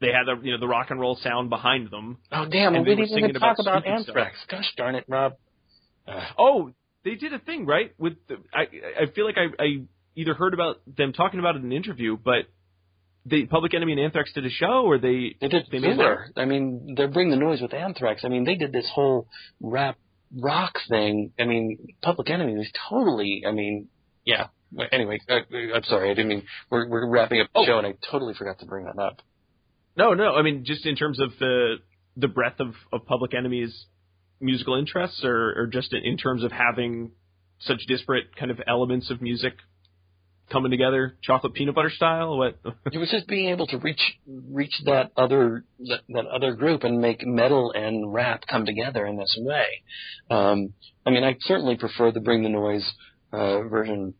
they 0.00 0.08
had 0.08 0.24
the 0.26 0.36
you 0.44 0.52
know 0.52 0.58
the 0.58 0.66
rock 0.68 0.90
and 0.90 1.00
roll 1.00 1.14
sound 1.16 1.48
behind 1.48 1.90
them. 1.90 2.18
Oh 2.30 2.44
damn! 2.46 2.74
And 2.74 2.84
we 2.86 2.94
didn't 2.96 3.16
even 3.18 3.34
talk 3.34 3.58
about 3.58 3.78
about 3.78 3.82
stupid 3.84 4.02
stuff. 4.04 4.16
Anthrax. 4.16 4.44
Gosh 4.48 4.74
darn 4.76 4.94
it, 4.96 5.04
Rob. 5.08 5.36
Uh, 6.06 6.24
Oh, 6.38 6.72
they 7.04 7.14
did 7.14 7.32
a 7.32 7.38
thing 7.38 7.66
right 7.66 7.92
with 7.98 8.14
the, 8.28 8.36
I 8.52 8.66
I 9.02 9.06
feel 9.14 9.24
like 9.24 9.36
I 9.38 9.46
I 9.62 9.66
either 10.14 10.34
heard 10.34 10.52
about 10.54 10.80
them 10.86 11.12
talking 11.12 11.40
about 11.40 11.54
it 11.56 11.60
in 11.60 11.66
an 11.66 11.72
interview, 11.72 12.16
but 12.16 12.46
the 13.24 13.46
Public 13.46 13.74
Enemy 13.74 13.92
and 13.92 14.00
Anthrax 14.00 14.32
did 14.32 14.44
a 14.44 14.50
show, 14.50 14.84
or 14.84 14.98
they 14.98 15.36
They 15.40 15.48
did 15.48 15.66
They 15.70 15.78
made 15.78 15.98
I 16.36 16.44
mean, 16.44 16.94
they're 16.96 17.08
Bring 17.08 17.30
the 17.30 17.36
Noise 17.36 17.60
with 17.60 17.72
Anthrax. 17.72 18.24
I 18.24 18.28
mean, 18.28 18.44
they 18.44 18.56
did 18.56 18.72
this 18.72 18.88
whole 18.92 19.28
rap 19.60 19.96
rock 20.36 20.78
thing. 20.88 21.32
I 21.38 21.44
mean, 21.44 21.94
Public 22.02 22.30
Enemy 22.30 22.54
was 22.54 22.70
totally. 22.88 23.44
I 23.46 23.52
mean, 23.52 23.88
yeah. 24.24 24.48
Anyway, 24.90 25.20
uh, 25.28 25.40
I'm 25.74 25.84
sorry. 25.84 26.10
I 26.10 26.14
didn't 26.14 26.28
mean 26.28 26.44
we're 26.70 26.88
we're 26.88 27.06
wrapping 27.06 27.40
up 27.40 27.48
the 27.52 27.60
Oh. 27.60 27.66
show, 27.66 27.78
and 27.78 27.86
I 27.86 27.94
totally 28.10 28.34
forgot 28.34 28.58
to 28.60 28.66
bring 28.66 28.86
that 28.86 28.98
up. 28.98 29.20
No, 29.96 30.14
no. 30.14 30.34
I 30.34 30.42
mean, 30.42 30.64
just 30.64 30.86
in 30.86 30.96
terms 30.96 31.20
of 31.20 31.30
the 31.38 31.76
the 32.16 32.28
breadth 32.28 32.60
of, 32.60 32.74
of 32.92 33.04
Public 33.06 33.34
Enemy's 33.34 33.86
musical 34.40 34.74
interests, 34.76 35.22
or, 35.24 35.54
or 35.56 35.66
just 35.66 35.92
in 35.92 36.16
terms 36.16 36.42
of 36.42 36.52
having 36.52 37.12
such 37.60 37.80
disparate 37.86 38.34
kind 38.36 38.50
of 38.50 38.60
elements 38.66 39.10
of 39.10 39.22
music 39.22 39.54
coming 40.50 40.70
together, 40.70 41.16
chocolate 41.22 41.54
peanut 41.54 41.74
butter 41.74 41.90
style. 41.90 42.36
What? 42.36 42.58
It 42.92 42.98
was 42.98 43.10
just 43.10 43.26
being 43.26 43.50
able 43.50 43.66
to 43.68 43.78
reach 43.78 44.00
reach 44.26 44.74
that 44.84 45.12
other 45.16 45.64
that, 45.80 46.00
that 46.08 46.26
other 46.26 46.54
group 46.54 46.84
and 46.84 47.00
make 47.00 47.26
metal 47.26 47.72
and 47.74 48.12
rap 48.12 48.44
come 48.48 48.66
together 48.66 49.06
in 49.06 49.16
this 49.16 49.36
way. 49.40 49.66
Um, 50.30 50.74
I 51.06 51.10
mean, 51.10 51.24
I 51.24 51.36
certainly 51.40 51.76
prefer 51.76 52.12
the 52.12 52.20
Bring 52.20 52.42
the 52.42 52.48
Noise 52.48 52.90
uh, 53.32 53.62
version 53.62 54.14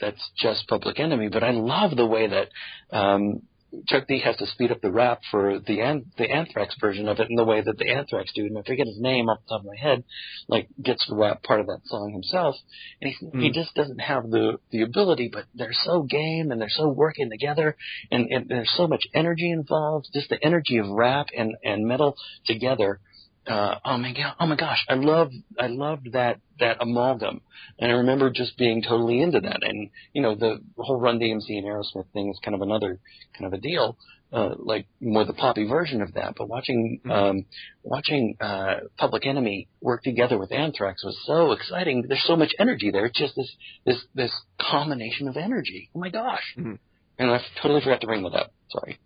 that's 0.00 0.30
just 0.36 0.68
Public 0.68 1.00
Enemy, 1.00 1.28
but 1.28 1.42
I 1.42 1.52
love 1.52 1.96
the 1.96 2.06
way 2.06 2.28
that 2.28 2.48
um, 2.96 3.42
Chuck 3.86 4.06
D 4.08 4.18
has 4.20 4.36
to 4.36 4.46
speed 4.46 4.72
up 4.72 4.80
the 4.80 4.90
rap 4.90 5.20
for 5.30 5.60
the 5.60 5.80
an- 5.80 6.10
the 6.18 6.28
Anthrax 6.30 6.74
version 6.80 7.08
of 7.08 7.20
it 7.20 7.28
in 7.30 7.36
the 7.36 7.44
way 7.44 7.60
that 7.60 7.78
the 7.78 7.88
Anthrax 7.90 8.32
dude, 8.32 8.50
and 8.50 8.58
I 8.58 8.62
forget 8.62 8.86
his 8.86 9.00
name 9.00 9.28
off 9.28 9.38
the 9.46 9.54
top 9.54 9.60
of 9.60 9.66
my 9.66 9.76
head, 9.80 10.02
like 10.48 10.68
gets 10.82 11.06
the 11.06 11.14
rap 11.16 11.42
part 11.42 11.60
of 11.60 11.66
that 11.66 11.80
song 11.84 12.12
himself, 12.12 12.56
and 13.00 13.12
he 13.12 13.16
he 13.40 13.50
Mm. 13.50 13.54
just 13.54 13.74
doesn't 13.74 14.00
have 14.00 14.28
the 14.30 14.58
the 14.70 14.82
ability, 14.82 15.28
but 15.32 15.44
they're 15.54 15.72
so 15.72 16.02
game 16.02 16.50
and 16.50 16.60
they're 16.60 16.68
so 16.68 16.88
working 16.88 17.30
together, 17.30 17.76
and, 18.10 18.26
and 18.32 18.48
there's 18.48 18.70
so 18.76 18.86
much 18.88 19.04
energy 19.14 19.50
involved, 19.50 20.08
just 20.12 20.28
the 20.30 20.44
energy 20.44 20.78
of 20.78 20.88
rap 20.88 21.28
and 21.36 21.54
and 21.64 21.86
metal 21.86 22.16
together. 22.46 23.00
Uh, 23.46 23.76
oh 23.84 23.96
my 23.96 24.12
god! 24.12 24.34
Oh 24.38 24.46
my 24.46 24.56
gosh! 24.56 24.84
I 24.88 24.94
love 24.94 25.32
I 25.58 25.66
loved 25.68 26.12
that 26.12 26.40
that 26.58 26.76
amalgam, 26.80 27.40
and 27.78 27.90
I 27.90 27.94
remember 27.96 28.30
just 28.30 28.56
being 28.58 28.82
totally 28.82 29.20
into 29.22 29.40
that. 29.40 29.62
And 29.62 29.90
you 30.12 30.20
know, 30.22 30.34
the 30.34 30.60
whole 30.76 31.00
Run 31.00 31.18
DMC 31.18 31.44
and 31.48 31.64
Aerosmith 31.66 32.12
thing 32.12 32.28
is 32.30 32.38
kind 32.44 32.54
of 32.54 32.60
another 32.60 32.98
kind 33.36 33.46
of 33.46 33.58
a 33.58 33.60
deal, 33.60 33.96
uh, 34.30 34.50
like 34.58 34.86
more 35.00 35.24
the 35.24 35.32
poppy 35.32 35.66
version 35.66 36.02
of 36.02 36.12
that. 36.14 36.34
But 36.36 36.48
watching 36.48 37.00
Mhm. 37.04 37.10
um, 37.10 37.46
watching 37.82 38.36
uh, 38.40 38.80
Public 38.98 39.26
Enemy 39.26 39.68
work 39.80 40.02
together 40.02 40.38
with 40.38 40.52
Anthrax 40.52 41.02
was 41.02 41.18
so 41.24 41.52
exciting. 41.52 42.04
There's 42.06 42.22
so 42.26 42.36
much 42.36 42.52
energy 42.58 42.90
there. 42.90 43.06
It's 43.06 43.18
just 43.18 43.36
this 43.36 43.56
this 43.86 44.04
this 44.14 44.32
combination 44.60 45.28
of 45.28 45.38
energy. 45.38 45.88
Oh 45.94 45.98
my 45.98 46.10
gosh! 46.10 46.54
Mhm. 46.58 46.78
And 47.18 47.30
I 47.30 47.40
totally 47.62 47.80
forgot 47.80 48.02
to 48.02 48.06
bring 48.06 48.22
that 48.24 48.34
up. 48.34 48.52
Sorry. 48.68 48.98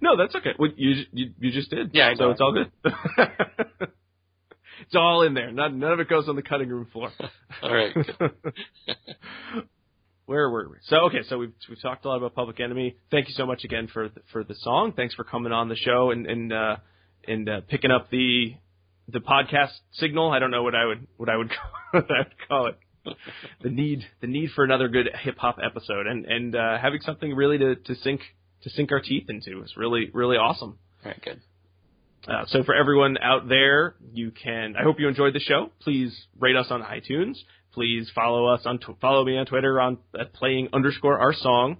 No, 0.00 0.16
that's 0.16 0.34
okay. 0.34 0.50
Well, 0.58 0.70
you 0.76 1.04
you, 1.12 1.32
you 1.38 1.52
just 1.52 1.70
did. 1.70 1.90
Yeah, 1.92 2.14
so 2.16 2.30
it's 2.30 2.40
all 2.40 2.52
good. 2.52 2.70
it's 4.82 4.94
all 4.94 5.22
in 5.22 5.34
there. 5.34 5.50
None 5.52 5.78
none 5.78 5.92
of 5.92 6.00
it 6.00 6.08
goes 6.08 6.28
on 6.28 6.36
the 6.36 6.42
cutting 6.42 6.68
room 6.68 6.86
floor. 6.92 7.10
All 7.62 7.74
right. 7.74 7.94
Where 10.26 10.48
were 10.48 10.68
we? 10.68 10.76
So 10.84 10.96
okay, 11.06 11.22
so 11.28 11.38
we've 11.38 11.52
we've 11.68 11.80
talked 11.80 12.04
a 12.04 12.08
lot 12.08 12.16
about 12.16 12.34
Public 12.34 12.60
Enemy. 12.60 12.96
Thank 13.10 13.28
you 13.28 13.34
so 13.34 13.44
much 13.44 13.64
again 13.64 13.88
for 13.92 14.08
the, 14.08 14.20
for 14.32 14.44
the 14.44 14.54
song. 14.60 14.92
Thanks 14.96 15.14
for 15.14 15.24
coming 15.24 15.52
on 15.52 15.68
the 15.68 15.76
show 15.76 16.10
and 16.10 16.26
and 16.26 16.52
uh, 16.52 16.76
and 17.26 17.48
uh, 17.48 17.60
picking 17.68 17.90
up 17.90 18.10
the 18.10 18.54
the 19.08 19.18
podcast 19.18 19.72
signal. 19.94 20.30
I 20.30 20.38
don't 20.38 20.50
know 20.50 20.62
what 20.62 20.74
I 20.74 20.86
would 20.86 21.06
what 21.16 21.28
I 21.28 21.36
would 21.36 21.50
what 21.90 22.04
I 22.10 22.18
would 22.18 22.48
call 22.48 22.66
it. 22.68 22.78
The 23.62 23.70
need 23.70 24.04
the 24.20 24.28
need 24.28 24.50
for 24.54 24.64
another 24.64 24.88
good 24.88 25.08
hip 25.22 25.36
hop 25.38 25.58
episode 25.62 26.06
and 26.06 26.24
and 26.24 26.54
uh, 26.54 26.78
having 26.78 27.00
something 27.00 27.34
really 27.34 27.58
to, 27.58 27.74
to 27.74 27.94
sink 27.96 28.20
to 28.62 28.70
sink 28.70 28.92
our 28.92 29.00
teeth 29.00 29.28
into 29.28 29.62
is 29.62 29.76
really 29.76 30.10
really 30.12 30.36
awesome. 30.36 30.78
All 31.04 31.10
right. 31.10 31.22
Good. 31.22 31.40
Uh, 32.26 32.44
so 32.48 32.62
for 32.62 32.74
everyone 32.74 33.18
out 33.18 33.48
there, 33.48 33.96
you 34.12 34.30
can. 34.30 34.76
I 34.78 34.84
hope 34.84 35.00
you 35.00 35.08
enjoyed 35.08 35.34
the 35.34 35.40
show. 35.40 35.70
Please 35.80 36.26
rate 36.38 36.54
us 36.54 36.66
on 36.70 36.82
iTunes. 36.82 37.34
Please 37.72 38.10
follow 38.14 38.46
us 38.46 38.62
on 38.64 38.78
follow 39.00 39.24
me 39.24 39.36
on 39.38 39.46
Twitter 39.46 39.80
on 39.80 39.98
at 40.18 40.32
playing 40.32 40.68
underscore 40.72 41.18
our 41.18 41.32
song. 41.32 41.78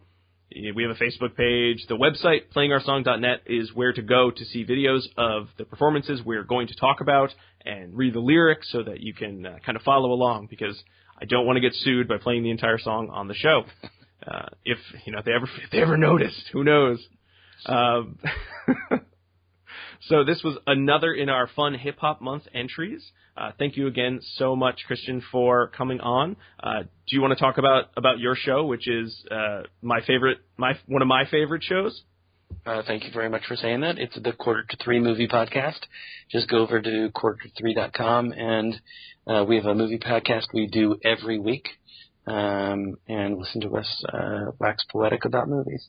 We 0.51 0.83
have 0.83 0.91
a 0.91 1.03
Facebook 1.03 1.35
page. 1.37 1.87
The 1.89 1.97
website 1.97 2.53
playingoursong.net 2.55 3.43
is 3.47 3.73
where 3.73 3.93
to 3.93 4.03
go 4.03 4.31
to 4.31 4.45
see 4.45 4.67
videos 4.67 5.03
of 5.17 5.49
the 5.57 5.65
performances 5.65 6.21
we're 6.25 6.45
going 6.45 6.67
to 6.67 6.75
talk 6.75 7.01
about 7.01 7.31
and 7.65 7.97
read 7.97 8.15
the 8.15 8.21
lyrics 8.21 8.71
so 8.71 8.83
that 8.83 9.01
you 9.01 9.15
can 9.15 9.47
uh, 9.47 9.57
kind 9.65 9.77
of 9.77 9.83
follow 9.83 10.13
along 10.13 10.49
because 10.51 10.83
I 11.19 11.25
don't 11.25 11.47
want 11.47 11.57
to 11.57 11.61
get 11.61 11.73
sued 11.75 12.07
by 12.07 12.19
playing 12.19 12.43
the 12.43 12.51
entire 12.51 12.79
song 12.79 13.09
on 13.11 13.29
the 13.29 13.35
show. 13.35 13.63
Uh, 14.27 14.47
if 14.65 14.79
you 15.05 15.13
know 15.13 15.19
if 15.19 15.25
they 15.25 15.33
ever 15.33 15.47
if 15.65 15.71
they 15.71 15.83
ever 15.83 15.97
noticed, 15.97 16.49
who 16.53 16.65
knows? 16.65 17.05
Um, 17.67 18.19
So 20.09 20.25
this 20.25 20.43
was 20.43 20.59
another 20.67 21.13
in 21.13 21.29
our 21.29 21.47
fun 21.47 21.75
hip 21.75 21.99
hop 21.99 22.21
month 22.21 22.43
entries. 22.53 23.05
Uh, 23.37 23.53
thank 23.59 23.77
you 23.77 23.87
again 23.87 24.21
so 24.37 24.57
much, 24.57 24.81
Christian, 24.87 25.23
for 25.31 25.69
coming 25.69 26.01
on. 26.01 26.37
Uh, 26.63 26.83
do 26.83 27.17
you 27.17 27.21
want 27.21 27.33
to 27.33 27.39
talk 27.39 27.57
about 27.59 27.91
about 27.97 28.19
your 28.19 28.35
show, 28.35 28.65
which 28.67 28.89
is 28.89 29.25
uh, 29.31 29.63
my 29.81 30.01
favorite, 30.05 30.39
my 30.57 30.73
one 30.87 31.03
of 31.03 31.09
my 31.09 31.25
favorite 31.31 31.63
shows? 31.63 32.03
Uh, 32.67 32.83
thank 32.87 33.05
you 33.05 33.11
very 33.13 33.29
much 33.29 33.43
for 33.47 33.57
saying 33.57 33.81
that. 33.81 33.99
It's 33.99 34.19
the 34.21 34.33
Quarter 34.33 34.65
to 34.71 34.77
Three 34.83 35.01
movie 35.01 35.29
podcast. 35.29 35.81
Just 36.31 36.49
go 36.49 36.59
over 36.59 36.83
to 36.83 37.11
quarter3.com 37.15 38.33
and 38.33 38.81
uh, 39.27 39.45
we 39.49 39.57
have 39.57 39.67
a 39.67 39.75
movie 39.75 39.99
podcast 39.99 40.47
we 40.53 40.67
do 40.67 40.97
every 41.05 41.39
week. 41.39 41.69
Um, 42.27 42.97
and 43.09 43.39
listen 43.39 43.61
to 43.63 43.77
us 43.77 44.05
uh, 44.13 44.53
wax 44.59 44.85
poetic 44.91 45.25
about 45.25 45.49
movies. 45.49 45.89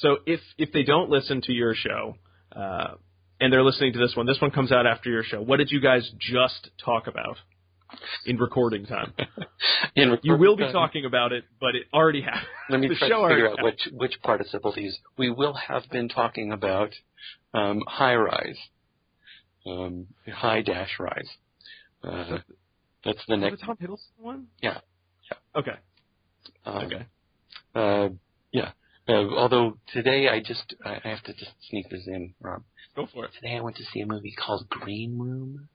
So 0.00 0.18
if 0.26 0.40
if 0.58 0.72
they 0.72 0.84
don't 0.84 1.10
listen 1.10 1.40
to 1.42 1.52
your 1.52 1.74
show, 1.74 2.14
uh, 2.54 2.94
and 3.40 3.52
they're 3.52 3.64
listening 3.64 3.92
to 3.94 3.98
this 3.98 4.14
one, 4.16 4.26
this 4.26 4.40
one 4.40 4.50
comes 4.50 4.70
out 4.70 4.86
after 4.86 5.10
your 5.10 5.24
show. 5.24 5.40
What 5.40 5.56
did 5.56 5.70
you 5.70 5.80
guys 5.80 6.08
just 6.20 6.70
talk 6.84 7.06
about 7.06 7.36
in 8.26 8.36
recording 8.36 8.86
time? 8.86 9.12
In 9.96 10.18
You 10.22 10.36
will 10.36 10.56
be 10.56 10.64
uh, 10.64 10.72
talking 10.72 11.04
about 11.04 11.32
it, 11.32 11.44
but 11.60 11.74
it 11.74 11.84
already 11.92 12.20
happened. 12.20 12.46
Let 12.70 12.80
me 12.80 12.88
the 12.88 12.94
try 12.94 13.08
show 13.08 13.22
to 13.22 13.28
figure 13.28 13.48
out 13.48 13.62
which 13.62 13.88
which 13.92 14.12
participle 14.22 14.72
to 14.72 14.80
use. 14.80 14.98
We 15.16 15.30
will 15.30 15.54
have 15.54 15.82
been 15.90 16.08
talking 16.08 16.52
about 16.52 16.90
um, 17.54 17.82
high 17.88 18.14
rise, 18.14 18.58
um, 19.66 20.06
high 20.32 20.62
dash 20.62 20.90
rise. 21.00 21.28
Uh, 22.04 22.38
that's 23.04 23.20
the 23.26 23.36
next. 23.36 23.60
the 23.60 23.66
Tom 23.66 23.76
Hiddleston 23.76 24.18
one? 24.18 24.46
Yeah. 24.62 24.78
Okay. 25.56 25.76
Um, 26.64 26.84
Okay. 26.86 27.06
Uh, 27.74 28.08
yeah. 28.52 28.72
Uh, 29.08 29.28
although 29.36 29.78
today 29.92 30.28
I 30.28 30.40
just 30.40 30.74
I 30.84 31.08
have 31.08 31.22
to 31.24 31.32
just 31.32 31.52
sneak 31.70 31.88
this 31.90 32.06
in, 32.06 32.34
Rob. 32.40 32.62
Go 32.94 33.06
for 33.12 33.24
it. 33.24 33.30
Today 33.40 33.56
I 33.56 33.60
went 33.60 33.76
to 33.76 33.84
see 33.92 34.00
a 34.00 34.06
movie 34.06 34.34
called 34.36 34.68
Green 34.68 35.18
Room. 35.18 35.68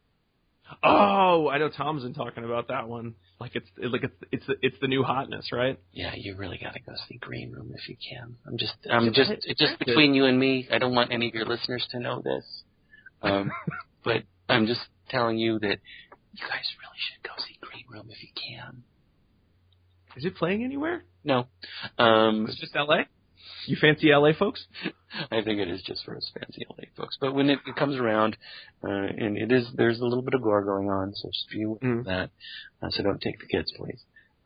Oh, 0.81 1.49
I 1.49 1.57
know 1.57 1.69
Tom's 1.69 2.03
been 2.03 2.13
talking 2.13 2.43
about 2.43 2.67
that 2.69 2.87
one. 2.87 3.15
Like 3.39 3.55
it's 3.55 3.69
like 3.77 4.03
it's 4.03 4.15
it's 4.31 4.45
the, 4.47 4.55
it's 4.61 4.77
the 4.81 4.87
new 4.87 5.03
hotness, 5.03 5.51
right? 5.51 5.79
Yeah, 5.91 6.13
you 6.15 6.35
really 6.35 6.57
got 6.61 6.73
to 6.73 6.79
go 6.79 6.93
see 7.07 7.17
Green 7.17 7.51
Room 7.51 7.71
if 7.75 7.89
you 7.89 7.95
can. 8.09 8.35
I'm 8.47 8.57
just 8.57 8.75
I'm 8.89 9.13
just 9.13 9.31
it's 9.43 9.59
just 9.59 9.79
between 9.79 10.13
you 10.13 10.25
and 10.25 10.39
me. 10.39 10.67
I 10.71 10.77
don't 10.77 10.95
want 10.95 11.11
any 11.11 11.27
of 11.29 11.33
your 11.33 11.45
listeners 11.45 11.85
to 11.91 11.99
know 11.99 12.21
this. 12.23 12.45
Um, 13.21 13.51
but 14.03 14.23
I'm 14.47 14.67
just 14.67 14.81
telling 15.09 15.37
you 15.37 15.59
that 15.59 15.77
you 16.33 16.47
guys 16.47 16.67
really 16.79 16.99
should 17.11 17.23
go 17.23 17.31
see 17.37 17.57
Green 17.61 17.85
Room 17.89 18.07
if 18.09 18.21
you 18.21 18.29
can. 18.35 18.83
Is 20.17 20.25
it 20.25 20.35
playing 20.35 20.63
anywhere? 20.63 21.03
No, 21.23 21.47
um, 21.97 22.45
It's 22.49 22.59
just 22.59 22.75
L.A. 22.75 23.07
You 23.65 23.77
fancy 23.79 24.11
L.A. 24.11 24.33
folks? 24.33 24.65
I 25.31 25.41
think 25.41 25.59
it 25.59 25.69
is 25.69 25.81
just 25.83 26.03
for 26.03 26.15
us 26.17 26.29
fancy 26.37 26.65
LA 26.69 26.85
folks. 26.97 27.17
But 27.19 27.33
when 27.33 27.49
it, 27.49 27.59
it 27.65 27.75
comes 27.77 27.95
around, 27.97 28.35
uh, 28.83 28.89
and 28.89 29.37
it 29.37 29.51
is, 29.51 29.67
there's 29.75 29.99
a 29.99 30.05
little 30.05 30.21
bit 30.23 30.33
of 30.33 30.41
gore 30.41 30.63
going 30.65 30.89
on, 30.89 31.13
so 31.15 31.29
just 31.29 31.49
be 31.49 31.63
aware 31.63 31.77
Mm. 31.81 31.99
of 31.99 32.05
that. 32.05 32.29
Uh, 32.81 32.89
so 32.89 33.03
don't 33.03 33.21
take 33.21 33.39
the 33.39 33.45
kids, 33.47 33.71
please. 33.77 34.01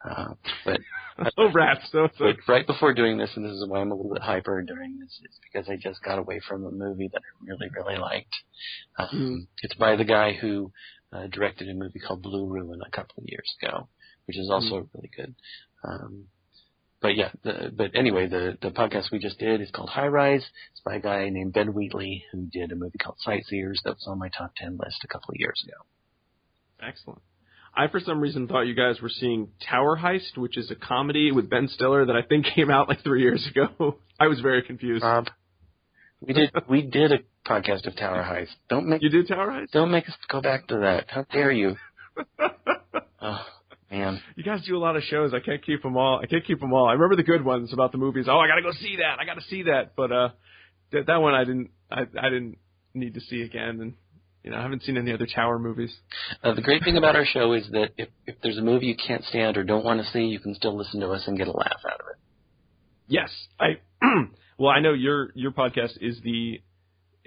Uh, 0.07 0.34
but, 0.65 0.80
oh, 1.38 1.51
rats! 1.51 1.82
So, 1.91 2.07
so 2.18 2.26
but 2.26 2.36
right 2.47 2.65
before 2.68 2.93
doing 2.93 3.18
this, 3.18 3.32
and 3.36 3.43
this 3.43 3.53
is 3.53 3.65
why 3.68 3.80
I'm 3.80 3.91
a 3.91 3.95
little 3.95 4.13
bit 4.13 4.22
hyper 4.22 4.61
during 4.61 4.99
this, 4.99 5.09
is 5.09 5.39
because 5.51 5.68
I 5.68 5.78
just 5.78 6.03
got 6.03 6.20
away 6.20 6.39
from 6.47 6.65
a 6.65 6.72
movie 6.72 7.09
that 7.11 7.22
I 7.22 7.45
really, 7.45 7.70
really 7.76 7.97
liked. 7.99 8.36
Um, 8.99 9.07
Mm. 9.13 9.47
It's 9.63 9.76
by 9.76 9.95
the 9.95 10.05
guy 10.05 10.34
who 10.34 10.72
uh, 11.11 11.26
directed 11.28 11.70
a 11.70 11.74
movie 11.74 11.99
called 11.99 12.22
Blue 12.22 12.45
Ruin 12.47 12.80
a 12.86 12.91
couple 12.91 13.15
of 13.24 13.26
years 13.28 13.51
ago, 13.61 13.89
which 14.28 14.38
is 14.38 14.50
mm. 14.50 14.54
also 14.54 14.88
really 14.94 15.10
good. 15.16 15.36
Um, 15.84 16.26
but 17.02 17.16
yeah, 17.16 17.30
the, 17.44 17.72
but 17.76 17.92
anyway, 17.96 18.28
the 18.28 18.58
the 18.62 18.72
podcast 18.72 19.12
we 19.12 19.20
just 19.20 19.40
did 19.40 19.62
is 19.62 19.70
called 19.72 19.90
High 19.90 20.08
Rise. 20.08 20.46
It's 20.72 20.82
by 20.84 20.96
a 20.96 21.00
guy 21.00 21.30
named 21.30 21.54
Ben 21.54 21.74
Wheatley 21.74 22.26
who 22.32 22.48
did 22.52 22.72
a 22.72 22.76
movie 22.76 22.98
called 22.98 23.18
Sightseers 23.20 23.82
that 23.86 23.92
was 23.92 24.06
on 24.08 24.18
my 24.18 24.30
top 24.30 24.54
ten 24.58 24.78
list 24.78 25.04
a 25.04 25.08
couple 25.08 25.30
of 25.30 25.36
years 25.38 25.64
ago. 25.64 25.78
Excellent. 26.82 27.22
I, 27.76 27.88
for 27.90 28.00
some 28.00 28.20
reason, 28.20 28.48
thought 28.48 28.62
you 28.62 28.74
guys 28.74 29.00
were 29.02 29.10
seeing 29.10 29.50
Tower 29.70 29.96
Heist, 29.98 30.36
which 30.36 30.58
is 30.58 30.72
a 30.72 30.76
comedy 30.76 31.32
with 31.32 31.50
Ben 31.50 31.68
Stiller 31.68 32.06
that 32.08 32.16
I 32.16 32.24
think 32.24 32.48
came 32.56 32.72
out 32.72 32.90
like 32.90 33.04
three 33.04 33.22
years 33.22 33.48
ago. 33.50 34.00
I 34.20 34.28
was 34.28 34.40
very 34.40 34.64
confused. 34.64 35.04
Rob, 35.04 35.28
we 36.20 36.34
did 36.34 36.52
we 36.70 36.82
did 36.82 37.12
a 37.12 37.20
podcast 37.48 37.86
of 37.86 37.96
Tower 37.96 38.24
Heist. 38.24 38.56
Don't 38.70 38.88
make 38.88 39.04
you 39.04 39.10
did 39.10 39.28
Tower 39.28 39.50
Heist? 39.50 39.72
don't 39.72 39.92
make 39.92 40.10
us 40.10 40.16
go 40.28 40.42
back 40.42 40.68
to 40.68 40.80
that. 40.80 41.06
How 41.10 41.26
dare 41.32 41.52
you? 41.52 41.76
Oh 43.22 43.46
man, 43.92 44.22
You 44.36 44.44
guys 44.44 44.66
do 44.66 44.76
a 44.76 44.80
lot 44.80 44.96
of 44.96 45.04
shows. 45.04 45.34
I 45.34 45.40
can't 45.40 45.64
keep 45.66 45.82
them 45.84 45.98
all. 45.98 46.20
I 46.22 46.26
can't 46.26 46.46
keep 46.46 46.60
them 46.60 46.74
all. 46.74 46.88
I 46.88 46.94
remember 46.94 47.16
the 47.16 47.24
good 47.24 47.44
ones 47.44 47.74
about 47.74 47.92
the 47.92 47.98
movies. 47.98 48.26
Oh, 48.30 48.38
I 48.40 48.48
gotta 48.48 48.62
go 48.62 48.72
see 48.72 48.98
that. 48.98 49.20
I 49.20 49.26
gotta 49.26 49.42
see 49.50 49.64
that. 49.64 49.96
But 49.96 50.12
uh, 50.12 50.30
that 50.92 51.08
that 51.08 51.18
one 51.18 51.34
I 51.34 51.44
didn't. 51.44 51.70
I 51.92 52.02
I 52.20 52.30
didn't 52.30 52.58
need 52.94 53.14
to 53.16 53.22
see 53.22 53.42
again. 53.42 53.80
And 53.82 53.94
you 54.44 54.52
know, 54.52 54.58
I 54.58 54.62
haven't 54.62 54.84
seen 54.84 54.98
any 54.98 55.12
other 55.12 55.28
Tower 55.34 55.60
movies. 55.60 55.94
uh, 56.44 56.54
the 56.54 56.62
great 56.62 56.84
thing 56.84 56.98
about 56.98 57.16
our 57.16 57.26
show 57.26 57.54
is 57.54 57.68
that 57.72 57.90
if 57.98 58.10
if 58.26 58.36
there's 58.42 58.58
a 58.58 58.62
movie 58.62 58.88
you 58.88 58.96
can't 58.96 59.24
stand 59.26 59.58
or 59.58 59.64
don't 59.64 59.86
want 59.86 60.00
to 60.02 60.08
see, 60.12 60.22
you 60.22 60.40
can 60.40 60.56
still 60.56 60.76
listen 60.78 61.00
to 61.02 61.10
us 61.10 61.24
and 61.28 61.38
get 61.38 61.48
a 61.48 61.52
laugh 61.52 61.82
out 61.86 62.00
of 62.00 62.08
it. 62.12 62.18
Yes, 63.08 63.30
I. 63.60 63.80
well, 64.58 64.70
I 64.70 64.80
know 64.80 64.94
your 64.94 65.30
your 65.34 65.52
podcast 65.52 65.98
is 66.02 66.20
the. 66.24 66.62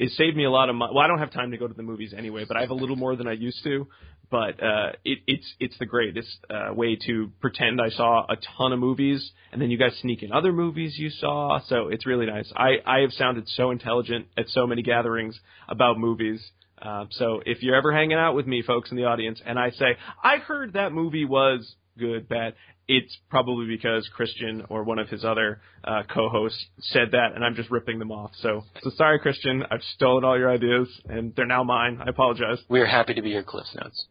It 0.01 0.13
saved 0.13 0.35
me 0.35 0.45
a 0.45 0.51
lot 0.51 0.71
of 0.71 0.77
money. 0.77 0.93
Well, 0.95 1.05
I 1.05 1.09
don't 1.09 1.19
have 1.19 1.31
time 1.31 1.51
to 1.51 1.59
go 1.59 1.69
to 1.69 1.75
the 1.75 1.83
movies 1.83 2.15
anyway, 2.17 2.47
but 2.49 2.57
I 2.57 2.63
have 2.63 2.71
a 2.71 2.75
little 2.75 2.97
more 2.97 3.17
than 3.17 3.29
I 3.29 3.33
used 3.33 3.63
to. 3.65 3.87
But 4.31 4.63
uh, 4.63 4.93
it, 5.05 5.19
it's 5.27 5.55
it's 5.61 5.79
the 5.79 5.85
greatest 5.85 6.39
uh, 6.49 6.73
way 6.73 6.97
to 7.07 7.31
pretend 7.43 7.83
I 7.83 7.91
saw 7.91 8.25
a 8.27 8.37
ton 8.57 8.73
of 8.73 8.79
movies, 8.79 9.31
and 9.53 9.61
then 9.61 9.71
you 9.71 9.77
guys 9.77 9.93
sneak 10.01 10.23
in 10.23 10.33
other 10.33 10.53
movies 10.53 10.99
you 10.99 11.11
saw. 11.11 11.61
So 11.67 11.89
it's 11.89 12.07
really 12.07 12.25
nice. 12.25 12.51
I 12.57 12.77
I 12.87 13.01
have 13.01 13.13
sounded 13.13 13.47
so 13.49 13.73
intelligent 13.73 14.29
at 14.39 14.49
so 14.49 14.67
many 14.67 14.83
gatherings 14.83 15.39
about 15.69 15.99
movies. 15.99 16.41
Uh, 16.81 17.05
so 17.11 17.43
if 17.45 17.63
you're 17.63 17.77
ever 17.77 17.93
hanging 17.93 18.17
out 18.17 18.35
with 18.35 18.47
me, 18.47 18.63
folks 18.63 18.91
in 18.91 18.97
the 18.97 19.05
audience, 19.05 19.43
and 19.45 19.59
I 19.59 19.69
say 19.71 19.99
I 20.25 20.39
heard 20.39 20.73
that 20.73 20.93
movie 20.93 21.27
was 21.27 21.75
good, 22.01 22.29
bad, 22.29 22.55
it's 22.89 23.17
probably 23.31 23.67
because 23.69 24.09
Christian 24.17 24.65
or 24.69 24.83
one 24.83 24.99
of 24.99 25.09
his 25.09 25.25
other 25.25 25.61
uh, 25.85 26.03
co-hosts 26.13 26.59
said 26.81 27.13
that, 27.13 27.35
and 27.37 27.45
I'm 27.45 27.55
just 27.55 27.71
ripping 27.71 28.01
them 28.01 28.11
off. 28.11 28.33
So, 28.43 28.65
so 28.83 28.91
sorry, 28.97 29.21
Christian. 29.21 29.63
I've 29.71 29.83
stolen 29.95 30.25
all 30.25 30.37
your 30.37 30.51
ideas, 30.51 30.89
and 31.09 31.33
they're 31.37 31.47
now 31.47 31.63
mine. 31.63 32.01
I 32.05 32.11
apologize. 32.11 32.59
We're 32.69 32.87
happy 32.87 33.15
to 33.15 33.23
be 33.23 33.31
your 33.31 33.45
Cliff's 33.45 33.77
Notes. 33.77 34.07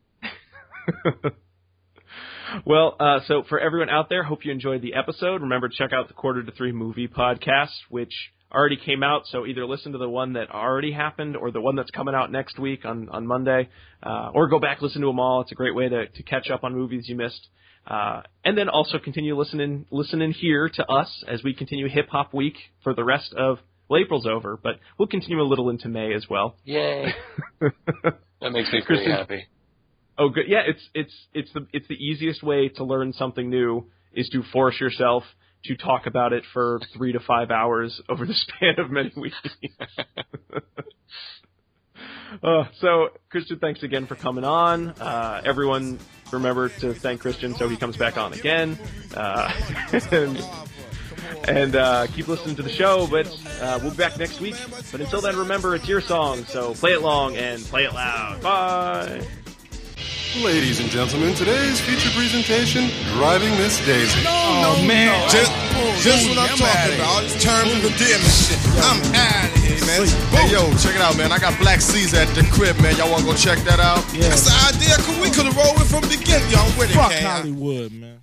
well, 2.65 2.95
uh, 3.01 3.19
so 3.27 3.43
for 3.49 3.59
everyone 3.59 3.89
out 3.89 4.07
there, 4.07 4.23
hope 4.23 4.45
you 4.45 4.51
enjoyed 4.53 4.81
the 4.81 4.93
episode. 4.93 5.41
Remember 5.41 5.67
to 5.67 5.75
check 5.75 5.91
out 5.91 6.07
the 6.07 6.13
Quarter 6.13 6.43
to 6.43 6.51
Three 6.53 6.71
movie 6.71 7.09
podcast, 7.09 7.75
which 7.89 8.13
already 8.49 8.77
came 8.77 9.03
out. 9.03 9.23
So 9.25 9.45
either 9.45 9.65
listen 9.65 9.91
to 9.91 9.97
the 9.97 10.09
one 10.09 10.33
that 10.33 10.49
already 10.51 10.93
happened 10.93 11.35
or 11.35 11.51
the 11.51 11.61
one 11.61 11.75
that's 11.75 11.91
coming 11.91 12.15
out 12.15 12.31
next 12.31 12.57
week 12.57 12.85
on 12.85 13.09
on 13.09 13.27
Monday, 13.27 13.67
uh, 14.01 14.31
or 14.33 14.47
go 14.47 14.59
back 14.59 14.81
listen 14.81 15.01
to 15.01 15.07
them 15.07 15.19
all. 15.19 15.41
It's 15.41 15.51
a 15.51 15.55
great 15.55 15.75
way 15.75 15.89
to 15.89 16.07
to 16.07 16.23
catch 16.23 16.49
up 16.49 16.63
on 16.63 16.73
movies 16.73 17.05
you 17.09 17.17
missed. 17.17 17.45
Uh, 17.89 18.21
and 18.45 18.57
then 18.57 18.69
also 18.69 18.99
continue 18.99 19.35
listening 19.35 19.85
listening 19.89 20.31
here 20.31 20.69
to 20.69 20.85
us 20.85 21.23
as 21.27 21.43
we 21.43 21.53
continue 21.53 21.89
Hip 21.89 22.07
Hop 22.09 22.33
Week 22.33 22.55
for 22.83 22.93
the 22.93 23.03
rest 23.03 23.33
of 23.35 23.57
well, 23.89 23.99
April's 23.99 24.27
over, 24.27 24.59
but 24.61 24.75
we'll 24.99 25.07
continue 25.07 25.41
a 25.41 25.43
little 25.43 25.69
into 25.71 25.89
May 25.89 26.13
as 26.13 26.27
well. 26.29 26.55
Yay! 26.65 27.11
That 28.41 28.51
makes 28.51 28.71
me 28.71 28.81
pretty 28.85 29.11
happy. 29.11 29.47
Oh, 30.17 30.29
good. 30.29 30.45
Yeah, 30.47 30.61
it's 30.65 30.81
it's 30.93 31.13
it's 31.33 31.51
the 31.53 31.67
it's 31.73 31.87
the 31.87 31.95
easiest 31.95 32.43
way 32.43 32.69
to 32.69 32.83
learn 32.83 33.13
something 33.13 33.49
new 33.49 33.87
is 34.13 34.29
to 34.29 34.43
force 34.53 34.79
yourself 34.79 35.23
to 35.65 35.75
talk 35.75 36.05
about 36.05 36.31
it 36.31 36.43
for 36.53 36.79
three 36.95 37.11
to 37.11 37.19
five 37.19 37.51
hours 37.51 38.01
over 38.07 38.25
the 38.25 38.33
span 38.33 38.79
of 38.79 38.89
many 38.89 39.11
weeks. 39.17 39.35
uh, 42.43 42.65
so, 42.79 43.09
Christian, 43.29 43.59
thanks 43.59 43.83
again 43.83 44.05
for 44.05 44.15
coming 44.15 44.43
on. 44.43 44.89
Uh, 44.99 45.41
everyone, 45.43 45.99
remember 46.31 46.69
to 46.69 46.93
thank 46.93 47.21
Christian 47.21 47.55
so 47.55 47.67
he 47.67 47.77
comes 47.77 47.97
back 47.97 48.17
on 48.17 48.33
again. 48.33 48.77
Uh, 49.15 49.51
and 50.11 50.43
and 51.47 51.75
uh, 51.75 52.07
keep 52.07 52.27
listening 52.27 52.55
to 52.55 52.63
the 52.63 52.69
show. 52.69 53.07
But 53.07 53.27
uh, 53.61 53.79
we'll 53.81 53.91
be 53.91 53.97
back 53.97 54.17
next 54.17 54.39
week. 54.39 54.55
But 54.91 55.01
until 55.01 55.21
then, 55.21 55.35
remember 55.35 55.75
it's 55.75 55.87
your 55.87 56.01
song, 56.01 56.43
so 56.45 56.73
play 56.73 56.93
it 56.93 57.01
long 57.01 57.35
and 57.35 57.61
play 57.63 57.85
it 57.85 57.93
loud. 57.93 58.41
Bye. 58.41 59.25
Ladies 60.37 60.79
and 60.79 60.89
gentlemen, 60.91 61.33
today's 61.33 61.81
feature 61.81 62.09
presentation, 62.11 62.89
Driving 63.17 63.49
Miss 63.57 63.83
Daisy. 63.85 64.23
No, 64.23 64.29
Oh, 64.77 64.83
man. 64.85 65.09
Just, 65.29 65.51
just 66.03 66.29
what 66.29 66.37
I'm 66.37 66.55
talking 66.55 66.95
about. 66.95 67.23
It's 67.23 67.43
terms 67.43 67.71
of 67.73 67.81
endearment 67.83 68.29
shit. 68.29 68.59
I'm 68.77 69.01
out 69.17 69.49
of 69.49 69.63
here, 69.63 69.81
man. 69.89 70.05
Hey, 70.29 70.51
yo, 70.53 70.69
check 70.77 70.93
it 70.95 71.01
out, 71.01 71.17
man. 71.17 71.31
I 71.31 71.39
got 71.39 71.57
Black 71.59 71.81
Caesar 71.81 72.17
at 72.17 72.27
the 72.35 72.43
crib, 72.53 72.79
man. 72.79 72.95
Y'all 72.97 73.09
want 73.09 73.23
to 73.25 73.31
go 73.31 73.35
check 73.35 73.57
that 73.65 73.79
out? 73.79 74.05
Yeah. 74.13 74.29
That's 74.29 74.45
the 74.45 74.55
idea. 74.77 74.95
'cause 74.97 75.17
We 75.19 75.29
could 75.31 75.45
have 75.45 75.57
rolled 75.57 75.81
it 75.81 75.87
from 75.89 76.01
the 76.01 76.15
beginning. 76.15 76.49
Y'all 76.51 76.69
with 76.77 76.91
it, 76.91 76.95
Fuck 76.95 77.11
K. 77.11 77.23
Hollywood, 77.23 77.91
man. 77.91 78.18